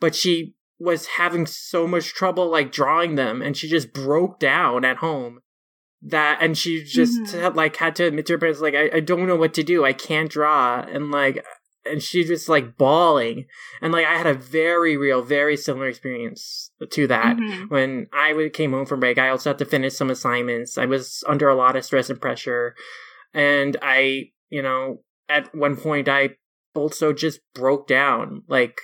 but 0.00 0.14
she 0.14 0.54
was 0.78 1.06
having 1.18 1.46
so 1.46 1.86
much 1.86 2.12
trouble 2.14 2.50
like 2.50 2.72
drawing 2.72 3.14
them 3.14 3.40
and 3.42 3.56
she 3.56 3.68
just 3.68 3.92
broke 3.92 4.40
down 4.40 4.84
at 4.84 4.96
home 4.96 5.38
that 6.00 6.38
and 6.40 6.58
she 6.58 6.82
just 6.82 7.20
Mhm. 7.20 7.40
had, 7.40 7.54
like 7.54 7.76
had 7.76 7.94
to 7.96 8.04
admit 8.06 8.26
to 8.26 8.32
her 8.32 8.38
parents 8.38 8.60
like 8.60 8.74
I, 8.74 8.90
I 8.94 9.00
don't 9.00 9.28
know 9.28 9.36
what 9.36 9.54
to 9.54 9.62
do 9.62 9.84
i 9.84 9.92
can't 9.92 10.28
draw 10.28 10.80
and 10.80 11.12
like 11.12 11.44
and 11.84 12.02
she 12.02 12.22
just 12.24 12.48
like 12.48 12.76
bawling 12.76 13.46
and 13.80 13.92
like 13.92 14.06
i 14.06 14.14
had 14.16 14.26
a 14.26 14.34
very 14.34 14.96
real 14.96 15.20
very 15.22 15.56
similar 15.56 15.88
experience 15.88 16.70
to 16.90 17.06
that 17.08 17.36
Mhm. 17.36 17.70
when 17.70 18.06
i 18.12 18.50
came 18.52 18.72
home 18.72 18.86
from 18.86 19.00
break, 19.00 19.18
I 19.18 19.28
also 19.30 19.50
had 19.50 19.58
to 19.58 19.64
finish 19.64 19.94
some 19.94 20.10
assignments. 20.10 20.78
I 20.78 20.86
was 20.86 21.24
under 21.26 21.48
a 21.48 21.54
lot 21.56 21.76
of 21.76 21.84
stress 21.84 22.08
and 22.10 22.20
pressure. 22.20 22.74
And 23.34 23.76
I, 23.82 24.30
you 24.50 24.62
know, 24.62 25.02
at 25.28 25.54
one 25.54 25.76
point, 25.76 26.08
I 26.08 26.36
also 26.74 27.12
just 27.12 27.40
broke 27.54 27.86
down. 27.88 28.42
Like, 28.48 28.80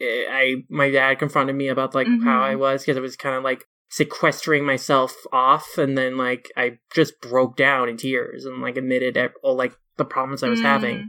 eh, 0.00 0.24
I, 0.30 0.54
my 0.68 0.90
dad 0.90 1.18
confronted 1.18 1.56
me 1.56 1.68
about 1.68 1.94
like 1.94 2.06
how 2.06 2.40
Mhm. 2.40 2.50
I 2.52 2.54
was 2.56 2.82
because 2.82 2.96
I 2.96 3.00
was 3.00 3.16
kind 3.16 3.36
of 3.36 3.44
like 3.44 3.64
sequestering 3.90 4.64
myself 4.64 5.14
off. 5.32 5.78
And 5.78 5.96
then 5.98 6.16
like 6.16 6.50
I 6.56 6.78
just 6.94 7.20
broke 7.20 7.56
down 7.56 7.88
in 7.88 7.96
tears 7.96 8.44
and 8.44 8.60
like 8.62 8.76
admitted 8.76 9.16
all 9.42 9.54
like 9.56 9.74
the 9.96 10.04
problems 10.04 10.42
I 10.42 10.48
was 10.48 10.60
having 10.60 10.96
Mm. 10.96 11.08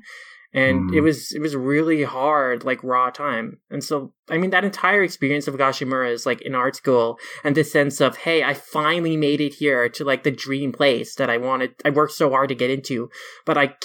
And 0.55 0.89
Mm. 0.89 0.95
it 0.97 1.01
was 1.01 1.31
it 1.33 1.41
was 1.41 1.55
really 1.55 2.03
hard 2.03 2.63
like 2.63 2.81
raw 2.83 3.09
time. 3.09 3.59
And 3.69 3.83
so 3.83 4.13
i 4.29 4.37
mean 4.39 4.51
that 4.51 4.63
entire 4.63 5.03
experience 5.03 5.47
of 5.47 5.55
gashimura 5.61 6.09
is 6.11 6.25
like 6.25 6.41
in 6.41 6.55
art 6.55 6.75
school 6.75 7.19
and 7.43 7.53
this 7.55 7.71
sense 7.71 8.01
of 8.01 8.17
hey 8.25 8.41
i 8.51 8.53
finally 8.55 9.15
made 9.17 9.41
it 9.41 9.55
here 9.61 9.87
to 9.89 10.03
like 10.03 10.23
the 10.23 10.31
dream 10.45 10.71
place 10.71 11.13
that 11.15 11.29
i 11.29 11.37
wanted 11.37 11.71
i 11.87 11.89
worked 11.89 12.13
so 12.13 12.29
hard 12.31 12.49
to 12.49 12.55
get 12.55 12.71
into. 12.77 13.09
But 13.45 13.57
i 13.57 13.75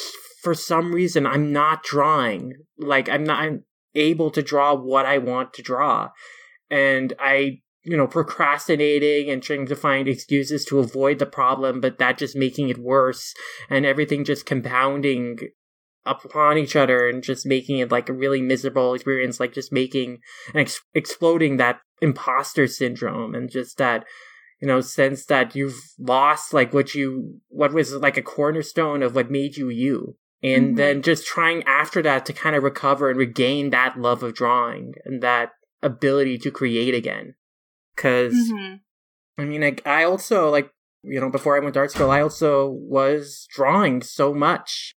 for 0.42 0.54
some 0.54 0.94
reason 0.94 1.26
i'm 1.26 1.52
not 1.52 1.82
drawing. 1.82 2.42
Like 2.78 3.08
i'm 3.10 3.24
not 3.24 3.40
I'm 3.42 3.64
able 3.94 4.30
to 4.30 4.42
draw 4.50 4.70
what 4.74 5.04
i 5.14 5.18
want 5.18 5.52
to 5.54 5.62
draw. 5.62 6.10
And 6.70 7.12
i 7.18 7.60
you 7.82 7.96
know 7.96 8.06
procrastinating 8.06 9.30
and 9.30 9.42
trying 9.42 9.66
to 9.66 9.76
find 9.76 10.06
excuses 10.06 10.64
to 10.66 10.78
avoid 10.78 11.18
the 11.18 11.26
problem 11.26 11.80
but 11.80 11.98
that 11.98 12.18
just 12.18 12.36
making 12.36 12.68
it 12.68 12.78
worse 12.78 13.34
and 13.70 13.86
everything 13.86 14.22
just 14.24 14.44
compounding 14.46 15.38
upon 16.06 16.56
each 16.58 16.76
other 16.76 17.08
and 17.08 17.22
just 17.22 17.44
making 17.46 17.78
it 17.78 17.90
like 17.92 18.08
a 18.08 18.12
really 18.12 18.40
miserable 18.40 18.94
experience 18.94 19.38
like 19.38 19.52
just 19.52 19.72
making 19.72 20.18
and 20.54 20.60
ex- 20.62 20.80
exploding 20.94 21.56
that 21.58 21.80
imposter 22.00 22.66
syndrome 22.66 23.34
and 23.34 23.50
just 23.50 23.76
that 23.78 24.04
you 24.60 24.66
know 24.66 24.80
sense 24.80 25.26
that 25.26 25.54
you've 25.54 25.78
lost 25.98 26.54
like 26.54 26.72
what 26.72 26.94
you 26.94 27.38
what 27.48 27.72
was 27.72 27.92
like 27.94 28.16
a 28.16 28.22
cornerstone 28.22 29.02
of 29.02 29.14
what 29.14 29.30
made 29.30 29.56
you 29.56 29.68
you 29.68 30.16
and 30.42 30.72
Mhm. 30.72 30.76
then 30.76 31.02
just 31.02 31.26
trying 31.26 31.62
after 31.64 32.00
that 32.02 32.24
to 32.26 32.32
kind 32.32 32.56
of 32.56 32.62
recover 32.62 33.10
and 33.10 33.18
regain 33.18 33.68
that 33.70 33.98
love 34.00 34.22
of 34.22 34.34
drawing 34.34 34.94
and 35.04 35.22
that 35.22 35.50
ability 35.82 36.38
to 36.38 36.50
create 36.50 36.94
again 36.94 37.34
because 37.94 38.34
Mhm. 38.34 38.80
I 39.38 39.44
mean, 39.46 39.62
like, 39.62 39.86
I 39.86 40.04
also, 40.04 40.50
like, 40.50 40.70
you 41.02 41.18
know, 41.18 41.30
before 41.30 41.56
I 41.56 41.60
went 41.60 41.72
to 41.74 41.80
art 41.80 41.92
school, 41.92 42.10
I 42.10 42.20
also 42.20 42.66
was 42.68 43.46
drawing 43.50 44.02
so 44.02 44.34
much 44.34 44.94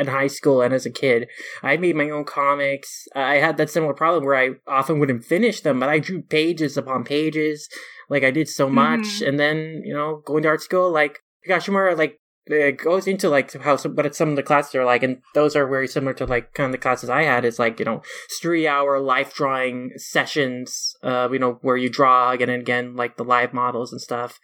in 0.00 0.08
high 0.08 0.26
school 0.26 0.62
and 0.62 0.74
as 0.74 0.86
a 0.86 0.90
kid. 0.90 1.28
I 1.62 1.76
made 1.76 1.94
my 1.94 2.10
own 2.10 2.24
comics. 2.24 3.06
I 3.14 3.36
had 3.36 3.56
that 3.58 3.70
similar 3.70 3.94
problem 3.94 4.24
where 4.24 4.36
I 4.36 4.50
often 4.66 4.98
wouldn't 4.98 5.24
finish 5.24 5.60
them, 5.60 5.78
but 5.78 5.88
I 5.88 5.98
drew 5.98 6.22
pages 6.22 6.76
upon 6.76 7.04
pages. 7.04 7.68
Like, 8.08 8.24
I 8.24 8.30
did 8.32 8.48
so 8.48 8.68
much. 8.68 9.00
Mhm. 9.20 9.28
And 9.28 9.38
then, 9.38 9.82
you 9.84 9.94
know, 9.94 10.22
going 10.24 10.42
to 10.42 10.48
art 10.48 10.62
school, 10.62 10.90
like, 10.90 11.20
Higashimura, 11.46 11.96
like, 11.96 12.20
it 12.46 12.78
goes 12.78 13.06
into 13.06 13.28
like 13.28 13.52
how 13.62 13.76
some, 13.76 13.94
what 13.94 14.14
some 14.14 14.30
of 14.30 14.36
the 14.36 14.42
classes 14.42 14.74
are 14.74 14.84
like, 14.84 15.02
and 15.02 15.18
those 15.34 15.54
are 15.54 15.66
very 15.66 15.86
similar 15.86 16.12
to 16.14 16.26
like 16.26 16.52
kind 16.54 16.66
of 16.66 16.72
the 16.72 16.78
classes 16.78 17.08
I 17.08 17.22
had. 17.22 17.44
Is 17.44 17.58
like 17.58 17.78
you 17.78 17.84
know 17.84 18.02
three 18.40 18.66
hour 18.66 18.98
life 18.98 19.34
drawing 19.34 19.92
sessions, 19.96 20.96
uh, 21.02 21.28
you 21.30 21.38
know 21.38 21.58
where 21.62 21.76
you 21.76 21.88
draw 21.88 22.32
again 22.32 22.48
and 22.48 22.62
again 22.62 22.96
like 22.96 23.16
the 23.16 23.24
live 23.24 23.52
models 23.52 23.92
and 23.92 24.00
stuff, 24.00 24.40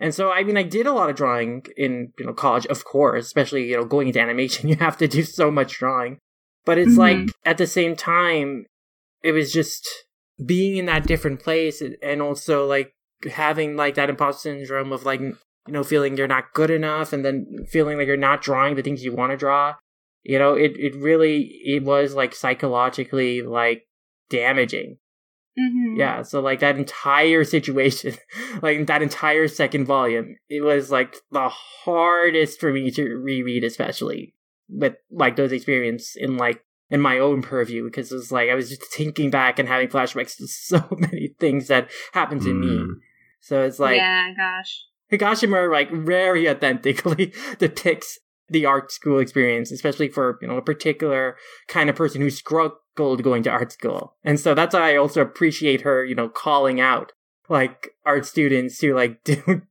And 0.00 0.14
so, 0.14 0.30
I 0.30 0.42
mean, 0.42 0.56
I 0.56 0.62
did 0.62 0.86
a 0.86 0.92
lot 0.92 1.10
of 1.10 1.16
drawing 1.16 1.64
in 1.76 2.12
you 2.18 2.26
know 2.26 2.32
college, 2.32 2.66
of 2.66 2.84
course, 2.84 3.24
especially 3.24 3.68
you 3.68 3.76
know 3.76 3.84
going 3.84 4.08
into 4.08 4.20
animation, 4.20 4.68
you 4.68 4.76
have 4.76 4.96
to 4.98 5.08
do 5.08 5.22
so 5.22 5.50
much 5.50 5.78
drawing. 5.78 6.18
But 6.64 6.78
it's 6.78 6.92
mm-hmm. 6.92 7.26
like 7.26 7.34
at 7.44 7.58
the 7.58 7.66
same 7.66 7.96
time, 7.96 8.66
it 9.22 9.32
was 9.32 9.52
just 9.52 9.88
being 10.44 10.76
in 10.76 10.86
that 10.86 11.06
different 11.06 11.40
place, 11.40 11.82
and 12.02 12.22
also 12.22 12.66
like 12.66 12.92
having 13.32 13.76
like 13.76 13.94
that 13.94 14.10
imposter 14.10 14.50
syndrome 14.50 14.92
of 14.92 15.04
like 15.04 15.20
you 15.20 15.36
know 15.68 15.82
feeling 15.82 16.16
you're 16.16 16.26
not 16.26 16.52
good 16.54 16.70
enough, 16.70 17.12
and 17.12 17.24
then 17.24 17.66
feeling 17.68 17.98
like 17.98 18.06
you're 18.06 18.16
not 18.16 18.42
drawing 18.42 18.74
the 18.74 18.82
things 18.82 19.04
you 19.04 19.14
want 19.14 19.32
to 19.32 19.36
draw. 19.36 19.74
You 20.22 20.38
know, 20.38 20.54
it 20.54 20.72
it 20.76 20.94
really 20.96 21.60
it 21.64 21.84
was 21.84 22.14
like 22.14 22.34
psychologically 22.34 23.42
like 23.42 23.84
damaging 24.28 24.98
Mm-hmm. 25.58 25.98
Yeah, 25.98 26.22
so 26.22 26.40
like 26.40 26.60
that 26.60 26.76
entire 26.76 27.44
situation, 27.44 28.14
like 28.62 28.86
that 28.86 29.02
entire 29.02 29.48
second 29.48 29.86
volume, 29.86 30.36
it 30.48 30.60
was 30.60 30.90
like 30.90 31.16
the 31.30 31.48
hardest 31.48 32.60
for 32.60 32.72
me 32.72 32.90
to 32.90 33.16
reread, 33.16 33.64
especially 33.64 34.34
with 34.68 34.96
like 35.10 35.36
those 35.36 35.52
experience 35.52 36.14
in 36.14 36.36
like 36.36 36.62
in 36.90 37.00
my 37.00 37.18
own 37.18 37.40
purview, 37.40 37.84
because 37.84 38.12
it 38.12 38.16
was 38.16 38.30
like 38.30 38.50
I 38.50 38.54
was 38.54 38.68
just 38.68 38.84
thinking 38.92 39.30
back 39.30 39.58
and 39.58 39.68
having 39.68 39.88
flashbacks 39.88 40.36
to 40.36 40.46
so 40.46 40.84
many 40.90 41.34
things 41.40 41.68
that 41.68 41.90
happened 42.12 42.42
to 42.42 42.52
mm. 42.52 42.60
me. 42.60 42.94
So 43.40 43.62
it's 43.62 43.78
like, 43.78 43.96
yeah, 43.96 44.32
gosh, 44.36 44.84
Higashimura 45.10 45.72
like 45.72 45.90
very 45.90 46.48
authentically 46.48 47.32
depicts 47.58 48.18
the 48.48 48.66
art 48.66 48.92
school 48.92 49.18
experience, 49.18 49.70
especially 49.70 50.08
for 50.08 50.38
you 50.42 50.48
know 50.48 50.56
a 50.56 50.62
particular 50.62 51.36
kind 51.68 51.88
of 51.88 51.96
person 51.96 52.20
who 52.20 52.30
struggled 52.96 53.22
going 53.22 53.42
to 53.42 53.50
art 53.50 53.72
school. 53.72 54.14
And 54.24 54.40
so 54.40 54.54
that's 54.54 54.74
why 54.74 54.92
I 54.92 54.96
also 54.96 55.20
appreciate 55.20 55.82
her, 55.82 56.04
you 56.04 56.14
know, 56.14 56.28
calling 56.28 56.80
out 56.80 57.12
like 57.48 57.90
art 58.04 58.26
students 58.26 58.80
who 58.80 58.94
like 58.94 59.22
do 59.24 59.62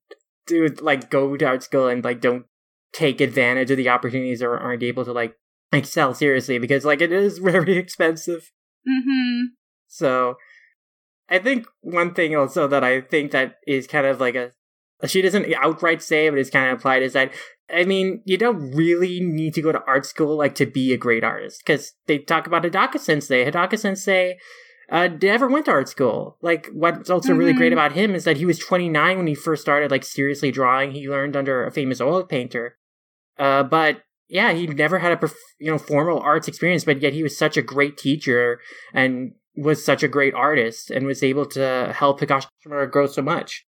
do 0.47 0.67
like 0.81 1.09
go 1.09 1.35
to 1.35 1.45
art 1.45 1.63
school 1.63 1.87
and 1.87 2.03
like 2.03 2.21
don't 2.21 2.45
take 2.93 3.19
advantage 3.19 3.71
of 3.71 3.77
the 3.77 3.89
opportunities 3.89 4.41
or 4.41 4.57
aren't 4.57 4.83
able 4.83 5.03
to 5.03 5.11
like 5.11 5.35
excel 5.73 6.13
seriously 6.13 6.59
because 6.59 6.85
like 6.85 7.01
it 7.01 7.11
is 7.11 7.37
very 7.53 7.77
expensive. 7.77 8.51
Mm-hmm. 8.87 9.45
So 9.87 10.35
I 11.27 11.39
think 11.39 11.65
one 11.81 12.13
thing 12.13 12.35
also 12.35 12.67
that 12.67 12.83
I 12.83 13.01
think 13.01 13.31
that 13.31 13.55
is 13.65 13.87
kind 13.87 14.05
of 14.05 14.19
like 14.19 14.35
a 14.35 14.51
she 15.05 15.21
doesn't 15.21 15.51
outright 15.55 16.01
say 16.01 16.29
but 16.29 16.39
it's 16.39 16.49
kind 16.49 16.67
of 16.67 16.73
implied 16.73 17.03
is 17.03 17.13
that 17.13 17.31
I 17.73 17.83
mean, 17.83 18.21
you 18.25 18.37
don't 18.37 18.71
really 18.71 19.19
need 19.19 19.53
to 19.55 19.61
go 19.61 19.71
to 19.71 19.83
art 19.87 20.05
school 20.05 20.37
like 20.37 20.55
to 20.55 20.65
be 20.65 20.93
a 20.93 20.97
great 20.97 21.23
artist 21.23 21.63
because 21.65 21.93
they 22.05 22.19
talk 22.19 22.45
about 22.45 22.63
Hidaka 22.63 22.99
Sensei. 22.99 23.49
Hidaka 23.49 23.79
Sensei 23.79 24.37
uh, 24.91 25.09
never 25.21 25.47
went 25.47 25.65
to 25.65 25.71
art 25.71 25.89
school. 25.89 26.37
Like, 26.41 26.69
what's 26.73 27.09
also 27.09 27.29
mm-hmm. 27.29 27.39
really 27.39 27.53
great 27.53 27.71
mm-hmm. 27.71 27.79
about 27.79 27.93
him 27.93 28.13
is 28.13 28.23
that 28.25 28.37
he 28.37 28.45
was 28.45 28.59
29 28.59 29.17
when 29.17 29.27
he 29.27 29.33
first 29.33 29.63
started 29.63 29.89
like 29.89 30.03
seriously 30.03 30.51
drawing. 30.51 30.91
He 30.91 31.09
learned 31.09 31.35
under 31.35 31.65
a 31.65 31.71
famous 31.71 31.99
oil 31.99 32.23
painter, 32.23 32.77
uh, 33.39 33.63
but 33.63 34.03
yeah, 34.27 34.53
he 34.53 34.67
never 34.67 34.99
had 34.99 35.11
a 35.11 35.29
you 35.59 35.71
know 35.71 35.79
formal 35.79 36.19
arts 36.19 36.47
experience. 36.47 36.83
But 36.83 37.01
yet 37.01 37.13
he 37.13 37.23
was 37.23 37.37
such 37.37 37.57
a 37.57 37.63
great 37.63 37.97
teacher 37.97 38.59
and 38.93 39.33
was 39.55 39.83
such 39.83 40.03
a 40.03 40.07
great 40.07 40.35
artist 40.35 40.91
and 40.91 41.07
was 41.07 41.23
able 41.23 41.45
to 41.47 41.93
help 41.95 42.19
Higashimura 42.19 42.91
grow 42.91 43.07
so 43.07 43.23
much. 43.23 43.65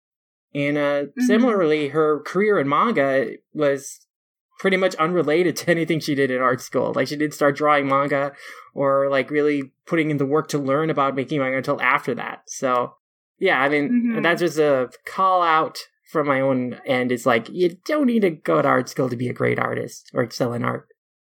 And 0.57 0.79
uh, 0.79 0.81
mm-hmm. 0.81 1.21
similarly, 1.27 1.89
her 1.89 2.21
career 2.21 2.59
in 2.59 2.67
manga 2.67 3.35
was 3.53 4.01
pretty 4.59 4.79
much 4.79 4.95
unrelated 4.95 5.55
to 5.57 5.71
anything 5.71 6.01
she 6.01 6.15
did 6.15 6.31
in 6.31 6.41
art 6.41 6.63
school. 6.63 6.95
Like 6.95 7.09
she 7.09 7.17
didn't 7.17 7.35
start 7.35 7.57
drawing 7.57 7.87
manga 7.87 8.33
or 8.75 9.11
like 9.11 9.31
really 9.31 9.73
putting 9.87 10.11
in 10.11 10.17
the 10.17 10.25
work 10.25 10.49
to 10.49 10.59
learn 10.59 10.89
about 10.89 11.15
making 11.15 11.41
manga 11.41 11.59
until 11.59 11.81
after 11.83 12.15
that. 12.15 12.43
So 12.47 12.95
yeah, 13.39 13.61
I 13.61 13.69
mean 13.69 13.89
mm-hmm. 13.91 14.23
that's 14.23 14.41
just 14.41 14.59
a 14.59 14.89
call 15.05 15.43
out 15.43 15.79
from 16.11 16.27
my 16.27 16.41
own 16.41 16.81
end. 16.87 17.13
It's 17.13 17.27
like 17.27 17.51
you 17.51 17.77
don't 17.85 18.07
need 18.07 18.23
to 18.23 18.31
go 18.31 18.63
to 18.63 18.69
art 18.69 18.89
school 18.89 19.11
to 19.11 19.17
be 19.17 19.29
a 19.29 19.35
great 19.35 19.59
artist 19.59 20.11
or 20.15 20.23
excel 20.23 20.55
in 20.55 20.65
art 20.65 20.89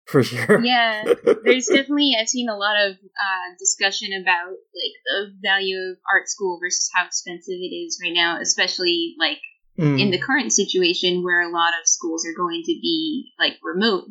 for 0.08 0.22
sure. 0.22 0.60
Yeah, 0.60 1.04
there's 1.44 1.66
definitely 1.66 2.16
I've 2.18 2.28
seen 2.28 2.48
a 2.48 2.56
lot 2.56 2.76
of 2.86 2.92
uh, 2.94 3.48
discussion 3.58 4.08
about 4.20 4.48
like 4.48 4.96
the 5.04 5.32
value 5.42 5.76
of 5.76 5.98
art 6.10 6.28
school 6.28 6.58
versus 6.60 6.88
how 6.94 7.06
expensive 7.06 7.58
it 7.60 7.74
is 7.74 8.00
right 8.02 8.14
now, 8.14 8.40
especially 8.40 9.14
like 9.18 9.38
mm. 9.78 10.00
in 10.00 10.10
the 10.10 10.18
current 10.18 10.52
situation 10.52 11.22
where 11.22 11.42
a 11.42 11.52
lot 11.52 11.74
of 11.80 11.86
schools 11.86 12.24
are 12.26 12.36
going 12.36 12.62
to 12.64 12.78
be 12.80 13.32
like 13.38 13.58
remote. 13.62 14.04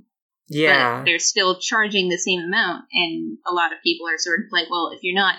Yeah, 0.50 1.04
they're 1.04 1.20
still 1.20 1.60
charging 1.60 2.08
the 2.08 2.18
same 2.18 2.40
amount, 2.40 2.86
and 2.94 3.38
a 3.46 3.52
lot 3.52 3.74
of 3.74 3.84
people 3.84 4.08
are 4.08 4.18
sort 4.18 4.42
of 4.42 4.46
like, 4.52 4.70
well, 4.70 4.92
if 4.94 5.00
you're 5.02 5.20
not 5.20 5.36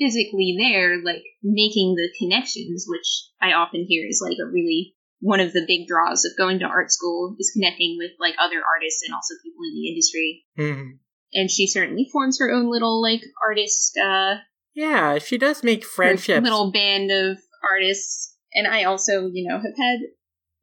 physically 0.00 0.56
there, 0.58 1.00
like 1.04 1.22
making 1.42 1.94
the 1.94 2.08
connections, 2.18 2.86
which 2.88 3.28
I 3.40 3.52
often 3.52 3.84
hear 3.86 4.08
is 4.08 4.20
like 4.24 4.38
a 4.42 4.50
really 4.50 4.96
one 5.20 5.40
of 5.40 5.52
the 5.52 5.64
big 5.66 5.86
draws 5.86 6.24
of 6.24 6.36
going 6.36 6.58
to 6.60 6.64
art 6.64 6.90
school 6.90 7.36
is 7.38 7.52
connecting 7.54 7.96
with 7.98 8.12
like 8.18 8.34
other 8.40 8.56
artists 8.56 9.02
and 9.06 9.14
also 9.14 9.34
people 9.42 9.64
in 9.64 9.74
the 9.74 9.88
industry. 9.88 10.44
Mm-hmm. 10.58 10.90
And 11.32 11.50
she 11.50 11.66
certainly 11.66 12.08
forms 12.10 12.38
her 12.40 12.50
own 12.50 12.70
little 12.70 13.00
like 13.00 13.22
artist. 13.42 13.96
uh 13.96 14.36
Yeah, 14.74 15.18
she 15.18 15.38
does 15.38 15.62
make 15.62 15.84
friendships. 15.84 16.42
Little 16.42 16.72
band 16.72 17.10
of 17.10 17.38
artists, 17.62 18.34
and 18.54 18.66
I 18.66 18.84
also, 18.84 19.28
you 19.32 19.48
know, 19.48 19.56
have 19.56 19.76
had 19.76 19.98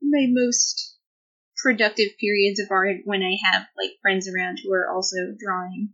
my 0.01 0.25
most 0.29 0.95
productive 1.61 2.09
periods 2.19 2.59
of 2.59 2.67
art 2.69 2.97
when 3.05 3.21
I 3.21 3.38
have 3.51 3.63
like 3.81 3.91
friends 4.01 4.27
around 4.27 4.59
who 4.63 4.73
are 4.73 4.89
also 4.89 5.17
drawing, 5.39 5.89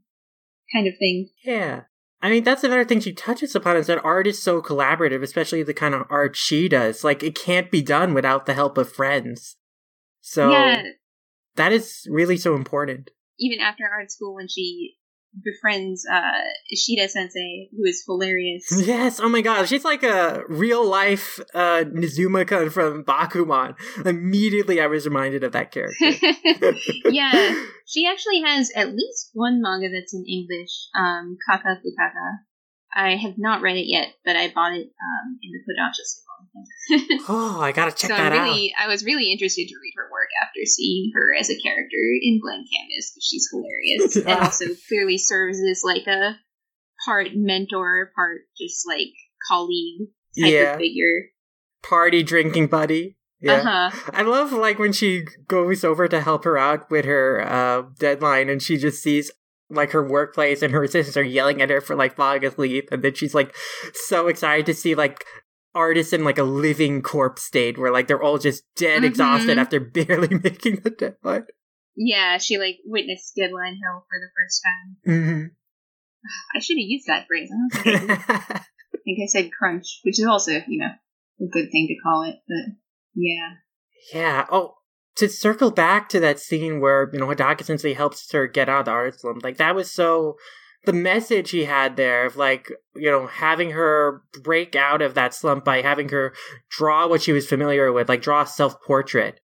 kind 0.73 0.87
of 0.87 0.93
thing. 0.97 1.29
Yeah. 1.43 1.81
I 2.23 2.29
mean, 2.29 2.45
that's 2.45 2.63
another 2.63 2.85
thing 2.85 3.01
she 3.01 3.11
touches 3.11 3.53
upon 3.53 3.75
is 3.75 3.87
that 3.87 4.03
art 4.03 4.27
is 4.27 4.41
so 4.41 4.61
collaborative, 4.61 5.21
especially 5.21 5.61
the 5.61 5.73
kind 5.73 5.93
of 5.93 6.07
art 6.09 6.37
she 6.37 6.69
does. 6.69 7.03
Like, 7.03 7.21
it 7.21 7.35
can't 7.35 7.69
be 7.69 7.81
done 7.81 8.13
without 8.13 8.45
the 8.45 8.53
help 8.53 8.77
of 8.77 8.89
friends. 8.89 9.57
So, 10.21 10.49
yeah. 10.49 10.83
that 11.55 11.73
is 11.73 12.07
really 12.09 12.37
so 12.37 12.55
important. 12.55 13.11
Even 13.39 13.59
after 13.59 13.83
art 13.93 14.09
school, 14.09 14.35
when 14.35 14.47
she 14.47 14.95
befriends 15.41 16.05
uh, 16.11 16.31
Ishida 16.71 17.07
Sensei, 17.09 17.69
who 17.71 17.85
is 17.85 18.03
hilarious. 18.05 18.65
Yes, 18.83 19.19
oh 19.19 19.29
my 19.29 19.41
god, 19.41 19.67
she's 19.67 19.85
like 19.85 20.03
a 20.03 20.43
real 20.49 20.85
life 20.85 21.39
uh, 21.53 21.83
Niizuma 21.85 22.71
from 22.71 23.03
Bakuman. 23.03 23.75
Immediately, 24.05 24.81
I 24.81 24.87
was 24.87 25.05
reminded 25.05 25.43
of 25.43 25.53
that 25.53 25.71
character. 25.71 25.95
yeah, 27.05 27.55
she 27.87 28.05
actually 28.05 28.41
has 28.45 28.71
at 28.75 28.89
least 28.93 29.31
one 29.33 29.61
manga 29.61 29.89
that's 29.89 30.13
in 30.13 30.25
English, 30.27 30.71
um, 30.95 31.37
Kaka 31.47 31.79
Fukaka. 31.79 32.39
I 32.95 33.15
have 33.15 33.35
not 33.37 33.61
read 33.61 33.77
it 33.77 33.87
yet, 33.87 34.09
but 34.25 34.35
I 34.35 34.49
bought 34.49 34.73
it 34.73 34.85
um, 34.87 35.39
in 35.41 35.51
the 35.51 35.59
Kodansha 35.59 36.03
sale. 36.05 36.23
Oh, 37.29 37.59
I 37.61 37.71
gotta 37.71 37.91
check 37.95 38.11
so 38.11 38.15
that 38.15 38.31
really, 38.31 38.73
out. 38.77 38.85
I 38.85 38.87
was 38.87 39.03
really 39.03 39.31
interested 39.31 39.67
to 39.67 39.75
read 39.81 39.93
her 39.95 40.09
work 40.11 40.29
after 40.41 40.65
seeing 40.65 41.11
her 41.13 41.33
as 41.39 41.49
a 41.49 41.59
character 41.59 41.97
in 42.21 42.39
Blank 42.41 42.67
Canvas 42.71 43.11
because 43.11 43.27
she's 43.29 43.49
hilarious 43.51 44.15
and 44.27 44.39
also 44.39 44.65
clearly 44.87 45.17
serves 45.17 45.59
as 45.59 45.81
like 45.83 46.07
a 46.07 46.37
part 47.05 47.29
mentor, 47.33 48.11
part 48.15 48.41
just 48.57 48.87
like 48.87 49.13
colleague 49.47 50.07
type 50.39 50.51
yeah. 50.51 50.73
of 50.73 50.79
figure. 50.79 51.29
Party 51.81 52.23
drinking 52.23 52.67
buddy. 52.67 53.17
Yeah. 53.41 53.55
Uh-huh. 53.55 54.11
I 54.13 54.21
love 54.21 54.53
like 54.53 54.79
when 54.79 54.93
she 54.93 55.25
goes 55.47 55.83
over 55.83 56.07
to 56.07 56.21
help 56.21 56.45
her 56.45 56.57
out 56.57 56.89
with 56.89 57.03
her 57.03 57.41
uh, 57.41 57.83
deadline 57.99 58.49
and 58.49 58.61
she 58.61 58.77
just 58.77 59.03
sees 59.03 59.31
like 59.69 59.91
her 59.91 60.07
workplace 60.07 60.61
and 60.61 60.73
her 60.73 60.83
assistants 60.83 61.17
are 61.17 61.23
yelling 61.23 61.61
at 61.61 61.69
her 61.69 61.81
for 61.81 61.95
like 61.95 62.15
falling 62.15 62.45
asleep 62.45 62.87
and 62.91 63.03
then 63.03 63.13
she's 63.13 63.33
like 63.33 63.53
so 63.93 64.27
excited 64.27 64.65
to 64.65 64.73
see 64.73 64.95
like 64.95 65.25
artists 65.75 66.13
in 66.13 66.23
like 66.23 66.37
a 66.37 66.43
living 66.43 67.01
corpse 67.01 67.43
state 67.43 67.77
where 67.77 67.91
like 67.91 68.07
they're 68.07 68.21
all 68.21 68.37
just 68.37 68.63
dead 68.75 68.97
mm-hmm. 68.97 69.05
exhausted 69.05 69.57
after 69.57 69.79
barely 69.79 70.39
making 70.43 70.77
the 70.77 70.89
deadline 70.89 71.45
yeah 71.95 72.37
she 72.37 72.57
like 72.57 72.77
witnessed 72.85 73.33
deadline 73.35 73.79
hell 73.83 74.05
for 74.09 74.19
the 74.19 74.29
first 74.37 74.61
time 74.63 75.15
mm-hmm. 75.15 75.45
i 76.55 76.59
should 76.59 76.75
have 76.75 76.87
used 76.87 77.07
that 77.07 77.27
phrase 77.27 77.49
I, 77.51 77.77
think 77.79 78.09
I, 78.09 78.13
I 78.33 78.97
think 79.03 79.19
i 79.23 79.27
said 79.27 79.51
crunch 79.57 79.99
which 80.03 80.19
is 80.19 80.25
also 80.25 80.51
you 80.67 80.79
know 80.79 80.91
a 81.41 81.49
good 81.51 81.69
thing 81.71 81.87
to 81.87 81.95
call 82.03 82.23
it 82.23 82.35
but 82.47 82.75
yeah 83.15 83.53
yeah 84.13 84.45
oh 84.51 84.75
to 85.15 85.29
circle 85.29 85.71
back 85.71 86.09
to 86.09 86.19
that 86.19 86.39
scene 86.39 86.79
where 86.79 87.09
you 87.13 87.19
know 87.19 87.27
Hidaka 87.27 87.61
essentially 87.61 87.93
helps 87.93 88.31
her 88.31 88.47
get 88.47 88.69
out 88.69 88.79
of 88.79 88.85
the 88.85 88.91
art 88.91 89.19
slump, 89.19 89.43
like 89.43 89.57
that 89.57 89.75
was 89.75 89.91
so. 89.91 90.37
The 90.85 90.93
message 90.93 91.51
he 91.51 91.63
had 91.63 91.95
there 91.95 92.25
of 92.25 92.35
like 92.35 92.71
you 92.95 93.09
know 93.09 93.27
having 93.27 93.71
her 93.71 94.21
break 94.41 94.75
out 94.75 95.01
of 95.01 95.13
that 95.13 95.33
slump 95.33 95.63
by 95.63 95.81
having 95.81 96.09
her 96.09 96.33
draw 96.69 97.07
what 97.07 97.21
she 97.21 97.31
was 97.31 97.47
familiar 97.47 97.91
with, 97.91 98.09
like 98.09 98.21
draw 98.21 98.41
a 98.41 98.47
self 98.47 98.81
portrait. 98.81 99.39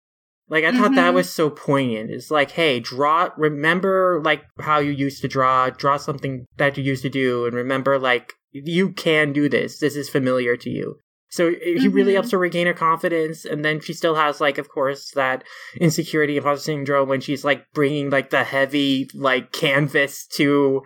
Like 0.49 0.65
I 0.65 0.69
mm-hmm. 0.69 0.83
thought 0.83 0.95
that 0.95 1.07
mm-hmm. 1.09 1.17
was 1.17 1.33
so 1.33 1.51
poignant. 1.51 2.11
It's 2.11 2.31
like, 2.31 2.53
hey, 2.53 2.81
draw. 2.81 3.31
Remember 3.37 4.21
like 4.25 4.45
how 4.61 4.79
you 4.79 4.91
used 4.91 5.21
to 5.23 5.29
draw. 5.29 5.71
Draw 5.71 5.99
something 5.99 6.47
that 6.57 6.77
you 6.77 6.83
used 6.83 7.03
to 7.03 7.11
do, 7.11 7.47
and 7.47 7.55
remember 7.55 7.99
like 7.99 8.33
you 8.51 8.93
can 8.93 9.33
do 9.33 9.49
this. 9.49 9.79
This 9.79 9.95
is 9.95 10.09
familiar 10.09 10.57
to 10.57 10.71
you. 10.71 10.99
So 11.31 11.51
he 11.51 11.57
mm-hmm. 11.57 11.91
really 11.91 12.15
helps 12.15 12.31
her 12.31 12.39
regain 12.39 12.67
her 12.67 12.75
confidence, 12.75 13.45
and 13.45 13.65
then 13.65 13.81
she 13.81 13.93
still 13.93 14.15
has 14.15 14.41
like, 14.41 14.59
of 14.59 14.69
course, 14.69 15.11
that 15.13 15.45
insecurity 15.79 16.37
imposter 16.37 16.65
syndrome 16.73 17.09
when 17.09 17.21
she's 17.21 17.45
like 17.45 17.67
bringing 17.73 18.11
like 18.11 18.31
the 18.31 18.45
heavy 18.45 19.11
like 19.15 19.53
canvas 19.53 20.27
to 20.35 20.83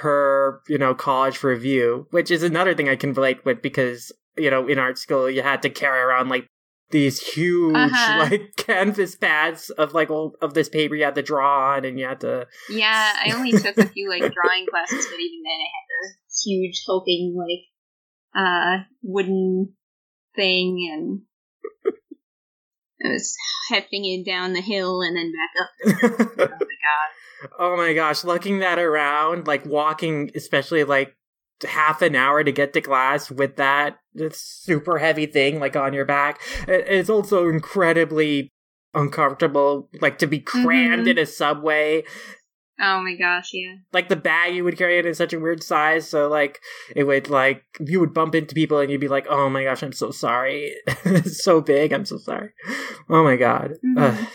her, 0.00 0.60
you 0.68 0.78
know, 0.78 0.94
college 0.94 1.42
review, 1.42 2.06
which 2.10 2.30
is 2.30 2.42
another 2.42 2.74
thing 2.74 2.88
I 2.88 2.96
can 2.96 3.12
relate 3.12 3.44
with 3.44 3.60
because 3.60 4.12
you 4.36 4.50
know 4.50 4.66
in 4.66 4.78
art 4.78 4.98
school 4.98 5.28
you 5.28 5.42
had 5.42 5.62
to 5.62 5.70
carry 5.70 6.00
around 6.00 6.28
like 6.28 6.46
these 6.90 7.20
huge 7.20 7.74
Uh-huh. 7.74 8.18
like 8.30 8.54
canvas 8.56 9.14
pads 9.14 9.70
of 9.70 9.94
like 9.94 10.10
old, 10.10 10.36
of 10.42 10.54
this 10.54 10.68
paper 10.68 10.94
you 10.94 11.04
had 11.04 11.14
to 11.14 11.22
draw 11.22 11.72
on 11.74 11.84
and 11.84 11.98
you 11.98 12.06
had 12.06 12.20
to 12.20 12.46
Yeah, 12.68 13.14
I 13.24 13.32
only 13.32 13.52
took 13.52 13.78
a 13.78 13.88
few 13.88 14.08
like 14.10 14.20
drawing 14.20 14.66
classes, 14.70 15.06
but 15.10 15.18
even 15.18 15.42
then 15.42 15.58
I 15.58 15.70
had 15.72 15.88
a 16.04 16.14
huge 16.44 16.82
hulking 16.86 17.34
like 17.36 17.64
uh 18.34 18.84
wooden 19.02 19.74
thing 20.34 20.88
and 20.92 21.20
I 23.04 23.08
was 23.14 23.34
hefting 23.70 24.04
it 24.04 24.24
down 24.24 24.52
the 24.52 24.60
hill 24.60 25.02
and 25.02 25.16
then 25.16 25.32
back 25.32 25.50
up. 25.62 26.50
Oh 27.42 27.46
my 27.48 27.48
god. 27.48 27.50
oh 27.58 27.76
my 27.76 27.92
gosh 27.94 28.22
lugging 28.24 28.60
that 28.60 28.78
around 28.78 29.46
like 29.48 29.66
walking 29.66 30.30
especially 30.36 30.84
like 30.84 31.16
half 31.66 32.00
an 32.02 32.14
hour 32.14 32.42
to 32.44 32.52
get 32.52 32.72
to 32.72 32.80
class 32.80 33.30
with 33.30 33.56
that 33.56 33.98
super 34.30 34.98
heavy 34.98 35.26
thing 35.26 35.58
like 35.58 35.74
on 35.76 35.92
your 35.92 36.04
back 36.04 36.40
it's 36.68 37.10
also 37.10 37.48
incredibly 37.48 38.52
uncomfortable 38.94 39.88
like 40.00 40.18
to 40.18 40.26
be 40.28 40.38
crammed 40.38 41.06
Mhm. 41.06 41.10
in 41.12 41.18
a 41.18 41.26
subway 41.26 42.04
Oh 42.80 43.00
my 43.02 43.14
gosh, 43.16 43.50
yeah. 43.52 43.74
like 43.92 44.08
the 44.08 44.16
bag 44.16 44.54
you 44.54 44.64
would 44.64 44.78
carry 44.78 44.98
it 44.98 45.06
in 45.06 45.14
such 45.14 45.32
a 45.32 45.38
weird 45.38 45.62
size 45.62 46.08
so 46.08 46.28
like 46.28 46.58
it 46.96 47.04
would 47.04 47.28
like 47.28 47.62
you 47.80 48.00
would 48.00 48.14
bump 48.14 48.34
into 48.34 48.54
people 48.54 48.78
and 48.78 48.90
you'd 48.90 49.00
be 49.00 49.08
like 49.08 49.26
oh 49.28 49.48
my 49.50 49.62
gosh 49.64 49.82
i'm 49.82 49.92
so 49.92 50.10
sorry 50.10 50.74
it's 51.04 51.44
so 51.44 51.60
big 51.60 51.92
i'm 51.92 52.04
so 52.06 52.16
sorry 52.16 52.50
oh 53.08 53.22
my 53.22 53.36
god 53.36 53.74
Mhm. 53.84 53.98
Ugh. 53.98 54.26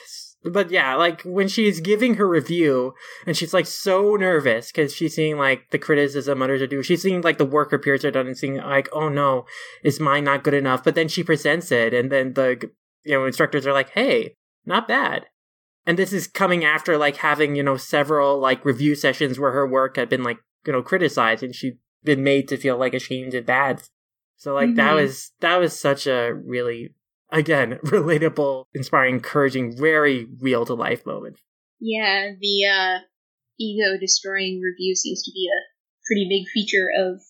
but 0.43 0.69
yeah 0.71 0.93
like 0.95 1.21
when 1.23 1.47
she's 1.47 1.81
giving 1.81 2.13
her 2.15 2.27
review 2.27 2.93
and 3.25 3.35
she's 3.35 3.53
like 3.53 3.65
so 3.65 4.15
nervous 4.15 4.71
because 4.71 4.93
she's 4.93 5.15
seeing 5.15 5.37
like 5.37 5.71
the 5.71 5.79
criticism 5.79 6.41
others 6.41 6.61
are 6.61 6.67
doing 6.67 6.83
she's 6.83 7.01
seeing 7.01 7.21
like 7.21 7.39
the 7.39 7.43
work 7.45 7.71
her 7.71 7.79
peers 7.79 8.05
are 8.05 8.11
done 8.11 8.27
and 8.27 8.37
seeing 8.37 8.57
like 8.57 8.87
oh 8.93 9.09
no 9.09 9.45
is 9.83 9.99
mine 9.99 10.23
not 10.23 10.43
good 10.43 10.53
enough 10.53 10.83
but 10.83 10.95
then 10.95 11.07
she 11.07 11.23
presents 11.23 11.71
it 11.71 11.93
and 11.93 12.11
then 12.11 12.33
the 12.33 12.69
you 13.03 13.13
know 13.13 13.25
instructors 13.25 13.65
are 13.67 13.73
like 13.73 13.89
hey 13.89 14.35
not 14.65 14.87
bad 14.87 15.25
and 15.87 15.97
this 15.97 16.13
is 16.13 16.27
coming 16.27 16.63
after 16.63 16.97
like 16.97 17.17
having 17.17 17.55
you 17.55 17.63
know 17.63 17.77
several 17.77 18.37
like 18.39 18.63
review 18.63 18.93
sessions 18.93 19.39
where 19.39 19.53
her 19.53 19.65
work 19.67 19.95
had 19.95 20.09
been 20.09 20.21
like 20.23 20.37
you 20.67 20.73
know 20.73 20.83
criticized 20.83 21.41
and 21.41 21.55
she'd 21.55 21.79
been 22.03 22.23
made 22.23 22.47
to 22.49 22.57
feel 22.57 22.77
like 22.77 22.93
ashamed 22.93 23.33
and 23.33 23.45
bad 23.47 23.81
so 24.35 24.53
like 24.53 24.75
that 24.75 24.91
Mhm. 24.91 25.01
was 25.01 25.31
that 25.39 25.57
was 25.57 25.77
such 25.79 26.05
a 26.05 26.33
really 26.33 26.93
again 27.31 27.79
relatable 27.85 28.65
inspiring 28.75 29.15
encouraging 29.15 29.75
very 29.75 30.27
real 30.39 30.65
to 30.65 30.73
life 30.75 31.05
moment 31.05 31.39
Yeah, 31.79 32.31
the 32.39 32.65
uh 32.65 32.99
ego 33.59 33.97
destroying 33.99 34.61
review 34.61 34.95
seems 34.95 35.23
to 35.23 35.31
be 35.31 35.47
a 35.49 35.59
pretty 36.05 36.27
big 36.29 36.47
feature 36.53 36.87
of 36.97 37.21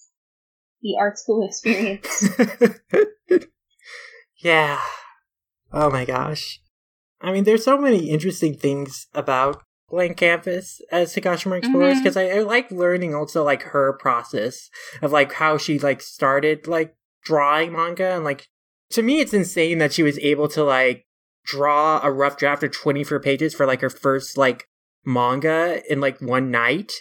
the 0.82 0.96
art 1.00 1.18
school 1.18 1.48
experience. 1.48 2.30
yeah 4.38 4.80
oh 5.74 5.90
my 5.90 6.06
gosh 6.06 6.60
i 7.22 7.32
mean 7.32 7.44
there's 7.44 7.64
so 7.64 7.78
many 7.78 8.10
interesting 8.10 8.56
things 8.56 9.08
about 9.14 9.62
blank 9.90 10.18
canvas 10.18 10.82
as 10.92 11.16
Higashima 11.16 11.58
explores 11.60 12.00
because 12.00 12.18
I, 12.18 12.28
I 12.28 12.40
like 12.40 12.70
learning 12.72 13.16
also 13.16 13.44
like 13.44 13.64
her 13.64 13.94
process 13.94 14.70
of 15.02 15.12
like 15.14 15.34
how 15.34 15.58
she 15.58 15.80
like 15.80 16.02
started 16.02 16.68
like 16.68 16.94
drawing 17.24 17.72
manga 17.72 18.14
and 18.14 18.24
like 18.26 18.48
to 18.92 19.02
me 19.02 19.20
it's 19.22 19.34
insane 19.34 19.78
that 19.78 19.94
she 19.94 20.04
was 20.04 20.20
able 20.20 20.50
to 20.50 20.64
like 20.64 21.06
draw 21.46 22.02
a 22.04 22.12
rough 22.12 22.38
draft 22.38 22.64
of 22.64 22.72
24 22.72 23.22
pages 23.22 23.54
for 23.54 23.66
like 23.66 23.80
her 23.80 23.90
first 23.90 24.38
like 24.38 24.66
manga 25.06 25.82
in 25.90 26.02
like 26.02 26.20
one 26.20 26.52
night 26.52 26.92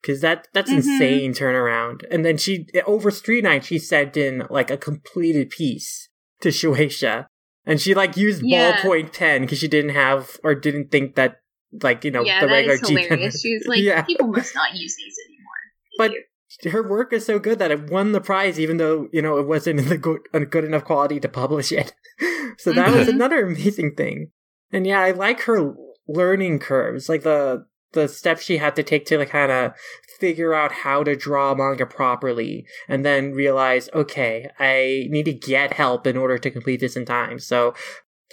because 0.00 0.20
that 0.20 0.46
that's 0.52 0.70
Mhm. 0.70 0.76
insane 0.76 1.34
turnaround. 1.34 2.04
And 2.12 2.24
then 2.24 2.36
she 2.36 2.66
over 2.86 3.10
street 3.10 3.42
night 3.42 3.64
she 3.64 3.78
sent 3.80 4.16
in 4.16 4.46
like 4.50 4.70
a 4.70 4.76
completed 4.76 5.50
piece 5.50 6.08
to 6.42 6.50
Shueisha 6.50 7.26
and 7.66 7.80
she 7.80 7.94
like 7.94 8.16
used 8.16 8.42
Yeah. 8.44 8.76
ballpoint 8.76 9.12
pen 9.12 9.42
because 9.42 9.58
she 9.58 9.68
didn't 9.68 9.90
have 9.94 10.38
or 10.44 10.54
didn't 10.54 10.90
think 10.90 11.14
that 11.16 11.40
like 11.82 12.04
you 12.04 12.10
know 12.10 12.22
yeah, 12.22 12.40
the 12.40 12.48
regular 12.48 12.74
is 12.74 12.80
G 12.88 12.94
pen 12.94 13.04
hilarious. 13.04 13.40
She 13.40 13.54
was 13.54 13.66
like, 13.66 13.80
Yeah. 13.80 14.02
people 14.02 14.28
must 14.28 14.54
not 14.54 14.74
use 14.74 14.94
these 14.96 15.16
anymore. 15.28 15.52
But 15.98 16.70
her 16.72 16.88
work 16.88 17.12
is 17.12 17.26
so 17.26 17.38
good 17.38 17.58
that 17.58 17.70
it 17.70 17.90
won 17.90 18.12
the 18.12 18.20
prize, 18.20 18.58
even 18.60 18.76
though 18.78 19.08
you 19.12 19.20
know 19.20 19.38
it 19.38 19.46
wasn't 19.46 19.80
in 19.80 19.88
the 19.88 19.98
good, 19.98 20.20
a 20.32 20.40
good 20.46 20.64
enough 20.64 20.84
quality 20.84 21.20
to 21.20 21.28
publish 21.28 21.72
it. 21.72 21.92
so 22.58 22.72
that 22.72 22.92
was 22.92 23.06
Mhm. 23.08 23.14
another 23.14 23.44
amazing 23.46 23.94
thing. 23.96 24.30
And 24.72 24.86
yeah, 24.86 25.00
I 25.00 25.10
like 25.10 25.42
her 25.42 25.74
learning 26.08 26.60
curves, 26.60 27.08
like 27.08 27.22
the 27.22 27.66
the 28.00 28.08
steps 28.08 28.44
she 28.44 28.58
had 28.58 28.76
to 28.76 28.82
take 28.82 29.06
to 29.06 29.26
kind 29.26 29.50
of 29.50 29.72
figure 30.20 30.54
out 30.54 30.72
how 30.72 31.02
to 31.02 31.16
draw 31.16 31.54
manga 31.54 31.84
properly, 31.84 32.64
and 32.88 33.04
then 33.04 33.32
realize, 33.32 33.90
okay, 33.92 34.48
I 34.58 35.06
need 35.10 35.24
to 35.24 35.32
get 35.32 35.72
help 35.72 36.06
in 36.06 36.16
order 36.16 36.38
to 36.38 36.50
complete 36.50 36.80
this 36.80 36.96
in 36.96 37.04
time. 37.04 37.38
So. 37.38 37.74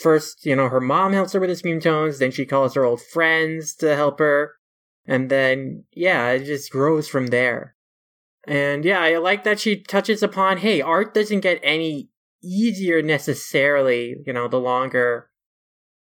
First, 0.02 0.44
you 0.44 0.56
know, 0.56 0.70
her 0.70 0.82
mom 0.82 1.14
helps 1.14 1.34
her 1.34 1.40
with 1.40 1.52
the 1.52 1.56
screen 1.56 1.80
tones, 1.80 2.18
then 2.18 2.32
she 2.32 2.48
calls 2.48 2.74
her 2.74 2.84
old 2.84 3.00
friends 3.00 3.76
to 3.76 3.96
help 3.96 4.18
her, 4.18 4.54
and 5.06 5.30
then, 5.30 5.84
yeah, 5.92 6.32
it 6.32 6.46
just 6.46 6.72
grows 6.72 7.08
from 7.08 7.28
there. 7.28 7.76
And 8.48 8.84
yeah, 8.84 9.02
I 9.02 9.18
like 9.18 9.44
that 9.44 9.60
she 9.60 9.84
touches 9.84 10.24
upon 10.24 10.58
hey, 10.58 10.82
art 10.82 11.14
doesn't 11.14 11.42
get 11.42 11.60
any 11.62 12.10
easier 12.44 13.04
necessarily, 13.04 14.16
you 14.26 14.34
know, 14.34 14.48
the 14.48 14.60
longer 14.60 15.30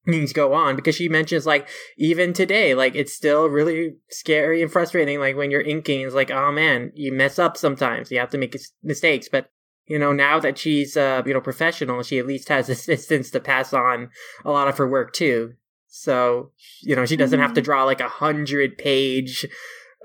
things 0.08 0.32
go 0.32 0.54
on 0.54 0.76
because 0.76 0.94
she 0.94 1.08
mentions 1.08 1.46
like 1.46 1.68
even 1.96 2.32
today 2.32 2.74
like 2.74 2.94
it's 2.94 3.12
still 3.12 3.46
really 3.46 3.96
scary 4.08 4.62
and 4.62 4.72
frustrating 4.72 5.20
like 5.20 5.36
when 5.36 5.50
you're 5.50 5.60
inking 5.60 6.00
it's 6.00 6.14
like 6.14 6.30
oh 6.30 6.50
man 6.50 6.90
you 6.94 7.12
mess 7.12 7.38
up 7.38 7.56
sometimes 7.56 8.10
you 8.10 8.18
have 8.18 8.30
to 8.30 8.38
make 8.38 8.56
mistakes. 8.82 9.28
But 9.30 9.50
you 9.86 9.98
know 9.98 10.12
now 10.12 10.38
that 10.40 10.58
she's 10.58 10.96
uh 10.96 11.22
you 11.26 11.34
know 11.34 11.40
professional 11.40 12.02
she 12.02 12.18
at 12.18 12.26
least 12.26 12.48
has 12.48 12.68
assistants 12.74 13.30
to 13.30 13.40
pass 13.40 13.72
on 13.72 14.10
a 14.44 14.50
lot 14.50 14.68
of 14.68 14.78
her 14.78 14.88
work 14.88 15.12
too. 15.12 15.54
So 15.86 16.52
you 16.82 16.94
know 16.96 17.06
she 17.06 17.16
doesn't 17.16 17.40
have 17.40 17.54
to 17.54 17.60
Mhm. 17.60 17.64
draw 17.64 17.84
like 17.84 18.00
a 18.00 18.08
hundred 18.08 18.78
page 18.78 19.46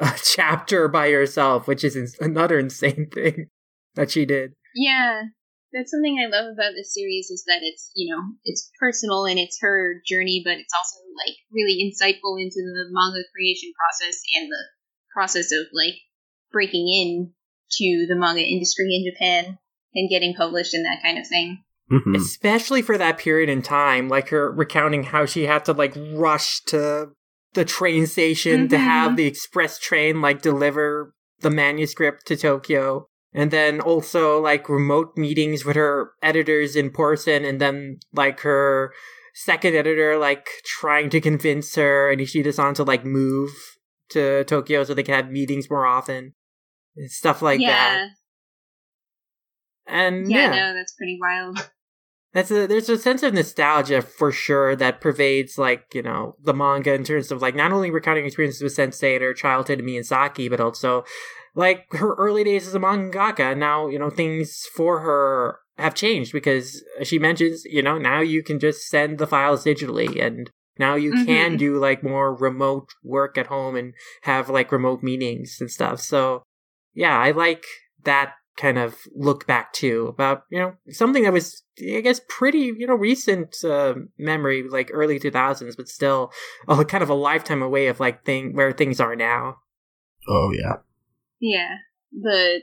uh, 0.01 0.15
chapter 0.23 0.87
by 0.87 1.11
herself 1.11 1.67
which 1.67 1.83
is 1.83 2.17
another 2.19 2.59
insane 2.59 3.09
thing 3.13 3.47
that 3.95 4.11
she 4.11 4.25
did. 4.25 4.53
Yeah, 4.75 5.21
that's 5.73 5.91
something 5.91 6.17
I 6.21 6.29
love 6.29 6.53
about 6.53 6.73
this 6.77 6.93
series 6.93 7.29
is 7.29 7.43
that 7.47 7.59
it's 7.61 7.91
you 7.95 8.13
know 8.13 8.21
it's 8.45 8.69
personal 8.79 9.25
and 9.25 9.39
it's 9.39 9.57
her 9.61 9.95
journey, 10.07 10.41
but 10.45 10.53
it's 10.57 10.73
also 10.73 11.01
like 11.17 11.35
really 11.51 11.81
insightful 11.81 12.39
into 12.39 12.61
the 12.61 12.85
manga 12.91 13.23
creation 13.35 13.71
process 13.75 14.21
and 14.37 14.49
the 14.49 14.63
process 15.13 15.51
of 15.51 15.67
like 15.73 15.95
breaking 16.51 16.87
in 16.87 17.33
to 17.71 18.05
the 18.07 18.15
manga 18.15 18.41
industry 18.41 18.85
in 18.93 19.11
Japan 19.11 19.57
and 19.95 20.09
getting 20.09 20.33
published 20.35 20.73
and 20.73 20.85
that 20.85 21.01
kind 21.03 21.17
of 21.17 21.27
thing. 21.27 21.63
Mhm. 21.91 22.15
especially 22.15 22.81
for 22.81 22.97
that 22.97 23.17
period 23.17 23.49
in 23.49 23.61
time 23.61 24.07
like 24.07 24.29
her 24.29 24.49
recounting 24.51 25.03
how 25.03 25.25
she 25.25 25.45
had 25.45 25.65
to 25.65 25.73
like 25.73 25.93
rush 26.13 26.61
to 26.61 27.09
the 27.53 27.65
train 27.65 28.07
station 28.07 28.69
to 28.69 28.77
Mhm. 28.77 28.79
have 28.79 29.15
the 29.17 29.25
express 29.25 29.77
train 29.77 30.21
like 30.21 30.41
deliver 30.41 31.13
the 31.41 31.49
manuscript 31.51 32.25
to 32.27 32.37
tokyo 32.37 33.07
and 33.33 33.51
then 33.51 33.79
also 33.79 34.39
like 34.39 34.69
remote 34.69 35.17
meetings 35.17 35.65
with 35.65 35.75
her 35.75 36.11
editors 36.21 36.75
in 36.75 36.91
person 36.91 37.43
and 37.43 37.59
then 37.59 37.99
like 38.13 38.41
her 38.41 38.93
second 39.33 39.75
editor 39.75 40.17
like 40.17 40.47
trying 40.63 41.09
to 41.09 41.19
convince 41.19 41.75
her 41.75 42.11
and 42.11 42.21
Ishida-san 42.21 42.75
to 42.75 42.83
like 42.83 43.03
move 43.03 43.51
to 44.09 44.43
tokyo 44.43 44.83
so 44.83 44.93
they 44.93 45.03
can 45.03 45.15
have 45.15 45.31
meetings 45.31 45.69
more 45.69 45.85
often 45.85 46.33
and 46.95 47.11
stuff 47.11 47.41
like 47.41 47.59
yeah, 47.59 47.69
that. 47.69 48.07
And 49.87 50.29
yeah, 50.29 50.37
yeah. 50.37 50.49
no, 50.49 50.73
that's 50.75 50.93
pretty 50.93 51.17
wild. 51.19 51.69
that's 52.33 52.51
a 52.51 52.67
there's 52.67 52.89
a 52.89 52.97
sense 52.97 53.23
of 53.23 53.33
nostalgia 53.33 54.01
for 54.01 54.31
sure 54.31 54.75
that 54.75 55.01
pervades 55.01 55.57
like 55.57 55.85
you 55.93 56.01
know 56.01 56.35
the 56.41 56.53
manga 56.53 56.93
in 56.93 57.03
terms 57.03 57.31
of 57.31 57.41
like 57.41 57.55
not 57.55 57.71
only 57.71 57.91
recounting 57.91 58.25
experiences 58.25 58.61
with 58.61 58.73
Sensei 58.73 59.15
and 59.15 59.23
her 59.23 59.33
childhood 59.33 59.79
in 59.79 59.85
Miyazaki, 59.85 60.49
but 60.49 60.59
also 60.59 61.03
like 61.55 61.91
her 61.93 62.13
early 62.15 62.43
days 62.43 62.67
as 62.67 62.75
a 62.75 62.79
mangaka. 62.79 63.51
And 63.51 63.59
now 63.59 63.87
you 63.87 63.99
know 63.99 64.09
things 64.09 64.65
for 64.75 64.99
her 65.01 65.59
have 65.77 65.95
changed 65.95 66.31
because 66.33 66.83
she 67.03 67.17
mentions 67.17 67.63
you 67.65 67.81
know 67.81 67.97
now 67.97 68.19
you 68.21 68.43
can 68.43 68.59
just 68.59 68.87
send 68.87 69.17
the 69.17 69.25
files 69.27 69.65
digitally 69.65 70.21
and 70.23 70.51
now 70.77 70.95
you 70.95 71.13
can 71.25 71.55
Mhm. 71.55 71.59
do 71.59 71.77
like 71.79 72.03
more 72.03 72.33
remote 72.33 72.89
work 73.03 73.37
at 73.37 73.47
home 73.47 73.75
and 73.75 73.93
have 74.23 74.49
like 74.49 74.71
remote 74.71 75.03
meetings 75.03 75.57
and 75.59 75.69
stuff. 75.71 75.99
So 75.99 76.43
yeah, 76.93 77.17
I 77.17 77.31
like 77.31 77.65
that 78.03 78.33
kind 78.55 78.77
of 78.77 78.97
look 79.15 79.47
back 79.47 79.73
too 79.73 80.05
about 80.07 80.43
you 80.51 80.59
know 80.59 80.73
something 80.89 81.23
that 81.23 81.33
was 81.33 81.63
I 81.79 82.01
guess 82.01 82.21
pretty 82.29 82.71
you 82.77 82.85
know 82.85 82.93
recent 82.93 83.55
uh, 83.63 83.95
memory 84.17 84.63
like 84.67 84.91
early 84.93 85.17
two 85.19 85.31
thousands, 85.31 85.75
but 85.75 85.87
still 85.87 86.31
a 86.67 86.85
kind 86.85 87.03
of 87.03 87.09
a 87.09 87.15
lifetime 87.15 87.61
away 87.63 87.87
of 87.87 87.99
like 87.99 88.23
thing 88.25 88.55
where 88.55 88.71
things 88.71 88.99
are 88.99 89.15
now. 89.15 89.57
Oh 90.27 90.51
yeah. 90.53 90.77
Yeah, 91.39 91.77
the 92.11 92.61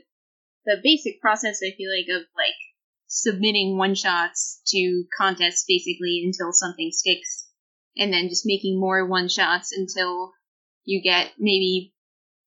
the 0.64 0.76
basic 0.82 1.20
process 1.20 1.60
I 1.62 1.74
feel 1.76 1.90
like 1.90 2.06
of 2.08 2.26
like 2.36 2.54
submitting 3.06 3.76
one 3.76 3.94
shots 3.94 4.62
to 4.68 5.04
contests 5.18 5.64
basically 5.66 6.22
until 6.24 6.52
something 6.52 6.90
sticks, 6.92 7.48
and 7.96 8.12
then 8.12 8.28
just 8.28 8.46
making 8.46 8.78
more 8.80 9.06
one 9.06 9.28
shots 9.28 9.72
until 9.76 10.32
you 10.84 11.02
get 11.02 11.32
maybe 11.38 11.92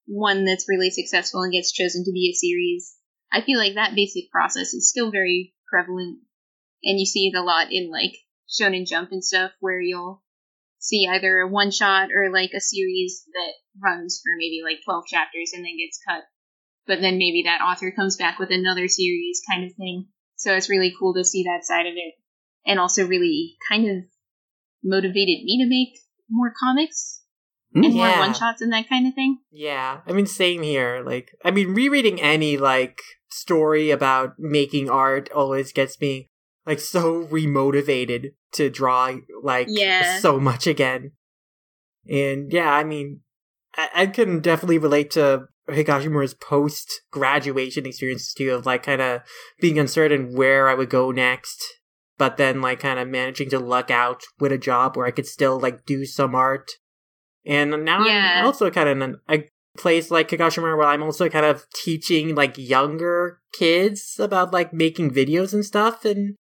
one 0.06 0.44
that's 0.44 0.68
really 0.68 0.90
successful 0.90 1.42
and 1.42 1.52
gets 1.52 1.72
chosen 1.72 2.04
to 2.04 2.12
be 2.12 2.30
a 2.30 2.36
series. 2.36 2.96
I 3.32 3.40
feel 3.40 3.58
like 3.58 3.74
that 3.74 3.94
basic 3.94 4.30
process 4.30 4.74
is 4.74 4.88
still 4.90 5.10
very 5.10 5.54
prevalent, 5.68 6.20
and 6.82 6.98
you 6.98 7.06
see 7.06 7.28
it 7.28 7.36
a 7.36 7.42
lot 7.42 7.72
in 7.72 7.90
like 7.90 8.16
Shonen 8.48 8.86
Jump 8.86 9.12
and 9.12 9.24
stuff 9.24 9.52
where 9.60 9.80
you'll 9.80 10.23
see 10.84 11.08
either 11.10 11.40
a 11.40 11.48
one 11.48 11.70
shot 11.70 12.10
or 12.14 12.30
like 12.30 12.50
a 12.54 12.60
series 12.60 13.24
that 13.32 13.52
runs 13.82 14.20
for 14.22 14.30
maybe 14.36 14.60
like 14.62 14.84
12 14.84 15.04
chapters 15.06 15.52
and 15.54 15.64
then 15.64 15.78
gets 15.78 15.98
cut. 16.06 16.22
But 16.86 17.00
then 17.00 17.16
maybe 17.16 17.44
that 17.46 17.62
author 17.62 17.90
comes 17.90 18.16
back 18.16 18.38
with 18.38 18.50
another 18.50 18.86
series 18.86 19.40
kind 19.50 19.64
of 19.64 19.74
thing. 19.76 20.08
So 20.36 20.52
it's 20.52 20.68
really 20.68 20.92
cool 20.98 21.14
to 21.14 21.24
see 21.24 21.44
that 21.44 21.64
side 21.64 21.86
of 21.86 21.94
it. 21.96 22.14
And 22.66 22.78
also 22.78 23.06
really 23.06 23.56
kind 23.68 23.88
of 23.88 24.04
motivated 24.82 25.44
me 25.44 25.64
to 25.64 25.68
make 25.68 25.98
more 26.30 26.52
comics 26.58 27.22
hmm. 27.72 27.84
and 27.84 27.94
more 27.94 28.18
one 28.18 28.34
shots 28.34 28.60
and 28.60 28.72
that 28.74 28.88
kind 28.88 29.06
of 29.06 29.14
thing. 29.14 29.38
Yeah, 29.50 30.00
I 30.06 30.12
mean, 30.12 30.26
same 30.26 30.62
here. 30.62 31.02
Like, 31.04 31.34
I 31.42 31.50
mean, 31.50 31.74
rereading 31.74 32.20
any 32.20 32.58
like 32.58 33.00
story 33.30 33.90
about 33.90 34.34
making 34.38 34.90
art 34.90 35.30
always 35.32 35.72
gets 35.72 35.98
me 35.98 36.28
like 36.66 36.80
so 36.80 37.24
remotivated 37.26 38.32
to 38.52 38.70
draw 38.70 39.16
like 39.42 39.66
Yeah. 39.70 40.18
so 40.20 40.38
much 40.40 40.66
again. 40.66 41.12
And 42.08 42.52
yeah, 42.52 42.72
I 42.72 42.84
mean, 42.84 43.20
I, 43.76 43.88
I 43.94 44.06
can 44.06 44.40
definitely 44.40 44.78
relate 44.78 45.10
to 45.12 45.46
Higashimura's 45.68 46.34
post 46.34 47.02
graduation 47.10 47.86
experiences 47.86 48.34
too, 48.34 48.50
of 48.52 48.66
like 48.66 48.82
kind 48.82 49.00
of 49.00 49.22
being 49.60 49.78
uncertain 49.78 50.34
where 50.34 50.68
I 50.68 50.74
would 50.74 50.90
go 50.90 51.10
next, 51.10 51.62
but 52.18 52.36
then 52.36 52.60
like 52.60 52.80
kind 52.80 52.98
of 52.98 53.08
managing 53.08 53.50
to 53.50 53.58
luck 53.58 53.90
out 53.90 54.22
with 54.38 54.52
a 54.52 54.58
job 54.58 54.96
where 54.96 55.06
I 55.06 55.10
could 55.10 55.26
still 55.26 55.58
like 55.58 55.86
do 55.86 56.04
some 56.04 56.34
art. 56.34 56.72
And 57.46 57.84
now 57.84 58.06
Yeah. 58.06 58.36
I'm 58.40 58.46
also 58.46 58.70
kind 58.70 58.88
of 58.88 59.00
in 59.00 59.16
a 59.28 59.44
place 59.76 60.10
like 60.10 60.28
Higashimura 60.28 60.76
where 60.78 60.86
I'm 60.86 61.02
also 61.02 61.28
kind 61.28 61.46
of 61.46 61.66
teaching 61.74 62.34
like 62.34 62.56
younger 62.56 63.40
kids 63.52 64.16
about 64.20 64.52
like 64.52 64.72
making 64.72 65.10
videos 65.10 65.52
and 65.52 65.64
stuff 65.64 66.04
and 66.04 66.36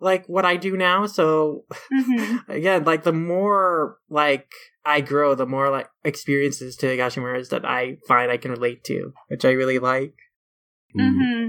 like 0.00 0.26
what 0.26 0.44
I 0.44 0.56
do 0.56 0.76
now. 0.76 1.06
So 1.06 1.64
Mm-hmm. 1.92 2.36
again, 2.50 2.84
like 2.84 3.02
the 3.02 3.12
more 3.12 3.98
like 4.08 4.50
I 4.84 5.00
grow, 5.00 5.34
the 5.34 5.46
more 5.46 5.70
like 5.70 5.88
experiences 6.04 6.76
to 6.76 6.86
Higashimura's 6.86 7.50
that 7.50 7.64
I 7.64 7.98
find 8.06 8.30
I 8.30 8.36
can 8.36 8.50
relate 8.50 8.84
to, 8.84 9.12
which 9.28 9.44
I 9.44 9.52
really 9.52 9.78
like. 9.78 10.14
Mm. 10.96 11.10
hmm 11.10 11.48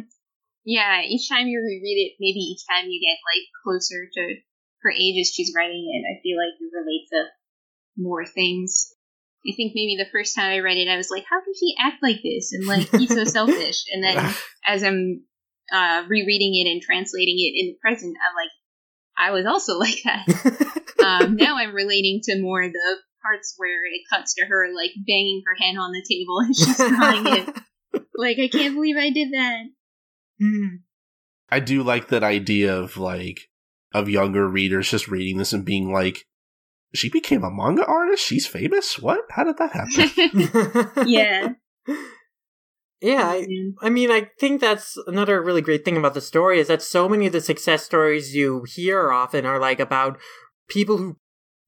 Yeah, 0.66 1.02
each 1.04 1.30
time 1.30 1.48
you 1.48 1.60
reread 1.60 2.08
it, 2.08 2.14
maybe 2.20 2.40
each 2.40 2.64
time 2.70 2.90
you 2.90 3.00
get 3.00 3.20
like 3.24 3.48
closer 3.64 4.08
to 4.12 4.36
her 4.84 4.92
age 4.92 5.20
as 5.22 5.32
she's 5.34 5.54
writing 5.56 5.86
it, 5.90 6.04
I 6.06 6.22
feel 6.22 6.38
like 6.38 6.60
you 6.60 6.70
relate 6.74 7.08
to 7.12 7.24
more 7.98 8.26
things. 8.26 8.94
I 9.48 9.56
think 9.56 9.72
maybe 9.76 9.96
the 9.98 10.12
first 10.12 10.36
time 10.36 10.52
I 10.52 10.60
read 10.60 10.78
it, 10.78 10.90
I 10.90 10.98
was 10.98 11.10
like, 11.10 11.24
"How 11.30 11.40
can 11.42 11.54
she 11.58 11.76
act 11.80 12.04
like 12.04 12.20
this?" 12.24 12.52
and 12.54 12.68
like 12.68 12.92
be 12.92 13.08
so 13.08 13.24
selfish. 13.38 13.86
And 13.94 14.04
then 14.04 14.34
as 14.66 14.84
I'm 14.84 15.24
uh, 15.72 16.04
rereading 16.08 16.56
it 16.56 16.70
and 16.70 16.82
translating 16.82 17.36
it 17.38 17.54
in 17.60 17.68
the 17.68 17.78
present, 17.82 18.16
I'm 18.18 18.36
like, 18.36 18.52
I 19.18 19.32
was 19.32 19.46
also 19.46 19.74
like 19.80 20.02
that. 20.04 20.94
um, 21.04 21.36
now 21.36 21.58
I'm 21.58 21.74
relating 21.74 22.22
to 22.24 22.42
more 22.42 22.64
the 22.64 22.96
parts 23.22 23.56
where 23.58 23.86
it 23.86 24.02
cuts 24.10 24.36
to 24.36 24.46
her 24.46 24.68
like 24.76 24.92
banging 25.08 25.42
her 25.46 25.56
hand 25.60 25.78
on 25.80 25.92
the 25.92 26.06
table 26.08 26.40
and 26.40 26.56
she's 26.56 26.76
crying 26.76 27.28
it. 27.28 27.56
Like, 28.20 28.40
I 28.40 28.48
can't 28.48 28.74
believe 28.74 28.98
I 28.98 29.12
did 29.12 29.32
that. 29.32 29.62
I 31.52 31.60
do 31.60 31.84
like 31.84 32.08
that 32.08 32.24
idea 32.24 32.76
of 32.76 32.98
like 32.98 33.42
of 33.94 34.10
younger 34.10 34.48
readers 34.48 34.90
just 34.90 35.08
reading 35.08 35.38
this 35.38 35.54
and 35.54 35.64
being 35.64 35.94
like, 35.94 36.26
she 36.96 37.10
became 37.10 37.44
a 37.44 37.52
manga 37.52 37.86
artist. 37.86 38.26
She's 38.26 38.48
famous. 38.48 38.98
What? 38.98 39.22
How 39.30 39.44
did 39.44 39.58
that 39.58 39.72
happen? 39.72 41.08
yeah. 41.08 41.50
Yeah, 43.02 43.26
I, 43.28 43.48
I 43.82 43.90
mean, 43.90 44.12
I 44.12 44.30
think 44.40 44.62
that's 44.62 44.98
another 45.08 45.42
really 45.42 45.62
great 45.62 45.86
thing 45.86 45.98
about 45.98 46.14
the 46.14 46.22
story 46.22 46.60
is 46.60 46.68
that 46.68 46.82
so 46.82 47.08
many 47.08 47.28
of 47.28 47.34
the 47.34 47.42
success 47.42 47.84
stories 47.84 48.36
you 48.36 48.64
hear 48.68 49.12
often 49.12 49.46
are 49.46 49.60
like 49.60 49.80
about 49.80 50.18
people 50.68 50.98
who 50.98 51.18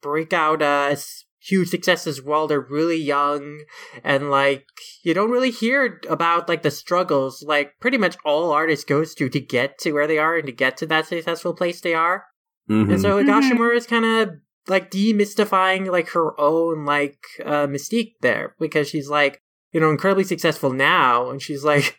break 0.02 0.34
out 0.34 0.62
uh, 0.62 0.88
as 0.92 1.26
huge 1.42 1.70
successes 1.70 2.22
while 2.22 2.48
they're 2.48 2.60
really 2.60 2.98
young, 2.98 3.62
and 4.04 4.30
like 4.32 4.66
you 5.04 5.14
don't 5.14 5.32
really 5.32 5.52
hear 5.52 6.02
about 6.10 6.50
like 6.50 6.64
the 6.64 6.72
struggles 6.72 7.44
like 7.44 7.74
pretty 7.80 7.98
much 7.98 8.18
all 8.26 8.52
artists 8.52 8.86
goes 8.86 9.14
through 9.14 9.30
to 9.30 9.40
get 9.40 9.78
to 9.80 9.92
where 9.92 10.08
they 10.08 10.18
are 10.18 10.36
and 10.38 10.48
to 10.48 10.52
get 10.52 10.78
to 10.78 10.86
that 10.88 11.08
successful 11.08 11.54
place 11.54 11.80
they 11.82 11.94
are. 11.94 12.26
Mhm. 12.70 12.92
And 12.92 13.02
so 13.02 13.12
Mhm. 13.12 13.26
Higashimura 13.26 13.76
is 13.76 13.88
kind 13.88 14.06
of 14.06 14.30
like 14.68 14.92
demystifying 14.92 15.90
like 15.92 16.10
her 16.10 16.40
own 16.40 16.86
like 16.86 17.20
uh, 17.44 17.68
mystique 17.68 18.14
there 18.22 18.56
because 18.60 18.90
she's 18.90 19.10
like 19.10 19.42
you 19.72 19.80
know 19.80 19.90
incredibly 19.90 20.24
successful 20.24 20.72
now 20.72 21.30
and 21.30 21.42
she's 21.42 21.64
like 21.64 21.98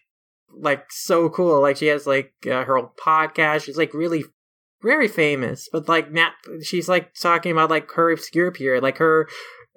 like 0.52 0.90
so 0.90 1.28
cool. 1.28 1.60
Like 1.60 1.76
she 1.76 1.86
has 1.86 2.06
like 2.06 2.32
uh, 2.46 2.64
her 2.64 2.76
own 2.76 2.88
podcast. 2.98 3.64
She's 3.64 3.78
like 3.78 3.94
really 3.94 4.24
very 4.82 5.08
famous 5.08 5.68
but 5.70 5.88
like 5.88 6.10
now 6.10 6.30
she's 6.62 6.88
like 6.88 7.12
talking 7.12 7.52
about 7.52 7.68
like 7.68 7.90
her 7.92 8.10
obscure 8.10 8.50
period 8.50 8.82
like 8.82 8.96
her 8.96 9.28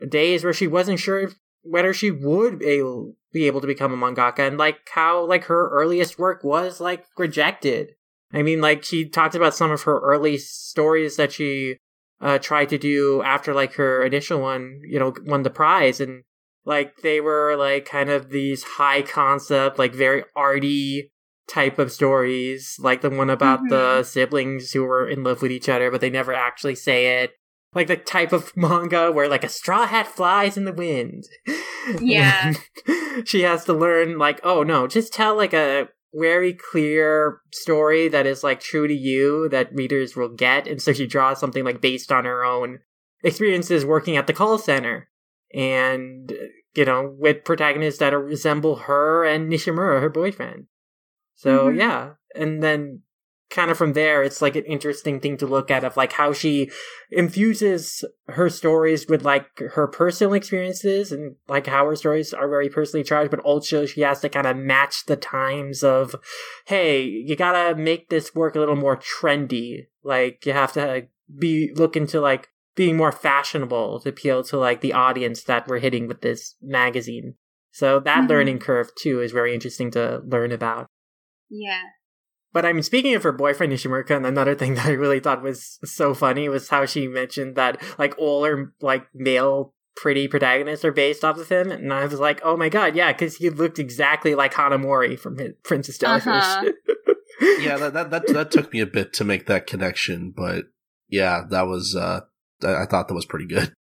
days 0.08 0.46
where 0.46 0.54
she 0.54 0.66
wasn't 0.66 0.98
sure 0.98 1.30
whether 1.62 1.94
she 1.94 2.10
would 2.10 2.60
be 2.60 2.66
able, 2.68 3.14
be 3.32 3.46
able 3.46 3.62
to 3.62 3.68
become 3.68 3.94
a 3.94 3.98
mangaka 3.98 4.48
and 4.48 4.58
like 4.58 4.78
how 4.94 5.26
like 5.26 5.46
her 5.46 5.70
earliest 5.72 6.18
work 6.18 6.44
was 6.44 6.80
like 6.80 7.06
rejected. 7.18 7.96
I 8.32 8.44
mean, 8.44 8.62
like 8.62 8.84
she 8.84 9.08
talked 9.08 9.36
about 9.36 9.54
some 9.54 9.72
of 9.72 9.84
her 9.84 10.00
early 10.00 10.38
stories 10.38 11.18
that 11.18 11.32
she 11.32 11.78
uh, 12.20 12.40
tried 12.40 12.70
to 12.70 12.78
do 12.78 13.22
after 13.24 13.54
like 13.54 13.74
her 13.74 14.04
initial 14.04 14.40
one, 14.40 14.82
you 14.86 15.00
know, 15.00 15.14
won 15.26 15.44
the 15.44 15.50
prize, 15.50 16.00
and 16.00 16.24
like 16.66 16.98
they 16.98 17.20
were 17.20 17.56
like 17.58 17.86
kind 17.86 18.10
of 18.10 18.30
these 18.30 18.64
high 18.64 19.02
concept, 19.02 19.78
like 19.78 19.94
very 19.94 20.24
arty 20.36 21.12
type 21.48 21.78
of 21.78 21.92
stories, 21.92 22.78
like 22.80 23.02
the 23.02 23.10
one 23.10 23.30
about 23.30 23.62
the 23.70 23.76
mm-hmm. 23.76 24.04
siblings 24.04 24.72
who 24.72 24.84
were 24.84 25.08
in 25.08 25.24
love 25.24 25.42
with 25.42 25.52
each 25.52 25.68
other, 25.70 25.92
but 25.92 26.02
they 26.02 26.10
never 26.10 26.34
actually 26.34 26.76
say 26.76 27.22
it. 27.22 27.32
Like 27.74 27.88
the 27.88 27.98
type 27.98 28.32
of 28.32 28.54
manga 28.58 29.12
where 29.12 29.28
like 29.28 29.44
a 29.44 29.50
straw 29.50 29.88
hat 29.88 30.08
flies 30.08 30.58
in 30.58 30.66
the 30.66 30.74
wind. 30.74 31.26
Yeah. 32.00 32.54
She 33.26 33.44
has 33.44 33.64
to 33.66 33.74
learn 33.74 34.18
like, 34.18 34.40
oh 34.44 34.64
no, 34.64 34.88
just 34.88 35.14
tell 35.14 35.38
like 35.38 35.54
a 35.54 35.88
very 36.16 36.52
clear 36.54 37.42
story 37.52 38.08
that 38.08 38.26
is 38.26 38.44
like 38.44 38.60
true 38.60 38.88
to 38.88 38.94
you 38.94 39.48
that 39.50 39.74
readers 39.74 40.16
will 40.16 40.30
get 40.30 40.68
and 40.68 40.82
so 40.82 40.94
she 40.94 41.08
draws 41.08 41.40
something 41.40 41.64
like 41.64 41.82
based 41.82 42.12
on 42.12 42.26
her 42.26 42.44
own 42.44 42.80
experiences 43.24 43.86
working 43.86 44.16
at 44.16 44.28
the 44.28 44.34
call 44.34 44.58
center 44.58 45.10
and 45.54 46.34
you 46.76 46.86
know 46.86 47.16
with 47.18 47.44
protagonists 47.44 48.00
that 48.00 48.12
resemble 48.18 48.76
her 48.76 49.24
and 49.26 49.52
nishimura 49.52 50.02
her 50.02 50.10
boyfriend. 50.10 50.68
So 51.36 51.68
Mhm. 51.68 51.78
yeah. 51.78 52.10
And 52.36 52.64
then 52.64 53.02
kind 53.50 53.70
of 53.70 53.78
from 53.78 53.94
there 53.94 54.24
it's 54.24 54.42
like 54.42 54.56
an 54.56 54.64
interesting 54.66 55.20
thing 55.20 55.38
to 55.38 55.46
look 55.46 55.70
at 55.70 55.84
of 55.84 55.96
like 55.96 56.14
how 56.14 56.34
she 56.34 56.72
infuses 57.12 58.04
her 58.28 58.50
stories 58.50 59.06
with 59.08 59.24
like 59.24 59.46
her 59.76 59.86
personal 59.88 60.34
experiences 60.34 61.12
and 61.12 61.36
like 61.48 61.68
how 61.68 61.86
her 61.86 61.96
stories 61.96 62.34
are 62.34 62.50
very 62.50 62.68
personally 62.68 63.04
charged 63.04 63.30
but 63.30 63.40
also 63.42 63.86
she 63.86 64.02
has 64.02 64.22
to 64.22 64.30
kind 64.30 64.48
of 64.48 64.58
match 64.58 65.06
the 65.06 65.16
times 65.16 65.84
of 65.84 66.16
hey 66.66 67.04
you 67.04 67.36
gotta 67.36 67.76
make 67.76 68.10
this 68.10 68.34
work 68.34 68.56
a 68.56 68.60
little 68.60 68.76
more 68.76 68.98
trendy. 68.98 69.86
Like 70.04 70.46
you 70.48 70.54
have 70.54 70.74
to 70.74 71.08
be 71.38 71.72
looking 71.76 72.08
to 72.08 72.20
like 72.20 72.50
being 72.76 72.98
more 72.98 73.12
fashionable 73.12 74.00
to 74.02 74.10
appeal 74.10 74.44
to 74.44 74.58
like 74.58 74.82
the 74.82 74.94
audience 74.94 75.44
that 75.44 75.68
we're 75.68 75.80
hitting 75.80 76.08
with 76.08 76.22
this 76.22 76.56
magazine 76.62 77.36
so 77.72 78.00
that 78.00 78.24
Mhm. 78.26 78.30
learning 78.30 78.60
curve 78.60 78.92
too 78.96 79.22
is 79.22 79.32
very 79.32 79.54
interesting 79.54 79.92
to 79.92 80.22
learn 80.26 80.52
about 80.52 80.88
Yeah. 81.50 81.82
but 82.54 82.66
I 82.66 82.74
mean, 82.74 82.84
speaking 82.84 83.16
of 83.16 83.24
her 83.24 83.32
boyfriend 83.32 83.74
Nishimura, 83.74 84.10
and 84.12 84.26
another 84.26 84.54
thing 84.56 84.74
that 84.76 84.86
I 84.86 84.92
really 84.92 85.20
thought 85.20 85.42
was 85.42 85.80
so 85.84 86.14
funny 86.14 86.48
was 86.50 86.70
how 86.70 86.86
she 86.86 87.08
mentioned 87.08 87.56
that 87.56 87.82
like 87.98 88.16
all 88.18 88.44
her 88.46 88.74
like 88.82 89.08
male 89.14 89.74
pretty 89.96 90.28
protagonists 90.28 90.84
are 90.86 90.92
based 90.92 91.24
off 91.24 91.38
of 91.38 91.50
him, 91.50 91.70
and 91.72 91.94
I 91.94 92.06
was 92.06 92.20
like, 92.20 92.42
oh 92.44 92.58
my 92.58 92.70
god, 92.70 92.96
yeah, 92.96 93.12
because 93.12 93.38
he 93.38 93.50
looked 93.52 93.78
exactly 93.78 94.34
like 94.34 94.54
Hanamori 94.54 95.20
from 95.20 95.38
his 95.38 95.54
Princess 95.64 96.00
Jellyfish. 96.00 96.28
Uh-huh. 96.28 96.72
yeah, 97.60 97.78
that, 97.78 97.94
that 97.94 98.10
that 98.12 98.28
that 98.28 98.52
took 98.52 98.74
me 98.74 98.80
a 98.80 98.88
bit 98.88 99.14
to 99.14 99.24
make 99.24 99.46
that 99.46 99.68
connection, 99.68 100.34
but 100.36 100.66
yeah, 101.10 101.44
that 101.50 101.68
was 101.68 101.96
uh, 101.96 102.22
I 102.64 102.84
I 102.84 102.86
thought 102.86 103.08
that 103.08 103.14
was 103.14 103.26
pretty 103.26 103.48
good. 103.48 103.72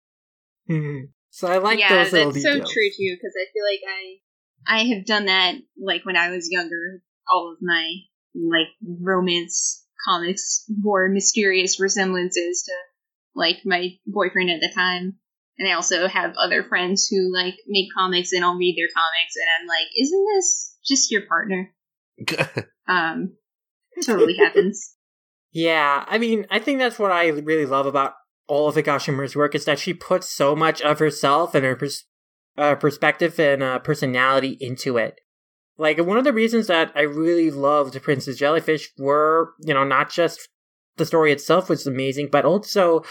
Mhm. 0.70 1.10
So 1.30 1.48
I 1.48 1.60
like 1.60 1.80
yeah, 1.80 2.04
those 2.04 2.12
little 2.12 2.32
that's 2.32 2.44
so 2.44 2.52
true 2.52 2.90
too. 2.90 3.16
Because 3.16 3.34
I 3.38 3.46
feel 3.54 3.64
like 3.64 3.80
I, 3.88 4.18
I 4.68 4.96
have 4.96 5.06
done 5.06 5.28
that 5.28 5.56
like 5.82 6.06
when 6.06 6.18
I 6.18 6.30
was 6.30 6.52
younger. 6.52 7.02
All 7.32 7.54
of 7.54 7.60
my 7.62 7.94
like 8.36 8.68
romance 8.84 9.86
comics 10.06 10.66
bore 10.68 11.08
mysterious 11.10 11.80
resemblances 11.80 12.64
to 12.64 12.74
like 13.34 13.60
my 13.66 13.92
boyfriend 14.06 14.50
at 14.50 14.60
the 14.60 14.72
time. 14.74 15.18
And 15.58 15.70
I 15.70 15.74
also 15.74 16.08
have 16.08 16.36
other 16.38 16.64
friends 16.64 17.08
who 17.08 17.34
like 17.34 17.56
make 17.68 17.88
comics 17.98 18.32
and 18.34 18.44
I'll 18.44 18.58
read 18.58 18.76
their 18.78 18.90
comics 18.94 19.36
and 19.36 19.46
I'm 19.60 19.68
like, 19.68 19.88
isn't 19.98 20.26
this 20.36 20.76
just 20.86 21.12
your 21.12 21.26
partner? 21.28 21.74
Um, 22.90 23.34
totally 24.04 24.38
happens. 24.38 24.94
Yeah, 25.54 26.04
I 26.08 26.18
mean, 26.20 26.46
I 26.52 26.60
think 26.60 26.78
that's 26.80 27.00
what 27.00 27.12
I 27.12 27.30
really 27.30 27.66
love 27.66 27.86
about 27.86 28.14
all 28.48 28.68
of 28.68 28.76
Higashimura's 28.76 29.36
work 29.36 29.56
is 29.56 29.66
that 29.66 29.80
she 29.80 29.94
puts 29.94 30.30
so 30.30 30.56
much 30.56 30.82
of 30.82 31.00
herself 31.00 31.54
and 31.54 31.66
her 31.66 31.76
pers- 31.76 32.06
uh, 32.58 32.76
perspective 32.76 33.40
and 33.40 33.62
uh, 33.62 33.80
personality 33.80 34.58
into 34.60 34.98
it. 34.98 35.20
Like 35.78 36.00
one 36.00 36.18
of 36.18 36.24
the 36.24 36.34
reasons 36.34 36.68
that 36.68 36.92
I 36.96 37.02
really 37.02 37.52
loved 37.52 38.02
Princess 38.02 38.38
Jellyfish 38.38 38.90
were, 38.98 39.54
you 39.60 39.74
know, 39.74 39.84
not 39.84 40.10
just 40.10 40.48
the 40.96 41.06
story 41.06 41.32
itself 41.32 41.70
was 41.70 41.86
amazing, 41.86 42.30
but 42.32 42.46
also 42.46 43.04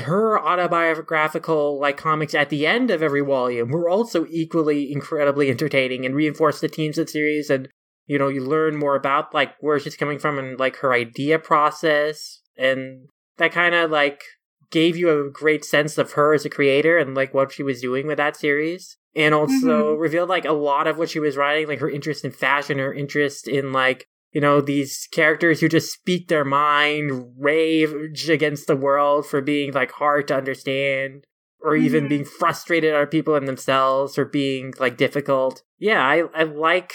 her 0.00 0.38
autobiographical 0.40 1.78
like 1.78 1.96
comics 1.96 2.34
at 2.34 2.50
the 2.50 2.66
end 2.66 2.90
of 2.90 3.02
every 3.02 3.20
volume 3.20 3.70
were 3.70 3.88
also 3.88 4.26
equally 4.28 4.92
incredibly 4.92 5.50
entertaining 5.50 6.04
and 6.04 6.14
reinforced 6.14 6.60
the 6.60 6.68
themes 6.68 6.98
of 6.98 7.06
the 7.06 7.12
series 7.12 7.48
and 7.48 7.68
you 8.06 8.18
know 8.18 8.28
you 8.28 8.42
learn 8.42 8.76
more 8.76 8.96
about 8.96 9.32
like 9.32 9.54
where 9.60 9.78
she's 9.78 9.96
coming 9.96 10.18
from 10.18 10.36
and 10.38 10.58
like 10.58 10.76
her 10.78 10.92
idea 10.92 11.38
process 11.38 12.40
and 12.56 13.06
that 13.36 13.52
kind 13.52 13.74
of 13.74 13.90
like 13.90 14.22
gave 14.70 14.96
you 14.96 15.10
a 15.10 15.30
great 15.30 15.64
sense 15.64 15.98
of 15.98 16.12
her 16.12 16.34
as 16.34 16.44
a 16.44 16.50
creator 16.50 16.98
and 16.98 17.14
like 17.14 17.34
what 17.34 17.52
she 17.52 17.62
was 17.62 17.80
doing 17.80 18.06
with 18.06 18.18
that 18.18 18.36
series 18.36 18.96
and 19.16 19.34
also 19.34 19.92
mm-hmm. 19.92 20.00
revealed 20.00 20.28
like 20.28 20.44
a 20.44 20.52
lot 20.52 20.86
of 20.86 20.98
what 20.98 21.10
she 21.10 21.20
was 21.20 21.36
writing 21.36 21.68
like 21.68 21.80
her 21.80 21.90
interest 21.90 22.24
in 22.24 22.30
fashion 22.30 22.78
her 22.78 22.92
interest 22.92 23.46
in 23.46 23.72
like 23.72 24.06
you 24.34 24.40
know, 24.40 24.60
these 24.60 25.08
characters 25.12 25.60
who 25.60 25.68
just 25.68 25.92
speak 25.92 26.26
their 26.26 26.44
mind, 26.44 27.34
rage 27.38 28.28
against 28.28 28.66
the 28.66 28.76
world 28.76 29.24
for 29.26 29.40
being 29.40 29.72
like 29.72 29.92
hard 29.92 30.26
to 30.28 30.36
understand 30.36 31.24
or 31.60 31.76
even 31.76 32.02
mm-hmm. 32.02 32.08
being 32.08 32.24
frustrated 32.24 32.92
at 32.92 33.10
people 33.10 33.36
in 33.36 33.46
themselves 33.46 34.18
or 34.18 34.24
being 34.24 34.74
like 34.80 34.96
difficult. 34.96 35.62
Yeah, 35.78 36.04
I, 36.04 36.24
I 36.34 36.42
like 36.42 36.92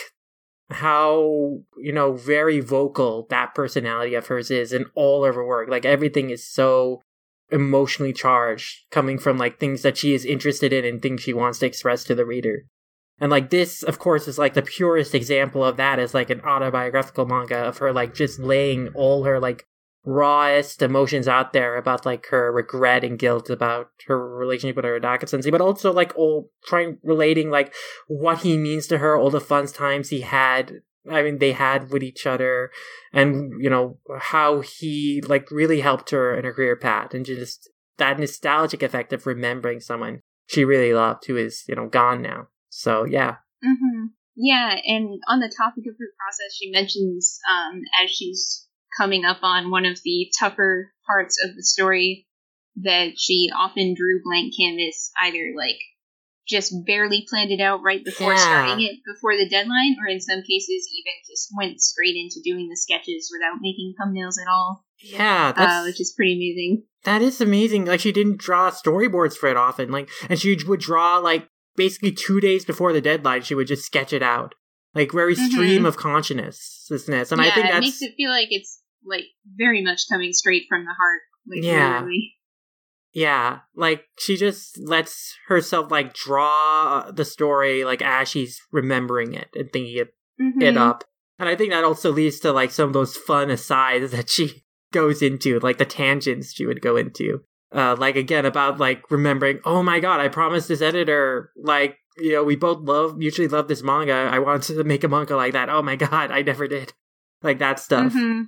how, 0.70 1.62
you 1.78 1.94
know, 1.94 2.14
very 2.14 2.60
vocal 2.60 3.26
that 3.30 3.56
personality 3.56 4.16
of 4.16 4.28
hers 4.28 4.52
is 4.52 4.74
in 4.74 4.86
all 4.94 5.26
of 5.26 5.34
her 5.34 5.46
work. 5.46 5.70
Like 5.70 5.86
everything 5.86 6.30
is 6.30 6.46
so 6.46 7.02
emotionally 7.52 8.14
charged 8.14 8.86
coming 8.92 9.18
from 9.18 9.38
like 9.38 9.60
things 9.60 9.82
that 9.82 9.98
she 9.98 10.14
is 10.14 10.26
interested 10.26 10.72
in 10.72 10.86
and 10.86 11.02
things 11.02 11.22
she 11.22 11.34
wants 11.34 11.60
to 11.60 11.66
express 11.66 12.04
to 12.04 12.16
the 12.16 12.26
reader. 12.26 12.66
And 13.20 13.32
like 13.32 13.50
this, 13.50 13.84
of 13.84 14.00
course, 14.00 14.28
is 14.28 14.38
like 14.38 14.54
the 14.54 14.62
purest 14.62 15.14
example 15.14 15.64
of 15.64 15.78
that 15.78 16.00
is 16.00 16.14
like 16.14 16.30
an 16.30 16.42
autobiographical 16.42 17.26
manga 17.26 17.58
of 17.58 17.80
her 17.80 17.92
like 17.92 18.14
just 18.14 18.40
laying 18.40 18.90
all 18.90 19.24
her 19.24 19.40
like 19.40 19.66
rawest 20.06 20.82
emotions 20.82 21.28
out 21.28 21.52
there 21.52 21.76
about 21.76 22.06
like 22.06 22.28
her 22.28 22.52
regret 22.52 23.04
and 23.04 23.20
guilt 23.20 23.50
about 23.50 23.90
her 24.08 24.36
relationship 24.36 24.78
with 24.78 24.86
her 24.86 25.00
Hidaka 25.00 25.28
sensei, 25.28 25.52
but 25.52 25.62
also 25.62 25.92
like 25.92 26.18
all 26.18 26.50
trying 26.66 26.98
relating 27.04 27.50
like 27.50 27.74
what 28.08 28.40
he 28.40 28.58
means 28.58 28.88
to 28.88 29.00
her, 29.00 29.18
all 29.18 29.30
the 29.30 29.42
fun 29.42 29.68
times 29.68 30.10
he 30.10 30.22
had 30.22 30.82
I 31.10 31.24
mean, 31.24 31.40
they 31.40 31.52
had 31.52 31.92
with 31.92 32.04
each 32.04 32.26
other, 32.26 32.72
and 33.14 33.54
you 33.62 33.70
know 33.70 33.98
how 34.20 34.62
he 34.62 35.22
like 35.28 35.52
really 35.52 35.82
helped 35.82 36.12
her 36.12 36.36
in 36.36 36.46
her 36.46 36.54
career 36.54 36.76
path, 36.76 37.14
and 37.14 37.26
just 37.26 37.70
that 37.98 38.20
nostalgic 38.20 38.82
effect 38.84 39.14
of 39.14 39.26
remembering 39.26 39.80
someone 39.80 40.22
she 40.48 40.66
really 40.66 40.94
loved 40.94 41.26
who 41.28 41.38
is 41.38 41.64
you 41.68 41.76
know 41.76 41.88
gone 41.88 42.22
now. 42.22 42.48
So 42.70 43.06
yeah. 43.06 43.38
Mm-hmm. 43.64 44.06
Yeah, 44.36 44.76
and 44.86 45.20
on 45.28 45.40
the 45.40 45.54
topic 45.56 45.84
of 45.88 45.96
her 46.00 46.08
process, 46.18 46.56
she 46.56 46.72
mentions 46.72 47.40
um, 47.50 47.82
as 48.02 48.10
she's 48.10 48.68
coming 48.98 49.26
up 49.26 49.40
on 49.44 49.70
one 49.70 49.86
of 49.86 50.00
the 50.04 50.32
tougher 50.40 50.94
parts 51.06 51.38
of 51.44 51.56
the 51.56 51.64
story 51.64 52.26
that 52.78 53.12
she 53.18 53.50
often 53.56 53.94
drew 53.96 54.22
blank 54.24 54.54
canvas, 54.58 55.12
either 55.22 55.54
like 55.58 55.80
just 56.50 56.74
barely 56.86 57.26
planned 57.30 57.52
it 57.52 57.62
out 57.62 57.82
right 57.84 58.04
before 58.04 58.34
yeah. 58.34 58.40
starting 58.40 58.86
it 58.86 58.98
before 59.06 59.38
the 59.38 59.48
deadline, 59.48 59.96
or 60.02 60.08
in 60.08 60.20
some 60.20 60.42
cases 60.42 60.90
even 60.92 61.14
just 61.30 61.50
went 61.56 61.80
straight 61.80 62.16
into 62.16 62.42
doing 62.44 62.68
the 62.68 62.76
sketches 62.76 63.32
without 63.32 63.62
making 63.62 63.94
thumbnails 64.00 64.42
at 64.42 64.50
all. 64.52 64.84
Yeah, 65.02 65.54
uh, 65.56 65.84
which 65.84 66.02
is 66.02 66.14
pretty 66.16 66.34
amazing. 66.34 66.84
That 67.06 67.22
is 67.22 67.40
amazing. 67.40 67.86
Like 67.86 68.02
she 68.02 68.12
didn't 68.12 68.40
draw 68.40 68.72
storyboards 68.72 69.36
for 69.36 69.48
it 69.48 69.56
often. 69.56 69.92
Like, 69.92 70.10
and 70.28 70.40
she 70.40 70.58
would 70.68 70.82
draw 70.82 71.18
like 71.18 71.48
basically 71.76 72.12
two 72.12 72.42
days 72.42 72.66
before 72.66 72.92
the 72.92 73.00
deadline, 73.00 73.44
she 73.44 73.56
would 73.56 73.68
just 73.68 73.86
sketch 73.86 74.12
it 74.12 74.24
out, 74.24 74.56
like 74.94 75.12
very 75.12 75.36
mm-hmm. 75.36 75.46
stream 75.46 75.86
of 75.86 75.96
consciousness. 75.96 76.88
And 76.90 77.08
yeah, 77.08 77.48
I 77.48 77.52
think 77.52 77.68
that 77.68 77.80
makes 77.80 78.02
it 78.02 78.16
feel 78.18 78.32
like 78.32 78.48
it's 78.50 78.82
like 79.06 79.26
very 79.56 79.82
much 79.84 80.10
coming 80.12 80.34
straight 80.34 80.64
from 80.68 80.84
the 80.84 80.92
heart. 80.92 81.22
Like, 81.48 81.64
yeah. 81.64 82.02
Really. 82.02 82.34
Yeah, 83.14 83.60
like 83.76 84.04
she 84.20 84.38
just 84.38 84.78
lets 84.80 85.36
herself 85.48 85.92
like 85.92 86.14
draw 86.14 87.10
the 87.12 87.26
story 87.26 87.84
like 87.84 88.02
as 88.02 88.30
she's 88.30 88.62
remembering 88.72 89.34
it 89.34 89.50
and 89.56 89.72
thinking 89.72 89.98
it, 89.98 90.14
mm-hmm. 90.40 90.62
it 90.62 90.78
up. 90.78 91.04
And 91.40 91.50
I 91.50 91.56
think 91.56 91.72
that 91.72 91.84
also 91.84 92.12
leads 92.12 92.40
to 92.42 92.52
like 92.52 92.72
some 92.72 92.90
of 92.90 92.94
those 92.94 93.18
fun 93.18 93.50
asides 93.50 94.12
that 94.14 94.30
she 94.30 94.64
goes 94.92 95.22
into, 95.22 95.60
like 95.60 95.78
the 95.78 95.86
tangents 95.86 96.54
she 96.54 96.66
would 96.66 96.82
go 96.82 96.98
into 96.98 97.42
uh, 97.74 97.96
like 97.98 98.16
again 98.16 98.46
about 98.46 98.80
like 98.80 99.10
remembering 99.12 99.60
oh 99.66 99.84
my 99.84 100.00
god 100.00 100.20
i 100.20 100.28
promised 100.28 100.68
this 100.68 100.82
editor 100.82 101.52
like 101.56 101.98
you 102.18 102.32
know 102.32 102.44
we 102.44 102.56
both 102.56 102.80
love 102.82 103.18
mutually 103.18 103.48
love 103.48 103.68
this 103.68 103.84
manga 103.84 104.14
i 104.14 104.40
wanted 104.40 104.76
to 104.76 104.84
make 104.84 105.04
a 105.04 105.08
manga 105.08 105.36
like 105.36 105.54
that 105.54 105.70
oh 105.70 105.82
my 105.82 105.96
god 105.96 106.32
i 106.32 106.42
never 106.42 106.68
did 106.68 106.94
like 107.44 107.60
that 107.60 107.80
stuff 107.80 108.14
mm-hmm. 108.14 108.44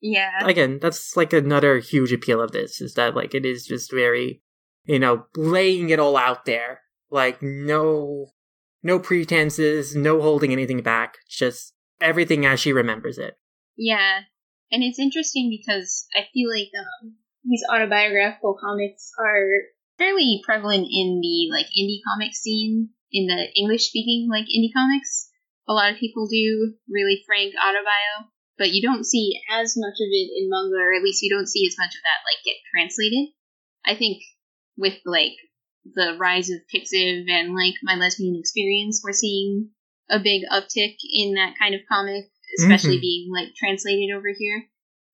Yeah. 0.00 0.44
Again 0.44 0.78
that's 0.80 1.16
like 1.16 1.32
another 1.32 1.78
huge 1.78 2.12
appeal 2.12 2.40
of 2.40 2.52
this 2.52 2.80
is 2.80 2.94
that 2.94 3.14
like 3.14 3.34
it 3.34 3.44
is 3.44 3.66
just 3.66 3.90
very 3.90 4.42
you 4.84 4.98
know 4.98 5.26
laying 5.36 5.90
it 5.90 5.98
all 5.98 6.16
out 6.16 6.44
there. 6.44 6.80
Like 7.10 7.42
no 7.42 8.28
no 8.82 8.98
pretenses 8.98 9.96
no 9.96 10.20
holding 10.20 10.52
anything 10.52 10.82
back 10.82 11.18
just 11.28 11.74
everything 12.00 12.44
as 12.46 12.60
she 12.60 12.72
remembers 12.72 13.18
it. 13.18 13.38
Yeah. 13.76 14.20
And 14.70 14.82
it's 14.82 14.98
interesting 14.98 15.48
because 15.48 16.06
i 16.16 16.26
feel 16.32 16.50
like 16.50 16.70
um 16.76 17.14
these 17.44 17.62
autobiographical 17.72 18.58
comics 18.60 19.12
are 19.18 19.70
fairly 19.98 20.42
prevalent 20.44 20.88
in 20.90 21.20
the 21.22 21.48
like 21.50 21.66
indie 21.78 22.02
comic 22.02 22.34
scene 22.34 22.90
in 23.12 23.26
the 23.26 23.48
English 23.56 23.88
speaking 23.88 24.28
like 24.30 24.44
indie 24.44 24.74
comics. 24.74 25.30
A 25.68 25.72
lot 25.72 25.90
of 25.90 25.98
people 25.98 26.26
do. 26.26 26.74
Really 26.88 27.22
frank 27.26 27.54
autobio, 27.54 28.28
but 28.58 28.70
you 28.70 28.82
don't 28.82 29.04
see 29.04 29.40
as 29.50 29.74
much 29.76 29.94
of 29.94 30.08
it 30.10 30.30
in 30.36 30.48
manga, 30.48 30.76
or 30.76 30.94
at 30.94 31.02
least 31.02 31.22
you 31.22 31.34
don't 31.34 31.48
see 31.48 31.66
as 31.66 31.76
much 31.78 31.94
of 31.94 32.02
that 32.02 32.24
like 32.24 32.44
get 32.44 32.56
translated. 32.72 33.28
I 33.84 33.94
think 33.96 34.22
with 34.76 34.98
like 35.04 35.36
the 35.84 36.16
rise 36.18 36.50
of 36.50 36.60
Pixiv 36.72 37.30
and 37.30 37.54
like 37.54 37.74
my 37.82 37.94
lesbian 37.94 38.36
experience, 38.36 39.00
we're 39.04 39.12
seeing 39.12 39.70
a 40.10 40.18
big 40.18 40.42
uptick 40.50 40.96
in 41.02 41.34
that 41.34 41.54
kind 41.58 41.74
of 41.74 41.82
comic, 41.90 42.26
especially 42.58 42.96
mm-hmm. 42.96 43.00
being 43.00 43.32
like 43.32 43.54
translated 43.54 44.14
over 44.16 44.28
here. 44.36 44.64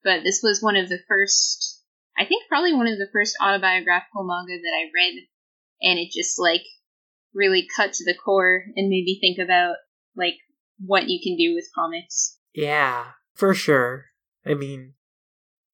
But 0.05 0.23
this 0.25 0.41
was 0.43 0.63
one 0.63 0.77
of 0.77 0.89
the 0.89 0.99
first 1.09 1.83
I 2.17 2.27
think 2.27 2.45
probably 2.49 2.75
one 2.75 2.87
of 2.87 2.99
the 2.99 3.09
first 3.13 3.37
autobiographical 3.41 4.25
manga 4.25 4.61
that 4.61 4.77
I 4.77 4.91
read, 4.95 5.27
and 5.81 5.99
it 5.99 6.11
just 6.13 6.39
like 6.39 6.63
really 7.35 7.67
cut 7.75 7.95
to 7.95 8.05
the 8.05 8.15
core 8.15 8.65
and 8.77 8.89
made 8.89 9.05
me 9.05 9.19
think 9.21 9.39
about 9.39 9.77
like 10.17 10.37
what 10.79 11.09
you 11.09 11.21
can 11.23 11.37
do 11.37 11.55
with 11.55 11.71
comics. 11.75 12.39
Yeah, 12.55 13.05
for 13.35 13.55
sure. 13.55 14.07
I 14.45 14.55
mean, 14.55 14.95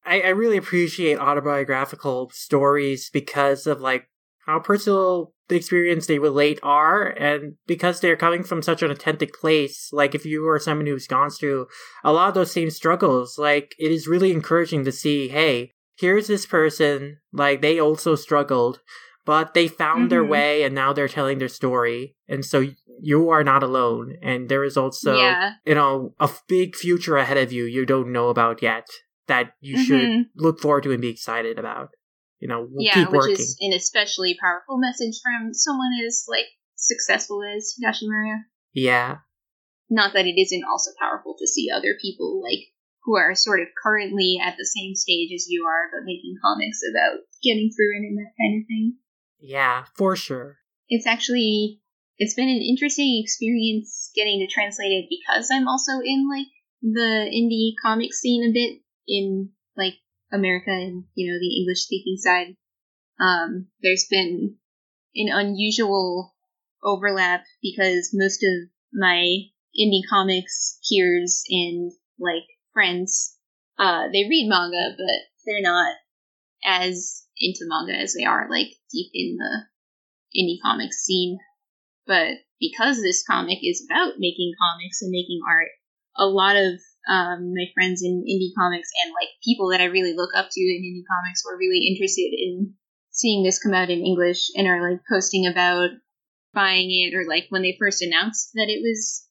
I, 0.05 0.20
I 0.20 0.28
really 0.28 0.56
appreciate 0.56 1.18
autobiographical 1.18 2.30
stories 2.30 3.10
because 3.10 3.66
of 3.66 3.80
like 3.80 4.09
how 4.47 4.60
personal 4.60 5.32
the 5.48 5.56
experience 5.56 6.06
they 6.06 6.18
relate 6.18 6.59
are 6.62 7.06
and 7.09 7.55
because 7.66 8.01
they're 8.01 8.16
coming 8.16 8.43
from 8.43 8.62
such 8.62 8.82
an 8.82 8.90
authentic 8.90 9.32
place 9.32 9.89
like 9.93 10.14
if 10.14 10.26
you 10.26 10.47
are 10.47 10.59
someone 10.59 10.86
who's 10.86 11.06
gone 11.06 11.30
through 11.30 11.66
a 12.05 12.12
lot 12.12 12.28
of 12.28 12.35
those 12.35 12.52
same 12.52 12.68
struggles 12.68 13.39
like 13.39 13.74
it 13.78 13.90
is 13.90 14.06
really 14.06 14.30
encouraging 14.30 14.85
to 14.85 14.93
see 14.93 15.28
hey 15.28 15.72
here's 15.98 16.28
this 16.28 16.47
person, 16.47 17.18
like 17.32 17.60
they 17.60 17.78
also 17.78 18.14
struggled, 18.14 18.80
but 19.29 19.53
they 19.53 19.69
found 19.69 20.05
mm-hmm. 20.05 20.09
their 20.09 20.25
way 20.25 20.63
and 20.63 20.75
now 20.75 20.95
they're 20.95 21.07
telling 21.07 21.37
their 21.37 21.49
story. 21.49 22.17
And 22.29 22.43
so 22.43 22.65
you 22.99 23.29
are 23.29 23.45
not 23.45 23.63
alone. 23.63 24.17
And 24.23 24.49
there 24.49 24.65
is 24.65 24.79
also, 24.79 25.19
yeah. 25.19 25.53
you 25.67 25.75
know, 25.75 26.15
a 26.19 26.31
big 26.49 26.75
future 26.75 27.19
ahead 27.19 27.37
of 27.37 27.53
you 27.53 27.65
you 27.65 27.85
don't 27.85 28.11
know 28.11 28.31
about 28.31 28.63
yet 28.63 28.87
that 29.27 29.53
you 29.61 29.77
mm-hmm. 29.77 29.85
should 29.85 30.27
look 30.35 30.61
forward 30.61 30.85
to 30.85 30.93
and 30.93 31.03
be 31.03 31.11
excited 31.11 31.59
about. 31.59 31.91
You 32.41 32.49
know, 32.49 32.67
we'll 32.71 32.87
yeah, 32.87 33.05
which 33.05 33.39
is 33.39 33.55
an 33.61 33.75
especially 33.75 34.35
powerful 34.41 34.79
message 34.79 35.21
from 35.23 35.53
someone 35.53 35.91
as 36.07 36.25
like 36.27 36.47
successful 36.77 37.43
as 37.45 37.75
Higashimura. 37.77 38.45
Yeah. 38.73 39.17
Not 39.91 40.15
that 40.15 40.25
it 40.25 40.41
isn't 40.41 40.65
also 40.65 40.93
powerful 40.99 41.37
to 41.39 41.47
see 41.47 41.69
other 41.71 41.97
people 42.01 42.41
like 42.43 42.73
who 43.05 43.19
are 43.19 43.35
sort 43.35 43.61
of 43.61 43.69
currently 43.77 44.41
at 44.43 44.57
the 44.57 44.65
same 44.65 44.95
stage 44.95 45.33
as 45.35 45.49
you 45.51 45.67
are, 45.69 45.93
but 45.93 46.07
making 46.07 46.37
comics 46.43 46.81
about 46.89 47.21
getting 47.45 47.69
through 47.77 47.93
it 47.93 48.09
and 48.09 48.17
that 48.17 48.33
kind 48.41 48.63
of 48.63 48.67
thing. 48.67 48.97
Yeah, 49.40 49.85
for 49.94 50.16
sure. 50.16 50.59
It's 50.89 51.06
actually 51.06 51.81
it's 52.19 52.35
been 52.35 52.48
an 52.48 52.62
interesting 52.62 53.20
experience 53.23 54.10
getting 54.15 54.40
to 54.40 54.52
translate 54.52 54.90
it 54.90 55.06
because 55.09 55.48
I'm 55.52 55.69
also 55.69 56.01
in 56.05 56.28
like 56.28 56.48
the 56.82 57.31
indie 57.31 57.74
comic 57.82 58.12
scene 58.12 58.48
a 58.48 58.52
bit 58.52 58.81
in 59.06 59.51
like 59.77 59.94
America 60.32 60.70
and 60.70 61.05
you 61.15 61.31
know 61.31 61.39
the 61.39 61.60
English 61.60 61.82
speaking 61.82 62.16
side. 62.16 62.56
Um, 63.20 63.69
there's 63.82 64.06
been 64.10 64.56
an 65.15 65.28
unusual 65.32 66.35
overlap 66.82 67.44
because 67.62 68.10
most 68.12 68.43
of 68.43 68.69
my 68.93 69.23
indie 69.78 70.02
comics 70.09 70.78
peers 70.89 71.43
and 71.48 71.93
like 72.19 72.47
friends, 72.73 73.36
uh, 73.78 74.05
they 74.12 74.27
read 74.28 74.48
manga, 74.48 74.94
but 74.97 75.20
they're 75.44 75.62
not 75.62 75.94
as 76.65 77.24
into 77.40 77.66
manga 77.66 77.94
as 77.94 78.15
they 78.15 78.24
are 78.24 78.48
like 78.51 78.69
deep 78.93 79.10
in 79.15 79.36
the 79.36 79.65
indie 80.36 80.60
comics 80.62 80.98
scene. 81.05 81.39
But 82.06 82.39
because 82.60 83.01
this 83.01 83.24
comic 83.27 83.59
is 83.62 83.86
about 83.89 84.15
making 84.19 84.52
comics 84.59 85.02
and 85.02 85.10
making 85.10 85.40
art, 85.48 85.69
a 86.16 86.27
lot 86.27 86.56
of 86.56 86.81
um, 87.09 87.55
my 87.55 87.66
friends 87.74 88.02
in 88.02 88.24
indie 88.28 88.55
comics 88.59 88.89
and 89.05 89.12
like 89.12 89.28
people 89.44 89.70
that 89.70 89.81
I 89.81 89.86
really 89.86 90.15
look 90.15 90.31
up 90.35 90.48
to 90.51 90.60
in 90.60 90.82
indie 90.82 91.06
comics 91.09 91.44
were 91.44 91.56
really 91.56 91.86
interested 91.86 92.31
in 92.36 92.74
seeing 93.10 93.43
this 93.43 93.62
come 93.62 93.74
out 93.74 93.90
in 93.90 94.05
English 94.05 94.48
and 94.55 94.66
are 94.66 94.90
like 94.90 95.01
posting 95.10 95.47
about 95.47 95.90
buying 96.55 96.90
it 96.90 97.15
or 97.16 97.27
like 97.27 97.47
when 97.51 97.62
they 97.62 97.77
first 97.78 98.02
announced 98.02 98.51
that 98.55 98.69
it 98.69 98.81
was 98.82 99.27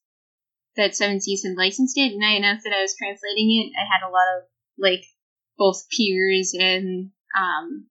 that 0.75 0.95
Seven 0.95 1.19
Seas 1.19 1.43
had 1.45 1.57
licensed 1.57 1.97
it 1.97 2.13
and 2.13 2.23
I 2.23 2.33
announced 2.33 2.63
that 2.63 2.75
I 2.75 2.81
was 2.81 2.95
translating 2.95 3.49
it. 3.51 3.73
I 3.77 3.85
had 3.85 4.07
a 4.07 4.11
lot 4.11 4.37
of 4.37 4.43
like 4.77 5.03
both 5.57 5.87
peers 5.89 6.53
and 6.57 7.11
um, 7.37 7.87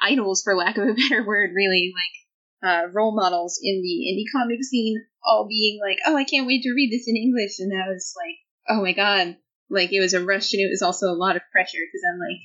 idols, 0.00 0.42
for 0.42 0.56
lack 0.56 0.76
of 0.76 0.88
a 0.88 0.94
better 1.08 1.24
word, 1.24 1.50
really 1.54 1.92
like 1.94 2.20
uh, 2.62 2.88
role 2.92 3.14
models 3.14 3.58
in 3.62 3.82
the 3.82 3.88
indie 4.12 4.30
comic 4.32 4.62
scene, 4.62 4.96
all 5.24 5.46
being 5.48 5.80
like, 5.82 5.98
"Oh, 6.06 6.16
I 6.16 6.24
can't 6.24 6.46
wait 6.46 6.62
to 6.62 6.74
read 6.74 6.92
this 6.92 7.08
in 7.08 7.16
English," 7.16 7.58
and 7.58 7.72
I 7.72 7.88
was 7.88 8.14
like, 8.16 8.36
"Oh 8.68 8.82
my 8.82 8.92
god!" 8.92 9.36
Like 9.68 9.92
it 9.92 10.00
was 10.00 10.14
a 10.14 10.24
rush, 10.24 10.52
and 10.52 10.60
it 10.60 10.70
was 10.70 10.82
also 10.82 11.06
a 11.06 11.16
lot 11.16 11.36
of 11.36 11.42
pressure 11.52 11.78
because 11.86 12.02
I'm 12.12 12.18
like, 12.18 12.40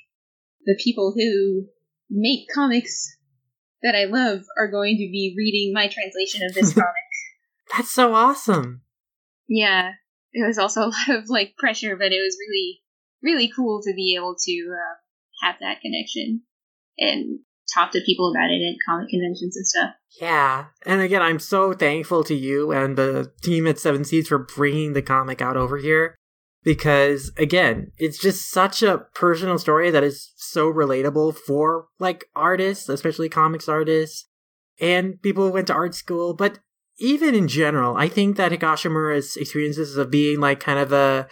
the 0.65 0.79
people 0.83 1.13
who 1.15 1.67
make 2.09 2.47
comics 2.53 3.17
that 3.81 3.95
I 3.95 4.05
love 4.05 4.43
are 4.57 4.69
going 4.69 4.97
to 4.97 5.09
be 5.11 5.35
reading 5.37 5.73
my 5.73 5.87
translation 5.87 6.41
of 6.47 6.53
this 6.53 6.73
comic. 6.73 6.87
That's 7.75 7.91
so 7.91 8.13
awesome. 8.13 8.81
Yeah, 9.47 9.91
it 10.33 10.45
was 10.45 10.57
also 10.57 10.81
a 10.85 10.91
lot 10.91 11.09
of 11.09 11.29
like 11.29 11.55
pressure, 11.57 11.95
but 11.95 12.11
it 12.11 12.21
was 12.23 12.37
really, 12.39 12.81
really 13.21 13.51
cool 13.53 13.81
to 13.83 13.93
be 13.93 14.15
able 14.15 14.35
to 14.37 14.73
uh, 14.73 15.45
have 15.45 15.55
that 15.61 15.81
connection 15.81 16.41
and 16.97 17.39
talk 17.73 17.91
to 17.91 18.01
people 18.05 18.31
about 18.31 18.51
it 18.51 18.61
at 18.61 18.75
comic 18.87 19.09
conventions 19.09 19.55
and 19.57 19.67
stuff. 19.67 19.89
Yeah. 20.19 20.65
And 20.85 21.01
again, 21.01 21.21
I'm 21.21 21.39
so 21.39 21.73
thankful 21.73 22.23
to 22.25 22.35
you 22.35 22.71
and 22.71 22.97
the 22.97 23.31
team 23.41 23.67
at 23.67 23.79
Seven 23.79 24.03
Seas 24.03 24.27
for 24.27 24.39
bringing 24.39 24.93
the 24.93 25.01
comic 25.01 25.41
out 25.41 25.57
over 25.57 25.77
here. 25.77 26.15
Because 26.63 27.31
again, 27.37 27.91
it's 27.97 28.17
just 28.17 28.49
such 28.49 28.81
a 28.81 29.05
personal 29.13 29.59
story 29.59 29.91
that 29.91 30.03
is 30.03 30.33
so 30.35 30.71
relatable 30.71 31.35
for 31.35 31.87
like 31.99 32.25
artists, 32.35 32.89
especially 32.89 33.29
comics 33.29 33.69
artists 33.69 34.27
and 34.79 35.21
people 35.21 35.45
who 35.45 35.53
went 35.53 35.67
to 35.67 35.73
art 35.73 35.93
school. 35.93 36.33
But 36.33 36.59
even 36.97 37.35
in 37.35 37.47
general, 37.47 37.97
I 37.97 38.07
think 38.07 38.37
that 38.37 38.51
Higashimura's 38.51 39.35
experiences 39.35 39.97
of 39.97 40.09
being 40.09 40.39
like 40.39 40.59
kind 40.59 40.79
of 40.79 40.91
a 40.91 41.27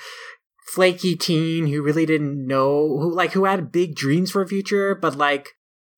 flaky 0.66 1.16
teen 1.16 1.68
who 1.68 1.82
really 1.82 2.06
didn't 2.06 2.46
know 2.46 2.98
who 3.00 3.14
like 3.14 3.34
who 3.34 3.46
had 3.46 3.72
big 3.72 3.96
dreams 3.96 4.32
for 4.32 4.42
a 4.42 4.48
future, 4.48 4.96
but 4.96 5.18
like 5.18 5.50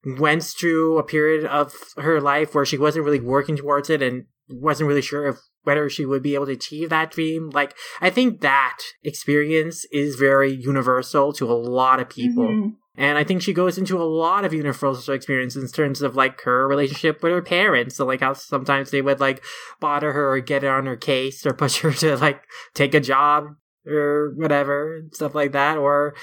went 0.06 0.44
through 0.44 0.98
a 0.98 1.04
period 1.04 1.46
of 1.46 1.74
her 1.98 2.22
life 2.22 2.54
where 2.54 2.66
she 2.66 2.78
wasn't 2.78 3.06
really 3.06 3.20
working 3.20 3.58
towards 3.58 3.90
it 3.90 4.02
and 4.02 4.26
wasn't 4.48 4.88
really 4.88 5.02
sure 5.02 5.28
if 5.28 5.38
whether 5.64 5.90
she 5.90 6.06
would 6.06 6.22
be 6.22 6.36
able 6.36 6.46
to 6.46 6.52
achieve 6.52 6.90
that 6.90 7.12
dream. 7.12 7.50
Like, 7.50 7.76
I 8.00 8.10
think 8.10 8.42
that 8.42 8.78
experience 9.04 9.86
is 9.92 10.16
very 10.16 10.54
universal 10.54 11.34
to 11.34 11.52
a 11.52 11.54
lot 11.54 12.00
of 12.00 12.10
people. 12.10 12.48
Mm-hmm. 12.48 12.70
And 12.98 13.18
I 13.18 13.26
think 13.26 13.42
she 13.42 13.52
goes 13.52 13.78
into 13.78 14.02
a 14.02 14.06
lot 14.06 14.46
of 14.46 14.54
universal 14.54 15.14
experiences 15.14 15.64
in 15.64 15.70
terms 15.70 16.02
of 16.02 16.16
like 16.16 16.40
her 16.42 16.66
relationship 16.68 17.22
with 17.22 17.34
her 17.34 17.42
parents. 17.42 17.96
So 17.96 18.06
like 18.06 18.22
how 18.22 18.34
sometimes 18.34 18.92
they 18.92 19.02
would 19.02 19.20
like 19.20 19.44
bother 19.82 20.14
her 20.14 20.32
or 20.32 20.40
get 20.40 20.64
on 20.64 20.86
her 20.86 20.96
case 20.96 21.46
or 21.46 21.54
push 21.54 21.80
her 21.80 21.92
to 21.96 22.16
like 22.16 22.44
take 22.74 22.94
a 22.94 23.02
job 23.02 23.56
or 23.88 24.34
whatever, 24.36 25.02
stuff 25.12 25.36
like 25.36 25.52
that. 25.52 25.78
Or 25.78 26.16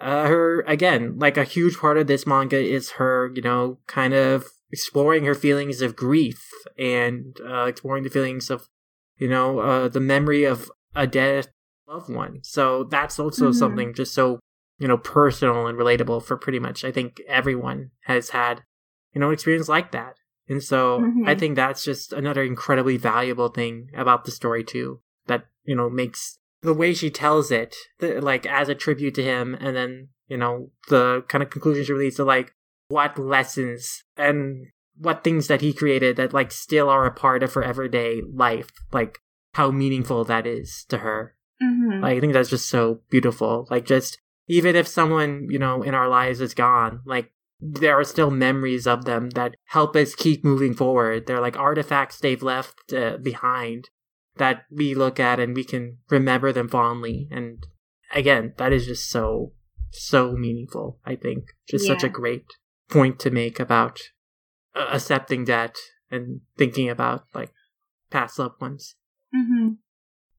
uh, 0.00 0.26
her 0.26 0.60
again, 0.62 1.18
like 1.18 1.36
a 1.36 1.44
huge 1.44 1.78
part 1.78 1.98
of 1.98 2.06
this 2.06 2.26
manga 2.26 2.58
is 2.58 2.92
her, 2.92 3.32
you 3.34 3.42
know, 3.42 3.78
kind 3.86 4.14
of 4.14 4.46
exploring 4.70 5.24
her 5.24 5.34
feelings 5.34 5.80
of 5.80 5.96
grief 5.96 6.50
and 6.78 7.38
uh, 7.48 7.64
exploring 7.64 8.02
the 8.02 8.10
feelings 8.10 8.50
of, 8.50 8.68
you 9.16 9.28
know, 9.28 9.60
uh, 9.60 9.88
the 9.88 10.00
memory 10.00 10.44
of 10.44 10.70
a 10.94 11.06
dead 11.06 11.48
loved 11.88 12.12
one. 12.12 12.40
So 12.42 12.84
that's 12.84 13.18
also 13.18 13.46
mm-hmm. 13.46 13.58
something 13.58 13.94
just 13.94 14.14
so 14.14 14.40
you 14.78 14.88
know 14.88 14.98
personal 14.98 15.66
and 15.66 15.78
relatable 15.78 16.22
for 16.22 16.36
pretty 16.36 16.58
much 16.58 16.84
I 16.84 16.92
think 16.92 17.20
everyone 17.28 17.90
has 18.04 18.30
had 18.30 18.62
you 19.14 19.20
know 19.20 19.28
an 19.28 19.34
experience 19.34 19.68
like 19.68 19.92
that. 19.92 20.16
And 20.48 20.62
so 20.62 21.00
mm-hmm. 21.00 21.26
I 21.26 21.34
think 21.34 21.56
that's 21.56 21.82
just 21.82 22.12
another 22.12 22.44
incredibly 22.44 22.96
valuable 22.96 23.48
thing 23.48 23.88
about 23.96 24.24
the 24.24 24.30
story 24.30 24.62
too 24.62 25.00
that 25.26 25.44
you 25.64 25.74
know 25.74 25.90
makes 25.90 26.38
the 26.62 26.74
way 26.74 26.94
she 26.94 27.10
tells 27.10 27.50
it, 27.50 27.74
the, 27.98 28.20
like 28.20 28.46
as 28.46 28.68
a 28.68 28.74
tribute 28.74 29.14
to 29.14 29.22
him, 29.22 29.54
and 29.60 29.76
then 29.76 30.08
you 30.28 30.36
know 30.36 30.70
the 30.88 31.24
kind 31.28 31.42
of 31.42 31.50
conclusions 31.50 31.86
she 31.86 31.92
released 31.92 32.16
to 32.16 32.24
like 32.24 32.52
what 32.88 33.18
lessons 33.18 34.04
and 34.16 34.66
what 34.98 35.24
things 35.24 35.48
that 35.48 35.60
he 35.60 35.72
created 35.72 36.16
that 36.16 36.32
like 36.32 36.50
still 36.50 36.88
are 36.88 37.04
a 37.04 37.12
part 37.12 37.42
of 37.42 37.54
her 37.54 37.62
everyday 37.62 38.22
life, 38.32 38.70
like 38.92 39.18
how 39.54 39.70
meaningful 39.70 40.24
that 40.24 40.46
is 40.46 40.84
to 40.88 40.98
her. 40.98 41.34
Mm-hmm. 41.62 42.02
Like, 42.02 42.16
I 42.16 42.20
think 42.20 42.32
that's 42.32 42.50
just 42.50 42.68
so 42.68 43.00
beautiful. 43.10 43.66
Like 43.70 43.86
just 43.86 44.18
even 44.48 44.76
if 44.76 44.86
someone 44.86 45.48
you 45.50 45.58
know 45.58 45.82
in 45.82 45.94
our 45.94 46.08
lives 46.08 46.40
is 46.40 46.54
gone, 46.54 47.00
like 47.04 47.32
there 47.60 47.98
are 47.98 48.04
still 48.04 48.30
memories 48.30 48.86
of 48.86 49.04
them 49.04 49.30
that 49.30 49.56
help 49.66 49.96
us 49.96 50.14
keep 50.14 50.44
moving 50.44 50.74
forward. 50.74 51.26
They're 51.26 51.40
like 51.40 51.58
artifacts 51.58 52.20
they've 52.20 52.42
left 52.42 52.92
uh, 52.92 53.16
behind 53.18 53.88
that 54.36 54.64
we 54.70 54.94
look 54.94 55.18
at 55.18 55.40
and 55.40 55.54
we 55.54 55.64
can 55.64 55.98
remember 56.10 56.52
them 56.52 56.68
fondly. 56.68 57.28
And 57.30 57.66
again, 58.14 58.54
that 58.58 58.72
is 58.72 58.86
just 58.86 59.08
so, 59.10 59.52
so 59.90 60.32
meaningful, 60.32 60.98
I 61.04 61.16
think. 61.16 61.44
Just 61.68 61.86
yeah. 61.86 61.94
such 61.94 62.04
a 62.04 62.08
great 62.08 62.46
point 62.88 63.18
to 63.20 63.30
make 63.30 63.58
about 63.58 64.00
uh, 64.74 64.88
accepting 64.92 65.44
debt 65.44 65.76
and 66.10 66.40
thinking 66.56 66.88
about 66.88 67.24
like 67.34 67.50
past 68.10 68.38
loved 68.38 68.60
ones. 68.60 68.94
Mm-hmm. 69.34 69.68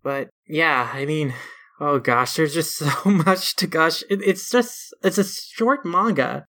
But 0.03 0.29
yeah, 0.47 0.91
I 0.93 1.05
mean, 1.05 1.33
oh 1.79 1.99
gosh, 1.99 2.35
there's 2.35 2.53
just 2.53 2.75
so 2.77 3.09
much 3.09 3.55
to 3.57 3.67
gush. 3.67 4.03
It, 4.09 4.21
it's 4.23 4.49
just, 4.49 4.95
it's 5.03 5.17
a 5.17 5.23
short 5.23 5.85
manga, 5.85 6.45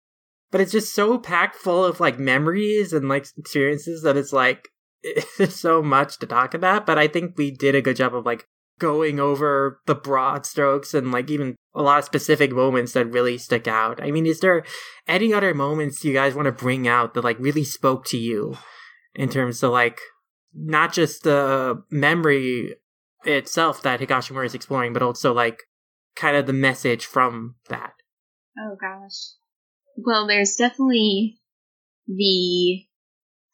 but 0.50 0.60
it's 0.60 0.72
just 0.72 0.94
so 0.94 1.18
packed 1.18 1.56
full 1.56 1.84
of 1.84 2.00
like 2.00 2.18
memories 2.18 2.92
and 2.92 3.08
like 3.08 3.26
experiences 3.36 4.02
that 4.02 4.16
it's 4.16 4.32
like, 4.32 4.68
so 5.48 5.82
much 5.82 6.18
to 6.18 6.26
talk 6.26 6.54
about, 6.54 6.86
but 6.86 6.98
I 6.98 7.08
think 7.08 7.36
we 7.36 7.50
did 7.50 7.74
a 7.74 7.82
good 7.82 7.96
job 7.96 8.14
of 8.14 8.26
like 8.26 8.46
going 8.78 9.18
over 9.18 9.80
the 9.86 9.94
broad 9.94 10.46
strokes 10.46 10.94
and 10.94 11.10
like 11.10 11.30
even 11.30 11.56
a 11.74 11.82
lot 11.82 11.98
of 11.98 12.04
specific 12.04 12.52
moments 12.52 12.92
that 12.92 13.06
really 13.06 13.36
stick 13.38 13.66
out. 13.66 14.02
I 14.02 14.10
mean, 14.10 14.26
is 14.26 14.40
there 14.40 14.64
any 15.06 15.32
other 15.32 15.54
moments 15.54 16.04
you 16.04 16.12
guys 16.12 16.34
want 16.34 16.46
to 16.46 16.52
bring 16.52 16.86
out 16.86 17.14
that 17.14 17.24
like 17.24 17.38
really 17.38 17.64
spoke 17.64 18.04
to 18.06 18.18
you 18.18 18.56
in 19.14 19.28
terms 19.28 19.62
of 19.62 19.72
like 19.72 20.00
not 20.54 20.92
just 20.92 21.24
the 21.24 21.82
memory 21.90 22.76
itself 23.24 23.82
that 23.82 24.00
Higashimura 24.00 24.46
is 24.46 24.54
exploring, 24.54 24.92
but 24.92 25.02
also 25.02 25.32
like 25.32 25.58
kind 26.16 26.36
of 26.36 26.46
the 26.46 26.52
message 26.52 27.04
from 27.06 27.56
that? 27.68 27.92
Oh 28.58 28.76
gosh. 28.80 29.34
Well, 29.96 30.26
there's 30.26 30.54
definitely 30.56 31.40
the 32.06 32.84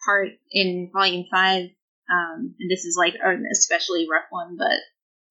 part 0.04 0.28
in 0.50 0.90
volume 0.92 1.26
five, 1.30 1.70
um, 2.10 2.54
and 2.58 2.70
this 2.70 2.84
is 2.84 2.96
like 2.98 3.14
an 3.22 3.44
especially 3.50 4.06
rough 4.10 4.26
one, 4.30 4.56
but 4.58 4.78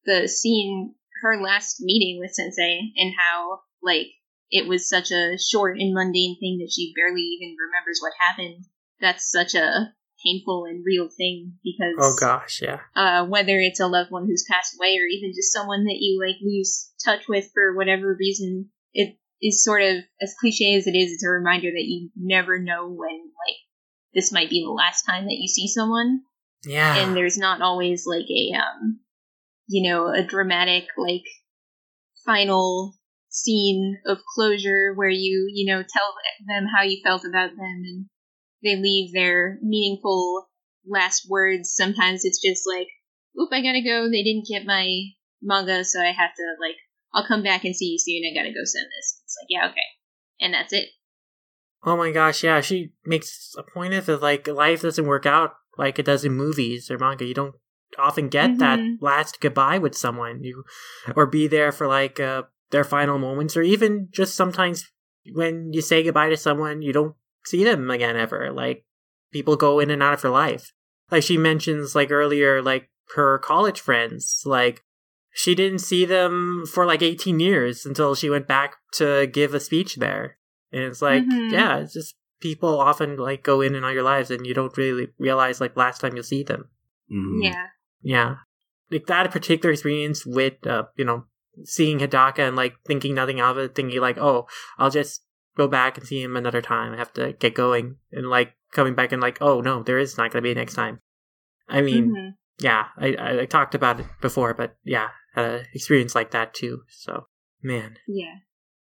the 0.05 0.27
scene, 0.27 0.95
her 1.21 1.41
last 1.41 1.77
meeting 1.79 2.19
with 2.19 2.33
Sensei, 2.33 2.79
and 2.95 3.13
how 3.17 3.59
like 3.81 4.07
it 4.51 4.67
was 4.67 4.89
such 4.89 5.11
a 5.11 5.37
short 5.37 5.77
and 5.79 5.93
mundane 5.93 6.37
thing 6.39 6.59
that 6.59 6.71
she 6.71 6.93
barely 6.95 7.21
even 7.21 7.55
remembers 7.59 7.99
what 8.01 8.13
happened. 8.19 8.65
That's 9.01 9.29
such 9.29 9.55
a 9.55 9.93
painful 10.23 10.65
and 10.65 10.85
real 10.85 11.09
thing 11.09 11.53
because 11.63 11.95
oh 11.99 12.15
gosh, 12.19 12.61
yeah. 12.61 12.79
Uh, 12.95 13.25
whether 13.25 13.59
it's 13.59 13.79
a 13.79 13.87
loved 13.87 14.11
one 14.11 14.25
who's 14.25 14.45
passed 14.49 14.75
away 14.77 14.97
or 14.97 15.05
even 15.05 15.31
just 15.35 15.53
someone 15.53 15.85
that 15.85 15.97
you 15.99 16.19
like 16.19 16.37
lose 16.41 16.91
touch 17.03 17.27
with 17.27 17.49
for 17.53 17.75
whatever 17.75 18.15
reason, 18.17 18.69
it 18.93 19.17
is 19.41 19.63
sort 19.63 19.81
of 19.81 19.97
as 20.21 20.35
cliche 20.39 20.75
as 20.75 20.87
it 20.87 20.95
is. 20.95 21.11
It's 21.11 21.25
a 21.25 21.29
reminder 21.29 21.69
that 21.71 21.83
you 21.83 22.09
never 22.15 22.59
know 22.59 22.87
when 22.87 23.19
like 23.19 23.57
this 24.13 24.31
might 24.31 24.49
be 24.49 24.63
the 24.63 24.71
last 24.71 25.03
time 25.03 25.25
that 25.25 25.37
you 25.39 25.47
see 25.47 25.67
someone. 25.67 26.21
Yeah. 26.65 26.95
And 26.97 27.15
there's 27.15 27.37
not 27.37 27.61
always 27.61 28.05
like 28.05 28.25
a 28.29 28.53
um 28.55 28.99
you 29.67 29.89
know, 29.89 30.07
a 30.07 30.23
dramatic 30.23 30.87
like 30.97 31.23
final 32.25 32.93
scene 33.29 33.99
of 34.05 34.19
closure 34.35 34.93
where 34.93 35.09
you, 35.09 35.49
you 35.51 35.73
know, 35.73 35.81
tell 35.81 36.13
them 36.47 36.65
how 36.75 36.83
you 36.83 37.01
felt 37.03 37.25
about 37.25 37.51
them 37.51 37.81
and 37.83 38.05
they 38.63 38.75
leave 38.75 39.13
their 39.13 39.57
meaningful 39.61 40.47
last 40.87 41.27
words. 41.29 41.73
Sometimes 41.75 42.23
it's 42.23 42.41
just 42.41 42.63
like, 42.67 42.87
oop, 43.39 43.49
I 43.51 43.61
gotta 43.61 43.81
go. 43.81 44.09
They 44.09 44.23
didn't 44.23 44.47
get 44.47 44.65
my 44.65 44.87
manga, 45.41 45.83
so 45.83 45.99
I 45.99 46.11
have 46.11 46.33
to, 46.35 46.55
like, 46.61 46.77
I'll 47.13 47.27
come 47.27 47.43
back 47.43 47.65
and 47.65 47.75
see 47.75 47.97
you 47.97 47.99
soon. 47.99 48.23
I 48.29 48.33
gotta 48.33 48.53
go 48.53 48.63
send 48.63 48.85
this. 48.85 49.21
It's 49.25 49.37
like, 49.41 49.47
yeah, 49.49 49.69
okay. 49.69 49.87
And 50.39 50.53
that's 50.53 50.73
it. 50.73 50.89
Oh 51.85 51.97
my 51.97 52.11
gosh, 52.11 52.43
yeah, 52.43 52.61
she 52.61 52.93
makes 53.05 53.53
a 53.57 53.63
point 53.63 53.93
of 53.93 54.07
it. 54.07 54.21
Like, 54.21 54.47
life 54.47 54.81
doesn't 54.81 55.05
work 55.05 55.25
out 55.25 55.53
like 55.77 55.99
it 55.99 56.05
does 56.05 56.23
in 56.23 56.33
movies 56.33 56.89
or 56.89 56.97
manga. 56.97 57.25
You 57.25 57.33
don't 57.33 57.55
often 57.97 58.29
get 58.29 58.51
mm-hmm. 58.51 58.59
that 58.59 58.79
last 59.01 59.39
goodbye 59.39 59.77
with 59.77 59.95
someone, 59.95 60.43
you 60.43 60.63
or 61.15 61.25
be 61.25 61.47
there 61.47 61.71
for 61.71 61.87
like 61.87 62.19
uh, 62.19 62.43
their 62.71 62.83
final 62.83 63.17
moments, 63.19 63.57
or 63.57 63.63
even 63.63 64.07
just 64.11 64.35
sometimes 64.35 64.89
when 65.33 65.71
you 65.73 65.81
say 65.81 66.03
goodbye 66.03 66.29
to 66.29 66.37
someone, 66.37 66.81
you 66.81 66.93
don't 66.93 67.15
see 67.45 67.63
them 67.63 67.89
again 67.89 68.15
ever. 68.15 68.51
Like, 68.51 68.85
people 69.31 69.55
go 69.55 69.79
in 69.79 69.89
and 69.89 70.03
out 70.03 70.13
of 70.13 70.21
her 70.21 70.29
life. 70.29 70.71
Like 71.11 71.23
she 71.23 71.37
mentions, 71.37 71.95
like 71.95 72.11
earlier, 72.11 72.61
like 72.61 72.89
her 73.15 73.37
college 73.39 73.79
friends, 73.79 74.43
like 74.45 74.83
she 75.33 75.55
didn't 75.55 75.79
see 75.79 76.05
them 76.05 76.63
for 76.71 76.85
like 76.85 77.01
18 77.01 77.39
years 77.39 77.85
until 77.85 78.15
she 78.15 78.29
went 78.29 78.47
back 78.47 78.75
to 78.93 79.27
give 79.27 79.53
a 79.53 79.59
speech 79.59 79.95
there. 79.97 80.37
And 80.73 80.83
it's 80.83 81.01
like, 81.01 81.23
Mhm. 81.23 81.51
yeah, 81.51 81.77
it's 81.77 81.93
just 81.93 82.15
people 82.41 82.79
often 82.79 83.15
like 83.15 83.43
go 83.43 83.61
in 83.61 83.75
and 83.75 83.85
out 83.85 83.93
your 83.93 84.03
lives 84.03 84.29
and 84.31 84.45
you 84.45 84.53
don't 84.53 84.75
really 84.77 85.07
realize 85.17 85.61
like 85.61 85.77
last 85.77 86.01
time 86.01 86.13
you'll 86.15 86.23
see 86.23 86.43
them. 86.43 86.69
Mhm. 87.11 87.43
Yeah. 87.43 87.67
Yeah. 88.01 88.35
Like 88.91 89.05
that 89.07 89.31
particular 89.31 89.71
experience 89.71 90.25
with, 90.25 90.65
uh, 90.67 90.83
you 90.97 91.05
know, 91.05 91.25
seeing 91.63 91.99
Hidaka 91.99 92.39
and 92.39 92.55
like 92.55 92.75
thinking 92.85 93.13
nothing 93.15 93.39
of 93.39 93.57
it, 93.57 93.75
thinking 93.75 94.01
like, 94.01 94.17
oh, 94.17 94.47
I'll 94.77 94.89
just 94.89 95.23
go 95.55 95.67
back 95.67 95.97
and 95.97 96.05
see 96.07 96.21
him 96.21 96.35
another 96.35 96.61
time. 96.61 96.93
I 96.93 96.97
have 96.97 97.13
to 97.13 97.33
get 97.33 97.53
going. 97.53 97.97
And 98.11 98.27
like 98.29 98.55
coming 98.71 98.95
back 98.95 99.11
and 99.11 99.21
like, 99.21 99.37
oh 99.39 99.61
no, 99.61 99.83
there 99.83 99.99
is 99.99 100.17
not 100.17 100.31
going 100.31 100.41
to 100.43 100.47
be 100.47 100.51
a 100.51 100.55
next 100.55 100.73
time. 100.73 100.99
I 101.69 101.81
mean, 101.81 102.11
Mhm. 102.11 102.35
yeah, 102.59 102.87
I, 102.97 103.13
I, 103.13 103.39
I 103.41 103.45
talked 103.45 103.75
about 103.75 103.99
it 103.99 104.07
before, 104.19 104.53
but 104.53 104.75
yeah, 104.83 105.09
had 105.33 105.45
an 105.45 105.65
experience 105.73 106.13
like 106.15 106.31
that 106.31 106.53
too. 106.53 106.81
So, 106.89 107.27
man. 107.61 107.97
Yeah. 108.07 108.35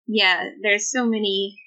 Yeah, 0.07 0.51
there's 0.63 0.91
so 0.91 1.07
many 1.07 1.59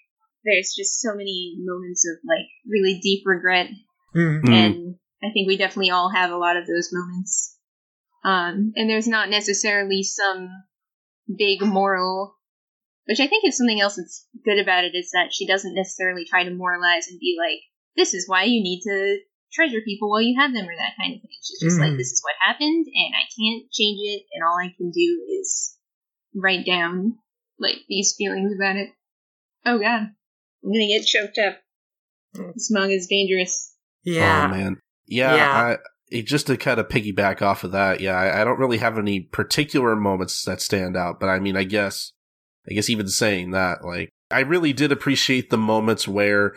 there's 0.43 0.73
just 0.77 0.99
so 1.01 1.13
many 1.15 1.55
moments 1.59 2.07
of 2.07 2.17
like 2.27 2.47
really 2.69 2.99
deep 3.01 3.23
regret 3.25 3.69
Mm. 4.15 4.41
Mhm. 4.43 4.53
and 4.53 4.95
I 5.23 5.31
think 5.33 5.47
we 5.47 5.57
definitely 5.57 5.91
all 5.91 6.09
have 6.09 6.31
a 6.31 6.37
lot 6.37 6.57
of 6.57 6.67
those 6.67 6.89
moments. 6.93 7.57
Um, 8.23 8.71
and 8.75 8.89
there's 8.89 9.07
not 9.07 9.29
necessarily 9.29 10.03
some 10.03 10.49
big 11.27 11.61
moral, 11.61 12.35
which 13.05 13.19
I 13.19 13.27
think 13.27 13.43
is 13.45 13.57
something 13.57 13.81
else 13.81 13.95
that's 13.95 14.27
good 14.45 14.59
about 14.59 14.85
it 14.85 14.95
is 14.95 15.11
that 15.11 15.33
she 15.33 15.47
doesn't 15.47 15.73
necessarily 15.75 16.23
try 16.25 16.43
to 16.43 16.51
moralize 16.51 17.07
and 17.07 17.19
be 17.19 17.35
like, 17.39 17.59
this 17.95 18.13
is 18.13 18.27
why 18.29 18.43
you 18.43 18.61
need 18.61 18.81
to 18.83 19.19
treasure 19.53 19.81
people 19.81 20.09
while 20.09 20.21
you 20.21 20.39
have 20.39 20.53
them 20.53 20.67
or 20.67 20.75
that 20.75 20.95
kind 20.97 21.15
of 21.15 21.21
thing. 21.21 21.31
She's 21.41 21.61
just 21.61 21.79
like, 21.79 21.93
Mhm. 21.93 21.97
this 21.97 22.11
is 22.11 22.21
what 22.23 22.35
happened 22.39 22.85
and 22.85 23.15
I 23.15 23.25
can't 23.37 23.71
change 23.71 23.99
it 24.01 24.25
and 24.33 24.43
all 24.43 24.57
I 24.59 24.73
can 24.77 24.91
do 24.91 25.25
is 25.41 25.77
write 26.35 26.65
down 26.65 27.17
like 27.59 27.79
these 27.87 28.15
feelings 28.17 28.53
about 28.53 28.75
it. 28.75 28.89
Oh 29.65 29.79
god. 29.79 30.11
I'm 30.67 30.73
gonna 30.73 30.87
get 30.87 31.05
choked 31.05 31.37
up. 31.37 31.57
Hmm. 32.35 32.51
This 32.53 32.69
manga's 32.71 33.07
dangerous. 33.07 33.73
Yeah. 34.03 34.47
Oh 34.49 34.55
man. 34.55 34.77
Yeah. 35.05 35.35
Yeah. 35.35 35.51
I, 35.51 35.77
it- 36.09 36.27
just 36.27 36.47
to 36.47 36.57
kind 36.57 36.79
of 36.79 36.87
piggyback 36.89 37.41
off 37.41 37.63
of 37.63 37.71
that, 37.71 37.99
yeah, 38.01 38.13
I, 38.15 38.41
I 38.41 38.43
don't 38.43 38.59
really 38.59 38.77
have 38.77 38.97
any 38.97 39.21
particular 39.21 39.95
moments 39.95 40.43
that 40.45 40.61
stand 40.61 40.95
out, 40.97 41.19
but 41.19 41.27
I 41.29 41.39
mean, 41.39 41.55
I 41.57 41.63
guess, 41.63 42.11
I 42.69 42.73
guess 42.73 42.89
even 42.89 43.07
saying 43.07 43.51
that, 43.51 43.83
like, 43.83 44.09
I 44.29 44.39
really 44.41 44.73
did 44.73 44.91
appreciate 44.91 45.49
the 45.49 45.57
moments 45.57 46.07
where, 46.07 46.53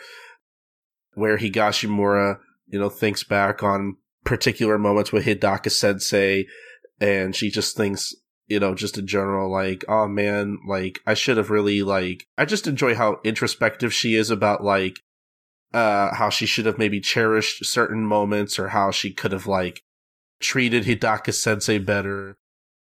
where 1.14 1.38
Higashimura, 1.38 2.38
you 2.66 2.78
know, 2.78 2.88
thinks 2.88 3.22
back 3.24 3.62
on 3.62 3.96
particular 4.24 4.78
moments 4.78 5.12
with 5.12 5.24
Hidaka 5.24 5.70
Sensei, 5.70 6.46
and 7.00 7.34
she 7.34 7.50
just 7.50 7.76
thinks, 7.76 8.14
you 8.50 8.60
know, 8.60 8.74
just 8.74 8.98
in 8.98 9.06
general, 9.06 9.50
like, 9.50 9.84
oh 9.88 10.08
man, 10.08 10.58
like, 10.66 10.98
I 11.06 11.14
should 11.14 11.36
have 11.38 11.50
really, 11.50 11.82
like, 11.82 12.26
I 12.36 12.44
just 12.44 12.66
enjoy 12.66 12.94
how 12.94 13.20
introspective 13.24 13.94
she 13.94 14.14
is 14.16 14.28
about, 14.28 14.62
like, 14.62 14.98
uh, 15.72 16.14
how 16.14 16.30
she 16.30 16.46
should 16.46 16.66
have 16.66 16.78
maybe 16.78 17.00
cherished 17.00 17.64
certain 17.64 18.04
moments 18.04 18.58
or 18.58 18.68
how 18.68 18.90
she 18.90 19.12
could 19.12 19.32
have 19.32 19.46
like 19.46 19.82
treated 20.40 20.84
Hidaka 20.84 21.32
sensei 21.32 21.78
better. 21.78 22.36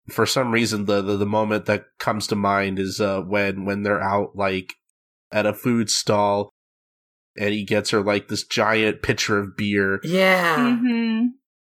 For 0.09 0.25
some 0.25 0.53
reason, 0.53 0.87
the, 0.87 1.03
the, 1.03 1.17
the 1.17 1.27
moment 1.27 1.67
that 1.67 1.85
comes 1.99 2.27
to 2.29 2.37
mind 2.37 2.79
is, 2.79 3.01
uh, 3.01 3.21
when, 3.21 3.67
when 3.67 3.83
they're 3.83 4.03
out 4.03 4.37
like 4.37 4.75
at 5.31 5.45
a 5.45 5.53
food 5.53 5.91
stall 5.91 6.51
and 7.39 7.53
he 7.53 7.65
gets 7.65 7.91
her 7.91 8.01
like 8.01 8.29
this 8.29 8.45
giant 8.45 9.03
pitcher 9.03 9.39
of 9.39 9.57
beer 9.57 10.01
Yeah. 10.03 10.57
Mm-hmm. 10.57 11.27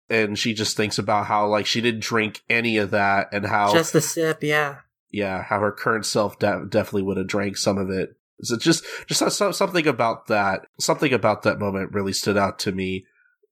And 0.10 0.38
she 0.38 0.54
just 0.54 0.78
thinks 0.78 0.98
about 0.98 1.26
how 1.26 1.48
like 1.48 1.66
she 1.66 1.82
didn't 1.82 2.02
drink 2.02 2.42
any 2.50 2.78
of 2.78 2.92
that 2.92 3.28
and 3.32 3.46
how, 3.46 3.74
Just 3.74 3.96
a 3.96 4.02
sip, 4.02 4.44
yeah. 4.44 4.80
yeah, 5.12 5.44
how 5.44 5.60
her 5.60 5.72
current 5.72 6.06
self 6.06 6.38
de- 6.40 6.66
definitely 6.70 7.04
would 7.04 7.18
have 7.18 7.28
drank 7.28 7.58
some 7.58 7.78
of 7.78 7.90
it. 7.90 8.12
So 8.42 8.58
just, 8.58 8.84
just 9.08 9.38
so- 9.38 9.52
something 9.52 9.88
about 9.88 10.28
that, 10.28 10.68
something 10.80 11.14
about 11.14 11.44
that 11.44 11.60
moment 11.60 11.94
really 11.94 12.14
stood 12.14 12.38
out 12.38 12.60
to 12.60 12.72
me 12.72 13.06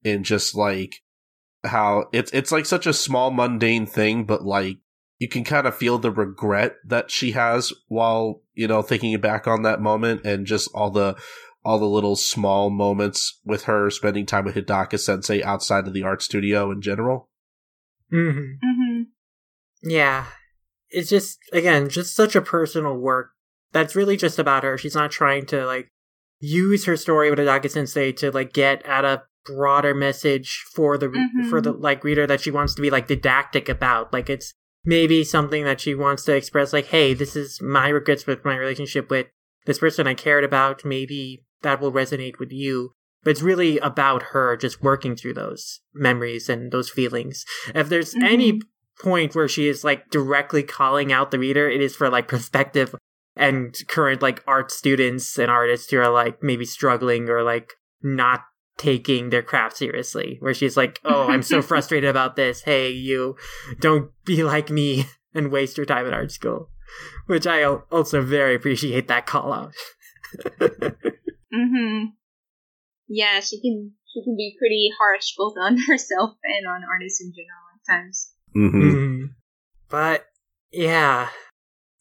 in 0.03 0.23
just 0.23 0.55
like 0.55 1.01
how 1.63 2.05
it's, 2.11 2.31
it's 2.31 2.51
like 2.51 2.65
such 2.65 2.85
a 2.85 2.93
small 2.93 3.31
mundane 3.31 3.85
thing, 3.85 4.25
but 4.25 4.43
like 4.43 4.77
you 5.19 5.29
can 5.29 5.43
kind 5.43 5.65
of 5.65 5.75
feel 5.75 5.97
the 5.97 6.11
regret 6.11 6.75
that 6.85 7.09
she 7.09 7.31
has 7.31 7.71
while, 7.87 8.41
you 8.53 8.67
know, 8.67 8.81
thinking 8.81 9.17
back 9.21 9.47
on 9.47 9.61
that 9.61 9.81
moment 9.81 10.25
and 10.25 10.45
just 10.45 10.69
all 10.73 10.91
the, 10.91 11.15
all 11.65 11.79
the 11.79 11.85
little 11.85 12.15
small 12.15 12.69
moments 12.69 13.39
with 13.45 13.63
her 13.63 13.89
spending 13.89 14.25
time 14.25 14.45
with 14.45 14.55
Hidaka 14.55 14.99
sensei 14.99 15.41
outside 15.43 15.87
of 15.87 15.93
the 15.93 16.03
art 16.03 16.21
studio 16.21 16.71
in 16.71 16.81
general. 16.81 17.29
hmm 18.09 18.29
Mm-hmm. 18.63 19.01
Yeah. 19.83 20.25
It's 20.89 21.09
just, 21.09 21.39
again, 21.51 21.89
just 21.89 22.15
such 22.15 22.35
a 22.35 22.41
personal 22.41 22.95
work 22.97 23.31
that's 23.71 23.95
really 23.95 24.15
just 24.15 24.37
about 24.37 24.63
her. 24.63 24.77
She's 24.77 24.95
not 24.95 25.11
trying 25.11 25.45
to, 25.47 25.65
like, 25.65 25.87
use 26.39 26.85
her 26.85 26.95
story 26.95 27.29
with 27.29 27.39
Hidaka 27.39 27.69
Sensei 27.69 28.11
to, 28.13 28.31
like, 28.31 28.53
get 28.53 28.85
at 28.85 29.03
a 29.05 29.23
broader 29.45 29.93
message 29.95 30.63
for 30.73 30.97
the, 30.97 31.07
Mhm. 31.07 31.49
for 31.49 31.59
the, 31.61 31.71
like, 31.71 32.03
reader 32.03 32.27
that 32.27 32.41
she 32.41 32.51
wants 32.51 32.75
to 32.75 32.81
be, 32.81 32.89
like, 32.91 33.07
didactic 33.07 33.67
about. 33.67 34.13
Like, 34.13 34.29
it's 34.29 34.53
maybe 34.85 35.23
something 35.23 35.63
that 35.63 35.81
she 35.81 35.95
wants 35.95 36.23
to 36.25 36.35
express, 36.35 36.71
like, 36.73 36.85
hey, 36.87 37.13
this 37.13 37.35
is 37.35 37.59
my 37.61 37.89
regrets 37.89 38.27
with 38.27 38.45
my 38.45 38.55
relationship 38.55 39.09
with 39.09 39.27
this 39.65 39.79
person 39.79 40.05
I 40.07 40.13
cared 40.13 40.43
about. 40.43 40.85
Maybe 40.85 41.43
that 41.63 41.81
will 41.81 41.91
resonate 41.91 42.39
with 42.39 42.51
you. 42.51 42.93
But 43.23 43.31
it's 43.31 43.41
really 43.41 43.77
about 43.79 44.21
her 44.31 44.57
just 44.57 44.83
working 44.83 45.15
through 45.15 45.33
those 45.35 45.79
memories 45.93 46.49
and 46.49 46.71
those 46.71 46.89
feelings. 46.89 47.45
If 47.73 47.87
there's 47.89 48.13
any 48.15 48.53
Mhm. 48.53 48.61
point 49.01 49.33
where 49.35 49.47
she 49.47 49.67
is 49.67 49.83
like 49.83 50.09
directly 50.09 50.61
calling 50.61 51.11
out 51.11 51.31
the 51.31 51.39
reader, 51.39 51.69
it 51.69 51.81
is 51.81 51.95
for 51.95 52.09
like 52.09 52.27
prospective 52.27 52.93
and 53.35 53.75
current 53.87 54.21
like 54.21 54.43
art 54.45 54.71
students 54.71 55.39
and 55.39 55.49
artists 55.49 55.89
who 55.89 55.97
are 55.99 56.09
like 56.09 56.43
maybe 56.43 56.65
struggling 56.65 57.29
or 57.29 57.41
like 57.43 57.73
not 58.01 58.41
taking 58.77 59.29
their 59.29 59.41
craft 59.41 59.77
seriously. 59.77 60.37
Where 60.41 60.53
she's 60.53 60.75
like, 60.75 60.99
"Oh, 61.05 61.27
I'm 61.29 61.43
so 61.43 61.61
frustrated 61.71 62.09
about 62.09 62.35
this. 62.35 62.61
Hey, 62.63 62.89
you 62.91 63.35
don't 63.79 64.11
be 64.25 64.43
like 64.43 64.69
me 64.69 65.05
and 65.33 65.49
waste 65.51 65.77
your 65.77 65.85
time 65.85 66.05
at 66.07 66.13
art 66.13 66.31
school." 66.31 66.69
Which 67.27 67.47
I 67.47 67.63
also 67.63 68.21
very 68.21 68.53
appreciate 68.53 69.07
that 69.07 69.25
call 69.25 69.53
out. 69.53 69.73
Mm-hmm. 71.53 72.05
Yeah, 73.07 73.39
she 73.39 73.61
can 73.61 73.93
she 74.11 74.23
can 74.23 74.35
be 74.35 74.55
pretty 74.57 74.89
harsh 74.97 75.33
both 75.37 75.55
on 75.59 75.77
herself 75.87 76.35
and 76.43 76.67
on 76.67 76.81
artists 76.83 77.21
in 77.21 77.31
general 77.31 77.63
at 77.75 77.93
times. 77.93 78.31
Mm-hmm. 78.55 78.81
Mhm. 78.81 79.29
But 79.89 80.25
yeah, 80.71 81.29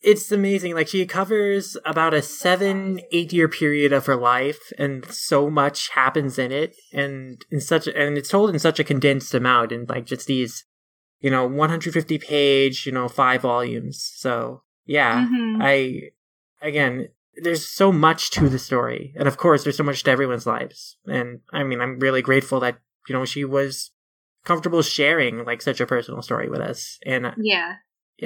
it's 0.01 0.33
amazing. 0.33 0.75
Like 0.75 0.89
she 0.89 1.05
covers 1.07 1.77
about 1.85 2.15
a 2.15 2.23
seven, 2.23 3.01
eight 3.13 3.33
year 3.33 3.49
period 3.49 3.93
of 3.93 4.07
her 4.07 4.17
life, 4.17 4.73
and 4.79 5.05
so 5.11 5.51
much 5.51 5.91
happens 5.91 6.39
in 6.39 6.53
it, 6.53 6.75
and 6.93 7.45
in 7.51 7.61
such, 7.61 7.87
and 7.87 8.17
it's 8.17 8.31
told 8.31 8.51
in 8.51 8.59
such 8.59 8.81
a 8.81 8.85
condensed 8.85 9.35
amount, 9.35 9.73
in 9.73 9.85
like 9.87 10.07
just 10.07 10.27
these, 10.27 10.65
you 11.21 11.31
know, 11.31 11.47
150 11.47 12.19
page, 12.19 12.87
you 12.87 12.93
know, 12.93 13.09
five 13.09 13.43
volumes. 13.43 14.11
So 14.17 14.63
yeah, 14.87 15.27
Mhm. 15.27 15.59
I 15.61 16.11
again. 16.67 17.09
There's 17.37 17.67
so 17.67 17.91
much 17.93 18.31
to 18.33 18.49
the 18.49 18.59
story, 18.59 19.15
and 19.17 19.27
of 19.27 19.37
course, 19.39 19.65
there's 19.65 19.77
so 19.77 19.85
much 19.85 20.03
to 20.05 20.11
everyone's 20.11 20.47
lives. 20.47 20.99
And 21.07 21.41
I 21.53 21.63
mean, 21.65 21.81
I'm 21.81 21.99
really 21.99 22.23
grateful 22.23 22.61
that 22.61 22.79
you 23.09 23.15
know 23.15 23.25
she 23.25 23.45
was 23.45 23.91
comfortable 24.45 24.83
sharing 24.83 25.45
like 25.45 25.63
such 25.63 25.81
a 25.81 25.87
personal 25.87 26.23
story 26.23 26.49
with 26.49 26.61
us 26.61 26.99
and 27.07 27.27
uh, 27.27 27.33
Yeah. 27.37 27.75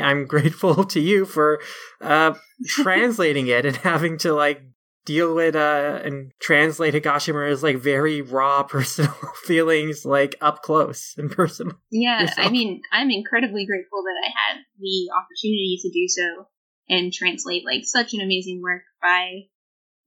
i'm 0.00 0.26
grateful 0.34 0.84
to 0.84 1.00
you 1.00 1.24
for 1.24 1.60
uh 2.00 2.34
translating 2.66 3.46
it 3.48 3.66
and 3.66 3.76
having 3.76 4.18
to 4.18 4.32
like 4.32 4.62
deal 5.04 5.34
with 5.34 5.54
uh 5.54 6.00
and 6.04 6.32
translate 6.40 6.94
higashimura's 6.94 7.62
like 7.62 7.76
very 7.76 8.22
raw 8.22 8.62
personal 8.74 9.14
feelings 9.44 10.04
like 10.04 10.34
up 10.40 10.62
close 10.62 11.14
and 11.16 11.30
personal 11.30 11.76
Yeah, 11.90 12.32
I 12.38 12.48
mean, 12.48 12.82
I'm 12.92 13.10
incredibly 13.10 13.66
grateful 13.66 14.02
that 14.02 14.16
I 14.24 14.28
had 14.36 14.60
the 14.80 15.10
opportunity 15.14 15.78
to 15.82 15.90
do 15.90 16.08
so 16.08 16.46
and 16.88 17.12
translate 17.12 17.64
like 17.64 17.84
such 17.84 18.14
an 18.14 18.20
amazing 18.20 18.60
work 18.62 18.82
by 19.02 19.42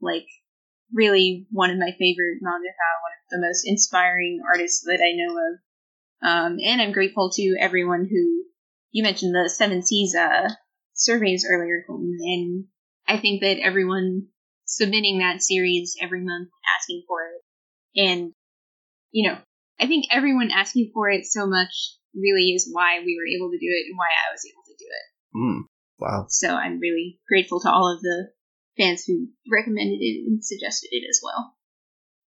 like 0.02 0.28
really 0.94 1.48
one 1.52 1.70
of 1.70 1.78
my 1.78 1.92
favorite 1.98 2.40
mangaka, 2.44 2.90
one 3.02 3.16
of 3.16 3.30
the 3.32 3.42
most 3.42 3.64
inspiring 3.66 4.42
artists 4.48 4.84
that 4.86 5.02
I 5.04 5.16
know 5.16 5.38
of. 5.38 5.60
Um, 6.22 6.58
and 6.64 6.82
I'm 6.82 6.92
grateful 6.92 7.30
to 7.32 7.56
everyone 7.60 8.08
who 8.10 8.44
you 8.92 9.04
mentioned 9.04 9.34
the 9.34 9.50
Seven 9.50 9.84
Seas 9.84 10.16
uh, 10.16 10.50
surveys 10.94 11.46
earlier, 11.50 11.84
Colton, 11.88 12.18
and 12.22 12.66
I 13.08 13.20
think 13.20 13.42
that 13.42 13.60
everyone 13.60 14.28
submitting 14.66 15.20
that 15.20 15.42
series 15.42 15.96
every 16.02 16.24
month 16.24 16.50
asking 16.78 17.04
for 17.08 17.22
it 17.24 17.42
and 18.00 18.34
you 19.12 19.28
know 19.28 19.38
I 19.80 19.88
think 19.88 20.06
everyone 20.12 20.52
asking 20.52 20.92
for 20.94 21.10
it 21.10 21.26
so 21.26 21.48
much 21.48 21.96
really 22.14 22.52
is 22.54 22.70
why 22.72 23.00
we 23.00 23.18
were 23.18 23.26
able 23.26 23.52
to 23.52 23.58
do 23.58 23.66
it 23.66 23.90
and 23.90 23.98
why 23.98 24.08
I 24.08 24.34
was 24.34 24.46
able 24.46 24.64
to 24.66 24.76
do 24.78 24.86
it. 24.86 25.06
Mm. 25.38 25.69
Wow. 26.00 26.26
So 26.30 26.50
I'm 26.56 26.80
really 26.80 27.20
grateful 27.28 27.60
to 27.62 27.70
all 27.70 27.94
of 27.94 28.02
the 28.02 28.30
fans 28.78 29.04
who 29.06 29.28
recommended 29.52 30.00
it 30.02 30.26
and 30.28 30.44
suggested 30.44 30.90
it 30.92 31.04
as 31.10 31.20
well. 31.24 31.56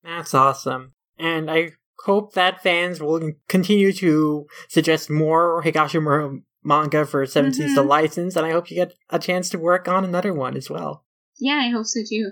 that's 0.04 0.34
awesome 0.34 0.94
and 1.20 1.50
i 1.52 1.70
hope 2.06 2.34
that 2.34 2.64
fans 2.64 3.00
will 3.00 3.32
continue 3.48 3.94
to 3.94 4.48
suggest 4.68 5.10
more 5.10 5.62
higashimura 5.64 6.42
manga 6.64 7.06
for 7.06 7.26
7 7.28 7.54
Seas 7.54 7.76
to 7.76 7.82
Mhm. 7.82 7.88
license, 7.88 8.36
and 8.36 8.46
I 8.46 8.52
hope 8.52 8.70
you 8.72 8.76
get 8.76 8.94
a 9.10 9.20
chance 9.20 9.50
to 9.52 9.60
work 9.60 9.88
on 9.88 10.04
another 10.06 10.34
one 10.34 10.56
as 10.58 10.70
well. 10.70 11.06
Yeah, 11.40 11.60
I 11.66 11.70
hope 11.70 11.86
so 11.86 12.02
too. 12.08 12.32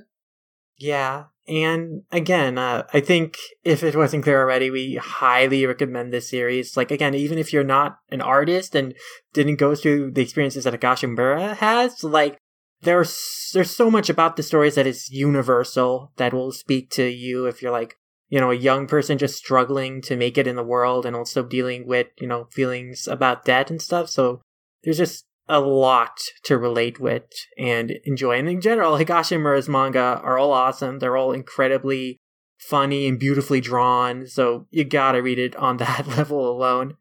Yeah, 0.78 1.26
and 1.50 2.04
again, 2.12 2.58
uh, 2.58 2.86
I 2.94 3.00
think 3.00 3.38
if 3.64 3.84
it 3.84 3.96
wasn't 3.96 4.24
clear 4.24 4.42
already, 4.42 4.70
we 4.70 4.96
highly 4.96 5.66
recommend 5.66 6.14
this 6.14 6.30
series. 6.30 6.78
Like 6.78 6.92
again, 6.92 7.16
even 7.16 7.38
if 7.38 7.52
you're 7.52 7.64
not 7.64 7.98
an 8.12 8.22
artist 8.22 8.76
and 8.76 8.94
didn't 9.34 9.56
go 9.56 9.74
through 9.74 10.12
the 10.12 10.22
experiences 10.22 10.66
that 10.66 10.80
Higashimura 10.80 11.56
has, 11.58 12.04
like 12.04 12.38
there's 12.82 13.52
there's 13.54 13.76
so 13.76 13.90
much 13.90 14.10
about 14.10 14.36
the 14.36 14.44
stories 14.44 14.76
that 14.76 14.88
is 14.88 15.10
universal 15.10 16.12
that 16.18 16.34
will 16.34 16.52
speak 16.52 16.90
to 16.92 17.04
you 17.04 17.46
if 17.46 17.62
you're 17.62 17.72
like 17.72 17.96
you 18.30 18.40
know 18.40 18.52
a 18.52 18.56
young 18.56 18.88
person 18.88 19.18
just 19.18 19.36
struggling 19.36 20.02
to 20.02 20.16
make 20.16 20.38
it 20.38 20.48
in 20.48 20.56
the 20.56 20.64
world 20.64 21.06
and 21.06 21.16
also 21.16 21.44
dealing 21.44 21.86
with 21.88 22.08
you 22.20 22.28
know 22.28 22.46
feelings 22.52 23.08
about 23.08 23.44
debt 23.44 23.70
and 23.70 23.82
stuff. 23.82 24.10
So 24.10 24.42
there's 24.84 24.98
just 24.98 25.26
a 25.50 25.60
lot 25.60 26.22
to 26.44 26.58
relate 26.58 27.00
with 27.00 27.24
and 27.58 27.92
enjoy. 28.06 28.38
And 28.38 28.48
in 28.48 28.62
general, 28.62 28.98
Higashimura's 28.98 29.68
manga 29.68 30.22
are 30.24 30.38
all 30.38 30.54
awesome. 30.54 31.00
They're 31.00 31.18
all 31.18 31.32
incredibly 31.34 32.20
funny 32.60 33.08
and 33.08 33.20
beautifully 33.20 33.60
drawn. 33.60 34.28
So 34.28 34.68
you 34.70 34.84
gotta 34.84 35.22
read 35.22 35.40
it 35.40 35.56
on 35.56 35.78
that 35.78 36.08
level 36.08 36.50
alone. 36.50 36.96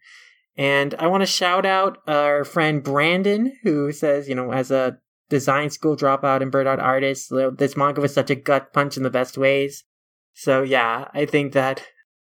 And 0.57 0.95
I 0.99 1.07
want 1.07 1.21
to 1.21 1.27
shout 1.27 1.65
out 1.65 1.99
our 2.09 2.45
friend 2.45 2.83
Brandon, 2.83 3.57
who 3.63 3.93
says, 3.93 4.29
you 4.29 4.35
know, 4.35 4.51
as 4.51 4.73
a 4.73 4.99
design 5.29 5.71
school 5.71 5.97
dropout 5.97 6.43
and 6.43 6.51
burnout 6.51 6.83
artist, 6.83 7.33
this 7.59 7.77
manga 7.77 8.01
was 8.01 8.13
such 8.13 8.31
a 8.31 8.35
gut 8.35 8.73
punch 8.73 8.97
in 8.97 9.05
the 9.05 9.11
best 9.11 9.39
ways. 9.39 9.85
So 10.33 10.63
yeah, 10.63 11.09
I 11.15 11.27
think 11.27 11.53
that, 11.53 11.85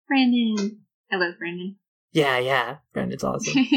Brandon. 0.09 0.81
I 1.13 1.17
love 1.17 1.35
Brandon. 1.39 1.77
yeah, 2.13 2.39
yeah, 2.39 2.77
Brandon's 2.93 3.25
awesome. 3.25 3.67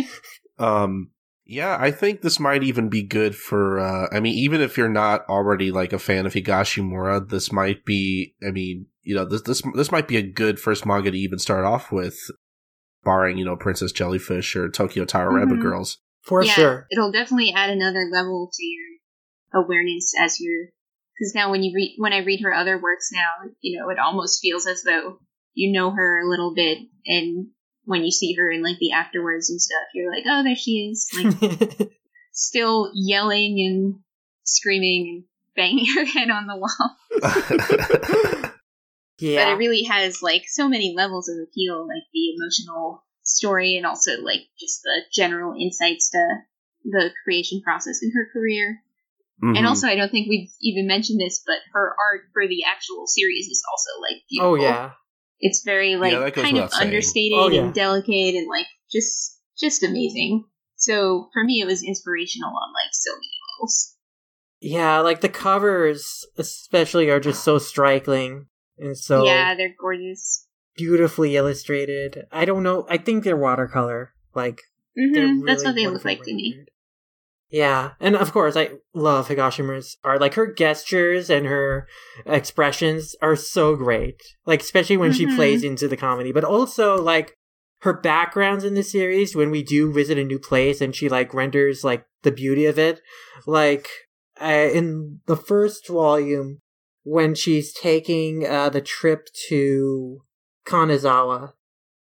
Um, 0.59 1.11
yeah, 1.47 1.77
I 1.79 1.91
think 1.91 2.21
this 2.21 2.39
might 2.39 2.63
even 2.63 2.89
be 2.89 3.01
good 3.03 3.35
for. 3.35 3.79
Uh, 3.79 4.07
I 4.11 4.19
mean, 4.19 4.33
even 4.35 4.59
if 4.59 4.77
you're 4.77 4.89
not 4.89 5.25
already 5.29 5.71
like 5.71 5.93
a 5.93 5.99
fan 5.99 6.25
of 6.25 6.33
Higashimura, 6.33 7.29
this 7.29 7.51
might 7.51 7.85
be. 7.85 8.35
I 8.45 8.51
mean, 8.51 8.87
you 9.03 9.15
know, 9.15 9.25
this 9.25 9.41
this 9.43 9.61
this 9.73 9.91
might 9.91 10.07
be 10.07 10.17
a 10.17 10.21
good 10.21 10.59
first 10.59 10.85
manga 10.85 11.09
to 11.09 11.17
even 11.17 11.39
start 11.39 11.63
off 11.63 11.91
with, 11.91 12.17
barring 13.03 13.37
you 13.37 13.45
know 13.45 13.55
Princess 13.55 13.93
Jellyfish 13.93 14.55
or 14.57 14.69
Tokyo 14.69 15.05
Tarareba 15.05 15.53
Mhm. 15.53 15.61
Girls. 15.61 15.99
For 16.21 16.43
yeah, 16.43 16.51
sure. 16.51 16.87
It'll 16.91 17.11
definitely 17.11 17.53
add 17.55 17.69
another 17.69 18.09
level 18.11 18.51
to 18.53 18.65
your 18.65 19.63
awareness 19.63 20.13
as 20.19 20.41
you're 20.41 20.67
because 21.17 21.33
now 21.33 21.49
when 21.49 21.63
you 21.63 21.73
read 21.73 21.95
when 21.97 22.11
I 22.11 22.17
read 22.17 22.41
her 22.41 22.53
other 22.53 22.77
works 22.77 23.09
now, 23.13 23.49
you 23.61 23.79
know, 23.79 23.89
it 23.89 23.99
almost 23.99 24.41
feels 24.41 24.67
as 24.67 24.83
though 24.83 25.19
you 25.53 25.71
know 25.71 25.91
her 25.91 26.19
a 26.19 26.29
little 26.29 26.53
bit 26.53 26.79
and 27.05 27.47
when 27.87 28.03
you 28.03 28.11
see 28.11 28.35
her 28.35 28.51
in 28.51 28.61
like 28.61 28.77
the 28.79 28.91
afterwards 28.91 29.49
and 29.49 29.61
stuff, 29.61 29.87
you're 29.93 30.11
like, 30.11 30.25
Oh, 30.27 30.43
there 30.43 30.55
she 30.57 30.89
is. 30.91 31.09
Like 31.17 31.89
still 32.33 32.91
yelling 32.93 33.59
and 33.65 33.99
screaming 34.43 35.07
and 35.09 35.23
banging 35.55 35.85
her 35.95 36.05
head 36.05 36.29
on 36.29 36.47
the 36.47 36.57
wall. 36.57 36.97
yeah. 39.19 39.45
But 39.45 39.53
it 39.53 39.57
really 39.57 39.83
has 39.83 40.21
like 40.21 40.43
so 40.47 40.67
many 40.69 40.93
levels 40.95 41.27
of 41.29 41.37
appeal, 41.41 41.87
like 41.87 42.03
the 42.13 42.35
emotional 42.35 43.03
story 43.23 43.75
and 43.77 43.85
also 43.85 44.11
like 44.21 44.41
just 44.59 44.83
the 44.83 45.01
general 45.13 45.55
insights 45.59 46.11
to 46.11 46.23
the 46.83 47.09
creation 47.23 47.61
process 47.61 48.03
in 48.03 48.11
her 48.11 48.29
career. 48.31 48.81
Mhm. 49.43 49.57
And 49.57 49.67
also, 49.67 49.87
I 49.87 49.95
don't 49.95 50.09
think 50.09 50.27
we've 50.29 50.49
even 50.61 50.87
mentioned 50.87 51.19
this, 51.19 51.43
but 51.45 51.57
her 51.73 51.95
art 51.99 52.21
for 52.33 52.47
the 52.47 52.63
actual 52.65 53.05
series 53.07 53.47
is 53.47 53.63
also 53.71 54.01
like 54.01 54.21
oh 54.41 54.55
yeah. 54.55 54.91
It's 55.39 55.63
very 55.63 55.95
like 55.95 56.13
that 56.13 56.33
goes 56.33 56.43
kind 56.45 56.57
of 56.57 56.71
understated 56.73 57.37
Oh, 57.37 57.49
yeah. 57.49 57.61
and 57.63 57.73
delicate 57.73 58.35
and 58.35 58.47
like 58.49 58.65
just 58.91 59.39
just 59.59 59.83
amazing. 59.83 60.45
So 60.75 61.29
for 61.33 61.43
me, 61.43 61.61
it 61.61 61.65
was 61.65 61.83
inspirational 61.83 62.49
on 62.49 62.73
like 62.73 62.91
so 62.93 63.11
many 63.15 63.27
levels. 63.57 63.95
Yeah, 64.59 64.99
like 64.99 65.21
the 65.21 65.29
covers 65.29 66.25
especially 66.37 67.09
are 67.09 67.19
just 67.19 67.43
so 67.43 67.57
striking 67.59 68.47
and 68.77 68.97
so 68.97 69.23
yeah, 69.25 69.55
they're 69.55 69.75
gorgeous. 69.79 70.47
beautifully 70.75 71.35
illustrated. 71.35 72.25
I 72.31 72.45
don't 72.45 72.63
know. 72.63 72.85
I 72.89 72.97
think 72.97 73.23
they're 73.23 73.37
watercolor. 73.37 74.13
Like 74.33 74.61
hmm 74.97 75.13
they're 75.13 75.35
That's 75.45 75.63
what 75.63 75.75
they 75.75 75.85
look 75.87 76.03
wonderfully 76.03 76.15
like 76.15 76.23
to 76.23 76.33
me. 76.33 76.65
Yeah, 77.49 77.91
and 78.01 78.15
of 78.15 78.33
course, 78.33 78.57
I 78.57 78.71
love 78.93 79.29
Higashimura's 79.29 79.97
art. 80.03 80.19
Like 80.19 80.33
her 80.33 80.51
gestures 80.53 81.29
and 81.29 81.45
her 81.45 81.87
expressions 82.25 83.15
are 83.21 83.37
so 83.37 83.75
great. 83.75 84.21
Like 84.45 84.61
especially 84.61 84.97
when 84.97 85.13
she 85.13 85.25
Mhm. 85.25 85.35
plays 85.35 85.63
into 85.63 85.87
the 85.87 85.95
comedy, 85.97 86.31
but 86.33 86.43
also 86.43 87.01
like 87.01 87.35
her 87.81 87.93
backgrounds 87.93 88.63
in 88.65 88.73
the 88.73 88.83
series 88.83 89.35
when 89.35 89.49
we 89.51 89.63
do 89.63 89.93
visit 89.93 90.17
a 90.17 90.23
new 90.23 90.39
place 90.39 90.81
and 90.81 90.95
she 90.95 91.07
like 91.07 91.33
renders 91.33 91.83
like 91.83 92.05
the 92.23 92.31
beauty 92.31 92.65
of 92.65 92.77
it. 92.77 92.99
Like 93.45 93.87
uh, 94.41 94.69
in 94.73 95.21
the 95.25 95.37
first 95.37 95.87
volume, 95.87 96.59
when 97.03 97.33
she's 97.33 97.73
taking 97.73 98.45
uh, 98.45 98.67
the 98.69 98.81
trip 98.81 99.29
to 99.47 100.19
Kanazawa 100.65 101.53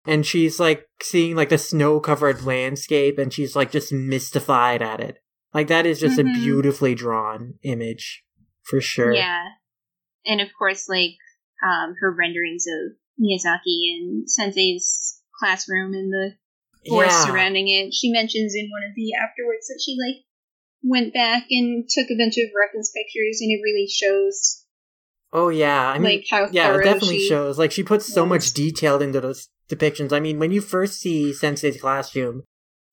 and 0.06 0.24
she's 0.24 0.58
like 0.58 0.86
seeing 1.02 1.36
like 1.36 1.50
the 1.50 1.58
snow 1.58 2.00
covered 2.00 2.44
landscape 2.44 3.18
and 3.18 3.32
she's 3.32 3.54
like 3.54 3.70
just 3.70 3.92
mystified 3.92 4.80
at 4.80 5.00
it. 5.00 5.18
Like 5.56 5.68
that 5.68 5.86
is 5.86 5.98
just 6.00 6.18
Mhm. 6.18 6.30
a 6.30 6.38
beautifully 6.38 6.94
drawn 6.94 7.54
image 7.62 8.22
for 8.62 8.80
sure. 8.80 9.12
Yeah. 9.12 9.44
And 10.26 10.40
of 10.40 10.48
course, 10.58 10.88
like, 10.88 11.16
um, 11.66 11.94
her 12.00 12.10
renderings 12.14 12.66
of 12.66 12.96
Miyazaki 13.20 13.96
and 13.96 14.30
Sensei's 14.30 15.20
classroom 15.38 15.94
and 15.94 16.12
the 16.12 16.36
forest 16.88 17.12
Yeah. 17.12 17.26
surrounding 17.26 17.68
it. 17.68 17.94
She 17.94 18.10
mentions 18.12 18.54
in 18.54 18.68
one 18.70 18.82
of 18.88 18.94
the 18.94 19.12
afterwards 19.14 19.66
that 19.68 19.80
she, 19.84 19.96
like, 19.98 20.24
went 20.82 21.14
back 21.14 21.44
and 21.50 21.88
took 21.88 22.10
a 22.10 22.16
bunch 22.16 22.36
of 22.36 22.50
reference 22.54 22.92
pictures 22.94 23.38
and 23.40 23.50
it 23.50 23.60
really 23.62 23.88
shows, 23.88 24.62
Oh 25.32 25.48
yeah. 25.48 25.88
I 25.88 25.94
mean 25.98 26.18
like, 26.18 26.26
how 26.30 26.48
yeah, 26.52 26.74
it 26.78 26.84
definitely 26.84 27.18
she- 27.18 27.28
shows. 27.28 27.58
Like 27.58 27.72
she 27.72 27.82
puts 27.82 28.06
so 28.06 28.24
much 28.24 28.52
detail 28.54 29.02
into 29.02 29.20
those 29.20 29.48
depictions. 29.68 30.12
I 30.12 30.20
mean, 30.20 30.38
when 30.38 30.52
you 30.52 30.60
first 30.60 31.00
see 31.00 31.32
Sensei's 31.32 31.80
classroom, 31.80 32.44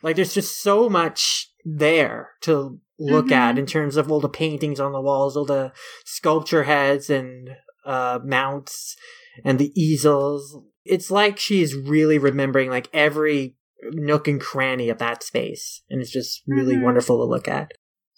like 0.01 0.15
there's 0.15 0.33
just 0.33 0.61
so 0.61 0.89
much 0.89 1.49
there 1.65 2.31
to 2.41 2.79
look 2.99 3.27
Mhm. 3.27 3.31
at 3.31 3.57
in 3.57 3.65
terms 3.65 3.97
of 3.97 4.11
all 4.11 4.19
the 4.19 4.29
paintings 4.29 4.79
on 4.79 4.91
the 4.91 5.01
walls, 5.01 5.35
all 5.35 5.45
the 5.45 5.71
sculpture 6.05 6.63
heads 6.63 7.09
and 7.09 7.49
uh 7.85 8.19
mounts 8.23 8.95
and 9.43 9.59
the 9.59 9.71
easels. 9.79 10.57
It's 10.85 11.09
like 11.11 11.37
she's 11.37 11.75
really 11.75 12.17
remembering 12.17 12.69
like 12.69 12.89
every 12.93 13.55
nook 13.91 14.27
and 14.27 14.39
cranny 14.39 14.89
of 14.89 14.99
that 14.99 15.23
space. 15.23 15.81
And 15.89 16.01
it's 16.01 16.11
just 16.11 16.43
really 16.47 16.75
Mhm. 16.75 16.83
wonderful 16.83 17.17
to 17.17 17.25
look 17.29 17.47
at. 17.47 17.71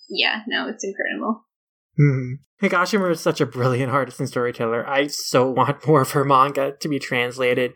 Yeah, 0.09 0.41
no, 0.47 0.67
it's 0.67 0.83
incredible. 0.83 1.45
Hmm. 1.97 2.33
Higashimura 2.61 3.11
is 3.11 3.21
such 3.21 3.41
a 3.41 3.45
brilliant 3.45 3.91
artist 3.91 4.19
and 4.19 4.29
storyteller. 4.29 4.87
I 4.87 5.07
so 5.07 5.49
want 5.49 5.87
more 5.87 6.01
of 6.01 6.11
her 6.11 6.23
manga 6.25 6.73
to 6.79 6.87
be 6.87 6.99
translated. 6.99 7.73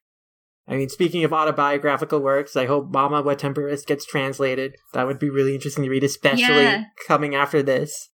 I 0.70 0.76
mean, 0.76 0.90
speaking 0.90 1.24
of 1.24 1.34
autobiographical 1.34 2.20
works, 2.20 2.56
I 2.56 2.68
hope 2.68 2.92
Mama 2.92 3.24
What 3.24 3.44
gets 3.88 4.06
translated. 4.06 4.76
That 4.94 5.08
would 5.08 5.18
be 5.18 5.32
really 5.32 5.56
interesting 5.56 5.84
to 5.84 5.90
read, 5.90 6.04
especially 6.04 6.66
Yeah. 6.66 6.84
coming 7.08 7.34
after 7.34 7.64
this. 7.64 8.10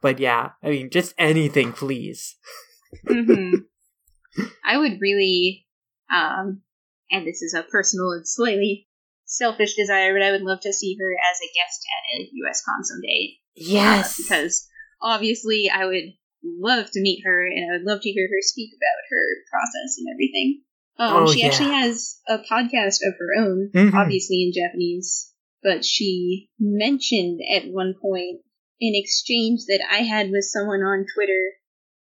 But 0.00 0.18
yeah, 0.18 0.50
I 0.62 0.70
mean, 0.70 0.90
just 0.90 1.14
anything, 1.18 1.72
please. 1.72 2.36
hmm 3.06 3.54
I 4.64 4.76
would 4.76 5.00
really, 5.00 5.66
um, 6.12 6.62
and 7.10 7.26
this 7.26 7.42
is 7.42 7.54
a 7.54 7.62
personal 7.62 8.10
and 8.12 8.26
slightly 8.26 8.88
selfish 9.24 9.76
desire, 9.76 10.12
but 10.12 10.22
I 10.22 10.32
would 10.32 10.42
love 10.42 10.60
to 10.62 10.72
see 10.72 10.96
her 10.98 11.12
as 11.30 11.38
a 11.38 11.54
guest 11.54 11.84
at 11.94 12.20
a 12.20 12.30
US 12.44 12.62
Con 12.64 12.82
someday. 12.82 13.38
Uh, 13.78 14.02
because 14.16 14.66
obviously 15.00 15.70
I 15.72 15.86
would 15.86 16.14
love 16.42 16.90
to 16.90 17.00
meet 17.00 17.22
her 17.24 17.46
and 17.46 17.70
I 17.70 17.76
would 17.76 17.86
love 17.86 18.00
to 18.02 18.10
hear 18.10 18.26
her 18.26 18.40
speak 18.40 18.70
about 18.74 19.02
her 19.10 19.24
process 19.50 19.98
and 19.98 20.08
everything. 20.12 20.62
Um, 21.00 21.22
Oh, 21.26 21.32
she 21.32 21.40
yeah. 21.40 21.46
actually 21.46 21.70
has 21.72 22.20
a 22.28 22.38
podcast 22.38 22.98
of 23.06 23.14
her 23.18 23.42
own, 23.42 23.70
Mhm. 23.74 23.94
obviously 23.94 24.42
in 24.44 24.52
Japanese, 24.52 25.32
but 25.62 25.82
she 25.84 26.50
mentioned 26.58 27.40
at 27.50 27.68
one 27.68 27.94
point 28.00 28.42
an 28.82 28.92
exchange 28.94 29.60
that 29.68 29.82
I 29.90 30.02
had 30.02 30.30
with 30.30 30.44
someone 30.44 30.82
on 30.82 31.06
Twitter 31.14 31.52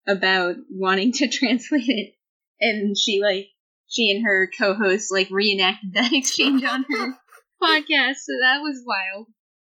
about 0.08 0.58
wanting 0.70 1.12
to 1.14 1.28
translate 1.40 1.88
it, 1.88 2.14
and 2.62 2.96
she 2.98 3.20
like 3.22 3.48
she 3.90 4.12
and 4.12 4.24
her 4.26 4.50
co-host 4.60 5.12
like 5.12 5.30
reenacted 5.32 5.94
that 5.96 6.14
exchange 6.14 6.64
on 6.64 6.86
her 6.90 7.14
podcast, 7.62 8.16
so 8.26 8.34
that 8.42 8.60
was 8.62 8.84
wild. 8.86 9.28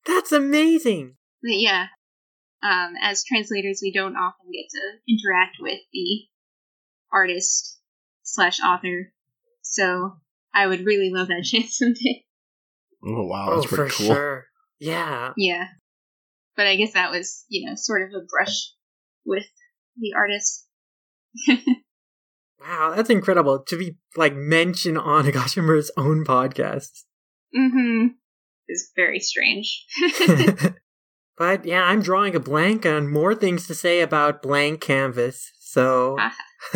That's 0.06 0.32
amazing. 0.32 1.16
But 1.42 1.58
yeah, 1.58 1.88
um, 2.62 2.94
as 3.02 3.22
translators, 3.24 3.80
we 3.82 3.92
don't 3.92 4.16
often 4.16 4.50
get 4.50 4.66
to 4.70 4.98
interact 5.08 5.56
with 5.60 5.80
the 5.92 6.26
artist 7.12 7.79
slash 8.32 8.60
author, 8.60 9.12
so 9.62 10.16
I 10.54 10.66
would 10.66 10.84
really 10.84 11.10
love 11.12 11.28
that 11.28 11.44
chance 11.44 11.78
someday. 11.78 12.24
Oh 13.04 13.26
wow, 13.26 13.48
oh, 13.50 13.54
that's 13.56 13.66
for 13.66 13.76
pretty 13.76 13.94
cool. 13.96 14.14
sure. 14.14 14.46
Yeah. 14.78 15.32
Yeah, 15.36 15.66
but 16.56 16.66
I 16.66 16.76
guess 16.76 16.94
that 16.94 17.10
was 17.10 17.44
you 17.48 17.68
know 17.68 17.74
sort 17.76 18.02
of 18.02 18.10
a 18.10 18.24
brush 18.26 18.72
with 19.24 19.46
the 19.96 20.12
artist. 20.16 20.66
Wow, 22.60 22.92
that's 22.94 23.08
incredible 23.08 23.60
to 23.60 23.78
be 23.78 23.96
like 24.16 24.34
mentioned 24.34 24.98
on 24.98 25.24
Higashimura's 25.26 25.90
own 25.96 26.24
podcast. 26.24 27.04
mm-hmm. 27.56 28.08
is 28.68 28.90
very 28.94 29.18
strange. 29.18 29.86
but 31.38 31.64
yeah, 31.64 31.84
I'm 31.84 32.02
drawing 32.02 32.34
a 32.34 32.40
blank 32.40 32.84
on 32.84 33.10
more 33.10 33.34
things 33.34 33.66
to 33.68 33.74
say 33.74 34.00
about 34.00 34.42
blank 34.42 34.80
canvas. 34.82 35.50
So 35.58 36.18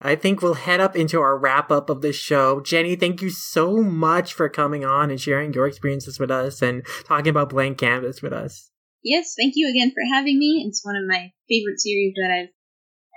I 0.00 0.16
think 0.16 0.42
we'll 0.42 0.54
head 0.54 0.80
up 0.80 0.96
into 0.96 1.20
our 1.20 1.38
wrap 1.38 1.70
up 1.70 1.88
of 1.88 2.02
the 2.02 2.12
show. 2.12 2.60
Jenny, 2.60 2.96
thank 2.96 3.22
you 3.22 3.30
so 3.30 3.76
much 3.76 4.34
for 4.34 4.48
coming 4.48 4.84
on 4.84 5.10
and 5.10 5.20
sharing 5.20 5.52
your 5.52 5.66
experiences 5.66 6.18
with 6.18 6.30
us 6.30 6.62
and 6.62 6.84
talking 7.04 7.30
about 7.30 7.50
blank 7.50 7.78
canvas 7.78 8.22
with 8.22 8.32
us. 8.32 8.70
Yes, 9.02 9.34
thank 9.38 9.54
you 9.56 9.70
again 9.70 9.92
for 9.92 10.02
having 10.12 10.38
me. 10.38 10.64
It's 10.66 10.84
one 10.84 10.96
of 10.96 11.06
my 11.06 11.32
favorite 11.48 11.80
series 11.80 12.14
that 12.16 12.30
I've 12.30 12.50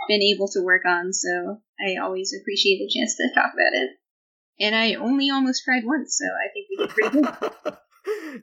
been 0.07 0.21
able 0.21 0.47
to 0.49 0.63
work 0.63 0.83
on, 0.85 1.13
so 1.13 1.61
I 1.79 2.01
always 2.01 2.33
appreciate 2.39 2.79
the 2.79 2.91
chance 2.93 3.15
to 3.17 3.29
talk 3.33 3.53
about 3.53 3.73
it. 3.73 3.89
And 4.59 4.75
I 4.75 4.93
only 4.93 5.29
almost 5.29 5.63
cried 5.65 5.83
once, 5.85 6.17
so 6.17 6.25
I 6.25 6.47
think 6.53 6.67
we 6.69 6.77
did 6.77 6.89
pretty 6.89 7.61
good. 7.63 7.77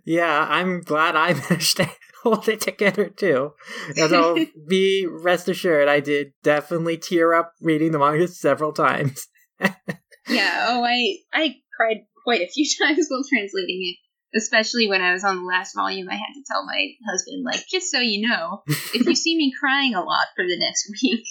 yeah, 0.04 0.46
I'm 0.48 0.80
glad 0.80 1.16
I 1.16 1.34
managed 1.50 1.76
to 1.78 1.90
hold 2.22 2.48
it 2.48 2.60
together 2.60 3.08
too. 3.08 3.52
Although, 4.00 4.46
be 4.68 5.06
rest 5.10 5.48
assured, 5.48 5.88
I 5.88 6.00
did 6.00 6.32
definitely 6.42 6.98
tear 6.98 7.34
up 7.34 7.52
reading 7.60 7.92
the 7.92 7.98
manga 7.98 8.28
several 8.28 8.72
times. 8.72 9.26
yeah, 10.28 10.66
oh, 10.68 10.84
I 10.84 11.16
I 11.32 11.56
cried 11.76 11.98
quite 12.24 12.42
a 12.42 12.48
few 12.48 12.66
times 12.82 13.06
while 13.08 13.22
translating 13.28 13.94
it 13.94 13.96
especially 14.32 14.88
when 14.88 15.02
I 15.02 15.12
was 15.12 15.24
on 15.24 15.38
the 15.38 15.44
last 15.44 15.74
volume, 15.74 16.08
I 16.08 16.14
had 16.14 16.34
to 16.34 16.44
tell 16.46 16.64
my 16.64 16.86
husband, 17.10 17.44
like, 17.44 17.66
just 17.68 17.90
so 17.90 17.98
you 17.98 18.28
know, 18.28 18.62
if 18.94 19.06
you 19.06 19.16
see 19.16 19.36
me 19.36 19.52
crying 19.58 19.94
a 19.94 20.02
lot 20.02 20.26
for 20.36 20.44
the 20.44 20.56
next 20.56 20.88
week, 21.02 21.26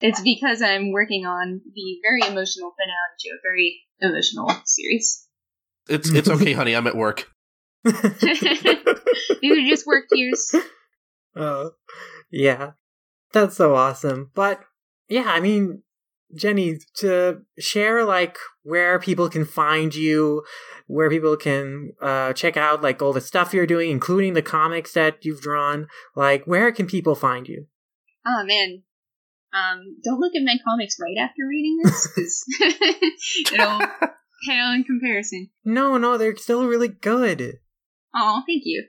it's 0.00 0.20
because 0.20 0.62
I'm 0.62 0.92
working 0.92 1.26
on 1.26 1.60
the 1.64 1.98
very 2.02 2.22
emotional 2.22 2.72
finale 2.76 3.14
to 3.20 3.28
a 3.30 3.38
very 3.42 3.80
emotional 4.00 4.50
series. 4.64 5.26
It's 5.88 6.10
it's 6.10 6.28
okay, 6.28 6.52
honey. 6.52 6.74
I'm 6.74 6.86
at 6.86 6.96
work. 6.96 7.28
Are 7.86 9.68
just 9.68 9.86
work 9.86 10.06
tears. 10.12 10.54
Oh, 11.36 11.70
yeah, 12.32 12.72
that's 13.32 13.56
so 13.56 13.76
awesome. 13.76 14.32
But 14.34 14.62
yeah, 15.08 15.26
I 15.28 15.38
mean, 15.38 15.84
Jenny, 16.34 16.78
to 16.96 17.42
share 17.56 18.04
like 18.04 18.36
where 18.64 18.98
people 18.98 19.28
can 19.30 19.44
find 19.44 19.94
you, 19.94 20.42
where 20.88 21.08
people 21.08 21.36
can 21.36 21.92
uh, 22.02 22.32
check 22.32 22.56
out 22.56 22.82
like 22.82 23.00
all 23.00 23.12
the 23.12 23.20
stuff 23.20 23.54
you're 23.54 23.64
doing, 23.64 23.90
including 23.90 24.34
the 24.34 24.42
comics 24.42 24.92
that 24.94 25.24
you've 25.24 25.40
drawn. 25.40 25.86
Like, 26.16 26.44
where 26.46 26.72
can 26.72 26.88
people 26.88 27.14
find 27.14 27.46
you? 27.46 27.66
Oh 28.26 28.42
man, 28.44 28.82
um, 29.52 29.98
don't 30.04 30.20
look 30.20 30.34
at 30.34 30.44
my 30.44 30.56
comics 30.64 30.96
right 31.00 31.16
after 31.22 31.46
reading 31.48 31.78
this 31.82 32.08
because 32.08 32.44
it'll 33.52 33.80
pale 34.46 34.72
in 34.72 34.84
comparison. 34.84 35.50
No, 35.64 35.96
no, 35.96 36.16
they're 36.16 36.36
still 36.36 36.66
really 36.66 36.88
good. 36.88 37.58
Oh, 38.14 38.42
thank 38.46 38.62
you. 38.64 38.86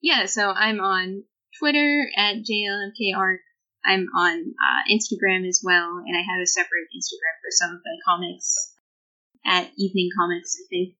Yeah, 0.00 0.26
so 0.26 0.50
I'm 0.50 0.80
on 0.80 1.24
Twitter 1.58 2.08
at 2.16 2.36
JLMKArt. 2.36 3.38
I'm 3.84 4.06
on 4.16 4.54
uh, 4.56 4.92
Instagram 4.92 5.46
as 5.46 5.60
well, 5.62 5.98
and 6.04 6.16
I 6.16 6.20
have 6.20 6.42
a 6.42 6.46
separate 6.46 6.88
Instagram 6.96 7.36
for 7.42 7.50
some 7.50 7.70
of 7.70 7.80
my 7.84 7.96
comics 8.06 8.72
at 9.44 9.70
Evening 9.76 10.08
Comics, 10.18 10.56
I 10.58 10.64
think. 10.70 10.94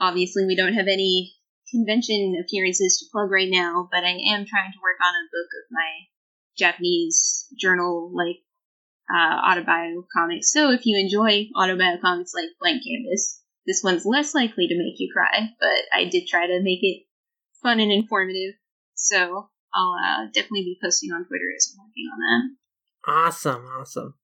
Obviously, 0.00 0.46
we 0.46 0.54
don't 0.54 0.74
have 0.74 0.86
any 0.86 1.34
convention 1.70 2.36
appearances 2.40 2.98
to 2.98 3.10
plug 3.12 3.30
right 3.30 3.50
now, 3.50 3.88
but 3.90 4.04
I 4.04 4.10
am 4.10 4.46
trying 4.46 4.72
to 4.72 4.82
work 4.82 4.98
on 5.02 5.14
a 5.14 5.30
book 5.32 5.50
of 5.58 5.66
my 5.70 5.90
Japanese 6.56 7.46
journal 7.58 8.12
like 8.14 8.38
uh, 9.10 9.42
autobio 9.42 10.04
comics. 10.16 10.52
So 10.52 10.70
if 10.70 10.86
you 10.86 10.98
enjoy 10.98 11.48
autobio 11.56 12.00
comics 12.00 12.34
like 12.34 12.50
Blank 12.60 12.82
Canvas, 12.84 13.42
this 13.66 13.82
one's 13.82 14.06
less 14.06 14.34
likely 14.34 14.68
to 14.68 14.78
make 14.78 14.98
you 14.98 15.10
cry, 15.12 15.50
but 15.60 15.84
I 15.92 16.04
did 16.04 16.26
try 16.26 16.46
to 16.46 16.60
make 16.62 16.80
it 16.82 17.04
fun 17.62 17.80
and 17.80 17.92
informative. 17.92 18.54
So 18.94 19.48
I'll 19.74 19.96
uh, 20.04 20.26
definitely 20.32 20.62
be 20.62 20.78
posting 20.82 21.10
on 21.12 21.24
Twitter 21.24 21.44
as 21.56 21.72
I'm 21.72 21.84
working 21.84 22.08
on 22.12 22.18
that. 22.20 23.10
Awesome, 23.10 23.66
awesome. 23.78 24.14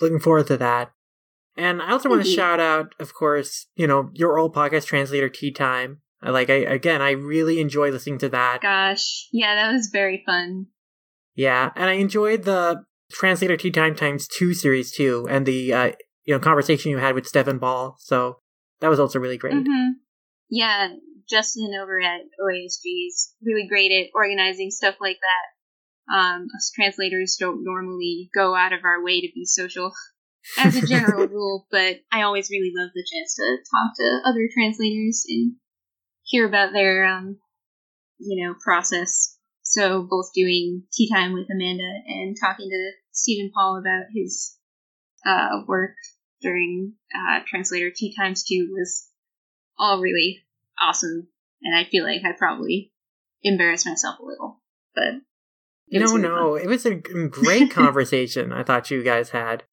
Looking 0.00 0.20
forward 0.20 0.46
to 0.48 0.56
that. 0.58 0.92
And 1.56 1.82
I 1.82 1.90
also 1.90 2.08
want 2.08 2.24
to 2.24 2.30
shout 2.30 2.60
out, 2.60 2.94
of 3.00 3.14
course, 3.14 3.66
you 3.74 3.86
know, 3.86 4.10
your 4.14 4.38
old 4.38 4.54
podcast 4.54 4.86
translator, 4.86 5.28
Tea 5.28 5.50
Time. 5.50 6.00
I 6.22 6.30
like, 6.30 6.50
I 6.50 6.54
again, 6.54 7.02
I 7.02 7.10
really 7.10 7.60
enjoy 7.60 7.90
listening 7.90 8.18
to 8.20 8.28
that. 8.28 8.60
Gosh, 8.62 9.28
yeah, 9.32 9.54
that 9.56 9.72
was 9.72 9.90
very 9.92 10.22
fun. 10.24 10.66
Yeah, 11.34 11.70
and 11.74 11.90
I 11.90 11.94
enjoyed 11.94 12.44
the 12.44 12.84
translator 13.10 13.56
Tea 13.56 13.70
Time 13.70 13.96
times 13.96 14.28
two 14.28 14.54
series 14.54 14.92
too, 14.92 15.26
and 15.28 15.46
the 15.46 15.72
uh, 15.72 15.92
you 16.24 16.34
know 16.34 16.38
conversation 16.38 16.90
you 16.90 16.98
had 16.98 17.14
with 17.14 17.26
Stephen 17.26 17.58
Paul. 17.58 17.96
So 17.98 18.38
that 18.80 18.88
was 18.88 19.00
also 19.00 19.18
really 19.18 19.38
great. 19.38 19.54
Mm-hmm. 19.54 19.90
Yeah, 20.50 20.88
Justin 21.28 21.72
over 21.80 22.00
at 22.00 22.22
OASG 22.40 23.08
is 23.08 23.34
really 23.44 23.66
great 23.68 23.92
at 23.92 24.10
organizing 24.14 24.70
stuff 24.70 24.96
like 25.00 25.18
that. 25.20 26.14
Um, 26.14 26.48
us 26.56 26.72
translators 26.74 27.36
don't 27.38 27.64
normally 27.64 28.30
go 28.34 28.54
out 28.54 28.72
of 28.72 28.80
our 28.84 29.04
way 29.04 29.20
to 29.20 29.28
be 29.34 29.44
social 29.44 29.92
as 30.58 30.76
a 30.76 30.86
general 30.86 31.26
rule, 31.28 31.66
but 31.70 31.96
I 32.10 32.22
always 32.22 32.50
really 32.50 32.72
love 32.74 32.90
the 32.94 33.04
chance 33.12 33.34
to 33.34 33.56
talk 33.70 33.92
to 33.96 34.28
other 34.28 34.48
translators 34.52 35.24
and 35.28 35.56
hear 36.22 36.46
about 36.46 36.72
their, 36.72 37.04
um, 37.04 37.38
you 38.18 38.46
know, 38.46 38.54
process. 38.62 39.36
So 39.62 40.06
both 40.08 40.32
doing 40.34 40.84
tea 40.94 41.10
time 41.12 41.34
with 41.34 41.46
Amanda 41.52 41.92
and 42.06 42.36
talking 42.40 42.70
to 42.70 42.90
Stephen 43.12 43.50
Paul 43.54 43.78
about 43.78 44.06
his 44.14 44.56
uh, 45.26 45.62
work 45.66 45.94
during 46.40 46.94
uh, 47.14 47.40
translator 47.46 47.90
tea 47.94 48.14
times 48.18 48.44
too 48.44 48.68
was 48.72 49.08
all 49.78 50.00
really 50.00 50.42
awesome, 50.80 51.28
and 51.62 51.76
I 51.76 51.84
feel 51.84 52.04
like 52.04 52.22
I 52.24 52.32
probably 52.36 52.92
embarrassed 53.42 53.86
myself 53.86 54.18
a 54.18 54.24
little, 54.24 54.60
but 54.94 55.22
really 55.92 56.22
no, 56.22 56.56
fun. 56.56 56.64
it 56.64 56.68
was 56.68 56.86
a 56.86 56.94
great 56.94 57.70
conversation. 57.72 58.52
I 58.52 58.62
thought 58.62 58.90
you 58.90 59.02
guys 59.02 59.30
had, 59.30 59.64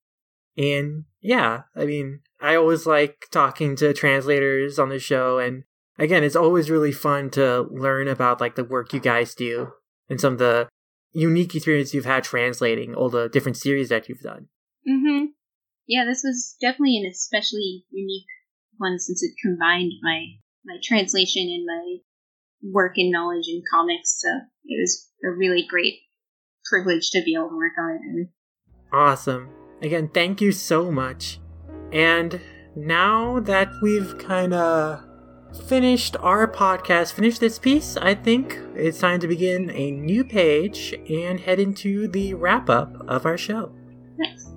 and 0.57 1.05
yeah, 1.21 1.63
I 1.75 1.85
mean, 1.85 2.21
I 2.39 2.55
always 2.55 2.85
like 2.85 3.27
talking 3.31 3.75
to 3.77 3.93
translators 3.93 4.79
on 4.79 4.89
the 4.89 4.99
show, 4.99 5.39
and 5.39 5.63
again, 5.97 6.23
it's 6.23 6.35
always 6.35 6.69
really 6.69 6.91
fun 6.91 7.29
to 7.31 7.67
learn 7.71 8.07
about 8.07 8.41
like 8.41 8.55
the 8.55 8.63
work 8.63 8.93
you 8.93 8.99
guys 8.99 9.35
do 9.35 9.73
and 10.09 10.21
some 10.21 10.33
of 10.33 10.39
the 10.39 10.67
unique 11.13 11.55
experience 11.55 11.93
you've 11.93 12.05
had 12.05 12.23
translating 12.23 12.93
all 12.93 13.09
the 13.09 13.29
different 13.29 13.57
series 13.57 13.89
that 13.89 14.09
you've 14.09 14.19
done. 14.19 14.47
Mm-hmm. 14.87 15.25
Yeah, 15.87 16.03
this 16.05 16.21
was 16.23 16.55
definitely 16.59 16.97
an 16.97 17.09
especially 17.09 17.85
unique 17.89 18.27
one 18.77 18.99
since 18.99 19.23
it 19.23 19.31
combined 19.41 19.93
my 20.01 20.25
my 20.65 20.77
translation 20.83 21.43
and 21.43 21.65
my 21.65 21.97
work 22.71 22.93
and 22.97 23.11
knowledge 23.11 23.47
in 23.47 23.61
comics. 23.71 24.21
So 24.21 24.29
it 24.65 24.81
was 24.81 25.07
a 25.23 25.29
really 25.29 25.65
great 25.67 25.95
privilege 26.65 27.11
to 27.11 27.21
be 27.23 27.35
able 27.35 27.49
to 27.49 27.55
work 27.55 27.73
on 27.79 27.99
it. 28.01 28.27
Awesome. 28.91 29.49
Again, 29.81 30.09
thank 30.13 30.41
you 30.41 30.51
so 30.51 30.91
much. 30.91 31.39
And 31.91 32.39
now 32.75 33.39
that 33.41 33.69
we've 33.81 34.17
kind 34.17 34.53
of 34.53 35.03
finished 35.67 36.15
our 36.19 36.47
podcast, 36.47 37.13
finished 37.13 37.39
this 37.39 37.59
piece, 37.59 37.97
I 37.97 38.15
think 38.15 38.59
it's 38.73 38.99
time 38.99 39.19
to 39.19 39.27
begin 39.27 39.69
a 39.71 39.91
new 39.91 40.23
page 40.23 40.93
and 41.09 41.39
head 41.39 41.59
into 41.59 42.07
the 42.07 42.33
wrap 42.33 42.69
up 42.69 42.95
of 43.07 43.25
our 43.25 43.37
show. 43.37 43.71
Nice. 44.17 44.54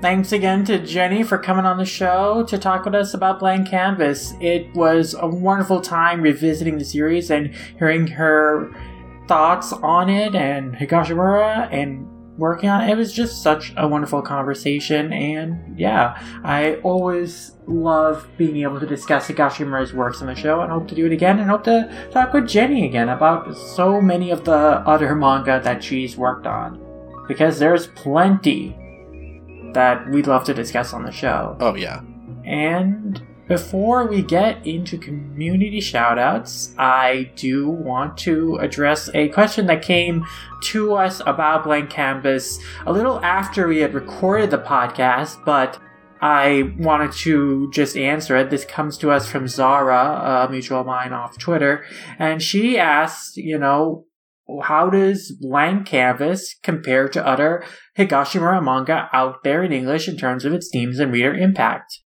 Thanks 0.00 0.32
again 0.32 0.64
to 0.64 0.78
Jenny 0.78 1.22
for 1.22 1.36
coming 1.36 1.66
on 1.66 1.76
the 1.76 1.84
show 1.84 2.42
to 2.44 2.56
talk 2.56 2.86
with 2.86 2.94
us 2.94 3.12
about 3.12 3.38
Blank 3.38 3.68
Canvas. 3.68 4.32
It 4.40 4.74
was 4.74 5.14
a 5.18 5.26
wonderful 5.26 5.82
time 5.82 6.22
revisiting 6.22 6.78
the 6.78 6.86
series 6.86 7.30
and 7.30 7.54
hearing 7.78 8.06
her 8.06 8.74
thoughts 9.28 9.74
on 9.74 10.08
it 10.08 10.34
and 10.34 10.74
Higashimura 10.74 11.68
and 11.70 12.08
working 12.38 12.70
on 12.70 12.82
it. 12.82 12.92
It 12.92 12.96
was 12.96 13.12
just 13.12 13.42
such 13.42 13.74
a 13.76 13.86
wonderful 13.86 14.22
conversation, 14.22 15.12
and 15.12 15.78
yeah, 15.78 16.18
I 16.44 16.76
always 16.76 17.52
love 17.66 18.26
being 18.38 18.56
able 18.62 18.80
to 18.80 18.86
discuss 18.86 19.28
Higashimura's 19.28 19.92
works 19.92 20.22
on 20.22 20.28
the 20.28 20.34
show 20.34 20.62
and 20.62 20.72
hope 20.72 20.88
to 20.88 20.94
do 20.94 21.04
it 21.04 21.12
again 21.12 21.38
and 21.38 21.50
hope 21.50 21.64
to 21.64 22.08
talk 22.10 22.32
with 22.32 22.48
Jenny 22.48 22.86
again 22.86 23.10
about 23.10 23.54
so 23.54 24.00
many 24.00 24.30
of 24.30 24.46
the 24.46 24.54
other 24.54 25.14
manga 25.14 25.60
that 25.62 25.84
she's 25.84 26.16
worked 26.16 26.46
on. 26.46 26.80
Because 27.28 27.58
there's 27.58 27.88
plenty 27.88 28.79
that 29.74 30.08
we'd 30.10 30.26
love 30.26 30.44
to 30.44 30.54
discuss 30.54 30.92
on 30.92 31.04
the 31.04 31.12
show. 31.12 31.56
Oh 31.60 31.74
yeah. 31.74 32.00
And 32.44 33.22
before 33.50 34.06
we 34.06 34.22
get 34.22 34.64
into 34.64 34.96
community 34.96 35.80
shoutouts, 35.80 36.72
I 36.78 37.32
do 37.34 37.68
want 37.68 38.16
to 38.18 38.56
address 38.58 39.10
a 39.12 39.28
question 39.30 39.66
that 39.66 39.82
came 39.82 40.24
to 40.64 40.94
us 40.94 41.20
about 41.26 41.64
Blank 41.64 41.90
Canvas 41.90 42.60
a 42.86 42.92
little 42.92 43.18
after 43.24 43.66
we 43.66 43.78
had 43.78 43.92
recorded 43.92 44.50
the 44.50 44.58
podcast, 44.58 45.44
but 45.44 45.80
I 46.20 46.74
wanted 46.78 47.10
to 47.24 47.70
just 47.72 47.96
answer 47.96 48.36
it. 48.36 48.50
This 48.50 48.64
comes 48.64 48.96
to 48.98 49.10
us 49.10 49.28
from 49.28 49.48
Zara, 49.48 50.46
a 50.46 50.48
mutual 50.48 50.84
mine 50.84 51.12
off 51.12 51.36
Twitter, 51.36 51.84
and 52.20 52.40
she 52.40 52.78
asked, 52.78 53.36
you 53.36 53.58
know, 53.58 54.04
how 54.64 54.90
does 54.90 55.36
Blank 55.40 55.86
Canvas 55.86 56.54
compare 56.62 57.08
to 57.08 57.26
other 57.26 57.64
Higashimura 57.98 58.62
manga 58.62 59.08
out 59.12 59.44
there 59.44 59.62
in 59.62 59.72
English 59.72 60.08
in 60.08 60.16
terms 60.16 60.44
of 60.44 60.52
its 60.52 60.68
themes 60.72 60.98
and 60.98 61.12
reader 61.12 61.34
impact? 61.34 62.00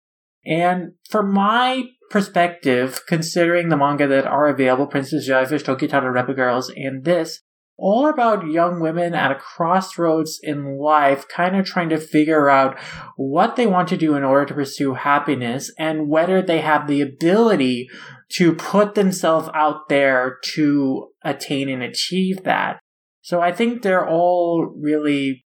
And 0.46 0.92
from 1.08 1.32
my 1.32 1.84
perspective, 2.10 3.02
considering 3.08 3.68
the 3.68 3.76
manga 3.76 4.06
that 4.06 4.26
are 4.26 4.46
available, 4.46 4.86
Princess 4.86 5.26
Jellyfish, 5.26 5.62
Tokyo 5.62 5.88
Tarareba 5.88 6.36
Girls, 6.36 6.70
and 6.74 7.04
this, 7.04 7.40
all 7.76 8.08
about 8.08 8.46
young 8.46 8.80
women 8.80 9.14
at 9.14 9.32
a 9.32 9.34
crossroads 9.34 10.38
in 10.42 10.78
life, 10.78 11.26
kind 11.28 11.56
of 11.56 11.66
trying 11.66 11.88
to 11.88 11.98
figure 11.98 12.48
out 12.48 12.78
what 13.16 13.56
they 13.56 13.66
want 13.66 13.88
to 13.88 13.96
do 13.96 14.14
in 14.14 14.22
order 14.22 14.46
to 14.46 14.54
pursue 14.54 14.94
happiness 14.94 15.72
and 15.78 16.08
whether 16.08 16.40
they 16.40 16.60
have 16.60 16.86
the 16.86 17.00
ability 17.00 17.88
to 18.28 18.54
put 18.54 18.94
themselves 18.94 19.48
out 19.54 19.88
there 19.88 20.38
to 20.42 21.08
attain 21.24 21.68
and 21.68 21.82
achieve 21.82 22.44
that. 22.44 22.78
So 23.22 23.40
I 23.40 23.52
think 23.52 23.82
they're 23.82 24.08
all 24.08 24.72
really 24.80 25.44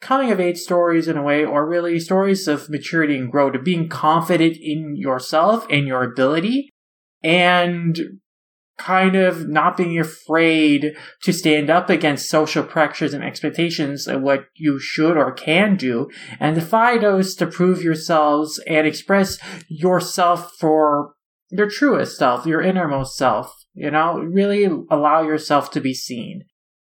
coming 0.00 0.30
of 0.30 0.40
age 0.40 0.58
stories 0.58 1.08
in 1.08 1.16
a 1.16 1.22
way, 1.22 1.44
or 1.44 1.68
really 1.68 1.98
stories 1.98 2.46
of 2.46 2.70
maturity 2.70 3.16
and 3.16 3.30
growth, 3.30 3.54
of 3.54 3.64
being 3.64 3.88
confident 3.88 4.56
in 4.60 4.94
yourself 4.96 5.66
and 5.70 5.86
your 5.86 6.04
ability, 6.04 6.70
and 7.22 7.98
kind 8.78 9.16
of 9.16 9.48
not 9.48 9.76
being 9.76 9.98
afraid 9.98 10.96
to 11.22 11.32
stand 11.32 11.68
up 11.68 11.90
against 11.90 12.30
social 12.30 12.62
pressures 12.62 13.12
and 13.12 13.24
expectations 13.24 14.06
of 14.06 14.22
what 14.22 14.46
you 14.54 14.78
should 14.78 15.16
or 15.16 15.32
can 15.32 15.76
do, 15.76 16.08
and 16.40 16.54
defy 16.54 16.96
those 16.96 17.34
to 17.34 17.46
prove 17.46 17.82
yourselves 17.82 18.60
and 18.66 18.86
express 18.86 19.38
yourself 19.68 20.52
for 20.58 21.14
your 21.50 21.68
truest 21.68 22.16
self, 22.16 22.46
your 22.46 22.62
innermost 22.62 23.16
self. 23.16 23.54
You 23.74 23.90
know, 23.90 24.18
really 24.18 24.64
allow 24.90 25.22
yourself 25.22 25.70
to 25.72 25.80
be 25.80 25.94
seen 25.94 26.44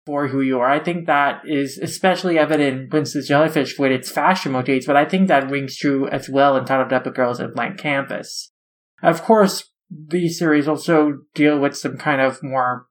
for 0.06 0.28
who 0.28 0.40
you 0.40 0.58
are. 0.60 0.70
I 0.70 0.82
think 0.82 1.06
that 1.06 1.42
is 1.46 1.78
especially 1.78 2.38
evident 2.38 2.80
in 2.80 2.88
Princess 2.88 3.28
Jellyfish 3.28 3.78
with 3.78 3.92
its 3.92 4.10
fashion 4.10 4.52
motifs, 4.52 4.86
but 4.86 4.96
I 4.96 5.04
think 5.04 5.28
that 5.28 5.50
rings 5.50 5.76
true 5.76 6.08
as 6.08 6.28
well 6.28 6.56
in 6.56 6.64
Titled 6.64 6.92
Epic 6.92 7.14
Girls 7.14 7.38
and 7.38 7.54
Blank 7.54 7.78
Canvas. 7.78 8.50
Of 9.02 9.22
course, 9.22 9.69
these 9.90 10.38
series 10.38 10.68
also 10.68 11.20
deal 11.34 11.58
with 11.58 11.76
some 11.76 11.96
kind 11.96 12.20
of 12.20 12.42
more 12.42 12.86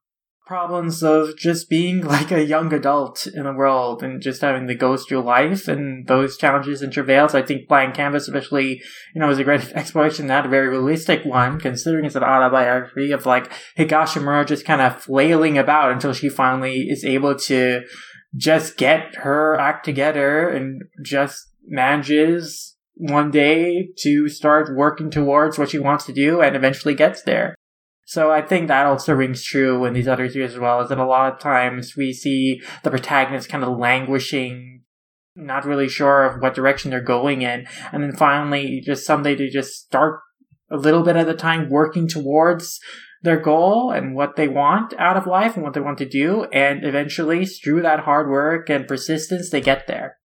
problems 0.49 1.03
of 1.03 1.37
just 1.37 1.69
being 1.69 2.01
like 2.05 2.31
a 2.31 2.43
young 2.43 2.73
adult 2.73 3.27
in 3.27 3.43
the 3.43 3.53
world 3.53 4.01
and 4.01 4.19
just 4.19 4.41
having 4.41 4.67
to 4.67 4.73
go 4.73 4.97
through 4.97 5.21
life 5.21 5.67
and 5.67 6.07
those 6.07 6.37
challenges 6.37 6.81
and 6.81 6.91
travails. 6.91 7.35
I 7.35 7.43
think 7.43 7.67
Blank 7.67 7.93
Canvas, 7.93 8.27
especially, 8.27 8.81
you 9.13 9.21
know, 9.21 9.29
is 9.29 9.37
a 9.37 9.43
great 9.43 9.71
exploration, 9.75 10.25
not 10.25 10.47
a 10.47 10.49
very 10.49 10.67
realistic 10.67 11.23
one, 11.23 11.59
considering 11.59 12.05
it's 12.05 12.15
an 12.15 12.23
autobiography 12.23 13.11
of 13.11 13.27
like 13.27 13.51
Higashimura 13.77 14.47
just 14.47 14.65
kind 14.65 14.81
of 14.81 15.03
flailing 15.03 15.57
about 15.57 15.91
until 15.91 16.13
she 16.13 16.29
finally 16.29 16.89
is 16.89 17.05
able 17.05 17.35
to 17.35 17.83
just 18.35 18.75
get 18.75 19.15
her 19.17 19.55
act 19.59 19.85
together 19.85 20.49
and 20.49 20.81
just 21.03 21.47
manages 21.67 22.68
one 22.99 23.31
day 23.31 23.87
to 23.97 24.27
start 24.27 24.75
working 24.75 25.09
towards 25.09 25.57
what 25.57 25.69
she 25.69 25.79
wants 25.79 26.05
to 26.05 26.11
do 26.11 26.41
and 26.41 26.53
eventually 26.53 26.93
gets 26.93 27.23
there. 27.23 27.55
So 28.05 28.29
I 28.29 28.41
think 28.41 28.67
that 28.67 28.85
also 28.85 29.13
rings 29.13 29.41
true 29.41 29.85
in 29.85 29.93
these 29.93 30.07
other 30.07 30.27
series 30.27 30.53
as 30.53 30.59
well, 30.59 30.81
is 30.81 30.89
that 30.89 30.97
a 30.97 31.05
lot 31.05 31.31
of 31.31 31.39
times 31.39 31.95
we 31.95 32.11
see 32.11 32.61
the 32.83 32.89
protagonist 32.89 33.47
kind 33.47 33.63
of 33.63 33.77
languishing, 33.77 34.81
not 35.33 35.63
really 35.63 35.87
sure 35.87 36.25
of 36.25 36.41
what 36.41 36.53
direction 36.53 36.91
they're 36.91 36.99
going 36.99 37.41
in, 37.41 37.67
and 37.93 38.03
then 38.03 38.11
finally 38.11 38.81
just 38.83 39.05
someday 39.05 39.33
to 39.35 39.49
just 39.49 39.85
start 39.85 40.19
a 40.69 40.75
little 40.75 41.03
bit 41.03 41.15
at 41.15 41.29
a 41.29 41.33
time 41.33 41.69
working 41.69 42.07
towards 42.07 42.81
their 43.21 43.39
goal 43.39 43.91
and 43.91 44.13
what 44.13 44.35
they 44.35 44.47
want 44.49 44.93
out 44.97 45.15
of 45.15 45.25
life 45.25 45.55
and 45.55 45.63
what 45.63 45.73
they 45.73 45.79
want 45.79 45.99
to 45.99 46.09
do, 46.09 46.43
and 46.51 46.83
eventually 46.83 47.45
through 47.45 47.81
that 47.81 48.01
hard 48.01 48.29
work 48.29 48.69
and 48.69 48.89
persistence, 48.89 49.49
they 49.49 49.61
get 49.61 49.87
there. 49.87 50.17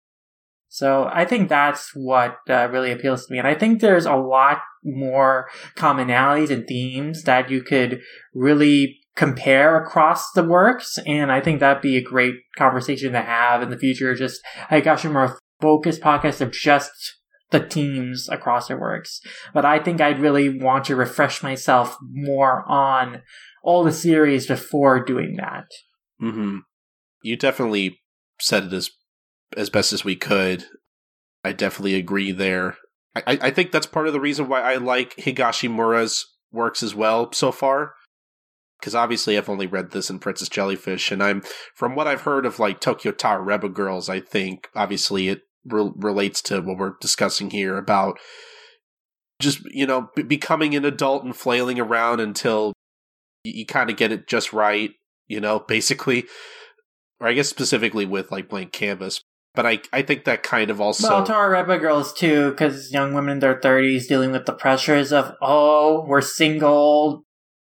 So 0.73 1.07
I 1.12 1.27
think 1.27 1.51
that's 1.51 1.94
what 1.94 2.39
uh, 2.49 2.66
really 2.70 2.93
appeals 2.93 3.27
to 3.27 3.32
me. 3.32 3.39
And 3.39 3.47
I 3.47 3.55
think 3.55 3.82
there's 3.82 4.07
a 4.07 4.16
lot 4.16 4.62
more 4.82 5.51
commonalities 5.77 6.49
and 6.49 6.66
themes 6.66 7.24
that 7.24 7.51
you 7.51 7.62
could 7.62 8.01
really 8.32 8.97
compare 9.15 9.77
across 9.77 10.32
the 10.32 10.43
works. 10.43 10.99
And 11.07 11.31
I 11.31 11.43
think 11.43 11.61
that'd 11.61 11.82
be 11.82 11.99
a 11.99 12.03
great 12.03 12.36
conversation 12.57 13.12
to 13.12 13.20
have 13.20 13.61
in 13.61 13.69
the 13.69 13.77
future. 13.77 14.15
Just, 14.15 14.40
I 14.70 14.81
got 14.81 15.05
more 15.05 15.39
focused 15.61 16.01
podcast 16.01 16.40
of 16.40 16.53
just 16.53 16.90
the 17.51 17.61
themes 17.61 18.31
across 18.31 18.69
their 18.69 18.81
works. 18.81 19.20
But 19.53 19.66
I 19.66 19.78
think 19.78 20.01
I'd 20.01 20.20
really 20.20 20.59
want 20.59 20.86
to 20.86 20.97
refresh 20.97 21.43
myself 21.43 21.99
more 22.01 22.65
on 22.66 23.20
all 23.62 23.85
the 23.85 23.93
series 23.93 24.47
before 24.47 25.05
doing 25.05 25.36
that. 25.36 25.66
Mm-hmm. 26.19 26.61
You 27.23 27.36
definitely 27.36 28.01
said 28.40 28.65
it 28.65 28.73
as 28.73 28.90
as 29.57 29.70
best 29.70 29.93
as 29.93 30.05
we 30.05 30.16
could. 30.16 30.65
I 31.45 31.53
definitely 31.53 31.95
agree 31.95 32.33
there. 32.33 32.77
I, 33.15 33.39
I 33.43 33.51
think 33.51 33.73
that's 33.73 33.87
part 33.87 34.07
of 34.07 34.12
the 34.12 34.20
reason 34.20 34.49
why 34.49 34.61
I 34.61 34.77
like 34.77 35.16
Higashimura's 35.16 36.27
works 36.51 36.83
as 36.83 36.95
well 36.95 37.33
so 37.33 37.53
far. 37.53 37.95
Because 38.81 38.95
obviously 38.95 39.37
I've 39.37 39.49
only 39.49 39.66
read 39.66 39.93
this 39.93 40.11
in 40.11 40.19
Princess 40.19 40.49
Jellyfish, 40.49 41.12
and 41.12 41.23
I'm 41.23 41.43
from 41.74 41.95
what 41.95 42.09
I've 42.09 42.23
heard 42.23 42.45
of 42.45 42.59
like 42.59 42.81
Tokyo 42.81 43.12
Tarareba 43.12 43.73
Girls. 43.73 44.09
I 44.09 44.19
think 44.19 44.69
obviously 44.74 45.29
it 45.29 45.43
re- 45.65 45.93
relates 45.95 46.43
to 46.43 46.61
what 46.61 46.79
we're 46.79 46.95
discussing 47.01 47.51
here 47.51 47.77
about 47.77 48.19
just 49.41 49.61
you 49.70 49.87
know 49.87 50.09
b- 50.16 50.23
becoming 50.23 50.74
an 50.74 50.85
adult 50.85 51.23
and 51.23 51.37
flailing 51.37 51.79
around 51.79 52.20
until 52.20 52.73
you, 53.45 53.53
you 53.59 53.66
kind 53.66 53.89
of 53.89 53.97
get 53.97 54.11
it 54.11 54.27
just 54.27 54.53
right. 54.53 54.91
You 55.29 55.41
know, 55.41 55.61
basically, 55.69 56.24
or 57.20 57.29
I 57.29 57.35
guess 57.35 57.49
specifically 57.49 58.07
with 58.07 58.33
like 58.33 58.49
Blank 58.49 58.73
Canvas 58.73 59.23
but 59.55 59.66
I 59.66 59.81
I 59.93 60.03
think 60.03 60.24
that 60.24 60.43
kind 60.43 60.70
of 60.70 60.81
also 60.81 61.09
well 61.09 61.24
to 61.24 61.33
Tarareba 61.33 61.81
girls 61.81 62.12
too, 62.12 62.51
because 62.51 62.93
young 62.93 63.15
women 63.15 63.33
in 63.33 63.39
their 63.41 63.61
thirties 63.61 64.07
dealing 64.07 64.33
with 64.33 64.47
the 64.47 64.53
pressures 64.53 65.12
of 65.12 65.35
oh 65.43 66.05
we're 66.07 66.20
single, 66.20 67.24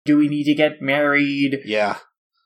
do 0.06 0.18
we 0.18 0.28
need 0.28 0.44
to 0.46 0.54
get 0.54 0.82
married? 0.82 1.62
Yeah, 1.66 1.98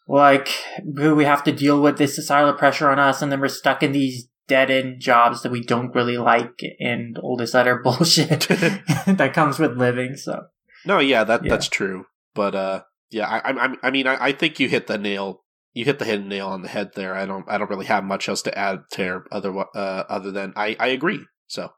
like 0.08 0.50
do 0.94 1.16
we 1.16 1.26
have 1.26 1.44
to 1.46 1.52
deal 1.52 1.82
with 1.82 1.98
this 1.98 2.16
societal 2.16 2.54
pressure 2.54 2.90
on 2.90 3.00
us, 3.00 3.22
and 3.22 3.32
then 3.32 3.42
we're 3.42 3.48
stuck 3.50 3.84
in 3.84 3.92
these 3.92 4.28
dead 4.48 4.70
end 4.70 5.02
jobs 5.02 5.42
that 5.42 5.52
we 5.52 5.62
don't 5.62 5.94
really 5.96 6.18
like, 6.18 6.62
and 6.80 7.18
all 7.18 7.36
this 7.36 7.56
other 7.56 7.76
bullshit 7.84 8.42
that 8.50 9.32
comes 9.34 9.60
with 9.60 9.78
living. 9.78 10.16
So 10.16 10.46
no, 10.86 11.00
yeah, 11.00 11.24
that 11.24 11.44
yeah. 11.44 11.50
that's 11.50 11.68
true, 11.68 12.06
but 12.34 12.56
uh, 12.56 12.84
yeah, 13.12 13.28
I 13.28 13.52
I 13.52 13.76
I 13.84 13.92
mean 13.92 14.08
I, 14.08 14.28
I 14.28 14.32
think 14.32 14.60
you 14.60 14.70
hit 14.70 14.88
the 14.88 14.98
nail 14.98 15.42
you 15.76 15.86
hit 15.86 16.00
the 16.00 16.06
hidden 16.06 16.30
nail 16.30 16.48
on 16.48 16.64
the 16.64 16.70
head 16.70 16.92
there. 16.96 17.14
I 17.14 17.28
don't 17.28 17.46
I 17.48 17.60
don't 17.60 17.70
really 17.70 17.86
have 17.86 18.04
much 18.04 18.28
else 18.28 18.42
to 18.44 18.58
add 18.58 18.80
there 18.96 19.26
other 19.32 19.56
uh, 19.60 20.04
other 20.10 20.32
than 20.32 20.54
I 20.56 20.76
I 20.80 20.88
agree. 20.88 21.24
So 21.46 21.70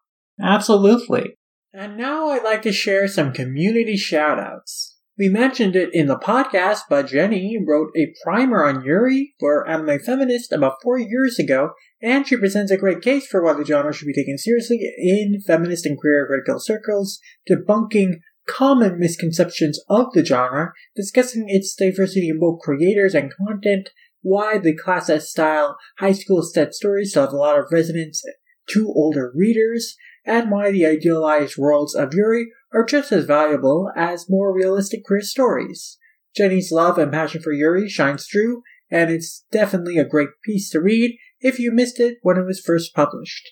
absolutely. 0.41 1.35
And 1.73 1.97
now 1.97 2.29
I'd 2.29 2.43
like 2.43 2.61
to 2.61 2.71
share 2.71 3.07
some 3.07 3.33
community 3.33 3.95
shoutouts. 3.95 4.93
We 5.17 5.29
mentioned 5.29 5.75
it 5.75 5.89
in 5.93 6.05
the 6.05 6.17
podcast, 6.17 6.81
but 6.89 7.07
Jenny 7.07 7.57
wrote 7.67 7.89
a 7.97 8.13
primer 8.23 8.63
on 8.63 8.83
Yuri 8.83 9.33
for 9.39 9.67
Anime 9.67 9.99
Feminist 9.99 10.53
about 10.53 10.77
four 10.83 10.99
years 10.99 11.39
ago, 11.39 11.71
and 11.99 12.27
she 12.27 12.37
presents 12.37 12.71
a 12.71 12.77
great 12.77 13.01
case 13.01 13.25
for 13.25 13.43
why 13.43 13.53
the 13.53 13.65
genre 13.65 13.91
should 13.91 14.05
be 14.05 14.13
taken 14.13 14.37
seriously 14.37 14.79
in 14.99 15.41
feminist 15.45 15.87
and 15.87 15.99
queer 15.99 16.27
critical 16.27 16.59
circles, 16.59 17.19
debunking 17.49 18.19
common 18.47 18.99
misconceptions 18.99 19.79
of 19.89 20.07
the 20.13 20.25
genre, 20.25 20.73
discussing 20.95 21.45
its 21.47 21.75
diversity 21.75 22.29
in 22.29 22.39
both 22.39 22.61
creators 22.61 23.13
and 23.13 23.33
content, 23.35 23.89
why 24.21 24.57
the 24.57 24.75
class 24.75 25.09
S 25.09 25.29
style 25.29 25.77
high 25.99 26.11
school 26.11 26.41
set 26.41 26.73
stories 26.73 27.11
still 27.11 27.23
have 27.23 27.33
a 27.33 27.37
lot 27.37 27.59
of 27.59 27.71
resonance 27.71 28.23
to 28.69 28.87
older 28.87 29.31
readers, 29.35 29.95
and 30.25 30.51
why 30.51 30.71
the 30.71 30.85
idealized 30.85 31.57
worlds 31.57 31.95
of 31.95 32.13
Yuri 32.13 32.47
are 32.73 32.83
just 32.83 33.11
as 33.11 33.25
valuable 33.25 33.91
as 33.95 34.29
more 34.29 34.53
realistic 34.53 35.03
queer 35.05 35.21
stories. 35.21 35.97
Jenny's 36.35 36.71
love 36.71 36.97
and 36.97 37.11
passion 37.11 37.41
for 37.41 37.53
Yuri 37.53 37.87
shines 37.87 38.27
through, 38.27 38.61
and 38.91 39.09
it's 39.09 39.45
definitely 39.51 39.97
a 39.97 40.05
great 40.05 40.29
piece 40.43 40.69
to 40.71 40.81
read 40.81 41.17
if 41.39 41.59
you 41.59 41.71
missed 41.71 41.99
it 41.99 42.17
when 42.21 42.37
it 42.37 42.45
was 42.45 42.59
first 42.59 42.93
published. 42.93 43.51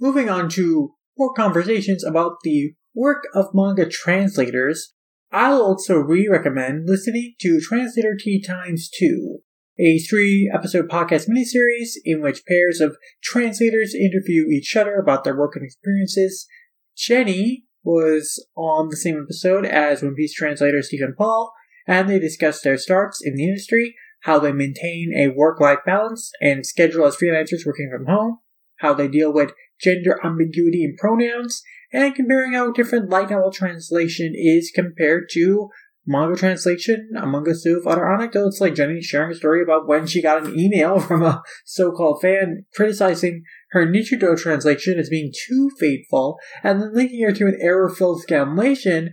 Moving 0.00 0.28
on 0.28 0.48
to 0.50 0.94
more 1.16 1.32
conversations 1.32 2.04
about 2.04 2.38
the 2.42 2.74
work 2.94 3.24
of 3.34 3.46
manga 3.52 3.88
translators, 3.88 4.92
I'll 5.32 5.62
also 5.62 5.96
re 5.96 6.28
recommend 6.30 6.84
listening 6.86 7.34
to 7.40 7.60
Translator 7.60 8.16
Tea 8.18 8.40
Times 8.40 8.88
2. 8.96 9.38
a 9.80 9.98
three 9.98 10.50
episode 10.54 10.88
podcast 10.88 11.28
miniseries 11.28 11.94
in 12.04 12.22
which 12.22 12.46
pairs 12.46 12.80
of 12.80 12.96
translators 13.22 13.94
interview 13.94 14.46
each 14.46 14.76
other 14.76 14.94
about 14.94 15.24
their 15.24 15.36
work 15.36 15.56
and 15.56 15.64
experiences. 15.64 16.46
Jenny 16.96 17.64
was 17.82 18.46
on 18.56 18.88
the 18.88 18.96
same 18.96 19.20
episode 19.24 19.66
as 19.66 20.02
One 20.02 20.14
Piece 20.14 20.32
translator 20.32 20.80
Stephen 20.80 21.14
Paul, 21.18 21.52
and 21.88 22.08
they 22.08 22.20
discussed 22.20 22.62
their 22.62 22.78
starts 22.78 23.20
in 23.22 23.34
the 23.34 23.48
industry, 23.48 23.96
how 24.20 24.38
they 24.38 24.52
maintain 24.52 25.12
a 25.16 25.28
work 25.28 25.60
life 25.60 25.80
balance 25.84 26.30
and 26.40 26.64
schedule 26.64 27.04
as 27.04 27.16
freelancers 27.16 27.66
working 27.66 27.90
from 27.92 28.06
home, 28.06 28.38
how 28.76 28.94
they 28.94 29.08
deal 29.08 29.32
with 29.32 29.52
gender 29.80 30.18
ambiguity 30.24 30.84
in 30.84 30.94
pronouns, 30.96 31.62
and 31.94 32.14
comparing 32.14 32.54
how 32.54 32.72
different 32.72 33.08
light 33.08 33.30
novel 33.30 33.52
translation 33.52 34.32
is 34.34 34.72
compared 34.74 35.28
to 35.30 35.70
manga 36.04 36.36
translation, 36.36 37.10
among 37.16 37.48
a 37.48 37.54
slew 37.54 37.78
of 37.78 37.86
other 37.86 38.12
anecdotes, 38.12 38.60
like 38.60 38.74
Jenny 38.74 39.00
sharing 39.00 39.30
a 39.30 39.34
story 39.34 39.62
about 39.62 39.86
when 39.86 40.06
she 40.06 40.20
got 40.20 40.44
an 40.44 40.58
email 40.58 40.98
from 41.00 41.22
a 41.22 41.42
so-called 41.64 42.20
fan 42.20 42.66
criticizing 42.74 43.44
her 43.70 43.86
Nichijou 43.86 44.36
translation 44.36 44.98
as 44.98 45.08
being 45.08 45.32
too 45.46 45.70
fateful, 45.78 46.38
and 46.64 46.82
then 46.82 46.92
linking 46.92 47.24
her 47.24 47.32
to 47.32 47.46
an 47.46 47.58
error-filled 47.60 48.24
scanlation, 48.28 49.08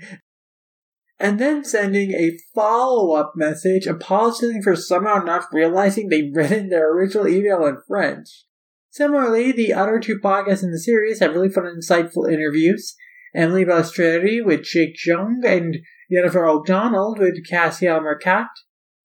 and 1.20 1.40
then 1.40 1.64
sending 1.64 2.12
a 2.12 2.38
follow-up 2.56 3.34
message 3.36 3.86
apologizing 3.86 4.64
for 4.64 4.76
somehow 4.76 5.24
not 5.24 5.46
realizing 5.54 6.10
they'd 6.10 6.36
written 6.36 6.70
their 6.70 6.92
original 6.92 7.28
email 7.28 7.64
in 7.68 7.78
French. 7.88 8.46
Similarly, 8.92 9.54
the 9.54 9.74
other 9.74 10.00
two 10.00 10.20
podcasts 10.20 10.64
in 10.64 10.72
the 10.72 10.80
series 10.80 11.20
have 11.20 11.34
really 11.34 11.50
fun 11.50 11.66
and 11.66 11.82
insightful 11.82 12.32
interviews. 12.32 12.96
Emily 13.34 13.64
Balestrieri 13.64 14.44
with 14.46 14.64
Jake 14.64 14.96
Jung 15.06 15.42
and 15.46 15.78
Jennifer 16.12 16.46
O'Donnell 16.46 17.16
with 17.18 17.36
Cassiel 17.50 18.02
Marcat. 18.02 18.48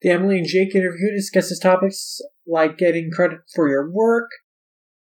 The 0.02 0.10
Emily 0.10 0.38
and 0.38 0.46
Jake 0.46 0.74
interview 0.74 1.12
discusses 1.12 1.60
topics 1.60 2.20
like 2.46 2.76
getting 2.76 3.12
credit 3.12 3.40
for 3.54 3.68
your 3.68 3.88
work, 3.90 4.28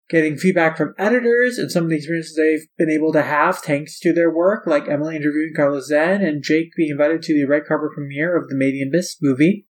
getting 0.10 0.38
feedback 0.38 0.78
from 0.78 0.96
editors, 0.98 1.58
and 1.58 1.70
some 1.70 1.84
of 1.84 1.90
the 1.90 1.98
experiences 1.98 2.38
they've 2.38 2.68
been 2.78 2.90
able 2.90 3.12
to 3.12 3.22
have 3.22 3.60
thanks 3.60 4.00
to 4.00 4.14
their 4.14 4.34
work, 4.34 4.66
like 4.66 4.88
Emily 4.88 5.18
interviewing 5.18 5.52
Carlo 5.54 5.82
Zen 5.82 6.22
and 6.22 6.42
Jake 6.42 6.70
being 6.78 6.92
invited 6.92 7.22
to 7.24 7.34
the 7.34 7.46
red 7.46 7.66
carpet 7.68 7.90
premiere 7.94 8.38
of 8.38 8.48
the 8.48 8.56
Made 8.56 8.76
in 8.76 8.88
Abyss 8.88 9.18
movie. 9.22 9.68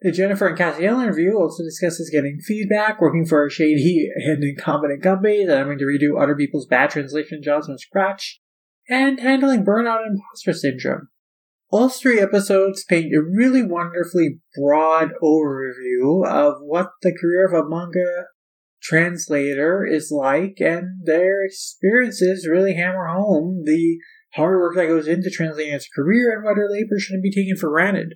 The 0.00 0.12
Jennifer 0.12 0.46
and 0.46 0.58
Cassie 0.58 0.82
Cassiel 0.82 1.02
interview 1.02 1.36
also 1.36 1.64
discusses 1.64 2.10
getting 2.10 2.38
feedback, 2.38 3.00
working 3.00 3.24
for 3.24 3.46
a 3.46 3.50
shady 3.50 4.10
and 4.14 4.44
incompetent 4.44 5.02
company, 5.02 5.42
and 5.42 5.50
having 5.50 5.78
to 5.78 5.84
redo 5.84 6.22
other 6.22 6.36
people's 6.36 6.66
bad 6.66 6.90
translation 6.90 7.42
jobs 7.42 7.66
from 7.66 7.78
scratch, 7.78 8.40
and 8.88 9.18
handling 9.20 9.64
burnout 9.64 10.02
and 10.04 10.18
imposter 10.18 10.52
syndrome. 10.52 11.08
All 11.70 11.88
three 11.88 12.20
episodes 12.20 12.84
paint 12.84 13.14
a 13.14 13.22
really 13.22 13.62
wonderfully 13.62 14.40
broad 14.54 15.12
overview 15.22 16.26
of 16.26 16.56
what 16.60 16.90
the 17.02 17.16
career 17.18 17.46
of 17.46 17.54
a 17.54 17.68
manga 17.68 18.26
translator 18.82 19.84
is 19.84 20.10
like, 20.12 20.58
and 20.60 21.04
their 21.04 21.42
experiences 21.44 22.46
really 22.46 22.74
hammer 22.74 23.06
home 23.06 23.62
the 23.64 23.98
hard 24.34 24.60
work 24.60 24.76
that 24.76 24.86
goes 24.86 25.08
into 25.08 25.30
translating 25.30 25.72
its 25.72 25.88
career 25.88 26.36
and 26.36 26.44
whether 26.44 26.68
labor 26.70 26.98
shouldn't 26.98 27.22
be 27.22 27.32
taken 27.32 27.56
for 27.56 27.70
granted. 27.70 28.14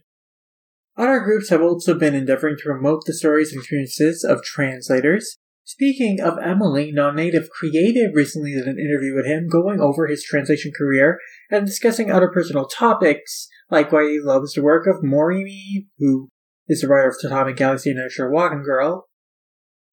Other 0.96 1.20
groups 1.20 1.50
have 1.50 1.62
also 1.62 1.94
been 1.94 2.14
endeavoring 2.14 2.56
to 2.58 2.64
promote 2.64 3.04
the 3.06 3.14
stories 3.14 3.52
and 3.52 3.60
experiences 3.60 4.24
of 4.24 4.42
translators. 4.42 5.36
Speaking 5.64 6.20
of 6.20 6.38
Emily, 6.42 6.90
non 6.90 7.14
native 7.16 7.48
creative 7.48 8.10
recently 8.14 8.54
did 8.54 8.66
an 8.66 8.78
interview 8.78 9.14
with 9.14 9.26
him 9.26 9.48
going 9.48 9.80
over 9.80 10.06
his 10.06 10.24
translation 10.24 10.72
career 10.76 11.18
and 11.50 11.64
discussing 11.64 12.10
other 12.10 12.28
personal 12.28 12.66
topics, 12.66 13.48
like 13.70 13.92
why 13.92 14.02
he 14.02 14.20
loves 14.20 14.54
the 14.54 14.62
work 14.62 14.86
of 14.86 15.04
Morimi, 15.04 15.86
who 15.98 16.28
is 16.66 16.80
the 16.80 16.88
writer 16.88 17.10
of 17.10 17.16
Tatami 17.20 17.52
Galaxy 17.52 17.90
and 17.90 18.00
Usher 18.00 18.30
Wagon 18.30 18.62
Girl, 18.62 19.06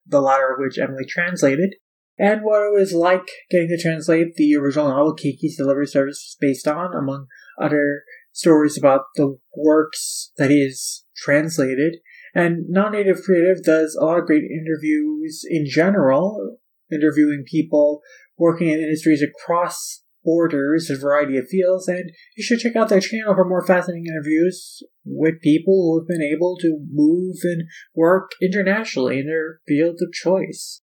the 0.05 0.21
latter 0.21 0.51
of 0.51 0.59
which 0.59 0.79
Emily 0.79 1.05
translated, 1.07 1.75
and 2.17 2.41
what 2.41 2.63
it 2.63 2.73
was 2.73 2.93
like 2.93 3.27
getting 3.51 3.67
to 3.67 3.79
translate 3.79 4.35
the 4.35 4.55
original 4.55 4.89
novel 4.89 5.13
Kiki's 5.13 5.57
Delivery 5.57 5.87
Service 5.87 6.23
was 6.25 6.37
based 6.39 6.67
on, 6.67 6.95
among 6.95 7.27
other 7.61 8.03
stories 8.37 8.77
about 8.77 9.01
the 9.15 9.37
works 9.55 10.31
that 10.37 10.51
he 10.51 10.63
has 10.63 11.03
translated. 11.15 11.97
And 12.35 12.69
non 12.69 12.91
native 12.91 13.23
creative 13.23 13.63
does 13.63 13.95
a 13.95 14.05
lot 14.05 14.19
of 14.19 14.27
great 14.27 14.43
interviews 14.43 15.43
in 15.49 15.65
general, 15.67 16.59
interviewing 16.91 17.43
people 17.49 18.01
working 18.37 18.69
in 18.69 18.79
industries 18.79 19.23
across 19.23 20.03
borders, 20.23 20.89
a 20.89 20.97
variety 20.97 21.37
of 21.37 21.47
fields, 21.47 21.87
and 21.87 22.11
you 22.35 22.43
should 22.43 22.59
check 22.59 22.75
out 22.75 22.89
their 22.89 22.99
channel 22.99 23.33
for 23.33 23.47
more 23.47 23.65
fascinating 23.65 24.05
interviews 24.05 24.83
with 25.03 25.41
people 25.41 25.73
who 25.73 25.99
have 25.99 26.07
been 26.07 26.21
able 26.21 26.57
to 26.57 26.85
move 26.91 27.37
and 27.43 27.63
work 27.95 28.31
internationally 28.41 29.19
in 29.19 29.25
their 29.25 29.59
field 29.67 29.97
of 30.01 30.13
choice. 30.13 30.81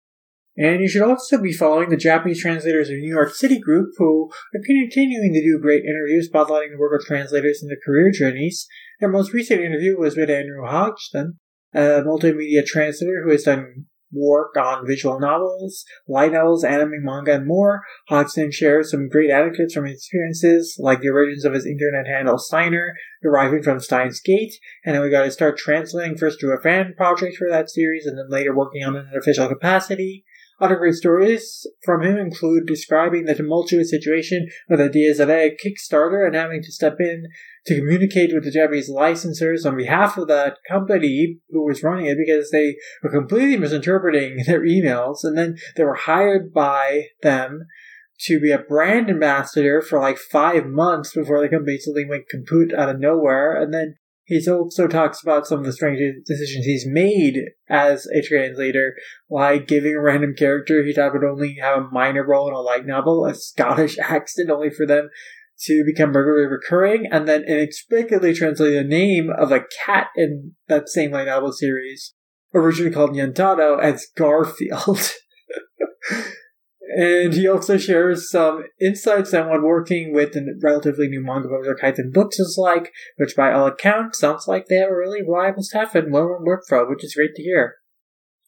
And 0.60 0.82
you 0.82 0.90
should 0.90 1.04
also 1.04 1.42
be 1.42 1.54
following 1.54 1.88
the 1.88 1.96
Japanese 1.96 2.42
Translators 2.42 2.90
of 2.90 2.98
New 2.98 3.10
York 3.10 3.34
City 3.34 3.60
group, 3.60 3.92
who 3.98 4.30
are 4.54 4.62
continuing 4.66 5.32
to 5.34 5.42
do 5.42 5.58
great 5.62 5.86
interviews 5.86 6.30
spotlighting 6.30 6.72
the 6.72 6.78
work 6.78 7.00
of 7.00 7.08
translators 7.08 7.60
and 7.62 7.72
their 7.72 7.78
career 7.84 8.12
journeys. 8.12 8.68
Their 9.00 9.08
most 9.08 9.32
recent 9.32 9.62
interview 9.62 9.98
was 9.98 10.18
with 10.18 10.30
Andrew 10.30 10.66
Hodgson, 10.68 11.40
a 11.74 12.02
multimedia 12.02 12.66
translator 12.66 13.24
who 13.24 13.32
has 13.32 13.44
done 13.44 13.86
work 14.12 14.58
on 14.58 14.86
visual 14.86 15.18
novels, 15.18 15.86
light 16.10 16.34
novels, 16.34 16.66
anime, 16.66 17.04
manga, 17.04 17.36
and 17.36 17.48
more. 17.48 17.84
Hodgson 18.10 18.52
shares 18.52 18.92
some 18.92 19.08
great 19.08 19.30
anecdotes 19.30 19.74
from 19.74 19.86
his 19.86 20.00
experiences, 20.00 20.76
like 20.78 21.00
the 21.00 21.08
origins 21.08 21.46
of 21.46 21.54
his 21.54 21.66
internet 21.66 22.06
handle 22.06 22.38
Steiner, 22.38 22.96
deriving 23.24 23.64
from 23.64 23.80
Steins 23.80 24.20
Gate, 24.20 24.56
and 24.84 24.94
then 24.94 25.02
we 25.02 25.10
got 25.10 25.24
to 25.24 25.32
start 25.32 25.58
translating 25.58 26.18
first 26.18 26.42
to 26.42 26.52
a 26.52 26.60
fan 26.60 26.96
project 26.98 27.38
for 27.38 27.48
that 27.50 27.70
series, 27.70 28.06
and 28.06 28.18
then 28.18 28.30
later 28.30 28.54
working 28.54 28.84
on 28.84 28.98
an 28.98 29.12
official 29.16 29.48
capacity. 29.48 30.26
Other 30.62 30.76
great 30.76 30.96
stories 30.96 31.66
from 31.86 32.02
him 32.02 32.18
include 32.18 32.68
describing 32.68 33.26
the 33.26 33.36
tumultuous 33.36 33.90
situation 33.90 34.48
with 34.68 34.82
ideas 34.82 35.20
of 35.20 35.30
a 35.30 35.56
Kickstarter 35.56 36.26
and 36.26 36.36
having 36.36 36.62
to 36.62 36.72
step 36.72 36.98
in 37.00 37.28
to 37.66 37.76
communicate 37.76 38.34
with 38.34 38.44
the 38.44 38.52
Japanese 38.52 38.90
licensors 38.90 39.66
on 39.66 39.78
behalf 39.78 40.18
of 40.18 40.28
that 40.28 40.58
company 40.68 41.38
who 41.50 41.66
was 41.66 41.82
running 41.82 42.08
it 42.08 42.18
because 42.18 42.52
they 42.52 42.76
were 43.02 43.10
completely 43.10 43.56
misinterpreting 43.56 44.44
their 44.48 44.62
emails. 44.62 45.20
And 45.24 45.38
then 45.38 45.56
they 45.78 45.86
were 45.86 45.96
hired 45.96 46.54
by 46.54 47.06
them 47.22 47.66
to 48.22 48.40
be 48.42 48.52
a 48.52 48.60
brand 48.60 49.10
ambassador 49.10 49.82
for 49.82 50.00
like 50.00 50.18
five 50.18 50.66
months 50.66 51.14
before 51.14 51.42
the 51.42 51.48
company 51.48 51.78
suddenly 51.78 52.06
went 52.06 52.28
kaput 52.30 52.74
out 52.74 52.90
of 52.90 53.00
nowhere. 53.00 53.56
And 53.56 53.74
then 53.74 53.96
he 54.30 54.40
also 54.48 54.88
talks 54.88 55.24
about 55.24 55.48
some 55.48 55.60
of 55.60 55.66
the 55.66 55.74
strange 55.74 56.00
decisions 56.24 56.64
he's 56.64 56.86
made 56.88 57.36
as 57.68 58.06
a 58.06 58.22
translator, 58.22 58.94
like 59.28 59.68
giving 59.68 59.96
a 59.96 60.02
random 60.02 60.36
character 60.38 60.84
he 60.84 60.94
thought 60.94 61.14
would 61.14 61.24
only 61.24 61.58
have 61.60 61.80
a 61.80 61.88
minor 61.92 62.24
role 62.24 62.48
in 62.48 62.54
a 62.54 62.60
light 62.60 62.86
novel 62.86 63.26
a 63.26 63.34
Scottish 63.34 63.98
accent, 64.04 64.52
only 64.52 64.70
for 64.70 64.86
them 64.86 65.10
to 65.62 65.84
become 65.84 66.16
regularly 66.16 66.46
recurring, 66.46 67.08
and 67.12 67.28
then 67.28 67.44
inexplicably 67.44 68.36
translate 68.36 68.76
the 68.76 68.84
name 68.84 69.32
of 69.36 69.52
a 69.52 69.66
cat 69.84 70.10
in 70.16 70.54
that 70.68 70.90
same 70.90 71.10
light 71.10 71.26
novel 71.26 71.52
series, 71.52 72.14
originally 72.54 72.94
called 72.94 73.16
Nyantado, 73.16 73.82
as 73.82 74.06
Garfield. 74.16 75.12
And 76.96 77.34
he 77.34 77.48
also 77.48 77.78
shares 77.78 78.32
some 78.32 78.64
insights 78.82 79.34
on 79.36 79.50
what 79.50 79.62
working 79.62 80.12
with 80.12 80.34
the 80.34 80.60
relatively 80.64 81.08
new 81.08 81.22
manga 81.22 81.48
publisher 81.48 81.76
Kaiten 81.76 82.12
Books 82.12 82.40
is 82.40 82.58
like, 82.58 82.92
which 83.18 83.36
by 83.36 83.54
all 83.54 83.68
accounts 83.68 84.20
sounds 84.20 84.48
like 84.48 84.66
they 84.66 84.78
have 84.78 84.90
a 84.90 84.96
really 84.96 85.22
reliable 85.22 85.62
staff 85.62 85.94
and 85.94 86.12
well-run 86.12 86.46
workflow, 86.46 86.90
which 86.90 87.04
is 87.04 87.14
great 87.14 87.36
to 87.36 87.44
hear. 87.44 87.76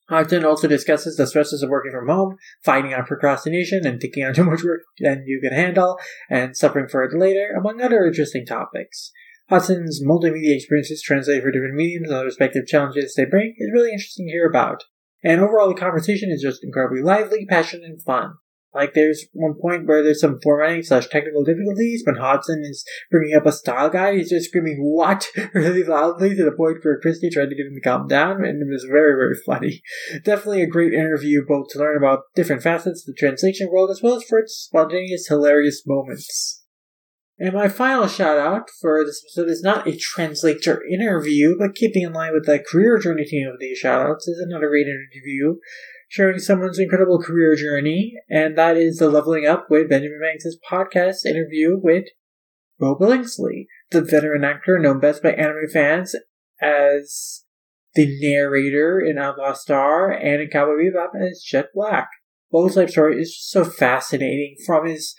Hodgson 0.09 0.43
also 0.43 0.67
discusses 0.67 1.15
the 1.15 1.27
stresses 1.27 1.61
of 1.61 1.69
working 1.69 1.91
from 1.91 2.09
home, 2.09 2.35
fighting 2.65 2.93
on 2.93 3.05
procrastination 3.05 3.85
and 3.85 4.01
taking 4.01 4.25
on 4.25 4.33
too 4.33 4.43
much 4.43 4.63
work 4.63 4.81
than 4.99 5.23
you 5.25 5.39
can 5.39 5.53
handle, 5.53 5.99
and 6.29 6.57
suffering 6.57 6.89
for 6.89 7.03
it 7.03 7.17
later, 7.17 7.53
among 7.57 7.79
other 7.79 8.05
interesting 8.05 8.45
topics. 8.45 9.11
Hodgson's 9.49 10.03
multimedia 10.03 10.55
experiences 10.55 11.01
translated 11.01 11.43
for 11.43 11.51
different 11.51 11.75
mediums 11.75 12.09
and 12.09 12.19
the 12.19 12.25
respective 12.25 12.65
challenges 12.65 13.13
they 13.15 13.25
bring 13.25 13.53
is 13.57 13.71
really 13.71 13.91
interesting 13.91 14.25
to 14.25 14.31
hear 14.31 14.47
about. 14.47 14.83
And 15.23 15.41
overall, 15.41 15.69
the 15.69 15.79
conversation 15.79 16.29
is 16.31 16.41
just 16.41 16.63
incredibly 16.63 17.01
lively, 17.01 17.45
passionate, 17.45 17.85
and 17.85 18.01
fun. 18.01 18.33
Like, 18.73 18.93
there's 18.93 19.25
one 19.33 19.55
point 19.61 19.85
where 19.85 20.01
there's 20.01 20.21
some 20.21 20.39
formatting 20.41 20.83
slash 20.83 21.07
technical 21.09 21.43
difficulties 21.43 22.03
when 22.05 22.15
Hodgson 22.15 22.61
is 22.63 22.85
bringing 23.11 23.35
up 23.35 23.45
a 23.45 23.51
style 23.51 23.89
guide. 23.89 24.15
He's 24.15 24.29
just 24.29 24.47
screaming, 24.47 24.77
what? 24.79 25.27
really 25.53 25.83
loudly 25.83 26.35
to 26.35 26.45
the 26.45 26.53
point 26.53 26.77
where 26.81 26.99
Christy 26.99 27.29
tried 27.29 27.49
to 27.49 27.55
get 27.55 27.65
him 27.65 27.75
to 27.75 27.81
calm 27.81 28.07
down, 28.07 28.45
and 28.45 28.61
it 28.61 28.71
was 28.71 28.87
very, 28.89 29.13
very 29.13 29.35
funny. 29.45 29.81
Definitely 30.23 30.61
a 30.61 30.67
great 30.67 30.93
interview, 30.93 31.43
both 31.45 31.67
to 31.71 31.79
learn 31.79 31.97
about 31.97 32.21
different 32.33 32.63
facets 32.63 33.01
of 33.01 33.07
the 33.07 33.19
translation 33.19 33.67
world 33.69 33.91
as 33.91 34.01
well 34.01 34.15
as 34.15 34.23
for 34.23 34.39
its 34.39 34.55
spontaneous, 34.55 35.27
hilarious 35.27 35.83
moments. 35.85 36.60
And 37.41 37.55
my 37.55 37.69
final 37.69 38.07
shout 38.07 38.37
out 38.37 38.69
for 38.69 39.03
this 39.03 39.23
episode 39.25 39.49
is 39.49 39.63
not 39.63 39.87
a 39.87 39.97
translator 39.97 40.83
interview, 40.85 41.57
but 41.57 41.73
keeping 41.73 42.03
in 42.03 42.13
line 42.13 42.33
with 42.33 42.45
the 42.45 42.59
career 42.59 42.99
journey 42.99 43.25
theme 43.25 43.47
of 43.47 43.59
these 43.59 43.79
shout 43.79 44.05
outs 44.05 44.27
is 44.27 44.37
another 44.37 44.69
great 44.69 44.85
interview 44.85 45.55
sharing 46.07 46.37
someone's 46.37 46.77
incredible 46.77 47.19
career 47.19 47.55
journey, 47.55 48.13
and 48.29 48.55
that 48.59 48.77
is 48.77 48.97
the 48.97 49.09
Leveling 49.09 49.47
Up 49.47 49.71
with 49.71 49.89
Benjamin 49.89 50.19
Banks' 50.21 50.55
podcast 50.69 51.25
interview 51.25 51.79
with 51.81 52.03
Beau 52.79 52.95
Billingslea, 52.95 53.65
the 53.89 54.01
veteran 54.01 54.43
actor 54.43 54.77
known 54.77 54.99
best 54.99 55.23
by 55.23 55.31
anime 55.31 55.67
fans 55.73 56.13
as 56.61 57.43
the 57.95 58.19
narrator 58.21 58.99
in 58.99 59.17
Outlaw 59.17 59.53
Star 59.53 60.11
and 60.11 60.43
in 60.43 60.49
Cowboy 60.49 60.73
Bebop 60.73 61.19
as 61.19 61.41
Jet 61.43 61.69
Black. 61.73 62.09
Beau's 62.51 62.75
life 62.77 62.91
story 62.91 63.19
is 63.19 63.31
just 63.33 63.49
so 63.49 63.63
fascinating 63.63 64.57
from 64.63 64.85
his 64.85 65.15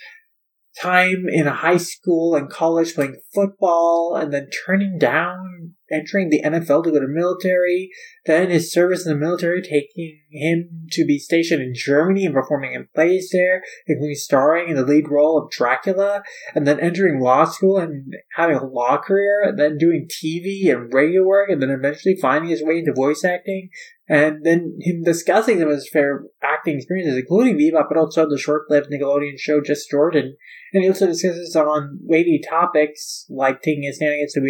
time 0.81 1.27
in 1.29 1.47
high 1.47 1.77
school 1.77 2.35
and 2.35 2.51
college 2.51 2.95
playing 2.95 3.21
football 3.35 4.17
and 4.17 4.33
then 4.33 4.49
turning 4.67 4.99
down 4.99 5.75
entering 5.93 6.31
the 6.31 6.43
NFL 6.43 6.85
to 6.85 6.91
go 6.91 7.01
to 7.01 7.07
military, 7.07 7.91
then 8.27 8.51
his 8.51 8.73
service 8.73 9.07
in 9.07 9.13
the 9.13 9.19
military 9.19 9.61
taking 9.61 10.21
him 10.31 10.87
to 10.93 11.05
be 11.05 11.19
stationed 11.19 11.63
in 11.63 11.75
Germany 11.75 12.25
and 12.25 12.35
performing 12.35 12.75
in 12.75 12.89
plays 12.95 13.31
there, 13.33 13.63
including 13.87 14.15
starring 14.15 14.71
in 14.71 14.77
the 14.77 14.85
lead 14.85 15.09
role 15.09 15.39
of 15.39 15.51
Dracula, 15.51 16.23
and 16.55 16.67
then 16.67 16.81
entering 16.81 17.21
law 17.21 17.45
school 17.45 17.79
and 17.79 18.15
having 18.37 18.57
a 18.57 18.65
law 18.65 18.99
career, 18.99 19.43
and 19.43 19.59
then 19.59 19.79
doing 19.79 20.09
TV 20.09 20.73
and 20.73 20.93
radio 20.93 21.23
work, 21.25 21.51
and 21.51 21.61
then 21.61 21.71
eventually 21.71 22.17
finding 22.21 22.51
his 22.51 22.63
way 22.63 22.79
into 22.79 22.93
voice 22.93 23.25
acting, 23.25 23.69
and 24.09 24.45
then 24.45 24.77
him 24.81 25.03
discussing 25.03 25.59
some 25.59 25.69
of 25.69 25.75
his 25.75 25.89
fair 25.91 26.25
acting 26.43 26.77
experiences, 26.77 27.17
including 27.17 27.59
Bebop, 27.59 27.87
but 27.89 27.99
also 27.99 28.29
the 28.29 28.39
short-lived 28.39 28.91
Nickelodeon 28.91 29.39
show 29.39 29.61
Just 29.61 29.91
Jordan. 29.91 30.37
And 30.73 30.83
he 30.83 30.89
also 30.89 31.07
discusses 31.07 31.55
on 31.57 31.99
weighty 32.03 32.41
topics 32.47 33.27
like 33.29 33.63
taking 33.63 33.85
a 33.85 33.93
stand 33.93 34.15
against 34.15 34.35
the 34.35 34.43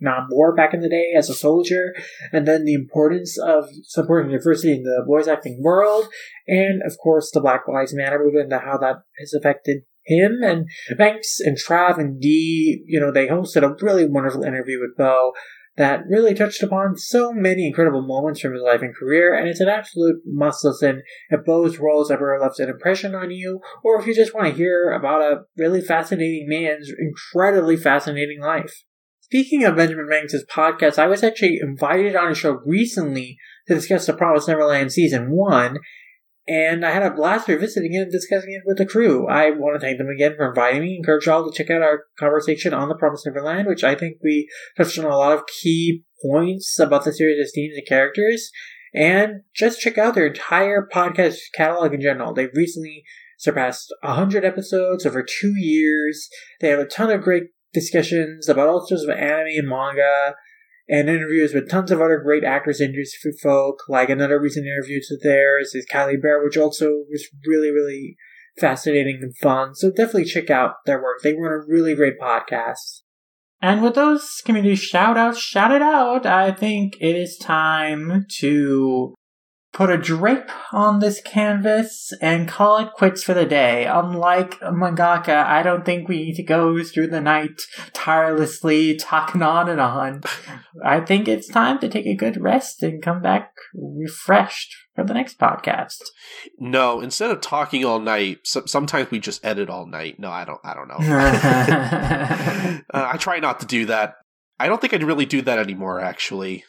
Vietnam 0.00 0.28
War 0.30 0.54
back 0.54 0.74
in 0.74 0.80
the 0.80 0.88
day 0.88 1.12
as 1.16 1.30
a 1.30 1.34
soldier, 1.34 1.94
and 2.32 2.46
then 2.46 2.64
the 2.64 2.74
importance 2.74 3.38
of 3.38 3.68
supporting 3.84 4.32
diversity 4.32 4.74
in 4.74 4.82
the 4.82 5.04
voice 5.06 5.26
acting 5.26 5.60
world, 5.62 6.08
and 6.46 6.82
of 6.84 6.96
course 7.02 7.30
the 7.30 7.40
Black 7.40 7.62
Lives 7.68 7.94
Matter 7.94 8.18
movement 8.18 8.52
and 8.52 8.62
how 8.62 8.78
that 8.78 8.96
has 9.18 9.32
affected 9.34 9.82
him 10.04 10.40
and 10.42 10.68
Banks 10.96 11.40
and 11.40 11.56
Trav 11.58 11.98
and 11.98 12.20
Dee, 12.20 12.84
you 12.86 13.00
know, 13.00 13.10
they 13.10 13.26
hosted 13.26 13.64
a 13.64 13.76
really 13.84 14.06
wonderful 14.06 14.44
interview 14.44 14.78
with 14.80 14.96
Beau 14.96 15.32
that 15.76 16.04
really 16.08 16.32
touched 16.32 16.62
upon 16.62 16.96
so 16.96 17.32
many 17.32 17.66
incredible 17.66 18.06
moments 18.06 18.40
from 18.40 18.54
his 18.54 18.62
life 18.62 18.80
and 18.82 18.94
career, 18.94 19.34
and 19.34 19.48
it's 19.48 19.60
an 19.60 19.68
absolute 19.68 20.22
must 20.24 20.64
listen 20.64 21.02
if 21.28 21.44
Beau's 21.44 21.78
roles 21.78 22.10
ever 22.10 22.38
left 22.40 22.60
an 22.60 22.70
impression 22.70 23.14
on 23.14 23.30
you, 23.30 23.60
or 23.84 24.00
if 24.00 24.06
you 24.06 24.14
just 24.14 24.34
want 24.34 24.46
to 24.46 24.54
hear 24.54 24.92
about 24.92 25.20
a 25.20 25.42
really 25.58 25.82
fascinating 25.82 26.46
man's 26.48 26.90
incredibly 26.98 27.76
fascinating 27.76 28.40
life. 28.40 28.84
Speaking 29.26 29.64
of 29.64 29.74
Benjamin 29.74 30.08
Banks' 30.08 30.44
podcast, 30.48 31.00
I 31.00 31.08
was 31.08 31.24
actually 31.24 31.58
invited 31.60 32.14
on 32.14 32.30
a 32.30 32.34
show 32.34 32.60
recently 32.64 33.36
to 33.66 33.74
discuss 33.74 34.06
The 34.06 34.12
Promised 34.12 34.46
Neverland 34.46 34.92
Season 34.92 35.32
1, 35.32 35.78
and 36.46 36.86
I 36.86 36.92
had 36.92 37.02
a 37.02 37.10
blast 37.10 37.48
revisiting 37.48 37.94
it 37.94 38.02
and 38.02 38.12
discussing 38.12 38.52
it 38.52 38.62
with 38.64 38.78
the 38.78 38.86
crew. 38.86 39.26
I 39.26 39.50
want 39.50 39.74
to 39.74 39.84
thank 39.84 39.98
them 39.98 40.10
again 40.10 40.36
for 40.36 40.48
inviting 40.48 40.82
me. 40.82 40.94
Encourage 40.96 41.26
y'all 41.26 41.50
to 41.50 41.56
check 41.56 41.72
out 41.72 41.82
our 41.82 42.04
conversation 42.16 42.72
on 42.72 42.88
The 42.88 42.94
Promised 42.94 43.26
Neverland, 43.26 43.66
which 43.66 43.82
I 43.82 43.96
think 43.96 44.18
we 44.22 44.48
touched 44.76 44.96
on 44.96 45.06
a 45.06 45.16
lot 45.16 45.32
of 45.32 45.48
key 45.60 46.04
points 46.24 46.78
about 46.78 47.04
the 47.04 47.12
series' 47.12 47.50
themes 47.52 47.74
and 47.76 47.86
characters. 47.88 48.52
And 48.94 49.40
just 49.56 49.80
check 49.80 49.98
out 49.98 50.14
their 50.14 50.28
entire 50.28 50.86
podcast 50.86 51.38
catalog 51.56 51.94
in 51.94 52.00
general. 52.00 52.32
They've 52.32 52.48
recently 52.54 53.02
surpassed 53.38 53.92
100 54.02 54.44
episodes 54.44 55.04
over 55.04 55.24
two 55.24 55.54
years. 55.56 56.28
They 56.60 56.68
have 56.68 56.78
a 56.78 56.86
ton 56.86 57.10
of 57.10 57.22
great 57.22 57.48
discussions 57.72 58.48
about 58.48 58.68
all 58.68 58.86
sorts 58.86 59.04
of 59.04 59.10
anime 59.10 59.58
and 59.58 59.68
manga, 59.68 60.34
and 60.88 61.08
interviews 61.08 61.52
with 61.52 61.68
tons 61.68 61.90
of 61.90 62.00
other 62.00 62.18
great 62.18 62.44
actors 62.44 62.80
and 62.80 62.94
industry 62.94 63.32
folk. 63.42 63.80
Like 63.88 64.08
another 64.08 64.40
recent 64.40 64.66
interview 64.66 65.00
to 65.08 65.18
theirs 65.22 65.74
is 65.74 65.86
Kylie 65.92 66.20
Bear, 66.20 66.42
which 66.42 66.56
also 66.56 66.90
was 67.10 67.26
really, 67.46 67.70
really 67.70 68.16
fascinating 68.58 69.18
and 69.22 69.36
fun. 69.36 69.74
So 69.74 69.90
definitely 69.90 70.24
check 70.24 70.50
out 70.50 70.76
their 70.86 71.02
work. 71.02 71.22
They 71.22 71.34
run 71.34 71.52
a 71.52 71.66
really 71.66 71.94
great 71.94 72.18
podcast. 72.20 73.02
And 73.60 73.82
with 73.82 73.94
those 73.94 74.42
community 74.44 74.76
shout 74.76 75.16
outs 75.16 75.38
shouted 75.38 75.82
out, 75.82 76.26
I 76.26 76.52
think 76.52 76.94
it 77.00 77.16
is 77.16 77.38
time 77.38 78.26
to 78.38 79.14
put 79.76 79.90
a 79.90 79.98
drape 79.98 80.50
on 80.72 81.00
this 81.00 81.20
canvas 81.20 82.10
and 82.22 82.48
call 82.48 82.78
it 82.78 82.94
quits 82.94 83.22
for 83.22 83.34
the 83.34 83.44
day. 83.44 83.84
Unlike 83.84 84.58
mangaka, 84.60 85.44
I 85.44 85.62
don't 85.62 85.84
think 85.84 86.08
we 86.08 86.24
need 86.24 86.36
to 86.36 86.42
go 86.42 86.82
through 86.82 87.08
the 87.08 87.20
night 87.20 87.60
tirelessly 87.92 88.96
talking 88.96 89.42
on 89.42 89.68
and 89.68 89.78
on. 89.78 90.22
I 90.84 91.00
think 91.00 91.28
it's 91.28 91.46
time 91.46 91.78
to 91.80 91.90
take 91.90 92.06
a 92.06 92.16
good 92.16 92.40
rest 92.40 92.82
and 92.82 93.02
come 93.02 93.20
back 93.20 93.52
refreshed 93.74 94.74
for 94.94 95.04
the 95.04 95.12
next 95.12 95.38
podcast. 95.38 96.02
No, 96.58 97.02
instead 97.02 97.30
of 97.30 97.42
talking 97.42 97.84
all 97.84 98.00
night, 98.00 98.38
so- 98.44 98.64
sometimes 98.64 99.10
we 99.10 99.20
just 99.20 99.44
edit 99.44 99.68
all 99.68 99.84
night. 99.84 100.18
No, 100.18 100.30
I 100.30 100.46
don't. 100.46 100.60
I 100.64 100.72
don't 100.72 100.88
know. 100.88 100.96
uh, 102.94 103.10
I 103.12 103.18
try 103.18 103.40
not 103.40 103.60
to 103.60 103.66
do 103.66 103.84
that. 103.86 104.14
I 104.58 104.68
don't 104.68 104.80
think 104.80 104.94
I'd 104.94 105.02
really 105.02 105.26
do 105.26 105.42
that 105.42 105.58
anymore. 105.58 106.00
Actually, 106.00 106.64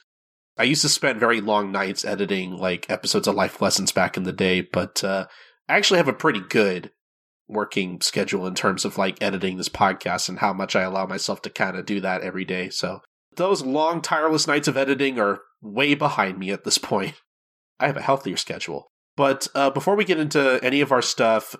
I 0.57 0.63
used 0.63 0.81
to 0.81 0.89
spend 0.89 1.19
very 1.19 1.39
long 1.39 1.71
nights 1.71 2.03
editing 2.03 2.57
like 2.57 2.89
episodes 2.89 3.27
of 3.27 3.35
Life 3.35 3.61
Lessons 3.61 3.91
back 3.91 4.17
in 4.17 4.23
the 4.23 4.33
day, 4.33 4.61
but 4.61 5.03
uh, 5.03 5.27
I 5.69 5.75
actually 5.77 5.97
have 5.97 6.07
a 6.07 6.13
pretty 6.13 6.39
good 6.39 6.91
working 7.47 8.01
schedule 8.01 8.45
in 8.47 8.55
terms 8.55 8.83
of 8.83 8.97
like 8.97 9.21
editing 9.21 9.57
this 9.57 9.69
podcast 9.69 10.29
and 10.29 10.39
how 10.39 10.53
much 10.53 10.75
I 10.75 10.81
allow 10.81 11.05
myself 11.05 11.41
to 11.43 11.49
kind 11.49 11.77
of 11.77 11.85
do 11.85 12.01
that 12.01 12.21
every 12.21 12.43
day. 12.43 12.69
So 12.69 13.01
those 13.35 13.63
long, 13.63 14.01
tireless 14.01 14.47
nights 14.47 14.67
of 14.67 14.77
editing 14.77 15.19
are 15.19 15.41
way 15.61 15.95
behind 15.95 16.39
me 16.39 16.51
at 16.51 16.63
this 16.63 16.77
point. 16.77 17.15
I 17.79 17.87
have 17.87 17.97
a 17.97 18.01
healthier 18.01 18.37
schedule. 18.37 18.87
But 19.15 19.47
uh, 19.55 19.69
before 19.69 19.95
we 19.95 20.05
get 20.05 20.19
into 20.19 20.59
any 20.63 20.81
of 20.81 20.91
our 20.91 21.01
stuff, 21.01 21.55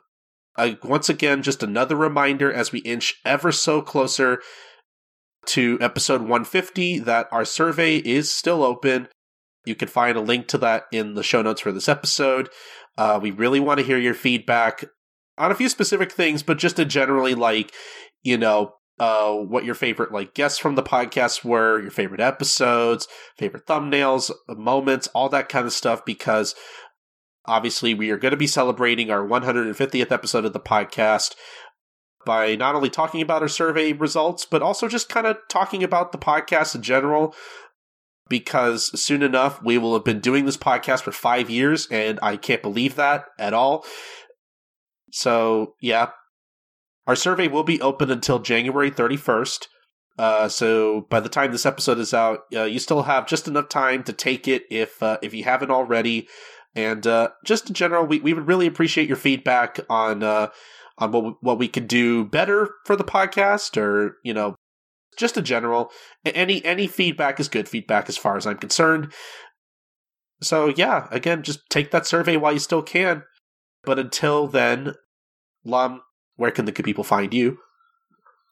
uh, 0.56 0.72
once 0.84 1.10
again, 1.10 1.44
just 1.44 1.64
another 1.64 1.96
reminder 1.96 2.52
as 2.52 2.72
we 2.72 2.80
inch 2.80 3.16
ever 3.24 3.52
so 3.52 3.82
closer 3.82 4.42
to 5.48 5.78
episode 5.82 6.22
150 6.22 7.00
that 7.00 7.28
our 7.32 7.46
survey 7.46 7.98
is 7.98 8.34
still 8.34 8.64
open. 8.64 9.08
You 9.66 9.76
can 9.76 9.88
find 9.88 10.18
a 10.18 10.22
link 10.22 10.48
to 10.50 10.58
that 10.60 10.86
in 10.92 11.16
the 11.16 11.24
show 11.24 11.42
notes 11.42 11.62
for 11.62 11.72
this 11.72 11.90
episode. 11.90 12.50
Uh, 12.98 13.20
we 13.22 13.32
really 13.32 13.60
want 13.60 13.80
to 13.80 13.86
hear 13.86 13.98
your 13.98 14.14
feedback 14.14 14.86
on 15.38 15.52
a 15.52 15.56
few 15.56 15.70
specific 15.70 16.12
things, 16.12 16.44
but 16.44 16.58
just 16.58 16.78
to 16.78 16.86
generally 16.86 17.36
like, 17.36 17.72
you 18.24 18.38
know, 18.38 18.74
uh, 19.00 19.32
what 19.32 19.66
your 19.66 19.76
favorite 19.76 20.12
like 20.12 20.34
guests 20.34 20.58
from 20.58 20.76
the 20.76 20.84
podcast 20.84 21.44
were, 21.44 21.80
your 21.82 21.92
favorite 21.92 22.22
episodes, 22.22 23.08
favorite 23.38 23.68
thumbnails, 23.68 24.32
moments, 24.50 25.08
all 25.14 25.30
that 25.30 25.50
kind 25.50 25.68
of 25.68 25.74
stuff. 25.74 26.04
Because 26.04 26.56
obviously, 27.46 27.94
we 27.94 28.10
are 28.10 28.18
going 28.18 28.32
to 28.32 28.38
be 28.38 28.48
celebrating 28.48 29.12
our 29.12 29.26
150th 29.26 30.12
episode 30.12 30.46
of 30.46 30.54
the 30.54 30.60
podcast 30.60 31.36
by 32.28 32.58
not 32.58 32.76
only 32.76 32.90
talking 32.90 33.22
about 33.22 33.42
our 33.42 33.48
survey 33.48 33.94
results, 33.94 34.46
but 34.46 34.62
also 34.62 34.90
just 34.90 35.08
kind 35.08 35.26
of 35.26 35.38
talking 35.50 35.82
about 35.82 36.12
the 36.12 36.18
podcast 36.18 36.76
in 36.76 36.84
general. 36.84 37.34
Because 38.30 39.02
soon 39.02 39.24
enough, 39.24 39.64
we 39.64 39.78
will 39.78 39.94
have 39.94 40.04
been 40.04 40.20
doing 40.20 40.44
this 40.44 40.58
podcast 40.58 41.02
for 41.04 41.14
five 41.14 41.50
years, 41.50 41.88
and 41.90 42.20
I 42.22 42.36
can't 42.36 42.62
believe 42.62 42.96
that 42.96 43.24
at 43.40 43.54
all. 43.54 43.86
So, 45.14 45.76
yeah, 45.82 46.10
our 47.08 47.16
survey 47.16 47.48
will 47.48 47.64
be 47.64 47.80
open 47.80 48.12
until 48.12 48.40
January 48.40 48.92
31st. 48.92 49.68
Uh, 50.20 50.50
so 50.50 51.08
by 51.10 51.22
the 51.22 51.30
time 51.30 51.54
this 51.54 51.66
episode 51.66 52.00
is 52.00 52.14
out, 52.14 52.42
uh, 52.54 52.64
you 52.64 52.80
still 52.80 53.04
have 53.04 53.28
just 53.28 53.48
enough 53.48 53.70
time 53.70 54.04
to 54.04 54.12
take 54.12 54.48
it 54.48 54.64
if 54.70 55.02
uh, 55.02 55.18
if 55.22 55.34
you 55.34 55.46
haven't 55.46 55.72
already. 55.72 56.28
And 56.76 57.08
uh, 57.08 57.30
just 57.46 57.70
in 57.70 57.76
general, 57.76 58.06
we, 58.06 58.20
we 58.20 58.34
would 58.34 58.48
really 58.48 58.68
appreciate 58.68 59.08
your 59.08 59.18
feedback 59.18 59.80
on 59.90 60.22
uh, 60.22 60.50
on 60.98 61.12
what 61.12 61.24
we, 61.24 61.30
what 61.42 61.60
we 61.60 61.68
could 61.68 61.88
do 61.88 62.26
better 62.26 62.70
for 62.86 62.96
the 62.96 63.04
podcast, 63.04 63.78
or 63.78 64.18
you 64.24 64.34
know, 64.34 64.56
just 65.18 65.38
a 65.38 65.42
general. 65.42 65.92
Any 66.26 66.64
any 66.66 66.88
feedback 66.88 67.40
is 67.40 67.48
good 67.48 67.70
feedback 67.70 68.10
as 68.10 68.18
far 68.18 68.38
as 68.38 68.46
I'm 68.46 68.58
concerned. 68.58 69.14
So 70.42 70.74
yeah, 70.76 71.08
again, 71.12 71.44
just 71.44 71.60
take 71.70 71.92
that 71.92 72.06
survey 72.06 72.38
while 72.38 72.54
you 72.54 72.60
still 72.60 72.84
can. 72.84 73.24
But 73.84 74.00
until 74.00 74.48
then, 74.48 74.94
Lum, 75.64 76.02
where 76.36 76.52
can 76.52 76.66
the 76.66 76.72
good 76.72 76.86
people 76.86 77.04
find 77.04 77.34
you? 77.34 77.60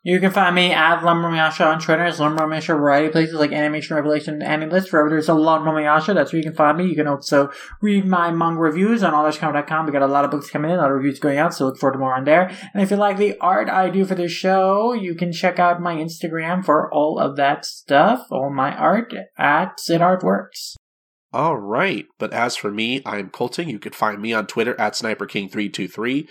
You 0.06 0.20
can 0.20 0.30
find 0.30 0.54
me 0.54 0.72
at 0.72 1.00
Lumbermayasha 1.00 1.66
on 1.66 1.80
Twitter. 1.80 2.06
It's 2.06 2.20
Lumbermayasha 2.20 2.78
variety 2.78 3.10
places 3.10 3.34
like 3.34 3.52
Animation 3.52 3.96
Revelation 3.96 4.36
and 4.36 4.44
Anime 4.44 4.70
Wherever 4.70 5.10
there's 5.10 5.30
a 5.30 5.32
Lumbermayasha, 5.32 6.14
that's 6.14 6.32
where 6.32 6.38
you 6.38 6.44
can 6.44 6.54
find 6.54 6.78
me. 6.78 6.86
You 6.86 6.96
can 6.96 7.08
also 7.08 7.50
read 7.82 8.06
my 8.06 8.30
manga 8.30 8.60
reviews 8.60 9.02
on 9.02 9.14
allthat'scomic.com. 9.14 9.88
We 9.88 9.92
got 9.92 10.04
a 10.04 10.08
lot 10.08 10.24
of 10.24 10.30
books 10.30 10.52
coming 10.52 10.70
in, 10.70 10.78
a 10.78 10.82
lot 10.84 10.92
of 10.92 10.98
reviews 10.98 11.18
going 11.18 11.40
out, 11.40 11.56
so 11.56 11.66
look 11.66 11.80
forward 11.80 11.94
to 11.94 12.00
more 12.00 12.14
on 12.14 12.24
there. 12.24 12.56
And 12.76 12.84
if 12.84 12.92
you 12.92 12.98
like 12.98 13.18
the 13.18 13.36
art 13.42 13.68
I 13.68 13.90
do 13.90 14.06
for 14.06 14.14
the 14.14 14.30
show, 14.30 14.94
you 14.94 15.16
can 15.16 15.34
check 15.34 15.58
out 15.58 15.82
my 15.82 15.96
Instagram 15.96 16.64
for 16.64 16.94
all 16.94 17.18
of 17.18 17.36
that 17.38 17.66
stuff, 17.66 18.28
all 18.30 18.52
my 18.52 18.76
art 18.76 19.12
at 19.40 19.80
Sid. 19.80 20.04
All 20.04 21.58
right. 21.58 22.06
But 22.20 22.32
as 22.32 22.56
for 22.56 22.70
me, 22.70 23.02
I'm 23.08 23.32
Colton. 23.32 23.70
You 23.70 23.80
can 23.80 23.94
find 23.94 24.22
me 24.22 24.34
on 24.34 24.46
Twitter 24.46 24.80
at 24.80 24.94
SniperKing323. 24.94 26.28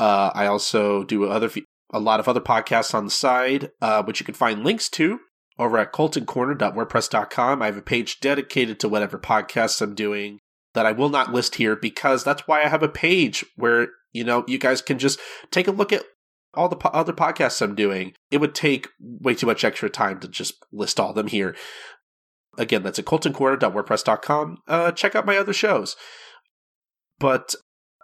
Uh, 0.00 0.32
I 0.34 0.46
also 0.46 1.04
do 1.04 1.26
other 1.26 1.48
a 1.92 2.00
lot 2.00 2.20
of 2.20 2.28
other 2.28 2.40
podcasts 2.40 2.94
on 2.94 3.04
the 3.04 3.10
side, 3.10 3.70
uh, 3.80 4.02
which 4.02 4.20
you 4.20 4.26
can 4.26 4.34
find 4.34 4.64
links 4.64 4.88
to 4.90 5.20
over 5.58 5.78
at 5.78 5.92
coltoncorner.wordpress.com. 5.92 7.62
I 7.62 7.66
have 7.66 7.76
a 7.76 7.82
page 7.82 8.20
dedicated 8.20 8.80
to 8.80 8.88
whatever 8.88 9.18
podcasts 9.18 9.80
I'm 9.82 9.94
doing 9.94 10.38
that 10.74 10.86
I 10.86 10.92
will 10.92 11.10
not 11.10 11.32
list 11.32 11.56
here 11.56 11.76
because 11.76 12.24
that's 12.24 12.48
why 12.48 12.62
I 12.62 12.68
have 12.68 12.82
a 12.82 12.88
page 12.88 13.44
where, 13.56 13.88
you 14.12 14.24
know, 14.24 14.44
you 14.48 14.58
guys 14.58 14.80
can 14.80 14.98
just 14.98 15.20
take 15.50 15.68
a 15.68 15.72
look 15.72 15.92
at 15.92 16.04
all 16.54 16.68
the 16.68 16.76
po- 16.76 16.90
other 16.90 17.12
podcasts 17.12 17.60
I'm 17.60 17.74
doing. 17.74 18.14
It 18.30 18.38
would 18.38 18.54
take 18.54 18.88
way 19.00 19.34
too 19.34 19.46
much 19.46 19.64
extra 19.64 19.90
time 19.90 20.20
to 20.20 20.28
just 20.28 20.54
list 20.72 20.98
all 20.98 21.12
them 21.12 21.28
here. 21.28 21.54
Again, 22.58 22.82
that's 22.82 22.98
at 22.98 23.04
coltoncorner.wordpress.com. 23.04 24.58
Uh, 24.66 24.92
check 24.92 25.14
out 25.14 25.26
my 25.26 25.36
other 25.36 25.54
shows. 25.54 25.96
But 27.18 27.54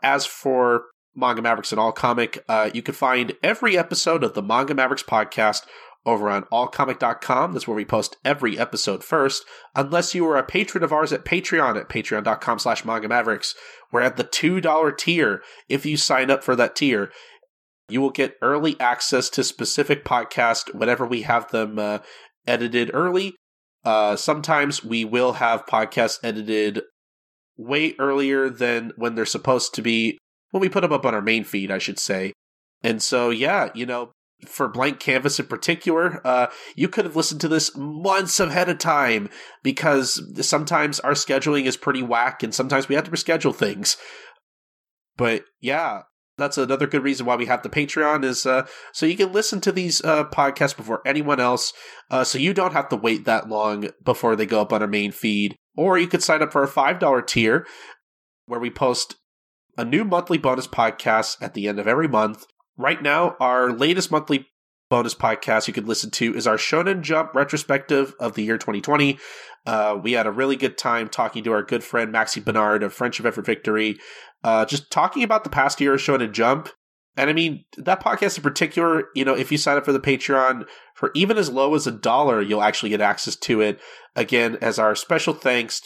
as 0.02 0.26
for 0.26 0.84
Manga 1.18 1.42
Mavericks 1.42 1.72
and 1.72 1.80
All 1.80 1.92
Comic, 1.92 2.44
uh, 2.48 2.70
you 2.72 2.82
can 2.82 2.94
find 2.94 3.34
every 3.42 3.76
episode 3.76 4.22
of 4.22 4.34
the 4.34 4.42
Manga 4.42 4.74
Mavericks 4.74 5.02
podcast 5.02 5.66
over 6.06 6.30
on 6.30 6.44
allcomic.com. 6.44 7.52
That's 7.52 7.66
where 7.66 7.76
we 7.76 7.84
post 7.84 8.16
every 8.24 8.58
episode 8.58 9.04
first. 9.04 9.44
Unless 9.74 10.14
you 10.14 10.26
are 10.28 10.36
a 10.36 10.42
patron 10.42 10.84
of 10.84 10.92
ours 10.92 11.12
at 11.12 11.24
Patreon 11.24 11.78
at 11.78 11.88
patreon.com 11.88 12.58
slash 12.58 12.84
manga 12.84 13.08
mavericks. 13.08 13.54
We're 13.92 14.02
at 14.02 14.16
the 14.16 14.24
$2 14.24 14.96
tier. 14.96 15.42
If 15.68 15.84
you 15.84 15.96
sign 15.96 16.30
up 16.30 16.44
for 16.44 16.56
that 16.56 16.76
tier, 16.76 17.10
you 17.88 18.00
will 18.00 18.10
get 18.10 18.36
early 18.40 18.78
access 18.80 19.28
to 19.30 19.44
specific 19.44 20.04
podcasts 20.04 20.74
whenever 20.74 21.06
we 21.06 21.22
have 21.22 21.50
them 21.50 21.78
uh, 21.78 21.98
edited 22.46 22.90
early. 22.94 23.34
Uh, 23.84 24.16
sometimes 24.16 24.84
we 24.84 25.04
will 25.04 25.34
have 25.34 25.66
podcasts 25.66 26.18
edited 26.22 26.82
way 27.56 27.94
earlier 27.98 28.48
than 28.48 28.92
when 28.96 29.14
they're 29.14 29.26
supposed 29.26 29.74
to 29.74 29.82
be, 29.82 30.18
when 30.50 30.60
we 30.60 30.68
put 30.68 30.82
them 30.82 30.92
up 30.92 31.06
on 31.06 31.14
our 31.14 31.22
main 31.22 31.44
feed, 31.44 31.70
I 31.70 31.78
should 31.78 31.98
say. 31.98 32.32
And 32.82 33.02
so, 33.02 33.30
yeah, 33.30 33.70
you 33.74 33.86
know, 33.86 34.12
for 34.46 34.68
Blank 34.68 35.00
Canvas 35.00 35.40
in 35.40 35.46
particular, 35.46 36.20
uh, 36.24 36.46
you 36.76 36.88
could 36.88 37.04
have 37.04 37.16
listened 37.16 37.40
to 37.40 37.48
this 37.48 37.76
months 37.76 38.38
ahead 38.38 38.68
of 38.68 38.78
time 38.78 39.28
because 39.62 40.22
sometimes 40.46 41.00
our 41.00 41.12
scheduling 41.12 41.64
is 41.64 41.76
pretty 41.76 42.02
whack 42.02 42.42
and 42.42 42.54
sometimes 42.54 42.88
we 42.88 42.94
have 42.94 43.04
to 43.04 43.10
reschedule 43.10 43.54
things. 43.54 43.96
But 45.16 45.44
yeah, 45.60 46.02
that's 46.36 46.56
another 46.56 46.86
good 46.86 47.02
reason 47.02 47.26
why 47.26 47.34
we 47.34 47.46
have 47.46 47.62
the 47.62 47.68
Patreon 47.68 48.24
is 48.24 48.46
uh, 48.46 48.66
so 48.92 49.04
you 49.04 49.16
can 49.16 49.32
listen 49.32 49.60
to 49.62 49.72
these 49.72 50.02
uh, 50.04 50.24
podcasts 50.24 50.76
before 50.76 51.02
anyone 51.04 51.40
else, 51.40 51.72
uh, 52.10 52.22
so 52.22 52.38
you 52.38 52.54
don't 52.54 52.72
have 52.72 52.88
to 52.90 52.96
wait 52.96 53.24
that 53.24 53.48
long 53.48 53.88
before 54.04 54.36
they 54.36 54.46
go 54.46 54.60
up 54.60 54.72
on 54.72 54.80
our 54.80 54.88
main 54.88 55.10
feed. 55.10 55.56
Or 55.76 55.98
you 55.98 56.06
could 56.06 56.22
sign 56.22 56.42
up 56.42 56.52
for 56.52 56.62
a 56.62 56.68
five 56.68 57.00
dollar 57.00 57.22
tier 57.22 57.66
where 58.46 58.60
we 58.60 58.70
post 58.70 59.16
a 59.78 59.84
new 59.84 60.04
monthly 60.04 60.36
bonus 60.36 60.66
podcast 60.66 61.40
at 61.40 61.54
the 61.54 61.68
end 61.68 61.78
of 61.78 61.86
every 61.86 62.08
month. 62.08 62.46
Right 62.76 63.00
now, 63.00 63.36
our 63.40 63.72
latest 63.72 64.10
monthly 64.10 64.48
bonus 64.90 65.14
podcast 65.14 65.68
you 65.68 65.74
could 65.74 65.86
listen 65.86 66.10
to 66.10 66.34
is 66.34 66.46
our 66.46 66.56
Shonen 66.56 67.00
Jump 67.00 67.32
retrospective 67.34 68.14
of 68.18 68.34
the 68.34 68.42
year 68.42 68.58
2020. 68.58 69.18
Uh, 69.66 69.98
we 70.02 70.12
had 70.12 70.26
a 70.26 70.32
really 70.32 70.56
good 70.56 70.76
time 70.76 71.08
talking 71.08 71.44
to 71.44 71.52
our 71.52 71.62
good 71.62 71.84
friend 71.84 72.10
Maxie 72.10 72.40
Bernard 72.40 72.82
of 72.82 72.92
Friendship 72.92 73.24
Effort 73.24 73.46
Victory, 73.46 73.98
uh, 74.42 74.64
just 74.64 74.90
talking 74.90 75.22
about 75.22 75.44
the 75.44 75.50
past 75.50 75.80
year 75.80 75.94
of 75.94 76.00
Shonen 76.00 76.32
Jump. 76.32 76.70
And 77.16 77.30
I 77.30 77.32
mean, 77.32 77.64
that 77.76 78.02
podcast 78.02 78.36
in 78.36 78.42
particular, 78.42 79.04
you 79.14 79.24
know, 79.24 79.36
if 79.36 79.52
you 79.52 79.58
sign 79.58 79.76
up 79.76 79.84
for 79.84 79.92
the 79.92 80.00
Patreon 80.00 80.66
for 80.94 81.10
even 81.14 81.36
as 81.36 81.50
low 81.50 81.74
as 81.74 81.86
a 81.86 81.92
dollar, 81.92 82.40
you'll 82.40 82.62
actually 82.62 82.90
get 82.90 83.00
access 83.00 83.36
to 83.36 83.60
it. 83.60 83.80
Again, 84.16 84.56
as 84.60 84.78
our 84.78 84.94
special 84.94 85.34
thanks 85.34 85.82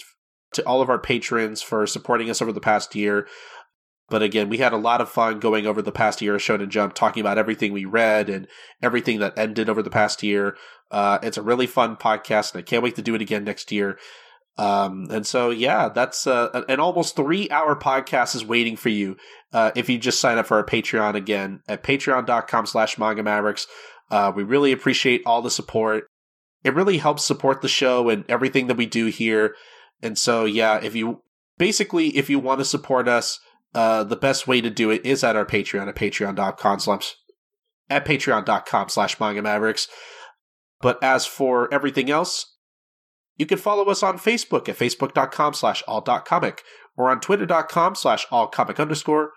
to 0.52 0.62
all 0.66 0.82
of 0.82 0.90
our 0.90 0.98
patrons 0.98 1.62
for 1.62 1.86
supporting 1.86 2.30
us 2.30 2.42
over 2.42 2.52
the 2.52 2.60
past 2.60 2.94
year. 2.94 3.26
But 4.12 4.22
again, 4.22 4.50
we 4.50 4.58
had 4.58 4.74
a 4.74 4.76
lot 4.76 5.00
of 5.00 5.08
fun 5.08 5.40
going 5.40 5.66
over 5.66 5.80
the 5.80 5.90
past 5.90 6.20
year 6.20 6.34
of 6.34 6.42
Shonen 6.42 6.68
Jump, 6.68 6.92
talking 6.92 7.22
about 7.22 7.38
everything 7.38 7.72
we 7.72 7.86
read 7.86 8.28
and 8.28 8.46
everything 8.82 9.20
that 9.20 9.38
ended 9.38 9.70
over 9.70 9.82
the 9.82 9.88
past 9.88 10.22
year. 10.22 10.54
Uh, 10.90 11.18
it's 11.22 11.38
a 11.38 11.42
really 11.42 11.66
fun 11.66 11.96
podcast, 11.96 12.52
and 12.52 12.58
I 12.58 12.62
can't 12.62 12.82
wait 12.82 12.94
to 12.96 13.02
do 13.02 13.14
it 13.14 13.22
again 13.22 13.42
next 13.42 13.72
year. 13.72 13.98
Um, 14.58 15.08
and 15.10 15.26
so, 15.26 15.48
yeah, 15.48 15.88
that's 15.88 16.26
uh, 16.26 16.62
an 16.68 16.78
almost 16.78 17.16
three 17.16 17.48
hour 17.48 17.74
podcast 17.74 18.34
is 18.34 18.44
waiting 18.44 18.76
for 18.76 18.90
you 18.90 19.16
uh, 19.54 19.70
if 19.74 19.88
you 19.88 19.96
just 19.96 20.20
sign 20.20 20.36
up 20.36 20.44
for 20.44 20.58
our 20.58 20.66
Patreon 20.66 21.14
again 21.14 21.60
at 21.66 21.82
patreon.com 21.82 22.66
slash 22.66 22.98
manga 22.98 23.22
mavericks. 23.22 23.66
Uh, 24.10 24.30
we 24.36 24.42
really 24.42 24.72
appreciate 24.72 25.22
all 25.24 25.40
the 25.40 25.50
support. 25.50 26.04
It 26.64 26.74
really 26.74 26.98
helps 26.98 27.24
support 27.24 27.62
the 27.62 27.68
show 27.68 28.10
and 28.10 28.26
everything 28.28 28.66
that 28.66 28.76
we 28.76 28.84
do 28.84 29.06
here. 29.06 29.54
And 30.02 30.18
so, 30.18 30.44
yeah, 30.44 30.80
if 30.82 30.94
you 30.94 31.22
basically, 31.56 32.08
if 32.08 32.28
you 32.28 32.38
want 32.38 32.60
to 32.60 32.66
support 32.66 33.08
us, 33.08 33.40
uh, 33.74 34.04
the 34.04 34.16
best 34.16 34.46
way 34.46 34.60
to 34.60 34.70
do 34.70 34.90
it 34.90 35.04
is 35.04 35.24
at 35.24 35.36
our 35.36 35.46
Patreon 35.46 35.88
at 35.88 35.94
patreon.com 35.94 36.80
slash 36.80 37.16
at 37.88 38.04
patreon.com 38.04 38.88
slash 38.88 39.20
manga 39.20 39.42
mavericks. 39.42 39.88
But 40.80 41.02
as 41.02 41.26
for 41.26 41.72
everything 41.72 42.10
else, 42.10 42.56
you 43.36 43.46
can 43.46 43.58
follow 43.58 43.84
us 43.84 44.02
on 44.02 44.18
Facebook 44.18 44.68
at 44.68 44.76
facebook.com 44.78 45.54
slash 45.54 45.82
all.comic 45.86 46.62
or 46.96 47.10
on 47.10 47.20
twitter.com 47.20 47.94
slash 47.94 48.26
allcomic 48.28 48.78
underscore. 48.78 49.32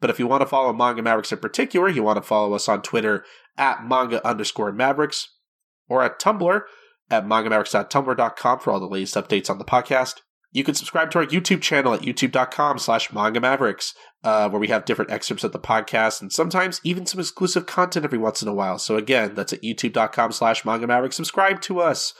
But 0.00 0.10
if 0.10 0.18
you 0.18 0.26
want 0.26 0.42
to 0.42 0.46
follow 0.46 0.72
Manga 0.72 1.02
Mavericks 1.02 1.32
in 1.32 1.38
particular, 1.38 1.88
you 1.88 2.02
want 2.02 2.16
to 2.16 2.22
follow 2.22 2.54
us 2.54 2.68
on 2.68 2.82
Twitter 2.82 3.24
at 3.56 3.86
manga 3.86 4.26
underscore 4.26 4.72
mavericks 4.72 5.28
or 5.88 6.02
at 6.02 6.18
Tumblr 6.18 6.62
at 7.10 7.26
mangamavericks.tumblr.com 7.26 8.58
for 8.58 8.72
all 8.72 8.80
the 8.80 8.86
latest 8.86 9.14
updates 9.14 9.50
on 9.50 9.58
the 9.58 9.64
podcast. 9.64 10.20
You 10.52 10.64
can 10.64 10.74
subscribe 10.74 11.10
to 11.12 11.18
our 11.18 11.26
YouTube 11.26 11.62
channel 11.62 11.94
at 11.94 12.02
youtube.com 12.02 12.78
slash 12.78 13.12
manga 13.12 13.40
mavericks, 13.40 13.94
uh, 14.22 14.50
where 14.50 14.60
we 14.60 14.68
have 14.68 14.84
different 14.84 15.10
excerpts 15.10 15.44
of 15.44 15.52
the 15.52 15.58
podcast 15.58 16.20
and 16.20 16.30
sometimes 16.30 16.80
even 16.84 17.06
some 17.06 17.20
exclusive 17.20 17.64
content 17.66 18.04
every 18.04 18.18
once 18.18 18.42
in 18.42 18.48
a 18.48 18.54
while. 18.54 18.78
So 18.78 18.96
again, 18.96 19.34
that's 19.34 19.54
at 19.54 19.62
youtube.com 19.62 20.32
slash 20.32 20.64
manga 20.64 20.86
mavericks. 20.86 21.16
Subscribe 21.16 21.62
to 21.62 21.80
us. 21.80 22.12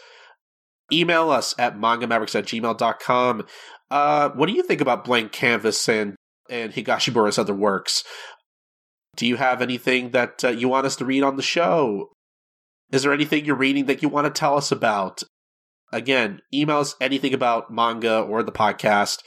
Email 0.90 1.30
us 1.30 1.54
at 1.58 1.78
mangamavericks 1.78 2.34
at 2.34 2.46
gmail.com. 2.46 3.46
Uh, 3.90 4.30
what 4.30 4.46
do 4.46 4.52
you 4.52 4.62
think 4.62 4.80
about 4.80 5.04
Blank 5.04 5.32
Canvas 5.32 5.88
and, 5.88 6.16
and 6.48 6.72
Higashimura's 6.72 7.38
other 7.38 7.54
works? 7.54 8.02
Do 9.16 9.26
you 9.26 9.36
have 9.36 9.60
anything 9.60 10.10
that 10.10 10.42
uh, 10.42 10.48
you 10.48 10.68
want 10.68 10.86
us 10.86 10.96
to 10.96 11.04
read 11.04 11.22
on 11.22 11.36
the 11.36 11.42
show? 11.42 12.08
Is 12.90 13.02
there 13.02 13.12
anything 13.12 13.44
you're 13.44 13.56
reading 13.56 13.86
that 13.86 14.02
you 14.02 14.08
want 14.08 14.26
to 14.26 14.38
tell 14.38 14.56
us 14.56 14.72
about? 14.72 15.22
Again, 15.92 16.40
email 16.52 16.78
us 16.78 16.96
anything 17.00 17.34
about 17.34 17.70
manga 17.70 18.20
or 18.20 18.42
the 18.42 18.52
podcast 18.52 19.22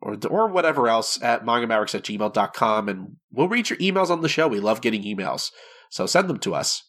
or 0.00 0.16
or 0.28 0.48
whatever 0.48 0.88
else 0.88 1.20
at 1.22 1.44
mangamavericks 1.44 1.94
at 1.94 2.04
gmail.com 2.04 2.88
and 2.88 3.16
we'll 3.32 3.48
read 3.48 3.70
your 3.70 3.78
emails 3.78 4.10
on 4.10 4.22
the 4.22 4.28
show. 4.28 4.48
We 4.48 4.60
love 4.60 4.80
getting 4.80 5.02
emails. 5.02 5.50
So 5.90 6.06
send 6.06 6.28
them 6.28 6.38
to 6.40 6.54
us. 6.54 6.82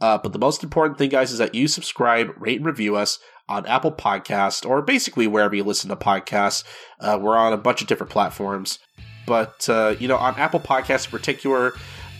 Uh, 0.00 0.18
but 0.18 0.32
the 0.32 0.38
most 0.38 0.64
important 0.64 0.98
thing, 0.98 1.08
guys, 1.08 1.30
is 1.30 1.38
that 1.38 1.54
you 1.54 1.68
subscribe, 1.68 2.30
rate, 2.38 2.56
and 2.56 2.66
review 2.66 2.96
us 2.96 3.18
on 3.48 3.66
Apple 3.66 3.92
Podcast 3.92 4.68
or 4.68 4.82
basically 4.82 5.26
wherever 5.26 5.54
you 5.54 5.62
listen 5.62 5.88
to 5.88 5.96
podcasts. 5.96 6.64
Uh, 7.00 7.18
we're 7.20 7.36
on 7.36 7.52
a 7.52 7.58
bunch 7.58 7.80
of 7.80 7.86
different 7.86 8.10
platforms. 8.10 8.78
But, 9.26 9.68
uh, 9.68 9.94
you 9.98 10.08
know, 10.08 10.16
on 10.16 10.34
Apple 10.36 10.60
Podcasts 10.60 11.06
in 11.06 11.10
particular, 11.10 11.72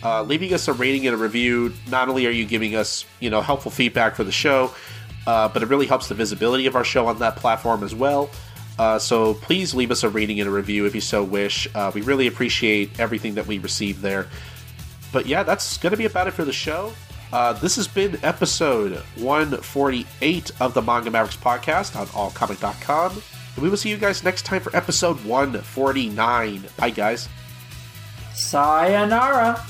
uh, 0.03 0.23
leaving 0.23 0.53
us 0.53 0.67
a 0.67 0.73
rating 0.73 1.05
and 1.05 1.13
a 1.13 1.17
review, 1.17 1.73
not 1.89 2.09
only 2.09 2.25
are 2.25 2.31
you 2.31 2.45
giving 2.45 2.75
us, 2.75 3.05
you 3.19 3.29
know, 3.29 3.41
helpful 3.41 3.71
feedback 3.71 4.15
for 4.15 4.23
the 4.23 4.31
show, 4.31 4.73
uh, 5.27 5.47
but 5.49 5.63
it 5.63 5.69
really 5.69 5.87
helps 5.87 6.07
the 6.07 6.15
visibility 6.15 6.65
of 6.65 6.75
our 6.75 6.83
show 6.83 7.07
on 7.07 7.19
that 7.19 7.35
platform 7.35 7.83
as 7.83 7.93
well. 7.95 8.29
Uh, 8.77 8.99
so 8.99 9.33
please 9.35 9.73
leave 9.73 9.91
us 9.91 10.03
a 10.03 10.09
rating 10.09 10.39
and 10.39 10.49
a 10.49 10.51
review 10.51 10.85
if 10.85 10.93
you 10.93 11.01
so 11.01 11.23
wish. 11.23 11.67
Uh, 11.73 11.91
we 11.93 12.01
really 12.01 12.27
appreciate 12.27 12.99
everything 12.99 13.35
that 13.35 13.47
we 13.47 13.57
receive 13.57 14.01
there. 14.01 14.27
But 15.11 15.25
yeah, 15.25 15.43
that's 15.43 15.77
going 15.77 15.91
to 15.91 15.97
be 15.97 16.05
about 16.05 16.27
it 16.27 16.31
for 16.31 16.43
the 16.43 16.53
show. 16.53 16.91
Uh, 17.31 17.53
this 17.53 17.75
has 17.77 17.87
been 17.87 18.19
episode 18.23 19.01
148 19.17 20.51
of 20.59 20.73
the 20.73 20.81
Manga 20.81 21.09
Mavericks 21.09 21.37
podcast 21.37 21.95
on 21.95 22.07
allcomic.com. 22.07 23.11
And 23.11 23.63
we 23.63 23.69
will 23.69 23.77
see 23.77 23.89
you 23.89 23.97
guys 23.97 24.23
next 24.23 24.45
time 24.45 24.61
for 24.61 24.75
episode 24.75 25.23
149. 25.23 26.63
Bye, 26.77 26.89
guys. 26.89 27.29
Sayonara. 28.33 29.65